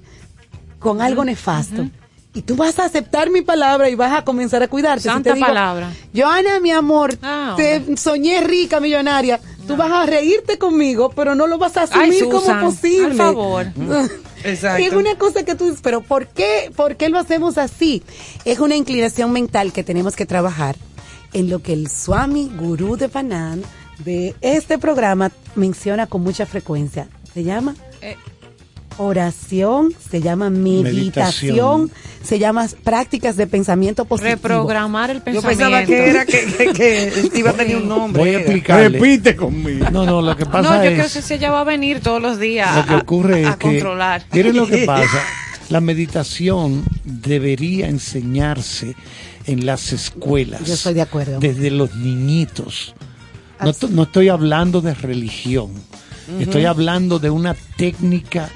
con 0.78 1.00
algo 1.00 1.24
nefasto. 1.24 1.88
y 2.34 2.42
tú 2.42 2.54
vas 2.54 2.78
a 2.78 2.84
aceptar 2.84 3.30
mi 3.30 3.40
palabra 3.42 3.88
y 3.88 3.94
vas 3.96 4.12
a 4.16 4.24
comenzar 4.24 4.62
a 4.62 4.68
cuidarte. 4.68 5.02
Si 5.04 5.08
Santa 5.08 5.30
te 5.30 5.36
digo, 5.36 5.46
palabra. 5.48 5.90
Joana, 6.14 6.60
mi 6.60 6.70
amor, 6.70 7.18
Ah, 7.22 7.54
te 7.56 7.96
soñé 7.96 8.40
rica, 8.42 8.78
millonaria. 8.78 9.40
Tú 9.68 9.76
vas 9.76 9.92
a 9.92 10.06
reírte 10.06 10.58
conmigo, 10.58 11.10
pero 11.10 11.34
no 11.34 11.46
lo 11.46 11.58
vas 11.58 11.76
a 11.76 11.82
asumir 11.82 12.12
Ay, 12.12 12.18
Susan, 12.18 12.58
como 12.58 12.70
posible. 12.70 13.04
al 13.06 13.14
favor. 13.14 13.66
Exacto. 14.44 14.82
Es 14.82 14.92
una 14.92 15.16
cosa 15.16 15.44
que 15.44 15.54
tú 15.54 15.64
dices, 15.64 15.80
pero 15.82 16.00
¿por 16.00 16.26
qué, 16.26 16.72
¿por 16.74 16.96
qué 16.96 17.08
lo 17.08 17.18
hacemos 17.18 17.58
así? 17.58 18.02
Es 18.44 18.60
una 18.60 18.76
inclinación 18.76 19.30
mental 19.32 19.72
que 19.72 19.84
tenemos 19.84 20.16
que 20.16 20.26
trabajar 20.26 20.76
en 21.32 21.50
lo 21.50 21.60
que 21.60 21.74
el 21.74 21.88
Swami 21.88 22.50
Gurú 22.58 22.96
de 22.96 23.08
Panan 23.08 23.62
de 23.98 24.34
este 24.40 24.78
programa 24.78 25.30
menciona 25.54 26.06
con 26.06 26.22
mucha 26.22 26.46
frecuencia. 26.46 27.08
¿Se 27.34 27.44
llama? 27.44 27.74
Eh. 28.00 28.16
Oración, 28.98 29.94
se 30.10 30.20
llama 30.20 30.50
meditación, 30.50 31.82
Meditación. 31.82 31.90
se 32.22 32.38
llama 32.38 32.66
prácticas 32.84 33.36
de 33.36 33.46
pensamiento 33.46 34.04
positivo. 34.04 34.34
Reprogramar 34.34 35.10
el 35.10 35.18
Yo 35.18 35.22
pensamiento. 35.40 35.48
pensaba 35.58 35.84
que 35.84 36.10
era 36.10 36.26
que, 36.26 36.72
que, 36.72 37.30
que 37.30 37.38
iba 37.38 37.50
a 37.50 37.54
tener 37.54 37.76
un 37.76 37.88
nombre. 37.88 38.20
Voy 38.20 38.28
a 38.30 38.32
era. 38.32 38.40
explicarle. 38.40 38.88
Repite 38.98 39.36
conmigo. 39.36 39.86
No, 39.90 40.04
no, 40.04 40.20
lo 40.20 40.36
que 40.36 40.44
pasa 40.46 40.62
No, 40.76 40.84
yo 40.84 40.90
es... 40.90 41.12
creo 41.12 41.24
que 41.26 41.34
ella 41.34 41.50
va 41.50 41.60
a 41.60 41.64
venir 41.64 42.00
todos 42.00 42.20
los 42.20 42.38
días 42.38 42.74
Lo 42.76 42.84
que 42.86 42.94
a- 42.94 42.98
ocurre 42.98 43.46
a, 43.46 43.50
es 43.50 43.56
que, 43.56 43.68
controlar. 43.68 44.24
miren 44.32 44.56
lo 44.56 44.66
que 44.66 44.78
pasa, 44.86 45.22
la 45.70 45.80
meditación 45.80 46.82
debería 47.04 47.88
enseñarse 47.88 48.96
en 49.46 49.64
las 49.64 49.92
escuelas. 49.92 50.64
Yo 50.64 50.74
estoy 50.74 50.94
de 50.94 51.02
acuerdo. 51.02 51.38
Desde 51.40 51.70
los 51.70 51.94
niñitos. 51.94 52.94
No, 53.64 53.72
no 53.90 54.02
estoy 54.04 54.28
hablando 54.28 54.80
de 54.80 54.94
religión, 54.94 55.70
estoy 56.38 56.64
hablando 56.64 57.18
de 57.18 57.30
una 57.30 57.54
técnica 57.76 58.48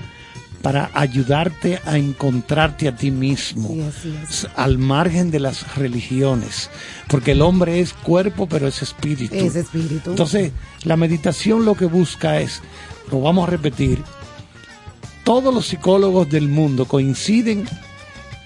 para 0.62 0.90
ayudarte 0.94 1.80
a 1.84 1.98
encontrarte 1.98 2.89
a 2.89 2.97
ti 2.97 3.10
mismo, 3.10 3.76
Sí, 4.01 4.47
al 4.55 4.78
margen 4.78 5.30
de 5.30 5.40
las 5.40 5.76
religiones, 5.76 6.70
porque 7.09 7.32
el 7.32 7.43
hombre 7.43 7.80
es 7.80 7.93
cuerpo, 7.93 8.48
pero 8.48 8.68
es 8.68 8.80
espíritu. 8.80 9.34
Es 9.34 9.56
espíritu. 9.56 10.10
Entonces, 10.10 10.52
la 10.84 10.97
meditación 10.97 11.64
lo 11.64 11.74
que 11.74 11.86
busca 11.86 12.40
es, 12.40 12.62
lo 13.10 13.20
vamos 13.20 13.48
a 13.48 13.51
repetir, 13.51 14.02
todos 15.24 15.52
los 15.52 15.66
psicólogos 15.66 16.30
del 16.30 16.48
mundo 16.48 16.86
coinciden 16.86 17.64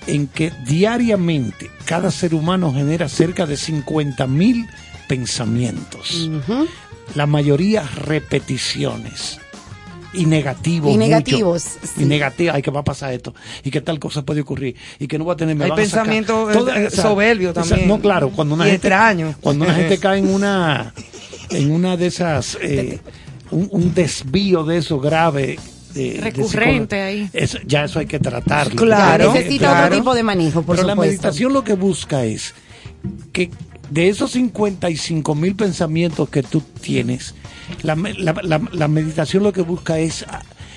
en 0.07 0.27
que 0.27 0.53
diariamente 0.67 1.71
cada 1.85 2.11
ser 2.11 2.35
humano 2.35 2.73
genera 2.73 3.09
cerca 3.09 3.47
de 3.47 3.57
50 3.57 4.27
mil 4.27 4.69
pensamientos. 5.09 6.31
La 7.15 7.27
mayoría 7.27 7.83
repeticiones. 7.83 9.39
Y 10.17 10.27
negativos. 10.27 10.91
Y 10.91 10.95
mucho. 10.97 10.99
negativos, 11.09 11.67
Y 11.83 11.87
sí. 12.01 12.05
negativos. 12.05 12.55
Ay, 12.55 12.63
que 12.63 12.71
va 12.71 12.81
a 12.81 12.85
pasar 12.85 13.13
esto. 13.13 13.35
Y 13.65 13.71
que 13.71 13.81
tal 13.81 13.99
cosa 13.99 14.23
puede 14.25 14.41
ocurrir. 14.41 14.75
Y 14.99 15.07
que 15.07 15.19
no 15.19 15.25
va 15.25 15.35
a 15.35 15.37
tener. 15.37 15.55
me 15.57 15.67
Hay 15.67 15.73
pensamientos, 15.73 16.53
Toda- 16.53 16.81
eh, 16.81 16.91
soberbios 16.91 17.57
esa- 17.57 17.69
también. 17.69 17.89
No, 17.89 18.01
claro. 18.01 18.31
Cuando 18.31 18.55
una 18.55 18.67
Y 18.67 18.71
gente. 18.73 18.89
extraños. 18.89 19.37
Cuando 19.41 19.65
una 19.65 19.75
gente 19.75 19.99
cae 19.99 20.19
en 20.19 20.29
una. 20.33 20.93
En 21.51 21.71
una 21.71 21.97
de 21.97 22.07
esas. 22.09 22.59
eh, 22.61 22.99
un, 23.53 23.69
un 23.71 23.95
desvío 23.95 24.65
de 24.65 24.79
eso 24.79 24.99
grave. 24.99 25.59
de- 25.95 26.15
de 26.15 26.21
Recurrente 26.21 26.97
psicolo- 26.97 27.07
ahí. 27.07 27.31
eso- 27.33 27.59
ya 27.67 27.85
eso 27.85 27.99
hay 28.01 28.07
que 28.07 28.19
tratarlo. 28.19 28.75
Claro, 28.77 29.33
Necesita 29.33 29.69
claro. 29.71 29.87
otro 29.87 29.97
tipo 29.99 30.15
de 30.15 30.23
manejo, 30.23 30.63
por 30.63 30.77
Pero 30.77 30.89
la 30.89 30.93
supuesto. 30.95 31.11
meditación 31.13 31.53
lo 31.55 31.65
que 31.65 31.73
busca 31.75 32.25
es 32.25 32.53
que 33.33 33.51
de 33.89 34.09
esos 34.09 34.33
55 34.33 35.35
mil 35.35 35.55
pensamientos 35.55 36.29
que 36.29 36.43
tú 36.43 36.61
tienes, 36.83 37.35
la, 37.83 37.95
la- 37.97 38.35
la- 38.43 38.61
la 38.73 38.89
meditación 38.89 39.43
lo 39.43 39.53
que 39.53 39.63
busca 39.63 39.99
es 39.99 40.25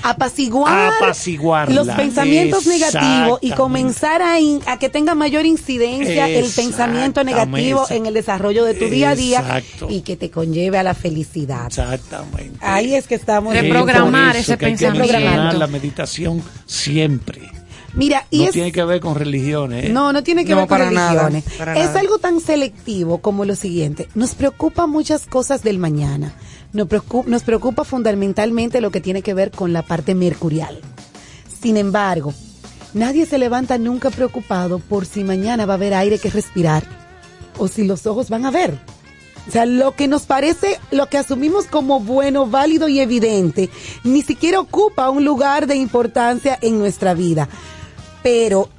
apaciguar 0.02 0.94
Apaciguarla. 1.02 1.76
los 1.84 1.88
pensamientos 1.96 2.66
negativos 2.66 3.40
y 3.42 3.52
comenzar 3.52 4.22
a, 4.22 4.40
in- 4.40 4.62
a 4.66 4.80
que 4.80 4.90
tenga 4.90 5.14
mayor 5.16 5.46
incidencia 5.46 6.28
el 6.30 6.46
pensamiento 6.50 7.24
negativo 7.24 7.86
en 7.90 8.06
el 8.06 8.14
desarrollo 8.14 8.64
de 8.66 8.74
tu 8.76 8.86
día 8.86 9.12
a 9.12 9.16
día 9.16 9.40
Exacto. 9.40 9.88
y 9.90 10.02
que 10.02 10.16
te 10.16 10.30
conlleve 10.32 10.78
a 10.78 10.84
la 10.84 10.94
felicidad. 10.94 11.68
Exactamente. 11.68 12.58
Ahí 12.62 12.96
es 12.96 13.08
que 13.08 13.16
estamos. 13.16 13.54
Reprogramar 13.54 14.36
Es 14.36 14.44
ese 14.50 14.58
que 14.58 14.66
hay 14.68 14.72
que 14.76 14.86
pensamiento. 14.88 15.14
mencionar 15.20 15.56
la 15.56 15.68
meditación 15.68 16.42
siempre. 16.66 17.42
Mira, 17.96 18.26
y 18.30 18.40
no 18.40 18.46
es 18.46 18.52
tiene 18.52 18.72
que 18.72 18.84
ver 18.84 19.00
con 19.02 19.16
religiones. 19.16 19.86
¿eh? 19.86 19.90
No, 19.90 20.14
no 20.14 20.22
tiene 20.24 20.46
que 20.46 20.52
No, 20.52 20.58
ver 20.58 20.68
con 20.68 20.78
para 20.78 20.92
nada, 20.92 21.24
religiones. 21.28 21.58
para 21.58 21.74
es 21.78 21.86
nada. 21.88 22.00
algo 22.00 22.20
tan 22.20 22.40
selectivo 22.40 23.18
como 23.20 23.46
lo 23.46 23.56
siguiente. 23.56 24.08
Nos 24.14 24.36
preocupa 24.36 24.86
muchas 24.86 25.26
cosas 25.26 25.64
del 25.64 25.80
mañana. 25.80 26.36
Nos 26.72 26.88
preocupa, 26.88 27.30
nos 27.30 27.44
preocupa 27.44 27.84
fundamentalmente 27.84 28.82
lo 28.82 28.92
que 28.92 29.02
tiene 29.02 29.22
que 29.22 29.34
ver 29.34 29.52
con 29.52 29.74
la 29.74 29.82
parte 29.82 30.16
mercurial. 30.16 30.80
Sin 31.62 31.78
embargo, 31.78 32.34
nadie 32.94 33.26
se 33.26 33.38
levanta 33.38 33.78
nunca 33.78 34.10
preocupado 34.10 34.80
por 34.80 35.06
si 35.06 35.24
mañana 35.24 35.66
va 35.66 35.74
a 35.74 35.78
haber 35.78 35.94
aire 35.94 36.20
que 36.20 36.30
respirar 36.30 36.84
o 37.58 37.68
si 37.68 37.86
los 37.86 38.06
ojos 38.06 38.30
van 38.30 38.46
a 38.46 38.52
ver. 38.52 38.80
O 39.48 39.52
sea, 39.52 39.66
lo 39.66 39.96
que 39.96 40.08
nos 40.08 40.24
parece, 40.24 40.80
lo 40.92 41.08
que 41.08 41.18
asumimos 41.18 41.66
como 41.66 42.00
bueno, 42.00 42.46
válido 42.46 42.88
y 42.88 43.00
evidente, 43.00 43.70
ni 44.04 44.22
siquiera 44.22 44.60
ocupa 44.60 45.10
un 45.10 45.26
lugar 45.26 45.66
de 45.66 45.76
importancia 45.76 46.58
en 46.62 46.78
nuestra 46.78 47.14
vida. 47.14 47.50
Pero 48.22 48.70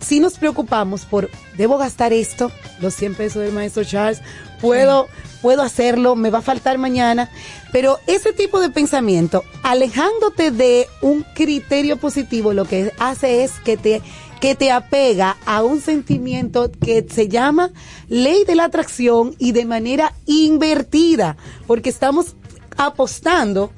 si 0.00 0.20
nos 0.20 0.34
preocupamos 0.38 1.06
por, 1.06 1.30
debo 1.56 1.78
gastar 1.78 2.12
esto, 2.12 2.52
los 2.80 2.94
100 2.94 3.14
pesos 3.14 3.42
del 3.42 3.52
maestro 3.52 3.84
Charles, 3.84 4.20
puedo, 4.60 5.08
puedo 5.42 5.62
hacerlo, 5.62 6.16
me 6.16 6.30
va 6.30 6.38
a 6.38 6.42
faltar 6.42 6.78
mañana. 6.78 7.28
Pero 7.72 7.98
ese 8.06 8.32
tipo 8.32 8.60
de 8.60 8.70
pensamiento, 8.70 9.44
alejándote 9.62 10.50
de 10.50 10.86
un 11.02 11.24
criterio 11.34 11.98
positivo, 11.98 12.54
lo 12.54 12.64
que 12.64 12.92
hace 12.98 13.44
es 13.44 13.52
que 13.64 13.76
te, 13.76 14.00
que 14.40 14.54
te 14.54 14.70
apega 14.70 15.36
a 15.44 15.62
un 15.62 15.80
sentimiento 15.80 16.70
que 16.70 17.06
se 17.10 17.28
llama 17.28 17.70
ley 18.08 18.44
de 18.44 18.54
la 18.54 18.64
atracción 18.64 19.34
y 19.38 19.52
de 19.52 19.66
manera 19.66 20.14
invertida, 20.26 21.36
porque 21.66 21.90
estamos 21.90 22.36
apostando 22.76 23.70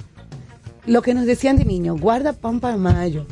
lo 0.85 1.01
que 1.01 1.13
nos 1.13 1.25
decían 1.25 1.57
de 1.57 1.65
niño, 1.65 1.97
guarda 1.97 2.33
pan 2.33 2.59
para 2.59 2.77
mayo. 2.77 3.25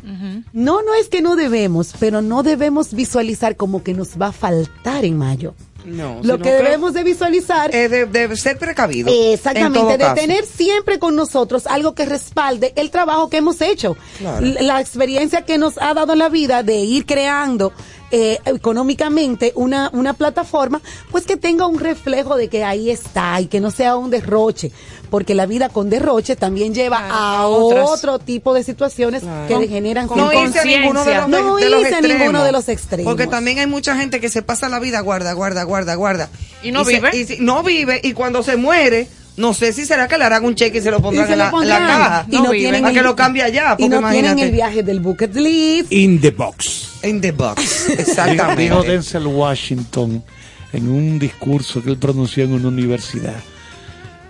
No, 0.53 0.81
no 0.81 0.93
es 0.95 1.07
que 1.07 1.22
no 1.22 1.35
debemos, 1.35 1.93
pero 1.99 2.22
no 2.22 2.43
debemos 2.43 2.93
visualizar 2.93 3.55
como 3.55 3.84
que 3.84 3.93
nos 3.93 4.19
va 4.19 4.27
a 4.27 4.31
faltar 4.31 5.05
en 5.05 5.18
mayo. 5.18 5.53
No, 5.85 6.19
Lo 6.23 6.39
que 6.39 6.51
debemos 6.51 6.93
de 6.93 7.03
visualizar 7.03 7.73
es 7.76 7.89
de, 7.91 8.05
de 8.05 8.35
ser 8.38 8.57
precavido. 8.57 9.10
en 9.11 9.34
Exactamente, 9.34 9.93
de 9.93 9.97
caso. 9.97 10.15
tener 10.15 10.45
siempre 10.45 10.99
con 10.99 11.15
nosotros 11.15 11.68
algo 11.68 11.93
que 11.93 12.05
respalde 12.05 12.73
el 12.76 12.89
trabajo 12.89 13.30
que 13.30 13.38
hemos 13.38 13.60
hecho, 13.61 13.95
Claro. 14.18 14.45
La 14.61 14.80
experiencia 14.80 15.41
que 15.43 15.57
nos 15.57 15.77
ha 15.77 15.93
dado 15.93 16.15
la 16.15 16.30
vida 16.30 16.64
de 16.64 16.76
ir 16.77 17.05
creando 17.05 17.73
eh, 18.15 18.38
económicamente 18.45 19.53
una, 19.56 19.90
una 19.91 20.14
plataforma, 20.14 20.81
pues 21.11 21.26
que 21.26 21.35
tenga 21.35 21.65
un 21.65 21.80
reflejo 21.80 22.38
de 22.38 22.48
que 22.48 22.64
ahí 22.64 22.91
está 22.91 23.41
y 23.41 23.48
que 23.48 23.60
no 23.60 23.72
sea 23.72 23.95
un 23.95 24.11
derroche, 24.11 24.72
porque 25.10 25.34
la 25.34 25.45
vida 25.48 25.69
con 25.69 25.90
derroche 25.90 26.35
también 26.35 26.76
lleva 26.76 27.07
a 27.10 27.48
otras. 27.48 27.90
otro 27.90 28.19
tipo 28.19 28.53
de 28.53 28.64
situaciones 28.64 29.23
que 29.48 29.53
Con- 29.53 29.61
le 29.64 29.68
generan 29.68 30.07
con 30.07 30.18
no 30.19 30.26
irse 30.31 30.38
a 30.38 30.61
conciencia. 30.61 30.80
ninguno 30.81 31.03
de 31.06 31.15
los, 31.15 31.27
No 31.30 31.56
de 31.56 31.69
los 31.69 31.81
irse 31.81 31.95
a 31.95 31.98
extremos. 31.98 32.19
ninguno 32.19 32.44
de 32.44 32.52
los 32.52 32.69
extremos. 32.69 33.11
Porque 33.11 33.27
también 33.27 33.57
hay 33.60 33.68
mucha 33.68 33.95
gente 33.98 34.19
que 34.19 34.30
se 34.30 34.41
pasa 34.44 34.69
la 34.69 34.80
vida 34.80 34.99
guarda, 34.99 35.34
guarda, 35.34 35.64
guarda, 35.64 35.95
guarda. 35.95 36.30
¿Y 36.61 36.72
no 36.72 36.85
vive? 36.85 37.10
y 37.14 37.26
si- 37.26 37.38
no 37.40 37.64
vive 37.64 37.99
y 38.03 38.14
cuando 38.14 38.44
se 38.44 38.57
muere, 38.57 39.07
no 39.38 39.56
sé 39.56 39.73
si 39.73 39.85
será 39.85 40.07
que 40.07 40.19
le 40.19 40.26
harán 40.26 40.45
un 40.45 40.53
cheque 40.53 40.77
y 40.77 40.81
se 40.81 40.91
lo 40.91 41.02
pondrán 41.02 41.26
se 41.26 41.34
en 41.34 41.40
lo 41.40 41.45
la, 41.52 41.64
en 41.64 41.69
la 41.69 41.77
caja. 41.80 42.26
Y 42.30 42.35
no 42.38 42.44
vive. 42.52 42.57
tienen 42.60 42.81
Para 42.84 42.94
que 42.94 43.02
lo 43.02 43.15
cambie 43.15 43.41
allá. 43.41 43.76
y 43.80 43.90
no 43.90 43.98
imagínate. 43.98 44.35
tienen 44.35 44.40
el 44.48 44.52
viaje 44.52 44.84
del 44.84 44.99
bucket 44.99 45.34
list. 45.35 45.91
In 45.91 46.22
the 46.22 46.30
box. 46.30 46.90
In 47.03 47.21
the 47.21 47.31
box. 47.31 47.88
Dijo 47.88 48.01
Exactamente. 48.01 48.91
Denzel 48.91 49.27
Washington 49.27 50.23
en 50.71 50.89
un 50.89 51.19
discurso 51.19 51.84
que 51.84 51.91
él 51.91 51.97
pronunció 51.97 52.43
en 52.43 52.53
una 52.53 52.67
universidad. 52.67 53.35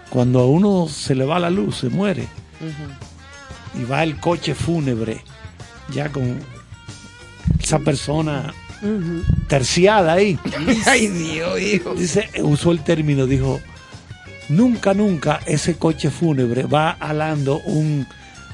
Cuando 0.10 0.42
a 0.42 0.46
uno 0.46 0.88
se 0.88 1.16
le 1.16 1.26
va 1.26 1.40
la 1.40 1.50
luz, 1.50 1.78
se 1.78 1.90
muere. 1.90 2.28
Y 3.80 3.84
va 3.86 4.04
el 4.04 4.20
coche 4.20 4.54
fúnebre, 4.54 5.24
ya 5.92 6.10
con 6.10 6.40
esa 7.60 7.80
persona 7.80 8.54
terciada 9.48 10.14
ahí. 10.14 10.38
Ay, 10.86 11.08
Dios, 11.08 11.60
hijo. 11.60 11.96
Dice, 11.96 12.30
usó 12.42 12.72
el 12.72 12.84
término, 12.84 13.26
dijo, 13.26 13.60
nunca, 14.50 14.94
nunca 14.94 15.40
ese 15.46 15.78
coche 15.78 16.10
fúnebre 16.10 16.64
va 16.64 16.92
alando 16.92 17.60
un, 17.66 18.06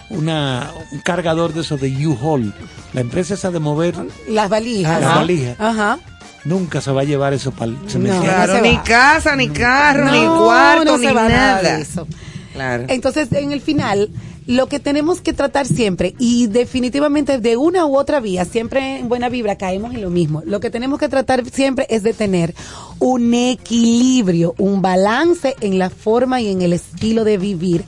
una, 0.10 0.72
un 0.91 0.99
cargador 0.99 1.53
de 1.53 1.61
esos 1.61 1.80
de 1.80 2.07
U-Haul. 2.07 2.53
La 2.94 3.02
empresa 3.02 3.34
esa 3.36 3.52
de 3.52 3.60
mover 3.60 3.95
Las 4.27 4.49
valijas. 4.49 4.99
las 5.02 5.10
Ajá. 5.10 5.19
valijas. 5.19 5.60
Ajá. 5.60 5.99
Nunca 6.45 6.81
se 6.81 6.91
va 6.91 7.02
a 7.02 7.03
llevar 7.03 7.34
eso 7.34 7.52
para 7.52 7.72
el 7.72 7.77
cementerio. 7.90 8.23
Claro, 8.23 8.61
ni 8.61 8.76
va. 8.76 8.84
casa, 8.84 9.36
ni 9.36 9.49
carro, 9.49 10.10
ni 10.11 10.26
cuarto, 10.26 10.86
no 10.86 10.98
ni 10.98 11.06
se 11.07 11.14
va 11.14 11.27
nada 11.30 11.61
nada. 11.61 11.76
de 11.76 11.81
eso. 11.81 12.07
Claro. 12.53 12.86
Entonces, 12.88 13.31
en 13.34 13.52
el 13.52 13.61
final, 13.61 14.10
lo 14.48 14.68
que 14.68 14.80
tenemos 14.80 15.22
que 15.22 15.34
tratar 15.34 15.68
siempre, 15.68 16.15
y 16.18 16.48
definitivamente 16.48 17.40
de 17.40 17.57
una 17.57 17.86
u 17.86 17.95
otra 17.98 18.19
vía, 18.22 18.45
siempre 18.45 18.98
en 18.99 19.10
buena 19.10 19.30
vibra 19.30 19.57
caemos 19.57 19.94
en 19.94 20.02
lo 20.02 20.10
mismo. 20.10 20.41
Lo 20.45 20.60
que 20.61 20.69
tenemos 20.69 20.98
que 20.98 21.10
tratar 21.10 21.44
siempre 21.52 21.86
es 21.90 22.03
de 22.03 22.14
tener 22.14 22.56
un 22.99 23.34
equilibrio, 23.34 24.56
un 24.57 24.81
balance 24.81 25.56
en 25.61 25.77
la 25.77 25.90
forma 25.90 26.41
y 26.41 26.49
en 26.52 26.61
el 26.61 26.73
estilo 26.73 27.23
de 27.26 27.38
vivir 27.38 27.84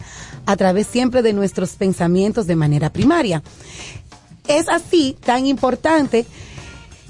a 0.52 0.58
través 0.58 0.88
siempre 0.88 1.22
de 1.22 1.34
nuestros 1.34 1.72
pensamientos 1.72 2.46
de 2.48 2.56
manera 2.56 2.92
primaria. 2.92 3.42
Es 4.48 4.68
así 4.68 5.16
tan 5.24 5.46
importante 5.46 6.26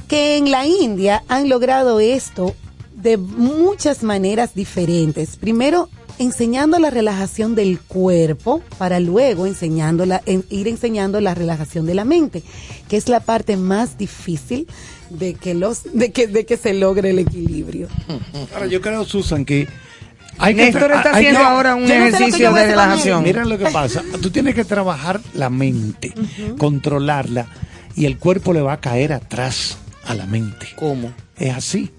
que 0.07 0.37
en 0.37 0.51
la 0.51 0.65
India 0.67 1.23
han 1.27 1.49
logrado 1.49 1.99
esto 1.99 2.55
de 2.95 3.17
muchas 3.17 4.03
maneras 4.03 4.53
diferentes. 4.53 5.37
Primero, 5.37 5.89
enseñando 6.19 6.77
la 6.77 6.89
relajación 6.91 7.55
del 7.55 7.79
cuerpo 7.79 8.61
para 8.77 8.99
luego 8.99 9.47
enseñando 9.47 10.05
la- 10.05 10.21
ir 10.27 10.67
enseñando 10.67 11.19
la 11.19 11.33
relajación 11.33 11.85
de 11.87 11.95
la 11.95 12.05
mente, 12.05 12.43
que 12.89 12.97
es 12.97 13.07
la 13.09 13.21
parte 13.21 13.57
más 13.57 13.97
difícil 13.97 14.67
de 15.09 15.33
que 15.33 15.53
los 15.55 15.83
de 15.93 16.11
que 16.11 16.27
de 16.27 16.45
que 16.45 16.57
se 16.57 16.73
logre 16.73 17.09
el 17.09 17.19
equilibrio. 17.19 17.87
Ahora, 18.53 18.67
yo 18.67 18.81
creo, 18.81 19.03
Susan, 19.05 19.45
que 19.45 19.67
hay 20.41 20.53
Néstor 20.55 20.91
tra- 20.91 20.97
está 20.97 21.09
hay 21.09 21.15
haciendo 21.27 21.39
que- 21.39 21.45
ahora 21.45 21.75
un 21.75 21.85
que 21.85 21.97
ejercicio 22.07 22.51
de 22.53 22.65
relajación. 22.67 23.23
Mira 23.23 23.45
lo 23.45 23.57
que 23.57 23.65
pasa. 23.71 24.03
Tú 24.21 24.29
tienes 24.31 24.55
que 24.55 24.65
trabajar 24.65 25.21
la 25.33 25.49
mente, 25.49 26.13
controlarla, 26.57 27.47
y 27.95 28.05
el 28.05 28.17
cuerpo 28.17 28.53
le 28.53 28.61
va 28.61 28.73
a 28.73 28.79
caer 28.79 29.13
atrás 29.13 29.77
a 30.11 30.15
la 30.15 30.25
mente. 30.25 30.67
¿Cómo? 30.75 31.11
Es 31.37 31.55
así. 31.55 31.91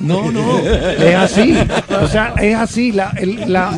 No, 0.00 0.30
no, 0.30 0.58
es 0.60 1.14
así. 1.16 1.56
O 2.02 2.06
sea, 2.06 2.34
es 2.40 2.54
así. 2.56 2.92
La, 2.92 3.10
el- 3.16 3.52
la- 3.52 3.76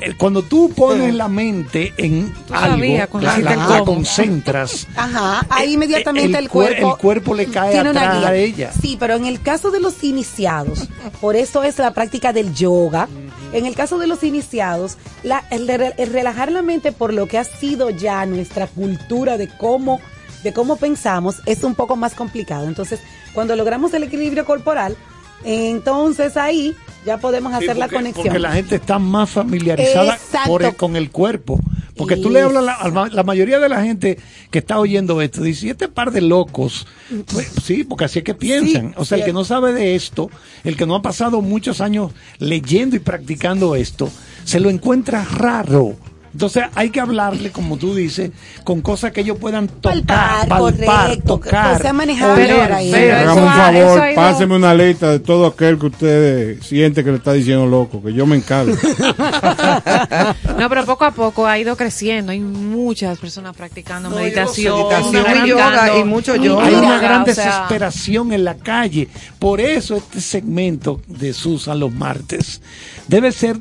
el- 0.00 0.16
cuando 0.16 0.42
tú 0.42 0.72
pones 0.76 1.12
la 1.14 1.26
mente 1.28 1.92
en 1.96 2.32
algo, 2.52 2.76
la, 3.20 3.82
concentras. 3.84 4.86
Ajá, 4.96 5.44
ahí 5.50 5.72
inmediatamente 5.74 6.38
el 6.38 6.44
el, 6.44 6.50
cuer- 6.50 6.50
cuerpo 6.80 6.90
el 6.92 6.96
cuerpo 6.98 7.34
le 7.34 7.46
cae 7.46 7.72
tiene 7.72 7.90
una 7.90 8.00
atrás 8.02 8.18
guía. 8.20 8.28
a 8.28 8.34
ella. 8.36 8.72
Sí, 8.80 8.96
pero 9.00 9.14
en 9.14 9.26
el 9.26 9.40
caso 9.42 9.70
de 9.72 9.80
los 9.80 10.04
iniciados, 10.04 10.88
por 11.20 11.34
eso 11.34 11.64
es 11.64 11.78
la 11.78 11.92
práctica 11.92 12.32
del 12.32 12.54
yoga. 12.54 13.08
En 13.52 13.64
el 13.66 13.74
caso 13.74 13.98
de 13.98 14.06
los 14.06 14.22
iniciados, 14.22 14.98
la- 15.24 15.42
el, 15.50 15.66
de- 15.66 15.94
el 15.98 16.12
relajar 16.12 16.52
la 16.52 16.62
mente 16.62 16.92
por 16.92 17.12
lo 17.12 17.26
que 17.26 17.38
ha 17.38 17.44
sido 17.44 17.90
ya 17.90 18.24
nuestra 18.26 18.66
cultura 18.68 19.36
de 19.36 19.48
cómo 19.48 20.00
de 20.42 20.52
cómo 20.52 20.76
pensamos 20.76 21.36
es 21.46 21.64
un 21.64 21.74
poco 21.74 21.96
más 21.96 22.14
complicado. 22.14 22.66
Entonces, 22.68 23.00
cuando 23.34 23.54
logramos 23.56 23.92
el 23.94 24.02
equilibrio 24.04 24.44
corporal, 24.44 24.96
entonces 25.44 26.36
ahí 26.36 26.74
ya 27.06 27.18
podemos 27.18 27.52
hacer 27.54 27.76
la 27.76 27.86
porque, 27.86 27.96
conexión. 27.96 28.24
porque 28.26 28.38
la 28.38 28.52
gente 28.52 28.76
está 28.76 28.98
más 28.98 29.30
familiarizada 29.30 30.14
Exacto. 30.14 30.48
por 30.50 30.62
el- 30.62 30.74
con 30.76 30.96
el 30.96 31.10
cuerpo. 31.10 31.58
Porque 31.96 32.16
tú 32.16 32.30
le 32.30 32.40
hablas 32.42 32.64
a 32.78 32.88
la, 32.90 33.08
la- 33.08 33.22
mayoría 33.24 33.58
de 33.58 33.68
la 33.68 33.82
gente 33.82 34.20
que 34.52 34.60
está 34.60 34.78
oyendo 34.78 35.20
esto, 35.20 35.42
dice, 35.42 35.66
"¿Y 35.66 35.70
este 35.70 35.88
par 35.88 36.12
de 36.12 36.20
locos, 36.20 36.86
Pues, 37.32 37.50
sí, 37.64 37.82
porque 37.82 38.04
así 38.04 38.20
es 38.20 38.24
que 38.24 38.34
piensan. 38.34 38.90
Sí, 38.90 38.94
o 38.96 39.04
sea, 39.04 39.18
el 39.18 39.24
que 39.24 39.32
no 39.32 39.44
sabe 39.44 39.72
de 39.72 39.96
esto, 39.96 40.30
el 40.62 40.76
que 40.76 40.86
no 40.86 40.94
ha 40.94 41.02
pasado 41.02 41.40
muchos 41.42 41.80
años 41.80 42.12
leyendo 42.38 42.94
y 42.94 43.00
practicando 43.00 43.74
esto, 43.74 44.08
se 44.44 44.60
lo 44.60 44.70
encuentra 44.70 45.24
raro. 45.24 45.96
Entonces 46.32 46.64
hay 46.74 46.90
que 46.90 47.00
hablarle, 47.00 47.50
como 47.50 47.76
tú 47.76 47.94
dices, 47.94 48.30
con 48.64 48.80
cosas 48.80 49.12
que 49.12 49.22
ellos 49.22 49.38
puedan 49.38 49.68
tocar, 49.68 50.04
Palpar, 50.04 50.48
palpar, 50.48 50.60
correcto, 50.60 51.40
que 51.40 51.50
tocar, 51.50 51.82
ver. 51.82 52.72
Hágame 52.72 53.42
un 53.42 53.48
favor, 53.48 54.00
ha 54.00 54.14
páseme 54.14 54.56
una 54.56 54.74
lista 54.74 55.10
de 55.10 55.20
todo 55.20 55.46
aquel 55.46 55.78
que 55.78 55.86
usted 55.86 56.62
siente 56.62 57.02
que 57.02 57.10
le 57.10 57.16
está 57.16 57.32
diciendo 57.32 57.66
loco, 57.66 58.02
que 58.02 58.12
yo 58.12 58.26
me 58.26 58.36
encargo. 58.36 58.74
No, 60.58 60.68
pero 60.68 60.84
poco 60.84 61.04
a 61.04 61.10
poco 61.12 61.46
ha 61.46 61.58
ido 61.58 61.76
creciendo. 61.76 62.32
Hay 62.32 62.40
muchas 62.40 63.18
personas 63.18 63.56
practicando 63.56 64.10
No, 64.10 64.16
meditación, 64.16 64.76
meditación 64.76 65.46
y 65.46 65.48
yoga, 65.48 65.98
y 65.98 66.04
mucho 66.04 66.34
yoga, 66.34 66.64
yoga. 66.64 66.66
Hay 66.66 66.74
una 66.74 66.98
gran 66.98 67.22
o 67.22 67.26
sea, 67.26 67.44
desesperación 67.44 68.32
en 68.32 68.44
la 68.44 68.54
calle. 68.54 69.08
Por 69.38 69.60
eso 69.60 69.96
este 69.96 70.20
segmento 70.20 71.00
de 71.06 71.32
Susan 71.32 71.78
los 71.78 71.92
martes 71.92 72.60
debe 73.06 73.30
ser 73.32 73.58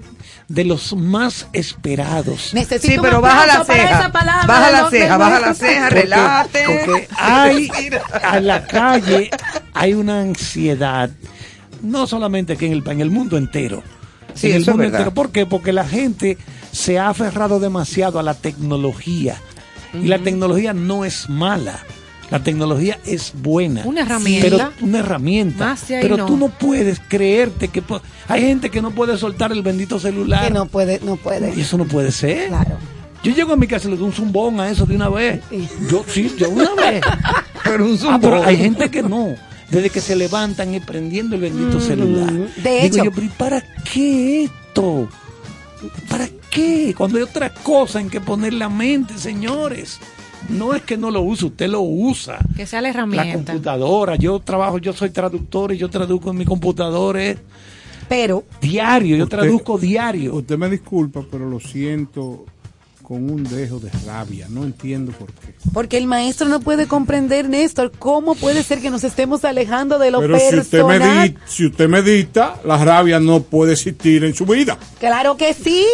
de 0.47 0.63
los 0.63 0.95
más 0.95 1.47
esperados. 1.53 2.53
Necesito 2.53 2.93
Sí, 2.93 2.99
pero 3.01 3.19
baja 3.21 3.45
la 3.45 3.65
ceja. 3.65 3.99
esa 3.99 4.11
palabra 4.11 4.45
Baja 4.47 4.71
la 4.71 4.89
ceja, 4.89 5.17
baja 5.17 5.39
la 5.41 5.53
ceja, 5.53 5.81
Porque- 5.89 6.01
relájate. 6.01 6.65
Porque 6.85 7.07
hay 7.17 7.69
en 8.33 8.47
la 8.47 8.65
calle 8.65 9.29
hay 9.73 9.93
una 9.93 10.21
ansiedad, 10.21 11.09
no 11.81 12.07
solamente 12.07 12.53
aquí 12.53 12.65
en 12.65 12.71
el 12.73 12.83
país, 12.83 12.95
en 12.95 13.01
el 13.01 13.11
mundo 13.11 13.37
entero. 13.37 13.83
Sí, 14.33 14.51
en 14.51 14.57
el 14.57 14.65
mundo 14.65 14.83
entero. 14.83 15.13
¿Por 15.13 15.31
qué? 15.31 15.45
Porque 15.45 15.73
la 15.73 15.85
gente 15.85 16.37
se 16.71 16.97
ha 16.99 17.09
aferrado 17.09 17.59
demasiado 17.59 18.19
a 18.19 18.23
la 18.23 18.33
tecnología. 18.33 19.35
Y 19.93 20.07
la 20.07 20.19
tecnología 20.19 20.73
no 20.73 21.05
es 21.05 21.27
mala. 21.29 21.79
La 22.29 22.43
tecnología 22.43 22.99
es 23.05 23.31
buena. 23.35 23.83
Una 23.85 24.01
herramienta. 24.01 24.47
Pero 24.49 24.71
una 24.81 24.99
herramienta. 24.99 25.65
Más 25.67 25.87
de 25.87 25.95
ahí 25.95 26.01
pero 26.01 26.17
no. 26.17 26.25
tú 26.25 26.35
no 26.37 26.49
puedes 26.49 26.99
creerte 27.07 27.69
que... 27.69 27.81
po- 27.81 28.01
Hay 28.27 28.41
gente 28.41 28.69
que 28.69 28.81
no 28.81 28.91
puede 28.91 29.17
soltar 29.17 29.51
el 29.53 29.61
bendito 29.61 29.97
celular. 29.99 30.47
Que 30.47 30.53
no 30.53 30.65
puede, 30.65 30.99
no 31.03 31.15
puede. 31.15 31.53
Y 31.55 31.61
eso 31.61 31.77
no 31.77 31.85
puede 31.85 32.11
ser. 32.11 32.49
Claro. 32.49 32.77
Yo 33.23 33.33
llego 33.33 33.53
a 33.53 33.55
mi 33.57 33.65
casa 33.67 33.87
y 33.87 33.91
le 33.91 33.97
doy 33.97 34.07
un 34.07 34.13
zumbón 34.13 34.59
a 34.59 34.69
eso 34.69 34.85
de 34.85 34.95
una 34.95 35.07
vez. 35.09 35.41
Yo 35.89 36.03
sí, 36.07 36.23
de 36.37 36.47
una 36.47 36.73
vez. 36.75 37.01
Pero 37.63 37.85
un 37.85 37.97
Ah, 38.07 38.17
pero 38.21 38.35
zumbón. 38.37 38.45
hay 38.47 38.57
gente 38.57 38.89
que 38.91 39.01
no. 39.03 39.35
Desde 39.71 39.89
que 39.89 39.99
se 39.99 40.15
levantan 40.15 40.73
y 40.73 40.79
prendiendo 40.79 41.35
el 41.35 41.41
bendito 41.41 41.79
celular. 41.81 42.31
De 42.31 42.81
Digo 42.83 42.85
hecho- 42.85 43.03
yo, 43.05 43.11
pero 43.11 43.25
¿y 43.25 43.29
para 43.29 43.63
qué 43.91 44.43
esto? 44.45 45.09
¿Para 46.09 46.27
qué? 46.49 46.93
Cuando 46.97 47.17
hay 47.17 47.23
otra 47.23 47.53
cosa 47.53 47.99
en 47.99 48.09
que 48.09 48.21
poner 48.21 48.53
la 48.53 48.69
mente, 48.69 49.17
señores. 49.17 49.99
No 50.49 50.73
es 50.73 50.81
que 50.83 50.95
no 50.97 51.11
lo 51.11 51.21
use, 51.21 51.45
usted 51.45 51.67
lo 51.67 51.81
usa. 51.81 52.39
que 52.55 52.65
sea 52.65 52.81
la 52.81 52.87
La 52.87 52.93
herramienta. 52.93 53.51
computadora, 53.53 54.15
yo 54.15 54.39
trabajo, 54.39 54.77
yo 54.77 54.93
soy 54.93 55.09
traductor 55.09 55.73
y 55.73 55.77
yo 55.77 55.89
traduzco 55.89 56.31
en 56.31 56.37
mi 56.37 56.45
computador 56.45 57.17
eh, 57.17 57.37
Pero 58.07 58.45
diario, 58.61 59.17
yo 59.17 59.25
Usted- 59.25 59.37
traduzco 59.39 59.77
diario. 59.77 60.35
Usted 60.35 60.57
me 60.57 60.69
disculpa, 60.69 61.21
pero 61.29 61.49
lo 61.49 61.59
siento 61.59 62.45
con 63.07 63.29
un 63.29 63.41
dejo 63.45 63.79
de 63.79 63.89
rabia. 64.05 64.47
No 64.49 64.65
entiendo 64.65 65.13
por 65.13 65.27
qué. 65.31 65.53
porque 65.71 65.97
el 65.97 66.07
maestro 66.07 66.49
no 66.49 66.59
puede 66.59 66.87
comprender, 66.87 67.47
Néstor, 67.47 67.93
cómo 67.97 68.35
puede 68.35 68.63
ser 68.63 68.81
que 68.81 68.89
nos 68.89 69.05
estemos 69.05 69.45
alejando 69.45 69.97
de 69.97 70.11
lo 70.11 70.19
Pero 70.19 70.37
si 70.37 70.43
usted, 70.57 70.81
personal. 70.81 70.99
medita, 71.19 71.39
si 71.45 71.65
usted 71.67 71.87
medita, 71.87 72.55
la 72.65 72.83
rabia 72.83 73.21
no 73.21 73.39
puede 73.43 73.71
existir 73.73 74.25
en 74.25 74.35
su 74.35 74.45
vida. 74.45 74.77
Claro 74.99 75.37
que 75.37 75.53
sí, 75.53 75.85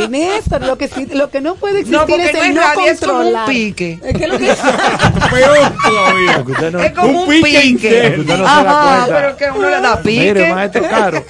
Néstor, 0.08 0.62
lo 0.62 0.78
que 0.78 0.88
sí, 0.88 1.04
lo 1.12 1.28
que 1.30 1.42
no 1.42 1.56
puede 1.56 1.80
existir 1.80 1.98
No, 1.98 2.04
es 2.04 2.08
no 2.32 2.40
el 2.40 2.48
es 2.48 2.54
no 2.54 2.60
rabia, 2.62 2.92
es 2.92 3.00
como 3.00 3.12
un 3.12 3.18
controlar. 3.24 3.48
pique. 3.50 4.00
Es 4.02 4.16
que 4.16 4.26
lo 4.26 4.38
que 4.38 4.46
Peor 5.30 5.72
todavía. 5.84 6.36
Porque 6.36 6.52
usted 6.52 6.72
no- 6.72 6.80
Es 6.80 6.92
como 6.92 7.22
Un 7.24 7.28
pique 7.28 7.42
pique. 7.44 7.64
interno. 7.66 8.22
Usted 8.22 8.38
no 8.38 8.38
se 8.38 8.42
da 8.42 8.60
Ajá, 8.60 8.96
cuenta. 9.06 9.20
pero 9.20 9.36
que 9.36 9.58
uno 9.58 9.68
le 9.68 9.80
da 9.82 10.00
pique. 10.02 10.32
Mire, 10.32 10.54
maestro 10.54 10.82
Caro, 10.88 11.24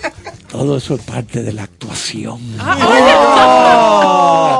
todo 0.48 0.76
eso 0.76 0.94
es 0.94 1.00
parte 1.02 1.42
de 1.42 1.52
la 1.52 1.64
actuación. 1.64 2.38
Oh, 2.60 4.51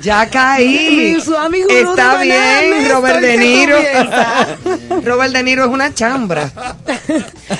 ya 0.00 0.28
caí. 0.30 1.14
Mi- 1.16 1.20
su 1.20 1.36
amigo 1.36 1.68
Está 1.70 2.20
bien, 2.22 2.88
Robert 2.90 3.20
De 3.20 3.32
¿qué 3.32 3.38
Niro. 3.38 3.76
Robert 5.04 5.32
De 5.32 5.42
Niro 5.42 5.64
es 5.64 5.70
una 5.70 5.92
chambra. 5.94 6.50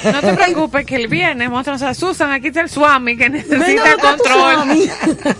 No 0.05 0.21
te 0.21 0.33
preocupes 0.35 0.87
que 0.87 0.97
el 0.97 1.09
viernes 1.09 1.51
muestran 1.51 1.83
a 1.83 1.95
Susan, 1.95 2.31
aquí 2.33 2.49
está 2.49 2.61
el 2.61 2.69
Swami 2.71 3.17
que 3.17 3.29
necesita 3.31 3.97
control. 4.01 4.91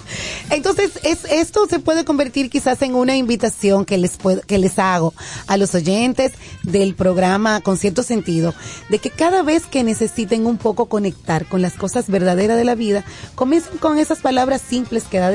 Entonces, 0.51 0.93
es, 1.03 1.25
esto 1.31 1.67
se 1.69 1.79
puede 1.79 2.05
convertir 2.05 2.49
quizás 2.51 2.81
en 2.83 2.95
una 2.95 3.17
invitación 3.17 3.85
que 3.85 3.99
les, 3.99 4.17
puedo- 4.17 4.41
que 4.43 4.59
les 4.59 4.79
hago 4.79 5.13
a 5.47 5.57
los 5.57 5.75
oyentes 5.75 6.33
del 6.63 6.95
programa 6.95 7.61
con 7.61 7.77
cierto 7.77 8.03
sentido, 8.03 8.55
de 8.89 8.99
que 8.99 9.11
cada 9.11 9.43
vez 9.43 9.67
que 9.67 9.85
necesiten 9.85 10.47
un 10.47 10.57
poco 10.57 10.87
conectar 10.87 11.45
con 11.47 11.61
las 11.63 11.75
cosas 11.75 12.09
verdaderas 12.09 12.57
de 12.57 12.65
la 12.65 12.75
vida, 12.75 13.05
comiencen 13.35 13.77
con 13.79 13.99
esas 13.99 14.21
palabras 14.21 14.63
simples 14.67 15.05
que 15.05 15.19
da 15.19 15.31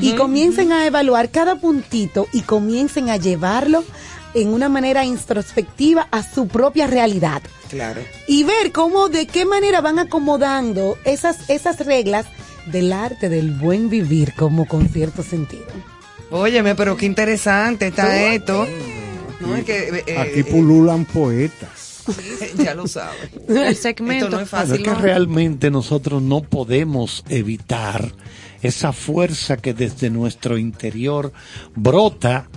Y 0.00 0.12
comiencen 0.14 0.72
a 0.72 0.86
evaluar 0.86 1.30
cada 1.30 1.56
puntito 1.56 2.26
y 2.32 2.42
comiencen 2.42 3.08
a 3.10 3.16
llevarlo 3.16 3.84
en 4.34 4.48
una 4.48 4.68
manera 4.68 5.04
introspectiva 5.04 6.08
a 6.10 6.22
su 6.22 6.48
propia 6.48 6.86
realidad 6.86 7.42
Claro. 7.70 8.00
y 8.26 8.44
ver 8.44 8.72
cómo, 8.72 9.08
de 9.08 9.26
qué 9.26 9.44
manera 9.46 9.80
van 9.80 9.98
acomodando 9.98 10.98
esas, 11.04 11.48
esas 11.50 11.84
reglas 11.84 12.26
del 12.66 12.92
arte 12.92 13.28
del 13.28 13.50
buen 13.52 13.88
vivir 13.88 14.34
como 14.34 14.66
con 14.66 14.88
cierto 14.88 15.22
sentido. 15.22 15.64
Óyeme, 16.30 16.74
pero 16.74 16.96
qué 16.96 17.06
interesante 17.06 17.86
está 17.88 18.32
esto. 18.34 18.66
No 19.40 19.56
es 19.56 19.64
que. 19.64 20.04
eh, 20.06 20.18
Aquí 20.18 20.40
eh, 20.40 20.44
pululan 20.44 21.04
poetas. 21.06 22.02
ya 22.58 22.74
lo 22.74 22.86
sabes. 22.86 23.30
El 23.48 23.76
segmento. 23.76 24.26
Esto 24.26 24.36
no 24.36 24.42
es 24.42 24.50
Bueno, 24.50 24.66
fácil. 24.66 24.74
es 24.76 24.82
que 24.82 24.94
realmente 24.94 25.70
nosotros 25.70 26.20
no 26.22 26.42
podemos 26.42 27.24
evitar 27.30 28.12
esa 28.62 28.92
fuerza 28.92 29.56
que 29.56 29.74
desde 29.74 30.10
nuestro 30.10 30.58
interior 30.58 31.32
brota 31.74 32.48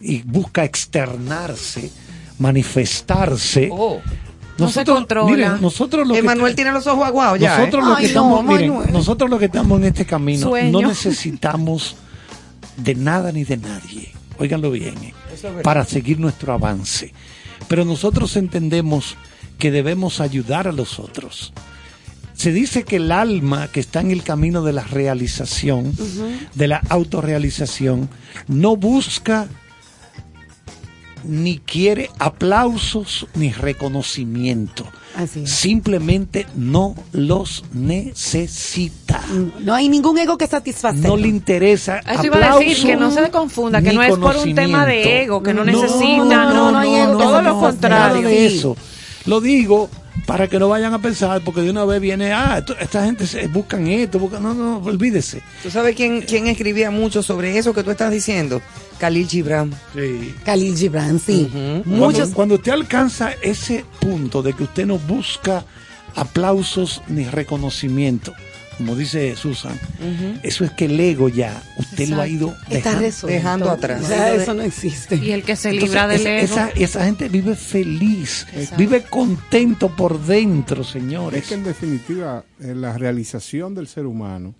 y 0.00 0.22
busca 0.22 0.64
externarse, 0.64 1.90
manifestarse. 2.38 3.68
Oh. 3.72 4.00
No 4.58 4.68
se 4.68 4.84
controla. 4.84 5.30
miren, 5.30 5.60
nosotros 5.60 6.06
lo 6.06 6.12
que 6.12 6.20
Emanuel 6.20 6.54
tiene 6.54 6.70
los 6.72 6.86
ojos 6.86 7.06
aguados 7.06 7.38
ya. 7.38 7.56
nosotros 7.56 7.82
¿eh? 7.82 7.88
lo 7.88 7.96
que 7.96 8.06
estamos, 8.06 8.44
no, 8.44 8.52
miren, 8.52 8.70
Manuel. 8.70 8.92
nosotros 8.92 9.30
lo 9.30 9.38
que 9.38 9.46
estamos 9.46 9.78
en 9.78 9.86
este 9.86 10.04
camino 10.04 10.48
Sueño. 10.48 10.82
no 10.82 10.88
necesitamos 10.88 11.96
de 12.76 12.94
nada 12.94 13.32
ni 13.32 13.44
de 13.44 13.56
nadie. 13.56 14.12
Óiganlo 14.38 14.70
bien, 14.70 14.94
eh, 15.02 15.14
para 15.62 15.84
seguir 15.84 16.18
nuestro 16.18 16.52
avance. 16.52 17.12
Pero 17.68 17.84
nosotros 17.84 18.36
entendemos 18.36 19.16
que 19.58 19.70
debemos 19.70 20.20
ayudar 20.20 20.66
a 20.68 20.72
los 20.72 20.98
otros. 20.98 21.52
Se 22.40 22.52
dice 22.52 22.84
que 22.84 22.96
el 22.96 23.12
alma 23.12 23.68
que 23.68 23.80
está 23.80 24.00
en 24.00 24.10
el 24.10 24.22
camino 24.22 24.62
de 24.62 24.72
la 24.72 24.82
realización, 24.82 25.92
de 26.54 26.68
la 26.68 26.80
autorrealización, 26.88 28.08
no 28.48 28.76
busca 28.76 29.46
ni 31.22 31.58
quiere 31.58 32.08
aplausos 32.18 33.26
ni 33.34 33.52
reconocimiento. 33.52 34.86
Así 35.14 35.40
es. 35.40 35.50
Simplemente 35.50 36.46
no 36.56 36.94
los 37.12 37.62
necesita. 37.74 39.22
No 39.58 39.74
hay 39.74 39.90
ningún 39.90 40.16
ego 40.16 40.38
que 40.38 40.46
satisfacer. 40.46 41.06
No 41.06 41.18
le 41.18 41.28
interesa 41.28 41.98
Eso 41.98 42.24
iba 42.24 42.54
a 42.54 42.58
decir, 42.58 42.86
que 42.86 42.96
no 42.96 43.10
se 43.10 43.28
confunda, 43.28 43.82
que 43.82 43.92
no 43.92 44.02
es 44.02 44.16
por 44.16 44.38
un 44.38 44.54
tema 44.54 44.86
de 44.86 45.24
ego, 45.24 45.42
que 45.42 45.52
no, 45.52 45.62
No, 45.62 45.72
necesita, 45.72 46.24
no, 46.24 46.54
no, 46.54 46.72
no, 46.72 46.78
hay 46.78 46.90
no, 46.90 46.96
ego, 46.96 47.12
no, 47.12 47.18
todo 47.18 47.42
no, 47.42 47.50
lo 47.50 47.54
no, 47.56 47.60
contrario. 47.60 48.22
nada 48.22 48.30
de 48.30 48.46
eso. 48.46 48.78
Lo 49.26 49.42
digo 49.42 49.90
para 50.26 50.48
que 50.48 50.58
no 50.58 50.68
vayan 50.68 50.92
a 50.94 51.00
pensar, 51.00 51.40
porque 51.42 51.60
de 51.62 51.70
una 51.70 51.84
vez 51.84 52.00
viene, 52.00 52.32
ah, 52.32 52.56
esto- 52.58 52.76
esta 52.78 53.04
gente 53.04 53.26
se, 53.26 53.46
buscan 53.48 53.86
esto, 53.86 54.18
buscan, 54.18 54.42
no, 54.42 54.54
no, 54.54 54.78
olvídese. 54.78 55.42
¿Tú 55.62 55.70
sabes 55.70 55.94
quién, 55.96 56.22
quién 56.22 56.46
escribía 56.46 56.90
mucho 56.90 57.22
sobre 57.22 57.56
eso 57.58 57.72
que 57.74 57.82
tú 57.82 57.90
estás 57.90 58.10
diciendo? 58.10 58.60
Khalil 58.98 59.26
Gibran. 59.28 59.72
Sí. 59.94 60.34
Khalil 60.44 60.76
Gibran, 60.76 61.18
sí. 61.18 61.48
Cuando, 61.50 61.82
Muchos. 62.06 62.28
cuando 62.30 62.54
usted 62.56 62.72
alcanza 62.72 63.32
ese 63.42 63.84
punto 64.00 64.42
de 64.42 64.52
que 64.52 64.64
usted 64.64 64.86
no 64.86 64.98
busca 64.98 65.64
aplausos 66.16 67.02
ni 67.08 67.24
reconocimiento, 67.24 68.32
como 68.80 68.96
dice 68.96 69.36
Susan, 69.36 69.78
eso 70.42 70.64
es 70.64 70.70
que 70.70 70.86
el 70.86 70.98
ego 70.98 71.28
ya 71.28 71.62
usted 71.76 72.08
lo 72.08 72.22
ha 72.22 72.26
ido 72.26 72.54
dejando, 73.26 73.68
atrás. 73.70 74.00
O 74.02 74.06
sea, 74.06 74.32
eso 74.34 74.54
no 74.54 74.62
existe. 74.62 75.16
Y 75.16 75.32
el 75.32 75.42
que 75.42 75.54
se 75.54 75.68
Entonces, 75.68 75.90
libra 75.90 76.08
del 76.08 76.20
esa- 76.20 76.30
ego. 76.38 76.44
Esa, 76.44 76.68
esa 76.70 77.04
gente 77.04 77.28
vive 77.28 77.54
feliz, 77.56 78.46
Exacto. 78.54 78.76
vive 78.78 79.02
contento 79.02 79.94
por 79.94 80.18
dentro, 80.24 80.80
Es 80.80 80.88
señores. 80.88 81.46
que 81.46 81.52
en 81.54 81.64
definitiva 81.64 82.42
eh, 82.58 82.74
la 82.74 82.96
realización 82.96 83.74
del 83.74 83.86
ser 83.86 84.06
humano 84.06 84.54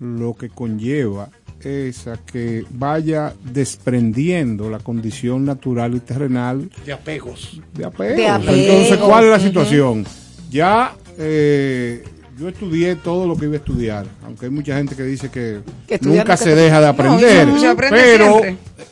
lo 0.00 0.34
que 0.34 0.48
conlleva 0.48 1.30
es 1.60 2.08
a 2.08 2.16
que 2.16 2.64
vaya 2.70 3.32
desprendiendo 3.44 4.68
la 4.70 4.80
condición 4.80 5.44
natural 5.44 5.94
y 5.94 6.00
terrenal 6.00 6.68
De 6.84 6.92
apegos. 6.92 7.60
de 7.74 7.84
apego. 7.84 8.16
De 8.16 8.26
apego, 8.28 8.52
Entonces, 8.52 8.96
¿cuál 8.96 9.24
es 9.26 9.30
la 9.30 9.38
situación? 9.38 10.04
Ya 10.50 10.96
eh, 11.18 12.02
yo 12.38 12.48
estudié 12.48 12.96
todo 12.96 13.26
lo 13.26 13.36
que 13.36 13.44
iba 13.46 13.54
a 13.54 13.58
estudiar, 13.58 14.06
aunque 14.24 14.46
hay 14.46 14.50
mucha 14.52 14.76
gente 14.76 14.94
que 14.96 15.02
dice 15.04 15.30
que, 15.30 15.60
nunca 16.00 16.36
se 16.36 16.54
deja 16.54 16.80
de 16.80 16.86
aprender, 16.86 17.46
no, 17.48 17.60
se 17.60 17.68
aprende 17.68 17.96
pero 18.02 18.40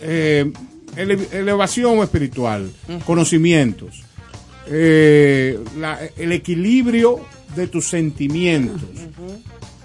eh, 0.00 0.52
ele- 0.96 1.28
elevación 1.32 1.98
espiritual, 1.98 2.70
conocimientos, 3.06 4.02
eh, 4.68 5.58
la- 5.78 5.98
el 6.16 6.32
equilibrio 6.32 7.20
de 7.56 7.66
tus 7.66 7.88
sentimientos. 7.88 8.80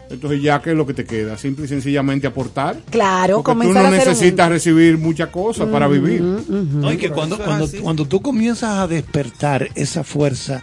Entonces 0.08 0.40
ya 0.44 0.62
que 0.62 0.70
es 0.72 0.78
lo 0.78 0.86
que 0.86 0.94
te 0.94 1.04
queda, 1.04 1.36
simple 1.36 1.66
y 1.66 1.68
sencillamente 1.68 2.28
aportar. 2.28 2.78
Claro, 2.92 3.38
Porque 3.38 3.52
tú 3.54 3.58
comenzar 3.60 3.84
no 3.84 3.90
a 3.90 3.92
hacer 3.92 4.08
un- 4.08 4.14
necesitas 4.14 4.50
recibir 4.50 4.98
muchas 5.00 5.30
cosas 5.30 5.68
para 5.70 5.88
vivir. 5.88 6.22
No, 6.22 6.94
y 6.94 6.98
que 6.98 7.10
cuando, 7.10 7.38
cuando, 7.40 7.68
cuando 7.82 8.06
tú 8.06 8.22
comienzas 8.22 8.78
a 8.78 8.88
despertar 8.88 9.70
esa 9.74 10.04
fuerza 10.04 10.62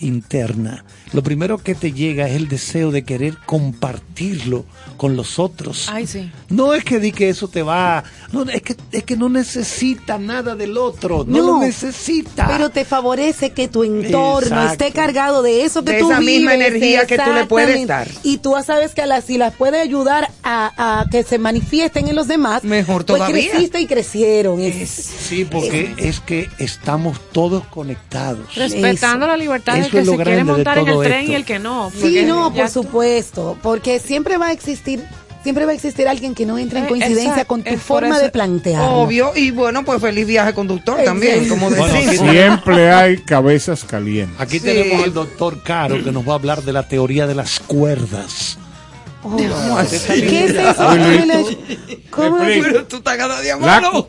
interna, 0.00 0.84
lo 1.12 1.22
primero 1.22 1.58
que 1.58 1.74
te 1.74 1.92
llega 1.92 2.28
es 2.28 2.36
el 2.36 2.48
deseo 2.48 2.90
de 2.90 3.04
querer 3.04 3.36
compartirlo 3.44 4.64
con 5.02 5.16
los 5.16 5.40
otros. 5.40 5.88
Ay, 5.90 6.06
sí. 6.06 6.30
No 6.48 6.74
es 6.74 6.84
que 6.84 7.00
di 7.00 7.10
que 7.10 7.28
eso 7.28 7.48
te 7.48 7.60
va, 7.64 8.04
no, 8.30 8.44
es 8.44 8.62
que 8.62 8.76
es 8.92 9.02
que 9.02 9.16
no 9.16 9.28
necesita 9.28 10.16
nada 10.16 10.54
del 10.54 10.78
otro, 10.78 11.24
no, 11.26 11.38
No, 11.38 11.46
lo 11.54 11.58
necesita. 11.58 12.46
Pero 12.46 12.70
te 12.70 12.84
favorece 12.84 13.50
que 13.50 13.66
tu 13.66 13.82
entorno 13.82 14.62
Exacto. 14.62 14.84
esté 14.84 14.92
cargado 14.92 15.42
de 15.42 15.64
eso 15.64 15.82
que 15.84 15.94
De 15.94 15.98
tú 15.98 16.12
esa 16.12 16.20
misma 16.20 16.52
vives, 16.52 16.66
energía 16.68 17.04
que 17.08 17.18
tú 17.18 17.32
le 17.32 17.46
puedes 17.46 17.84
dar. 17.88 18.06
Y 18.22 18.36
tú 18.38 18.54
sabes 18.64 18.94
que 18.94 19.02
a 19.02 19.06
las, 19.06 19.24
si 19.24 19.38
las 19.38 19.52
puede 19.56 19.80
ayudar 19.80 20.30
a, 20.44 21.00
a 21.00 21.10
que 21.10 21.24
se 21.24 21.36
manifiesten 21.38 22.06
en 22.06 22.14
los 22.14 22.28
demás, 22.28 22.62
Mejor 22.62 23.04
pues 23.04 23.18
todavía. 23.18 23.50
creciste 23.50 23.80
y 23.80 23.86
crecieron. 23.88 24.60
Es- 24.60 24.88
Sí, 24.88 25.44
porque 25.44 25.94
es 25.96 26.20
que 26.20 26.48
estamos 26.58 27.18
todos 27.32 27.64
conectados. 27.66 28.54
Respetando 28.54 29.26
la 29.26 29.36
libertad 29.36 29.74
del 29.78 29.90
que 29.90 30.04
se 30.04 30.14
quiere 30.16 30.44
montar 30.44 30.78
en 30.78 30.86
el 30.86 30.98
tren 31.00 31.20
esto. 31.22 31.32
y 31.32 31.34
el 31.34 31.44
que 31.44 31.58
no. 31.58 31.90
Sí, 32.00 32.22
no, 32.24 32.54
por 32.54 32.68
supuesto, 32.68 33.58
porque 33.62 33.98
siempre 33.98 34.36
va 34.36 34.46
a 34.48 34.52
existir, 34.52 34.91
siempre 35.42 35.64
va 35.66 35.72
a 35.72 35.74
existir 35.74 36.06
alguien 36.06 36.34
que 36.34 36.46
no 36.46 36.56
entre 36.58 36.78
en 36.78 36.84
Eh, 36.84 36.88
coincidencia 36.88 37.30
exacto, 37.30 37.48
con 37.48 37.62
tu 37.64 37.76
forma 37.76 38.18
de 38.20 38.30
plantear. 38.30 38.82
Obvio, 38.88 39.32
y 39.34 39.50
bueno, 39.50 39.84
pues 39.84 40.00
feliz 40.00 40.26
viaje 40.26 40.54
conductor 40.54 41.02
también, 41.04 41.48
como 41.48 41.68
Bueno, 41.68 41.86
decimos. 41.94 42.30
Siempre 42.30 42.92
hay 42.92 43.18
cabezas 43.18 43.84
calientes. 43.84 44.40
Aquí 44.40 44.58
Sí. 44.58 44.64
tenemos 44.66 45.02
al 45.04 45.12
doctor 45.12 45.62
Caro 45.62 46.02
que 46.02 46.12
nos 46.12 46.26
va 46.26 46.32
a 46.32 46.36
hablar 46.36 46.62
de 46.62 46.72
la 46.72 46.86
teoría 46.88 47.26
de 47.26 47.34
las 47.34 47.58
cuerdas. 47.60 48.58
Oh, 49.24 49.36
¿Cómo 49.36 49.78
así? 49.78 49.98
¿Qué 50.20 50.44
es 50.46 50.50
eso? 50.50 50.74
¿Cómo 52.10 52.28
cómo. 52.28 52.38
Pero 52.44 52.84
tú 52.86 52.96
estás 52.96 53.16
cada 53.16 53.40
día 53.40 53.56
La, 53.56 53.80
más 53.80 53.82
loco. 53.92 54.08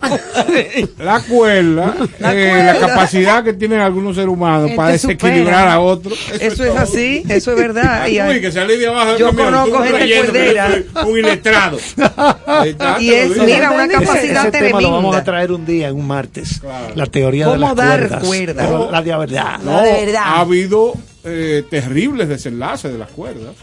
la 0.98 1.20
cuerda, 1.22 1.96
La 2.20 2.34
eh, 2.34 2.50
cuerda. 2.50 2.74
la 2.74 2.80
capacidad 2.80 3.44
que 3.44 3.54
tienen 3.54 3.80
algunos 3.80 4.16
seres 4.16 4.30
humanos 4.32 4.72
Él 4.72 4.76
para 4.76 4.90
desequilibrar 4.90 5.46
supera. 5.60 5.74
a 5.76 5.80
otros. 5.82 6.18
Eso 6.40 6.64
es 6.66 6.76
así, 6.76 7.24
eso 7.30 7.52
es 7.52 7.58
verdad. 7.58 8.08
Y, 8.14 8.20
Uy, 8.22 8.42
que 8.42 8.52
salí 8.52 8.76
de 8.78 8.88
abajo 8.88 9.18
Yo 9.18 9.28
camión, 9.28 9.46
conozco 9.52 9.84
gente 9.84 10.16
cuerdera. 10.18 10.84
Un 11.06 11.26
está, 12.66 12.98
Y 13.00 13.10
es, 13.12 13.38
mira, 13.38 13.70
una 13.72 13.86
Ese- 13.86 13.94
capacidad 13.94 14.48
Ese 14.48 14.52
tema 14.52 14.82
lo 14.82 14.92
vamos 14.92 15.16
a 15.16 15.24
traer 15.24 15.52
un 15.52 15.64
día, 15.66 15.90
en 15.90 15.96
un 15.96 16.08
martes. 16.08 16.60
Claro. 16.60 16.88
La 16.96 17.06
teoría 17.06 17.46
de 17.46 17.52
¿Cómo 17.54 17.68
las 17.68 17.76
dar 17.76 18.00
cuerdas. 18.00 18.24
cuerda? 18.24 18.64
Pero 18.64 18.92
La 18.92 19.02
de 19.04 19.16
verdad. 19.18 19.60
No, 19.64 19.80
de 19.82 19.92
verdad. 20.06 20.22
Ha 20.26 20.40
habido 20.40 20.94
eh, 21.26 21.64
terribles 21.70 22.28
desenlaces 22.30 22.92
de 22.92 22.98
las 22.98 23.10
cuerdas. 23.10 23.56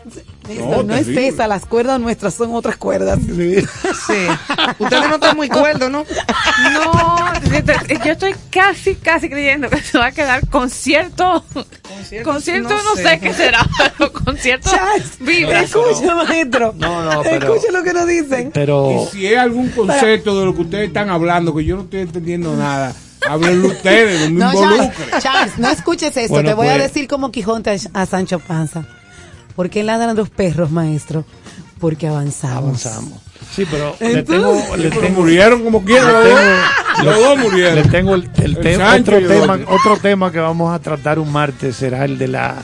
No 0.49 0.95
es 0.95 1.07
terrible. 1.07 1.29
esa, 1.29 1.47
las 1.47 1.67
cuerdas 1.67 2.01
nuestras 2.01 2.35
son 2.35 2.55
otras 2.55 2.77
cuerdas. 2.77 3.19
Sí. 3.31 4.27
Ustedes 4.79 5.09
no 5.09 5.15
están 5.17 5.37
muy 5.37 5.49
cuerdos, 5.49 5.91
¿no? 5.91 6.05
No, 6.73 7.33
yo 8.05 8.13
estoy 8.13 8.35
casi, 8.51 8.95
casi 8.97 9.29
creyendo 9.29 9.69
que 9.69 9.81
se 9.81 9.99
va 9.99 10.07
a 10.07 10.13
quedar 10.13 10.49
concierto. 10.49 11.45
Concierto, 12.25 12.69
no, 12.71 12.83
no 12.83 12.97
sé. 12.97 13.03
sé. 13.03 13.21
qué 13.21 13.33
será, 13.35 13.61
pero 13.99 14.13
concierto 14.13 14.71
escucha, 15.21 16.15
maestro. 16.15 16.75
No, 16.77 17.05
no, 17.05 17.23
pero- 17.23 17.55
Escucha 17.55 17.73
lo 17.73 17.83
que 17.85 17.93
nos 17.93 18.07
dicen. 18.07 18.51
Pero 18.53 19.07
Y 19.13 19.17
si 19.17 19.27
hay 19.27 19.35
algún 19.35 19.69
concepto 19.71 20.39
de 20.39 20.47
lo 20.47 20.55
que 20.55 20.63
ustedes 20.63 20.89
están 20.89 21.11
hablando 21.11 21.55
que 21.55 21.65
yo 21.65 21.77
no 21.77 21.83
estoy 21.83 22.01
entendiendo 22.01 22.55
nada, 22.57 22.95
háblenlo 23.29 23.69
ustedes, 23.69 24.31
no 24.31 24.53
No, 24.53 24.53
Charles, 24.61 24.81
involucren. 24.87 25.21
Charles, 25.21 25.59
no 25.59 25.69
escuches 25.71 26.17
esto. 26.17 26.29
Bueno, 26.35 26.49
Te 26.51 26.55
voy 26.55 26.69
a 26.69 26.73
pues. 26.73 26.83
decir 26.85 27.09
como 27.09 27.31
Quijote 27.31 27.77
a, 27.93 28.07
Sancho 28.07 28.39
Panza. 28.41 28.85
¿Por 29.57 29.69
qué 29.71 29.83
ladran 29.83 30.17
los 30.17 30.31
perros, 30.31 30.71
maestro? 30.71 31.25
Porque 31.79 32.07
avanzamos. 32.09 32.57
avanzamos. 32.87 33.21
Sí, 33.55 33.67
pero 33.71 33.97
le 34.01 34.23
tengo, 34.23 34.77
le 34.77 34.89
Pero 34.91 35.01
tengo, 35.01 35.21
murieron 35.21 35.65
como 35.65 35.85
quieran, 35.85 36.13
los 36.13 36.25
dos. 36.25 36.41
Los 37.05 37.19
dos 37.21 37.39
le 37.39 37.45
murieron. 37.45 37.91
tengo 37.91 38.15
el, 38.15 38.31
el 38.37 38.57
El 38.57 38.59
tema- 38.61 39.59
otro 39.69 39.97
tema 39.97 40.31
que 40.31 40.39
vamos 40.39 40.73
a 40.75 40.79
tratar 40.79 41.19
un 41.19 41.33
martes 41.33 41.77
será 41.77 42.05
el 42.05 42.19
de 42.19 42.29
la 42.29 42.57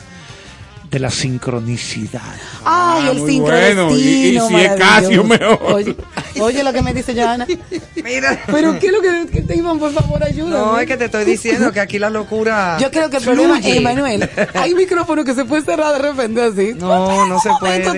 de 0.89 0.99
la 0.99 1.09
sincronicidad. 1.11 2.21
Ay, 2.63 3.07
Ah, 3.07 3.09
el 3.11 3.17
muy 3.19 3.39
bueno. 3.39 3.91
Y- 3.95 4.37
y 4.37 4.39
si 4.39 4.55
es 4.55 4.71
Casio, 4.77 5.23
mejor. 5.23 5.59
Oye, 5.73 5.95
oye 6.39 6.63
lo 6.63 6.71
que 6.71 6.81
me 6.81 6.93
dice 6.93 7.13
Joana. 7.13 7.45
Mira. 8.03 8.41
Pero 8.47 8.79
¿qué 8.79 8.87
es 8.87 8.93
lo 8.93 9.01
que, 9.01 9.27
que 9.31 9.41
te 9.41 9.55
iban? 9.57 9.79
Por 9.79 9.91
favor, 9.93 10.23
ayúdame. 10.23 10.55
No, 10.57 10.79
es 10.79 10.87
que 10.87 10.95
te 10.97 11.05
estoy 11.05 11.25
diciendo 11.25 11.71
que 11.71 11.79
aquí 11.81 11.99
la 11.99 12.09
locura. 12.09 12.77
Yo 12.79 12.89
creo 12.91 13.09
que 13.09 13.17
el 13.17 13.23
problema, 13.23 13.55
fluye. 13.59 13.77
Emanuel, 13.77 14.29
hay 14.53 14.73
micrófono 14.75 15.23
que 15.25 15.33
se 15.33 15.43
puede 15.45 15.63
cerrar 15.63 15.93
de 16.01 16.09
repente 16.11 16.41
así. 16.41 16.73
No, 16.79 17.25
no 17.27 17.39
se 17.39 17.49
puede. 17.59 17.83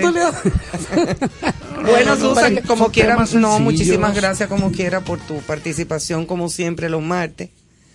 Bueno, 1.82 2.14
No, 2.14 2.16
no, 2.16 2.34
Susan, 2.34 2.56
como 2.66 2.90
quiera, 2.90 3.14
temas 3.14 3.32
no, 3.34 3.58
muchísimas 3.58 4.14
gracias 4.14 4.48
como 4.50 4.70
quiera 4.70 5.00
por 5.00 5.18
tu 5.18 5.38
participación, 5.38 6.26
como 6.26 6.48
siempre, 6.50 6.90
los 6.90 7.00
martes. 7.02 7.48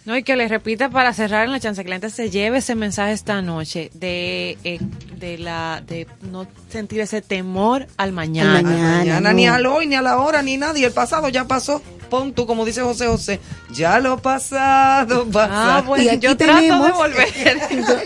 No, 0.06 0.15
y 0.15 0.22
que 0.22 0.36
le 0.36 0.48
repita 0.48 0.90
para 0.90 1.14
cerrar 1.14 1.45
en 1.45 1.52
la 1.52 1.60
chance 1.60 1.82
que 1.84 1.90
la 1.90 1.95
gente 1.95 2.11
se 2.11 2.30
lleve 2.30 2.60
ese 2.60 2.76
mensaje 2.76 3.11
esta 3.11 3.41
noche 3.41 3.90
de, 3.95 4.56
eh, 4.64 4.77
de 5.18 5.40
la 5.40 5.82
de 5.86 6.06
no 6.32 6.45
sentir 6.69 6.99
ese 7.02 7.23
temor 7.23 7.88
al 7.98 8.11
mañana. 8.11 8.60
Al 8.60 8.64
mañana. 8.64 8.98
Mañana, 8.99 9.30
no. 9.32 9.34
ni 9.36 9.48
al 9.48 9.65
hoy, 9.65 9.88
ni 9.88 9.95
a 9.95 10.03
la 10.03 10.19
hora, 10.19 10.44
ni 10.44 10.57
nada. 10.57 10.77
Y 10.77 10.84
el 10.84 10.91
pasado 10.91 11.27
ya 11.30 11.45
pasó. 11.45 11.82
Pon 12.10 12.34
tú, 12.34 12.45
como 12.45 12.65
dice 12.65 12.82
José 12.82 13.07
José, 13.07 13.40
ya 13.72 13.98
lo 13.99 14.19
pasado, 14.19 15.26
pasa. 15.26 15.77
Ah, 15.77 15.82
bueno, 15.82 16.03
Y 16.03 16.10
aquí 16.10 16.19
yo 16.22 16.38
trato 16.38 16.60
tenemos- 16.61 16.86
de 16.86 16.91
volver 16.94 17.27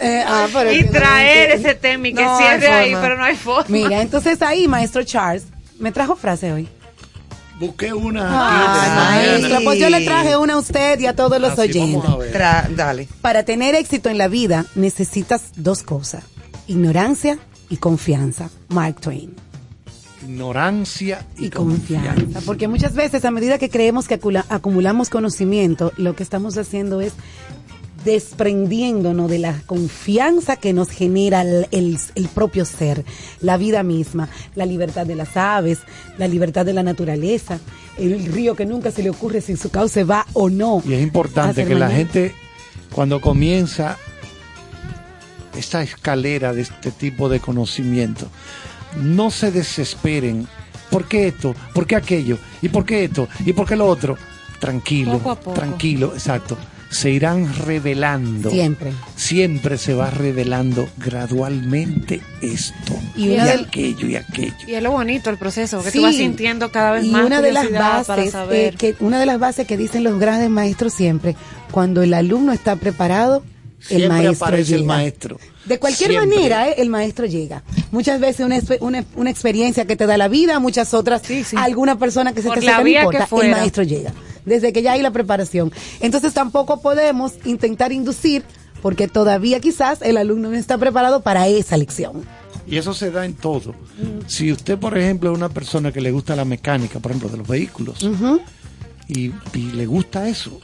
Eh, 0.01 0.23
ah, 0.25 0.47
pero 0.53 0.71
y 0.71 0.85
traer 0.85 1.51
ese 1.51 1.75
tema 1.75 2.07
y 2.07 2.13
que 2.13 2.23
No 2.23 2.37
cierre 2.37 2.69
ahí, 2.69 2.93
pero 3.01 3.17
no 3.17 3.25
hay 3.25 3.35
forma. 3.35 3.65
Mira, 3.67 4.01
entonces 4.01 4.41
ahí, 4.41 4.69
maestro 4.69 5.03
Charles, 5.03 5.47
me 5.79 5.91
trajo 5.91 6.15
frase 6.15 6.53
hoy. 6.53 6.69
Busqué 7.59 7.93
una 7.93 8.21
Ah, 8.25 8.73
aquí 9.17 9.25
de 9.25 9.31
maestro, 9.39 9.59
pues 9.65 9.79
yo 9.79 9.89
le 9.89 10.05
traje 10.05 10.37
una 10.37 10.53
a 10.53 10.57
usted 10.57 10.99
y 10.99 11.05
a 11.07 11.15
todos 11.15 11.41
los 11.41 11.51
Así, 11.51 11.61
oyentes. 11.61 12.01
vamos 12.03 12.09
a 12.09 12.17
ver. 12.17 12.33
Tra- 12.33 12.69
dale. 12.75 13.07
Para 13.21 13.43
tener 13.43 13.75
éxito 13.75 14.09
en 14.09 14.17
la 14.17 14.27
vida 14.29 14.65
necesitas 14.75 15.41
dos 15.57 15.83
cosas, 15.83 16.23
ignorancia 16.67 17.37
y 17.69 17.77
confianza. 17.77 18.49
Mark 18.69 19.01
Twain. 19.01 19.33
Ignorancia 20.23 21.25
y, 21.37 21.45
Y 21.45 21.49
confianza. 21.49 22.41
Porque 22.45 22.67
muchas 22.67 22.93
veces 22.93 23.23
a 23.25 23.31
medida 23.31 23.57
que 23.57 23.69
creemos 23.69 24.07
que 24.07 24.15
acula- 24.19 24.45
acumulamos 24.49 25.09
conocimiento, 25.09 25.91
lo 25.97 26.15
que 26.15 26.23
estamos 26.23 26.57
haciendo 26.57 27.01
es 27.01 27.13
desprendiéndonos 28.05 29.29
de 29.29 29.39
la 29.39 29.59
confianza 29.65 30.55
que 30.55 30.73
nos 30.73 30.89
genera 30.89 31.41
el, 31.41 31.67
el- 31.71 31.97
el 32.15 32.27
propio 32.27 32.65
ser, 32.65 33.03
la 33.41 33.57
vida 33.57 33.83
misma, 33.83 34.29
la 34.55 34.65
libertad 34.65 35.05
de 35.05 35.15
las 35.15 35.35
aves, 35.37 35.79
la 36.17 36.27
libertad 36.27 36.65
de 36.65 36.73
la 36.73 36.83
naturaleza, 36.83 37.59
el 37.97 38.25
río 38.25 38.55
que 38.55 38.65
nunca 38.65 38.91
se 38.91 39.03
le 39.03 39.09
ocurre 39.09 39.41
si 39.41 39.55
su 39.57 39.69
cauce 39.69 40.03
va 40.03 40.25
o 40.33 40.49
no. 40.49 40.81
Y 40.87 40.93
es 40.93 41.01
importante 41.01 41.65
que 41.65 41.75
la 41.75 41.89
gente, 41.89 42.33
cuando 42.93 43.19
comienza 43.21 43.97
esta 45.57 45.81
escalera 45.83 46.53
de 46.53 46.61
este 46.61 46.91
tipo 46.91 47.27
de 47.29 47.39
conocimiento, 47.39 48.27
no 49.01 49.29
se 49.31 49.51
desesperen. 49.51 50.47
¿Por 50.89 51.07
qué 51.07 51.27
esto? 51.27 51.53
¿Por 51.73 51.85
qué 51.85 51.95
aquello? 51.95 52.37
¿Y 52.61 52.69
por 52.69 52.85
qué 52.85 53.03
esto? 53.03 53.27
¿Y 53.45 53.53
por 53.53 53.67
qué 53.67 53.75
lo 53.75 53.85
otro? 53.87 54.17
Tranquilo, 54.59 55.13
Poco 55.13 55.31
a 55.31 55.35
poco. 55.39 55.53
tranquilo, 55.53 56.11
exacto. 56.13 56.57
Se 56.89 57.11
irán 57.11 57.53
revelando. 57.65 58.49
Siempre. 58.49 58.91
Siempre 59.15 59.77
se 59.77 59.93
va 59.93 60.09
revelando 60.09 60.89
gradualmente 60.97 62.19
esto. 62.41 62.93
Y 63.15 63.37
aquello 63.37 64.07
y 64.07 64.15
aquello. 64.15 64.53
Y 64.67 64.73
es 64.73 64.81
lo 64.83 64.91
bonito 64.91 65.29
el 65.29 65.37
proceso, 65.37 65.83
que 65.83 65.91
Sí. 65.91 65.99
tú 65.99 66.03
vas 66.03 66.15
sintiendo 66.15 66.71
cada 66.71 66.91
vez 66.93 67.05
y 67.05 67.11
más 67.11 67.25
una 67.25 67.41
de 67.41 67.51
las 67.51 67.63
curiosidad 67.65 68.05
para 68.07 68.17
bases 68.21 68.31
saber. 68.31 68.73
eh, 68.73 68.77
que 68.77 68.95
una 68.99 69.19
de 69.19 69.25
las 69.25 69.39
bases 69.39 69.67
que 69.67 69.77
dicen 69.77 70.03
los 70.03 70.19
grandes 70.19 70.49
maestros 70.49 70.93
siempre 70.93 71.35
cuando 71.71 72.01
el 72.01 72.13
alumno 72.13 72.51
está 72.53 72.75
preparado 72.75 73.43
el 73.81 73.85
Siempre 73.85 74.09
maestro 74.09 74.47
aparece 74.47 74.73
el 74.75 74.81
llega. 74.81 74.93
maestro. 74.93 75.39
de 75.65 75.79
cualquier 75.79 76.09
Siempre. 76.09 76.35
manera 76.35 76.69
eh, 76.69 76.75
el 76.79 76.89
maestro 76.89 77.25
llega 77.27 77.63
muchas 77.91 78.19
veces 78.19 78.45
una, 78.45 78.59
una, 78.81 79.05
una 79.15 79.29
experiencia 79.29 79.85
que 79.85 79.95
te 79.95 80.05
da 80.05 80.17
la 80.17 80.27
vida 80.27 80.59
muchas 80.59 80.93
otras 80.93 81.21
alguna 81.55 81.97
persona 81.97 82.33
que 82.33 82.41
se 82.41 82.47
Por 82.49 82.59
te 82.59 82.65
la 82.65 82.77
acerca, 82.77 82.83
no 83.03 83.11
importa, 83.11 83.45
el 83.45 83.51
maestro 83.51 83.83
llega 83.83 84.11
desde 84.49 84.73
que 84.73 84.81
ya 84.81 84.91
hay 84.93 85.01
la 85.01 85.11
preparación. 85.11 85.71
Entonces 86.01 86.33
tampoco 86.33 86.81
podemos 86.81 87.33
intentar 87.45 87.93
inducir 87.93 88.43
porque 88.81 89.07
todavía 89.07 89.59
quizás 89.59 90.01
el 90.01 90.17
alumno 90.17 90.49
no 90.49 90.55
está 90.55 90.77
preparado 90.77 91.21
para 91.21 91.47
esa 91.47 91.77
lección. 91.77 92.23
Y 92.67 92.77
eso 92.77 92.93
se 92.93 93.11
da 93.11 93.25
en 93.25 93.33
todo. 93.33 93.73
Si 94.27 94.51
usted, 94.51 94.77
por 94.77 94.97
ejemplo, 94.97 95.31
es 95.31 95.37
una 95.37 95.49
persona 95.49 95.91
que 95.91 96.01
le 96.01 96.11
gusta 96.11 96.35
la 96.35 96.45
mecánica, 96.45 96.99
por 96.99 97.11
ejemplo, 97.11 97.29
de 97.29 97.37
los 97.37 97.47
vehículos, 97.47 98.07
y 99.07 99.31
le 99.53 99.85
gusta 99.85 100.27
eso, 100.29 100.59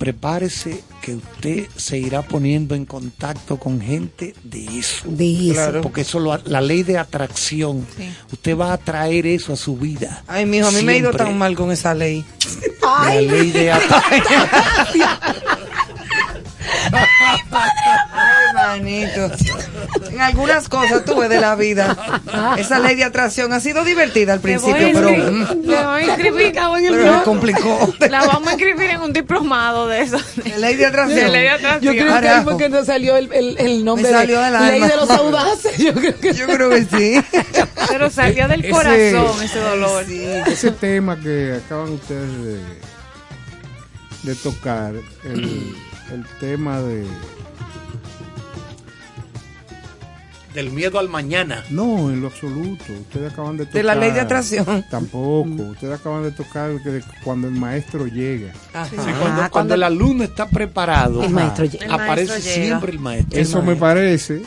prepárese 0.00 0.82
que 1.02 1.16
usted 1.16 1.68
se 1.76 1.98
irá 1.98 2.22
poniendo 2.22 2.74
en 2.74 2.86
contacto 2.86 3.58
con 3.58 3.82
gente 3.82 4.34
de 4.42 4.78
eso. 4.78 5.04
De 5.06 5.50
eso. 5.50 5.52
Claro. 5.52 5.82
Porque 5.82 6.00
eso 6.00 6.18
lo, 6.18 6.34
la 6.38 6.62
ley 6.62 6.84
de 6.84 6.96
atracción, 6.96 7.86
usted 8.32 8.56
va 8.56 8.70
a 8.70 8.72
atraer 8.72 9.26
eso 9.26 9.52
a 9.52 9.56
su 9.56 9.76
vida. 9.76 10.24
Ay, 10.26 10.46
mijo, 10.46 10.68
a 10.68 10.70
mí 10.70 10.82
me 10.82 10.92
ha 10.92 10.96
ido 10.96 11.12
tan 11.12 11.36
mal 11.36 11.54
con 11.54 11.70
esa 11.70 11.92
ley. 11.94 12.24
La 12.80 13.14
ley 13.20 13.50
de 13.50 13.72
atracción. 13.72 14.40
Manito. 18.68 19.30
En 20.10 20.20
algunas 20.20 20.68
cosas 20.68 21.04
tuve 21.04 21.28
de 21.28 21.40
la 21.40 21.54
vida. 21.56 21.96
Esa 22.58 22.78
ley 22.78 22.94
de 22.96 23.04
atracción 23.04 23.52
ha 23.52 23.60
sido 23.60 23.84
divertida 23.84 24.32
al 24.34 24.40
principio, 24.40 24.74
pero, 24.92 25.08
inscribir- 25.10 25.56
mm, 25.56 25.66
voy 25.66 25.74
a 25.74 26.02
inscribir, 26.02 26.46
en 26.56 26.84
el 26.84 26.90
pero 26.92 27.02
blog. 27.02 27.16
me 27.18 27.22
complicó. 27.24 27.94
La 28.10 28.26
vamos 28.26 28.48
a 28.48 28.52
inscribir 28.52 28.90
en 28.90 29.00
un 29.00 29.12
diplomado 29.12 29.88
de 29.88 30.02
eso. 30.02 30.18
De 30.36 30.58
ley 30.58 30.76
de 30.76 30.86
atracción. 30.86 31.20
De 31.20 31.28
ley 31.28 31.42
de 31.42 31.50
atracción. 31.50 31.94
Yo 31.94 32.02
creo 32.02 32.20
que 32.20 32.28
ahí 32.28 32.44
fue 32.44 32.56
que 32.58 32.68
nos 32.68 32.86
salió 32.86 33.16
el, 33.16 33.32
el, 33.32 33.58
el 33.58 33.84
nombre 33.84 34.10
Me 34.10 34.16
salió 34.16 34.40
de 34.40 34.50
Ley 34.50 34.80
de 34.80 34.96
los 34.96 35.10
Audaces. 35.10 35.78
Yo 35.78 35.94
creo 35.94 36.18
que, 36.18 36.34
Yo 36.34 36.46
creo 36.46 36.70
que 36.70 36.84
sí. 36.84 37.20
Pero 37.88 38.10
salió 38.10 38.46
del 38.48 38.60
Ese- 38.64 38.70
corazón 38.70 39.42
ese 39.42 39.58
dolor. 39.58 40.04
Ese 40.46 40.70
tema 40.72 41.18
que 41.18 41.60
acaban 41.64 41.92
ustedes 41.92 42.44
de, 42.44 42.58
de 44.22 44.34
tocar, 44.36 44.92
el, 45.24 45.74
el 46.12 46.24
tema 46.38 46.80
de... 46.80 47.06
Del 50.54 50.70
miedo 50.70 50.98
al 50.98 51.08
mañana. 51.08 51.64
No, 51.70 52.10
en 52.10 52.20
lo 52.20 52.26
absoluto. 52.26 52.84
Ustedes 52.92 53.32
acaban 53.32 53.56
de 53.56 53.66
tocar... 53.66 53.74
De 53.78 53.82
la 53.84 53.94
ley 53.94 54.10
de 54.10 54.20
atracción. 54.20 54.84
Tampoco. 54.90 55.48
Ustedes 55.70 56.00
acaban 56.00 56.24
de 56.24 56.32
tocar 56.32 56.70
que 56.82 56.90
de 56.90 57.04
cuando 57.22 57.46
el 57.46 57.54
maestro 57.54 58.06
llega. 58.06 58.52
Sí, 58.88 58.96
cuando, 59.20 59.50
cuando 59.50 59.74
el 59.74 59.82
alumno 59.82 60.24
está 60.24 60.48
preparado, 60.48 61.22
El 61.22 61.30
maestro 61.30 61.64
llega. 61.64 61.84
El 61.84 61.92
aparece 61.92 62.32
maestro 62.32 62.52
llega. 62.52 62.66
siempre 62.66 62.92
el 62.92 62.98
maestro. 62.98 63.40
Eso 63.40 63.62
me 63.62 63.76
parece 63.76 64.42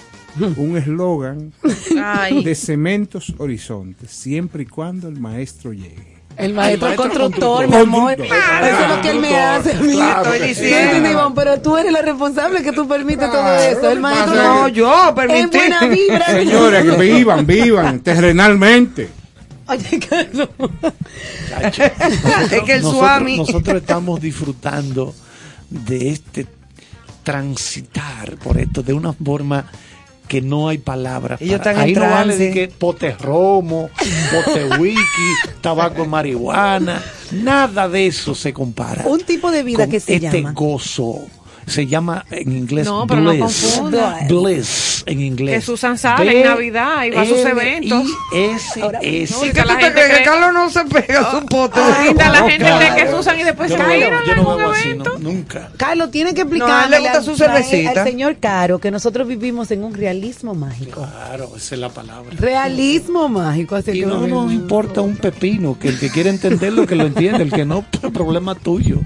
un 0.57 0.77
eslogan 0.77 1.53
de 2.43 2.55
Cementos 2.55 3.33
Horizontes, 3.37 4.11
siempre 4.11 4.63
y 4.63 4.65
cuando 4.65 5.07
el 5.07 5.19
maestro 5.19 5.73
llegue. 5.73 6.12
El 6.37 6.53
maestro, 6.53 6.87
maestro 6.87 7.03
constructor, 7.09 7.65
constructor. 7.65 7.67
mi 7.69 7.75
amor. 7.75 8.17
Constructor. 8.17 8.63
Eso 8.67 8.83
es 8.83 8.89
lo 8.89 9.01
que 9.01 9.09
él 9.11 9.19
me 9.19 9.37
hace 9.37 9.71
a 9.71 9.79
mí. 9.79 9.93
Claro. 9.93 10.33
Estoy 10.33 10.47
diciendo. 10.47 11.09
Iván, 11.11 11.33
pero 11.35 11.61
tú 11.61 11.77
eres 11.77 11.91
la 11.91 12.01
responsable 12.01 12.63
que 12.63 12.71
tú 12.71 12.87
permites 12.87 13.29
todo 13.31 13.55
eso. 13.55 13.89
El 13.91 13.99
maestro 13.99 14.35
no, 14.35 14.67
es 14.67 14.73
yo 14.73 15.13
permití. 15.15 15.39
En 15.41 15.49
buena 15.49 15.85
vibra. 15.85 16.25
Señores, 16.25 16.83
que 16.83 16.97
vivan, 16.97 17.45
vivan 17.45 17.99
terrenalmente. 18.03 19.09
Oye, 19.67 19.99
Carlos. 20.09 20.49
Es 22.51 22.61
que 22.63 22.73
el 22.73 22.81
nosotros, 22.81 22.93
Swami- 23.11 23.37
nosotros 23.37 23.77
estamos 23.77 24.19
disfrutando 24.19 25.13
de 25.69 26.09
este 26.09 26.47
transitar 27.23 28.35
por 28.43 28.57
esto 28.57 28.83
de 28.83 28.93
una 28.93 29.13
forma 29.13 29.65
que 30.27 30.41
no 30.41 30.69
hay 30.69 30.77
palabras. 30.77 31.41
Ellos 31.41 31.59
para- 31.59 31.71
están 31.71 31.83
en 31.89 31.89
Ahí 31.89 31.93
no 31.95 32.09
vale 32.15 32.37
de 32.37 32.51
que 32.51 32.67
pote 32.69 33.11
romo, 33.11 33.89
pote 34.31 34.65
wiki, 34.79 34.99
tabaco 35.61 36.05
marihuana, 36.05 37.01
nada 37.31 37.87
de 37.89 38.07
eso 38.07 38.33
se 38.35 38.53
compara. 38.53 39.03
Un 39.05 39.21
tipo 39.21 39.51
de 39.51 39.63
vida 39.63 39.83
con 39.83 39.91
que 39.91 39.99
se 39.99 40.15
este 40.15 40.37
llama. 40.41 40.51
gozo. 40.53 41.19
Se 41.65 41.87
llama 41.87 42.25
en 42.29 42.51
inglés 42.51 42.85
No, 42.85 43.07
pero 43.07 43.21
no 43.21 43.29
bliss. 43.31 43.41
confunda. 43.41 44.17
Bliss 44.27 45.03
en 45.05 45.21
inglés. 45.21 45.55
Que 45.55 45.61
Susan 45.61 45.97
sale 45.97 46.41
en 46.41 46.45
Navidad 46.47 47.03
y 47.05 47.11
va 47.11 47.21
a 47.21 47.25
sus 47.25 47.39
eventos. 47.39 48.03
No, 48.03 48.09
y 48.31 48.47
¿Qué 49.43 49.51
que 49.53 49.61
tú 49.61 49.67
la 49.67 49.77
te 49.77 49.83
gente 49.85 50.01
crees? 50.03 50.17
Que 50.19 50.23
Carlos 50.23 50.53
no 50.53 50.69
se 50.69 50.85
pega 50.85 51.31
su 51.31 51.45
pote. 51.45 51.79
Ahorita 51.79 52.29
la 52.29 52.49
gente 52.49 52.65
cree 52.77 52.95
que 53.05 53.11
Susan 53.11 53.39
y 53.39 53.43
después 53.43 53.69
Yo 53.69 53.77
se 53.77 53.81
no 53.83 53.87
va 53.87 53.93
a 53.93 53.97
ir 53.97 54.03
bebo- 54.05 54.17
a 54.17 54.25
yo 54.25 54.35
no 54.35 54.41
algún 54.41 54.57
bebo 54.57 54.71
así, 54.71 54.89
evento. 54.89 55.13
no, 55.19 55.31
nunca. 55.31 55.71
Carlos, 55.77 56.11
tiene 56.11 56.33
que 56.33 56.43
No, 56.43 56.49
explicarle 56.49 56.97
le 56.97 56.99
gusta 57.01 57.17
al- 57.17 57.23
su 57.23 57.31
al- 57.31 57.37
cervecita. 57.37 58.01
al 58.01 58.07
señor 58.07 58.37
Caro 58.39 58.79
que 58.79 58.91
nosotros 58.91 59.27
vivimos 59.27 59.71
en 59.71 59.83
un 59.83 59.93
realismo 59.93 60.53
mágico. 60.53 61.01
Claro, 61.01 61.51
esa 61.55 61.75
es 61.75 61.81
la 61.81 61.89
palabra. 61.89 62.31
Realismo 62.37 63.29
mágico. 63.29 63.75
Así 63.75 63.91
Y 63.91 63.99
que 64.01 64.05
no 64.05 64.27
nos 64.27 64.51
importa 64.51 65.01
un 65.01 65.15
pepino, 65.15 65.77
que 65.79 65.89
el 65.89 65.99
que 65.99 66.09
quiere 66.09 66.29
entenderlo, 66.29 66.85
que 66.85 66.95
lo 66.95 67.05
entiende, 67.05 67.43
el 67.43 67.51
que 67.51 67.65
no, 67.65 67.83
problema 68.13 68.55
tuyo. 68.55 68.97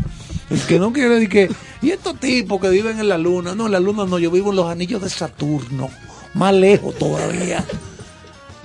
El 0.49 0.61
que 0.61 0.79
no 0.79 0.93
quiere 0.93 1.09
decir 1.09 1.29
que, 1.29 1.51
y 1.81 1.91
estos 1.91 2.19
tipos 2.19 2.61
que 2.61 2.69
viven 2.69 2.99
en 2.99 3.09
la 3.09 3.17
luna, 3.17 3.53
no, 3.53 3.65
en 3.65 3.71
la 3.73 3.79
luna 3.79 4.05
no, 4.05 4.17
yo 4.19 4.31
vivo 4.31 4.51
en 4.51 4.55
los 4.57 4.69
anillos 4.69 5.01
de 5.01 5.09
Saturno, 5.09 5.89
más 6.33 6.53
lejos 6.53 6.95
todavía. 6.97 7.63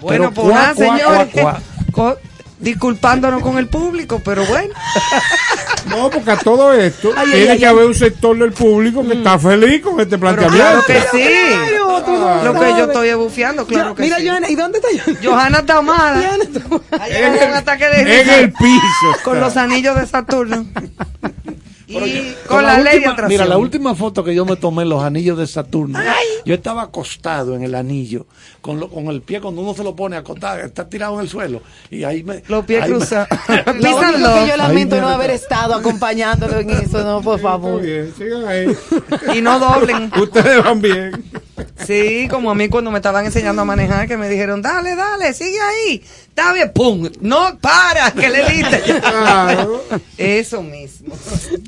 Bueno, 0.01 0.31
Pero 0.31 0.33
pues 0.33 0.55
nada, 0.55 0.75
señores. 0.75 1.29
disculpándonos 2.59 3.43
con 3.43 3.59
el 3.59 3.69
público, 3.69 4.21
pero 4.25 4.45
bueno. 4.47 4.73
No, 5.85 6.09
porque 6.11 6.31
a 6.31 6.37
todo 6.39 6.73
esto 6.73 7.11
Ay, 7.17 7.27
tiene 7.33 7.51
ay, 7.51 7.59
que 7.59 7.67
ay. 7.67 7.71
haber 7.73 7.87
un 7.87 7.95
sector 7.95 8.39
del 8.39 8.53
público 8.53 9.07
que 9.07 9.15
está 9.15 9.37
feliz 9.39 9.83
con 9.83 10.01
este 10.01 10.17
Pero 10.17 10.21
planteamiento. 10.37 10.57
claro 10.57 10.85
que 10.87 11.01
sí. 11.11 11.29
Claro, 11.69 12.03
tú 12.05 12.13
no 12.13 12.45
Lo 12.45 12.55
que 12.55 12.69
yo 12.71 12.85
estoy 12.85 13.13
bufiando, 13.15 13.67
claro 13.67 13.89
Yo- 13.91 13.95
que 13.97 14.03
Mira, 14.05 14.19
sí. 14.19 14.29
Johanna, 14.29 14.49
¿y 14.49 14.55
dónde 14.55 14.79
está 14.79 14.89
Johanna? 15.05 15.19
Johanna 15.25 15.59
está 15.59 15.77
amada. 15.79 16.23
Johanna 16.23 16.45
está- 16.45 17.05
Allá 17.05 17.27
en 17.45 17.51
un 17.51 17.55
ataque 17.57 17.89
de 17.89 18.21
En 18.23 18.31
el 18.31 18.53
piso. 18.53 19.17
con 19.25 19.41
los 19.41 19.57
anillos 19.57 19.97
de 19.97 20.07
Saturno. 20.07 20.65
y 21.93 22.35
Con 22.47 22.57
con 22.59 22.67
la, 22.67 22.79
ley 22.81 22.99
de 23.01 23.07
atracción. 23.07 23.29
Mira, 23.29 23.45
la 23.47 23.59
última 23.59 23.95
foto 23.95 24.23
que 24.25 24.35
yo 24.35 24.45
me 24.45 24.57
tomé 24.57 24.83
en 24.83 24.89
los 24.89 25.03
anillos 25.03 25.39
de 25.39 25.47
Saturno, 25.47 25.99
yo 26.45 26.55
estaba 26.55 26.83
acostado 26.83 27.55
en 27.55 27.63
el 27.63 27.75
anillo, 27.75 28.27
con, 28.61 28.81
lo- 28.81 28.89
con 28.89 29.07
el 29.07 29.21
pie, 29.23 29.41
cuando 29.41 29.61
uno 29.63 29.75
se 29.75 29.85
lo 29.85 29.95
pone 29.95 30.17
acostado, 30.17 30.59
está 30.61 30.89
tirado 30.89 31.15
en 31.15 31.21
el 31.21 31.29
suelo, 31.29 31.63
y 31.91 32.05
ahí 32.05 32.23
me... 32.23 32.43
Los 32.49 32.65
pies 32.65 32.83
ahí 32.83 32.91
me- 32.91 32.97
cruzados. 32.99 33.29
Lo 33.67 33.97
único 33.97 34.35
que 34.35 34.49
yo 34.49 34.57
lamento 34.57 35.01
no 35.01 35.09
haber 35.09 35.31
estado 35.31 35.75
acompañándolo 35.75 36.59
en 36.59 36.71
eso, 36.71 37.03
no, 37.05 37.21
por 37.23 37.39
favor. 37.41 37.81
Muy 37.81 37.87
bien, 37.91 38.13
sigan 38.17 38.47
ahí. 38.47 38.77
Y 39.37 39.41
no 39.41 39.59
doblen. 39.59 40.11
Ustedes 40.21 40.63
van 40.65 40.81
bien. 40.81 41.25
Sí, 41.87 42.27
como 42.31 42.51
a 42.51 42.55
mí 42.55 42.69
cuando 42.69 42.91
me 42.91 42.99
estaban 42.99 43.25
enseñando 43.27 43.63
a 43.63 43.65
manejar, 43.65 44.07
que 44.09 44.17
me 44.17 44.29
dijeron, 44.29 44.63
dale, 44.63 44.95
dale, 44.97 45.33
sigue 45.35 45.59
ahí. 45.61 46.03
Está 46.29 46.53
bien, 46.53 46.71
pum. 46.75 47.09
No, 47.21 47.59
para, 47.61 48.11
que 48.13 48.29
le 48.29 48.49
diste. 48.51 48.81
Claro. 49.01 49.85
Eso 50.17 50.63
mismo. 50.63 51.15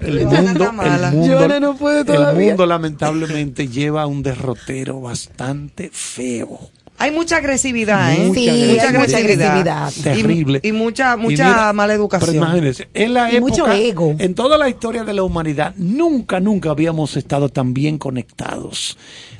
El 0.00 0.26
mundo, 0.26 0.64
el 0.82 1.12
mundo, 1.12 1.60
no 1.60 1.76
puede 1.76 2.00
el 2.14 2.34
mundo 2.34 2.66
lamentablemente 2.66 3.68
lleva 3.68 4.06
un 4.06 4.22
derrotero 4.22 5.00
bastante 5.00 5.90
feo. 5.92 6.58
Hay 6.96 7.10
mucha 7.10 7.38
agresividad, 7.38 8.14
¿eh? 8.14 8.18
Mucha 8.18 8.34
Sí, 8.40 8.48
agresividad. 8.48 8.86
hay 8.86 8.98
mucha 8.98 9.16
agresividad. 9.16 9.92
Y- 9.96 10.00
Terrible. 10.02 10.60
Y, 10.62 10.70
mucha, 10.72 11.14
Y 11.14 11.20
mucha 11.22 11.48
mira, 11.48 11.72
mala 11.72 11.92
educación. 11.94 12.30
Pero 12.34 12.44
imagínense, 12.44 12.88
en 12.94 13.14
la 13.14 13.32
Y 13.32 13.36
época, 13.36 13.50
mucho 13.50 13.72
ego. 13.72 14.14
en 14.16 14.34
toda 14.36 14.56
la 14.56 14.68
historia 14.68 15.02
de 15.02 15.12
la 15.12 15.24
humanidad, 15.24 15.74
nunca, 15.76 16.38
nunca 16.38 16.70
habíamos 16.70 17.16
estado 17.16 17.48
tan 17.48 17.74
bien 17.74 17.98
conectados, 17.98 18.96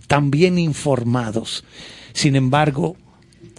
tan 0.06 0.31
bien 0.31 0.59
informados. 0.59 1.64
Sin 2.12 2.36
embargo, 2.36 2.97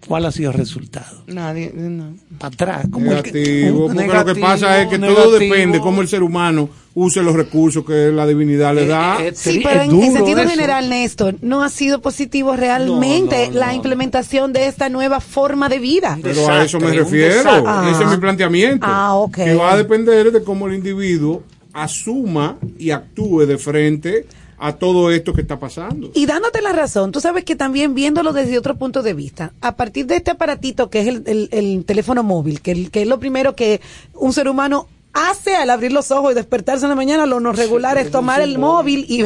¿Cuál 0.07 0.25
ha 0.27 0.31
sido 0.31 0.51
el 0.51 0.57
resultado? 0.57 1.23
Nadie, 1.25 1.71
no. 1.73 2.13
Para 2.37 2.53
atrás. 2.53 2.87
¿cómo 2.91 3.11
es 3.11 3.23
que- 3.23 3.31
Negativo, 3.31 3.87
porque 3.87 4.07
lo 4.07 4.25
que 4.25 4.35
pasa 4.35 4.79
es 4.83 4.87
que 4.87 4.99
todo 4.99 5.31
depende 5.31 5.79
cómo 5.79 6.01
el 6.03 6.07
ser 6.07 6.21
humano 6.21 6.69
use 6.93 7.23
los 7.23 7.33
recursos 7.35 7.83
que 7.83 8.11
la 8.11 8.27
divinidad 8.27 8.75
le 8.75 8.85
da. 8.85 9.17
Sí, 9.33 9.61
pero 9.63 9.81
en, 9.81 9.99
en 9.99 10.13
sentido 10.13 10.47
general, 10.47 10.89
Néstor, 10.91 11.37
no 11.41 11.63
ha 11.63 11.69
sido 11.69 12.01
positivo 12.03 12.55
realmente 12.55 13.49
la 13.51 13.73
implementación 13.73 14.53
de 14.53 14.67
esta 14.67 14.89
nueva 14.89 15.21
forma 15.21 15.69
de 15.69 15.79
vida. 15.79 16.19
Pero 16.21 16.47
a 16.49 16.63
eso 16.65 16.79
me 16.79 16.91
refiero. 16.93 17.37
desastre. 17.37 17.91
Ese 17.91 18.03
es 18.03 18.07
Ah. 18.07 18.11
mi 18.11 18.17
planteamiento. 18.17 18.85
Ah, 18.87 19.15
ok. 19.15 19.33
Que 19.37 19.55
va 19.55 19.71
a 19.73 19.77
depender 19.77 20.31
de 20.31 20.43
cómo 20.43 20.67
el 20.67 20.75
individuo 20.75 21.41
asuma 21.73 22.57
y 22.77 22.91
actúe 22.91 23.47
de 23.47 23.57
frente 23.57 24.27
a 24.57 24.73
todo 24.73 25.11
esto 25.11 25.33
que 25.33 25.41
está 25.41 25.59
pasando. 25.59 26.11
Y 26.13 26.25
dándote 26.25 26.61
la 26.61 26.71
razón, 26.73 27.11
tú 27.11 27.19
sabes 27.19 27.43
que 27.43 27.55
también 27.55 27.93
viéndolo 27.93 28.31
desde 28.33 28.57
otro 28.57 28.75
punto 28.75 29.03
de 29.03 29.13
vista, 29.13 29.53
a 29.61 29.75
partir 29.75 30.05
de 30.05 30.15
este 30.17 30.31
aparatito 30.31 30.89
que 30.89 31.01
es 31.01 31.07
el, 31.07 31.23
el- 31.25 31.49
el 31.51 31.85
teléfono 31.85 32.23
móvil, 32.23 32.61
que, 32.61 32.71
el- 32.71 32.91
que 32.91 33.01
es 33.01 33.07
lo 33.07 33.19
primero 33.19 33.55
que 33.55 33.81
un 34.13 34.31
ser 34.33 34.47
humano 34.47 34.87
hace 35.13 35.55
al 35.55 35.69
abrir 35.69 35.93
los 35.93 36.11
ojos 36.11 36.31
y 36.31 36.35
despertarse 36.35 36.85
en 36.85 36.89
la 36.89 36.95
mañana, 36.95 37.25
lo 37.25 37.39
no 37.39 37.53
regular 37.53 37.97
es 37.97 38.11
tomar 38.11 38.41
el 38.41 38.57
móvil 38.59 39.05
y, 39.07 39.23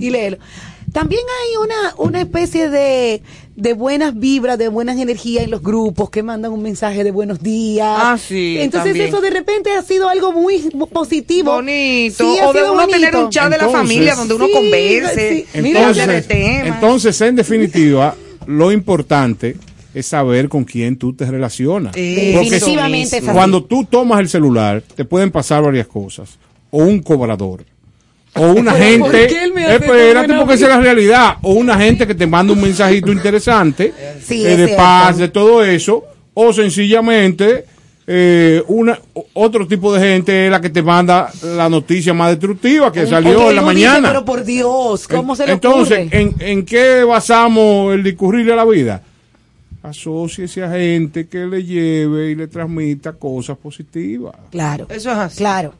y 0.04 0.10
leerlo. 0.10 0.38
También 0.96 1.20
hay 1.20 1.56
una, 1.62 1.94
una 2.08 2.20
especie 2.22 2.70
de, 2.70 3.20
de 3.54 3.74
buenas 3.74 4.18
vibras, 4.18 4.56
de 4.56 4.68
buenas 4.68 4.98
energías 4.98 5.44
en 5.44 5.50
los 5.50 5.62
grupos 5.62 6.08
que 6.08 6.22
mandan 6.22 6.52
un 6.52 6.62
mensaje 6.62 7.04
de 7.04 7.10
buenos 7.10 7.42
días. 7.42 7.86
Ah, 8.00 8.16
sí, 8.18 8.56
Entonces 8.58 8.92
también. 8.92 9.08
eso 9.08 9.20
de 9.20 9.28
repente 9.28 9.72
ha 9.72 9.82
sido 9.82 10.08
algo 10.08 10.32
muy 10.32 10.58
positivo. 10.90 11.52
Bonito. 11.52 12.24
Sí, 12.24 12.38
ha 12.40 12.48
o 12.48 12.52
de 12.54 12.60
sido 12.60 12.72
uno 12.72 12.80
bonito. 12.80 12.98
tener 12.98 13.14
un 13.16 13.28
chat 13.28 13.50
de 13.50 13.58
la 13.58 13.68
familia 13.68 14.14
donde 14.14 14.34
uno 14.36 14.46
Sí, 14.46 14.52
converse. 14.54 15.46
sí. 15.52 15.60
Mira, 15.60 15.80
Entonces, 15.90 16.26
entonces, 16.30 17.20
en 17.20 17.36
definitiva, 17.36 18.16
lo 18.46 18.72
importante 18.72 19.54
es 19.92 20.06
saber 20.06 20.48
con 20.48 20.64
quién 20.64 20.96
tú 20.96 21.12
te 21.12 21.26
relacionas. 21.30 21.92
Porque 21.92 23.22
cuando 23.34 23.62
tú 23.64 23.84
tomas 23.84 24.20
el 24.20 24.30
celular, 24.30 24.82
te 24.94 25.04
pueden 25.04 25.30
pasar 25.30 25.62
varias 25.62 25.88
cosas. 25.88 26.38
O 26.70 26.78
un 26.78 27.00
cobrador. 27.02 27.64
O 28.36 28.52
una 28.52 28.74
Pero, 28.74 28.98
¿por 29.04 29.10
gente. 29.12 29.50
me 29.54 29.64
hace 29.64 29.74
Espérate, 29.76 30.34
porque 30.34 30.54
esa 30.54 30.64
es 30.66 30.70
la 30.76 30.80
realidad. 30.80 31.36
O 31.42 31.52
una 31.54 31.76
gente 31.78 32.06
que 32.06 32.14
te 32.14 32.26
manda 32.26 32.52
un 32.52 32.60
mensajito 32.60 33.10
interesante. 33.12 33.92
Sí, 34.22 34.44
eh, 34.46 34.56
de 34.56 34.68
paz, 34.76 35.18
de 35.18 35.28
todo 35.28 35.64
eso. 35.64 36.04
O 36.34 36.52
sencillamente. 36.52 37.64
eh, 38.08 38.62
una 38.68 38.98
otro 39.32 39.66
tipo 39.66 39.92
de 39.92 40.00
gente 40.00 40.44
es 40.46 40.50
la 40.50 40.60
que 40.60 40.70
te 40.70 40.80
manda 40.80 41.28
la 41.42 41.68
noticia 41.68 42.14
más 42.14 42.30
destructiva 42.30 42.92
que 42.92 43.04
salió 43.06 43.50
en 43.50 43.56
la 43.56 43.62
mañana. 43.62 44.08
pero 44.08 44.24
por 44.24 44.44
Dios, 44.44 45.08
¿cómo 45.08 45.34
se 45.34 45.44
le 45.46 45.52
Entonces, 45.54 46.06
ocurre? 46.06 46.20
¿en, 46.20 46.34
¿en 46.38 46.64
qué 46.64 47.02
basamos 47.02 47.94
el 47.94 48.04
discurrir 48.04 48.46
de 48.46 48.54
la 48.54 48.64
vida? 48.64 49.02
Asociese 49.82 50.62
a 50.64 50.70
gente 50.70 51.26
que 51.28 51.46
le 51.46 51.62
lleve 51.64 52.30
y 52.30 52.34
le 52.34 52.48
transmita 52.48 53.12
cosas 53.12 53.56
positivas. 53.56 54.34
Claro. 54.50 54.86
Eso 54.90 55.10
es 55.12 55.16
así. 55.18 55.38
Claro. 55.38 55.74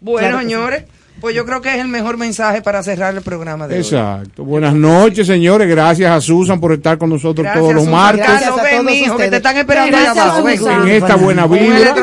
Bueno, 0.00 0.28
Claro 0.28 0.40
sí. 0.40 0.84
Pues 1.20 1.34
yo 1.34 1.46
creo 1.46 1.60
que 1.62 1.70
es 1.74 1.80
el 1.80 1.88
mejor 1.88 2.16
mensaje 2.18 2.60
para 2.60 2.82
cerrar 2.82 3.14
el 3.14 3.22
programa 3.22 3.66
de 3.66 3.76
hoy. 3.76 3.80
Exacto. 3.80 4.44
Buenas 4.44 4.74
noches, 4.74 5.26
señores. 5.26 5.68
Gracias 5.68 6.10
a 6.10 6.20
Susan 6.20 6.60
por 6.60 6.72
estar 6.72 6.98
con 6.98 7.08
nosotros 7.10 7.44
Gracias, 7.44 7.60
todos 7.60 7.74
los 7.74 7.84
Susan. 7.84 7.98
martes. 7.98 8.26
Gracias 8.26 8.50
a 8.50 8.62
Ven, 8.62 8.72
todos 8.72 8.84
mijo, 8.84 9.04
que 9.04 9.10
ustedes. 9.10 9.30
te 9.30 9.36
están 9.36 9.56
esperando 9.56 9.96
allá 9.96 10.10
abajo, 10.10 10.42
ven. 10.42 10.60
En 10.82 10.88
esta 10.88 11.16
buena 11.16 11.46
vida. 11.46 11.94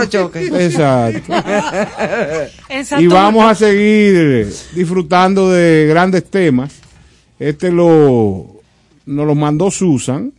Exacto. 0.59 1.33
En 2.69 3.01
Y 3.01 3.07
vamos 3.07 3.45
a 3.51 3.55
seguir 3.55 4.47
disfrutando 4.73 5.51
de 5.51 5.87
grandes 5.89 6.23
temas. 6.29 6.73
Este 7.37 7.71
lo 7.71 8.45
nos 9.05 9.25
lo 9.27 9.35
mandó 9.35 9.71
Susan 9.71 10.31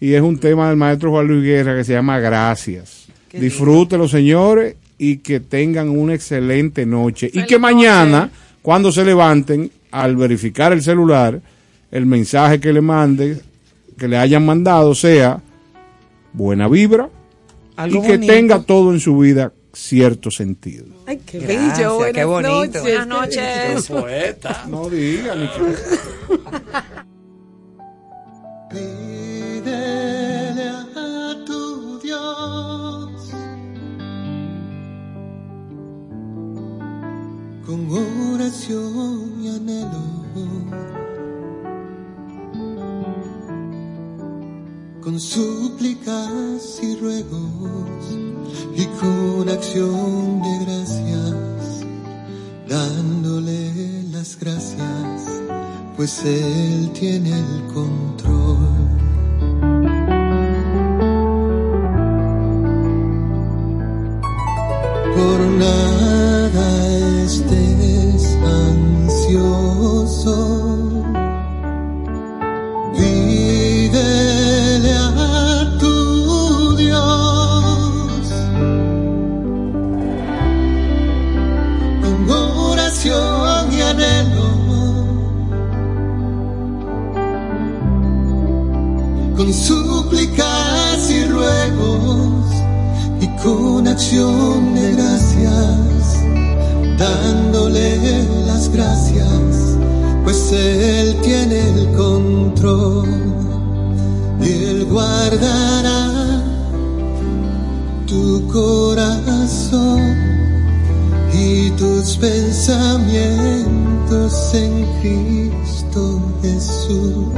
y 0.00 0.12
es 0.14 0.22
un 0.22 0.38
tema 0.38 0.68
del 0.68 0.76
maestro 0.76 1.10
Juan 1.10 1.26
Luis 1.26 1.42
Guerra 1.42 1.74
que 1.76 1.84
se 1.84 1.94
llama 1.94 2.18
Gracias. 2.20 3.06
Disfrútenlo, 3.32 4.08
señores, 4.08 4.76
y 4.98 5.18
que 5.18 5.40
tengan 5.40 5.88
una 5.90 6.14
excelente 6.14 6.86
noche. 6.86 7.30
y 7.32 7.44
que 7.46 7.58
mañana, 7.58 8.30
cuando 8.62 8.90
se 8.92 9.04
levanten, 9.04 9.70
al 9.90 10.16
verificar 10.16 10.72
el 10.72 10.82
celular, 10.82 11.40
el 11.90 12.06
mensaje 12.06 12.58
que 12.60 12.72
le 12.72 12.80
mande, 12.80 13.40
que 13.96 14.08
le 14.08 14.16
hayan 14.18 14.44
mandado, 14.44 14.94
sea 14.94 15.40
buena 16.32 16.68
vibra 16.68 17.08
Algo 17.76 17.98
y 17.98 18.02
que 18.02 18.12
bonito. 18.16 18.32
tenga 18.32 18.62
todo 18.62 18.92
en 18.92 19.00
su 19.00 19.16
vida 19.18 19.52
cierto 19.72 20.30
sentido. 20.30 20.86
Ay, 21.06 21.20
qué 21.24 21.38
Gracias, 21.38 21.78
bello. 21.78 21.98
qué 22.12 22.24
buenas 22.24 22.50
bonito. 22.52 22.78
noches. 22.78 22.82
Buenas 22.82 23.06
noches. 23.08 23.86
Poeta. 23.88 24.64
No 24.68 24.88
digan. 24.90 25.40
ni 25.40 25.46
que- 25.48 25.76
Pídele 29.66 30.68
a 30.68 31.44
tu 31.46 31.98
Dios 32.00 32.75
con 37.66 37.90
oración 37.90 39.42
y 39.42 39.48
anhelo, 39.48 40.04
con 45.02 45.18
súplicas 45.18 46.80
y 46.80 46.96
ruegos 46.96 48.00
y 48.76 48.84
con 49.00 49.48
acción 49.48 50.42
de 50.42 50.64
gracias, 50.64 51.84
dándole 52.68 54.04
las 54.12 54.38
gracias, 54.38 55.42
pues 55.96 56.24
Él 56.24 56.92
tiene 56.92 57.30
el 57.30 57.74
control. 57.74 58.16
por 65.16 65.40
estés 67.26 68.38
ansioso. 68.62 70.36
Pídele 72.96 74.92
a 74.94 75.76
tu 75.80 76.76
Dios 76.76 78.32
con 82.02 82.30
oración 82.30 83.72
y 83.72 83.80
anhelo, 83.80 84.48
con 89.36 89.52
súplicas 89.52 91.10
y 91.10 91.24
ruegos 91.24 92.46
y 93.20 93.26
con 93.42 93.88
acción 93.88 94.74
de 94.74 94.92
gracias, 94.92 95.85
dándole 96.98 98.24
las 98.46 98.70
gracias, 98.70 99.76
pues 100.24 100.52
Él 100.52 101.16
tiene 101.22 101.70
el 101.70 101.88
control 101.92 103.08
y 104.40 104.64
Él 104.64 104.84
guardará 104.86 106.42
tu 108.06 108.48
corazón 108.48 110.16
y 111.32 111.70
tus 111.70 112.16
pensamientos 112.16 114.54
en 114.54 114.84
Cristo 115.00 116.20
Jesús. 116.42 117.28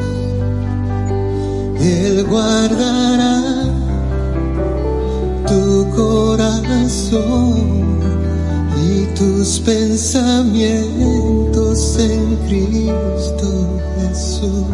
Él 1.80 2.26
guardará 2.28 3.64
tu 5.47 5.86
corazón 5.97 7.97
y 8.89 9.06
tus 9.15 9.60
pensamientos 9.60 11.97
en 11.98 12.36
Cristo 12.47 13.81
Jesús. 13.97 14.69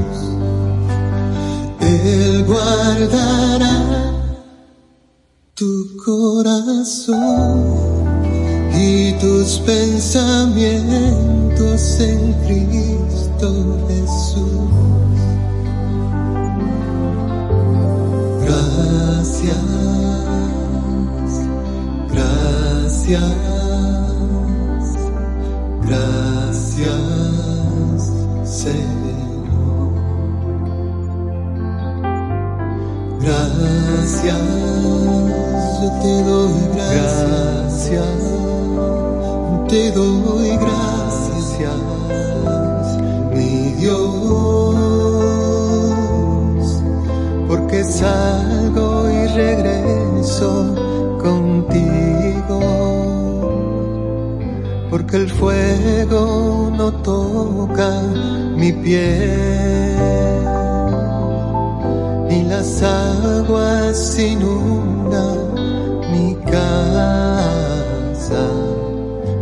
Él 1.81 2.45
guardará 2.45 4.13
tu 5.55 5.97
corazón 6.05 7.65
y 8.75 9.13
tus 9.15 9.59
pensamientos 9.61 12.01
en 12.01 12.35
Cristo 12.47 13.79
Jesús. 13.89 14.45
Gracias, 18.45 19.57
gracias, 22.11 23.64
gracias, 25.87 27.01
Señor. 28.45 28.95
Gracias, 33.21 34.43
yo 35.83 35.89
te 36.03 36.15
doy 36.23 36.57
gracias, 36.75 38.21
te 39.69 39.93
doy 39.93 40.51
gracias, 40.57 41.79
mi 43.35 43.53
Dios, 43.73 44.75
porque 47.49 47.85
sabes 47.85 48.45
porque 55.15 55.17
el 55.17 55.31
fuego 55.31 56.73
no 56.77 56.93
toca 57.03 58.03
mi 58.57 58.73
piel, 58.73 59.97
ni 62.29 62.43
las 62.45 62.83
aguas 62.83 64.19
inundan 64.19 65.55
mi 66.11 66.35
casa. 66.51 68.45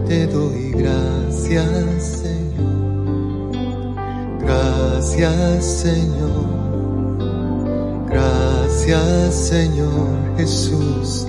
Te 0.06 0.26
doy 0.26 0.72
gracias, 0.72 2.22
Señor. 2.22 3.52
Gracias, 4.40 5.64
Señor. 5.64 6.52
Gracias, 8.10 9.34
Señor 9.34 10.36
Jesús. 10.36 11.26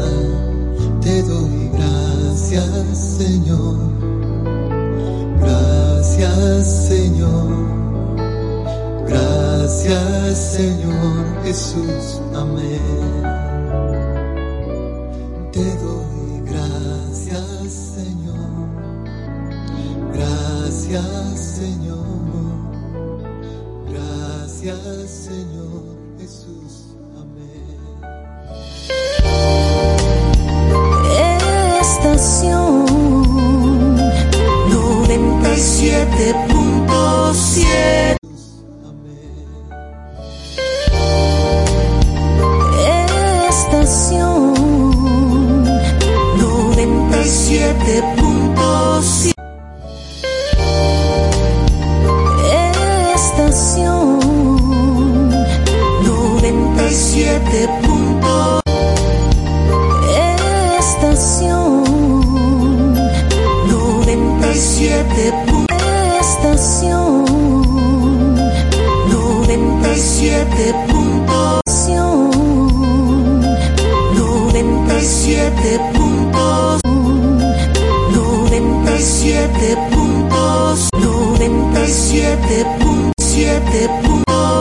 Te 1.01 1.21
doy 1.23 1.69
gracias, 1.73 3.17
Señor. 3.17 3.77
Gracias, 5.39 6.87
Señor. 6.87 7.49
Gracias, 9.07 10.37
Señor 10.55 11.43
Jesús. 11.43 11.94
97.7 36.05 38.17
Estación 43.49 44.53
97.7 46.37 48.24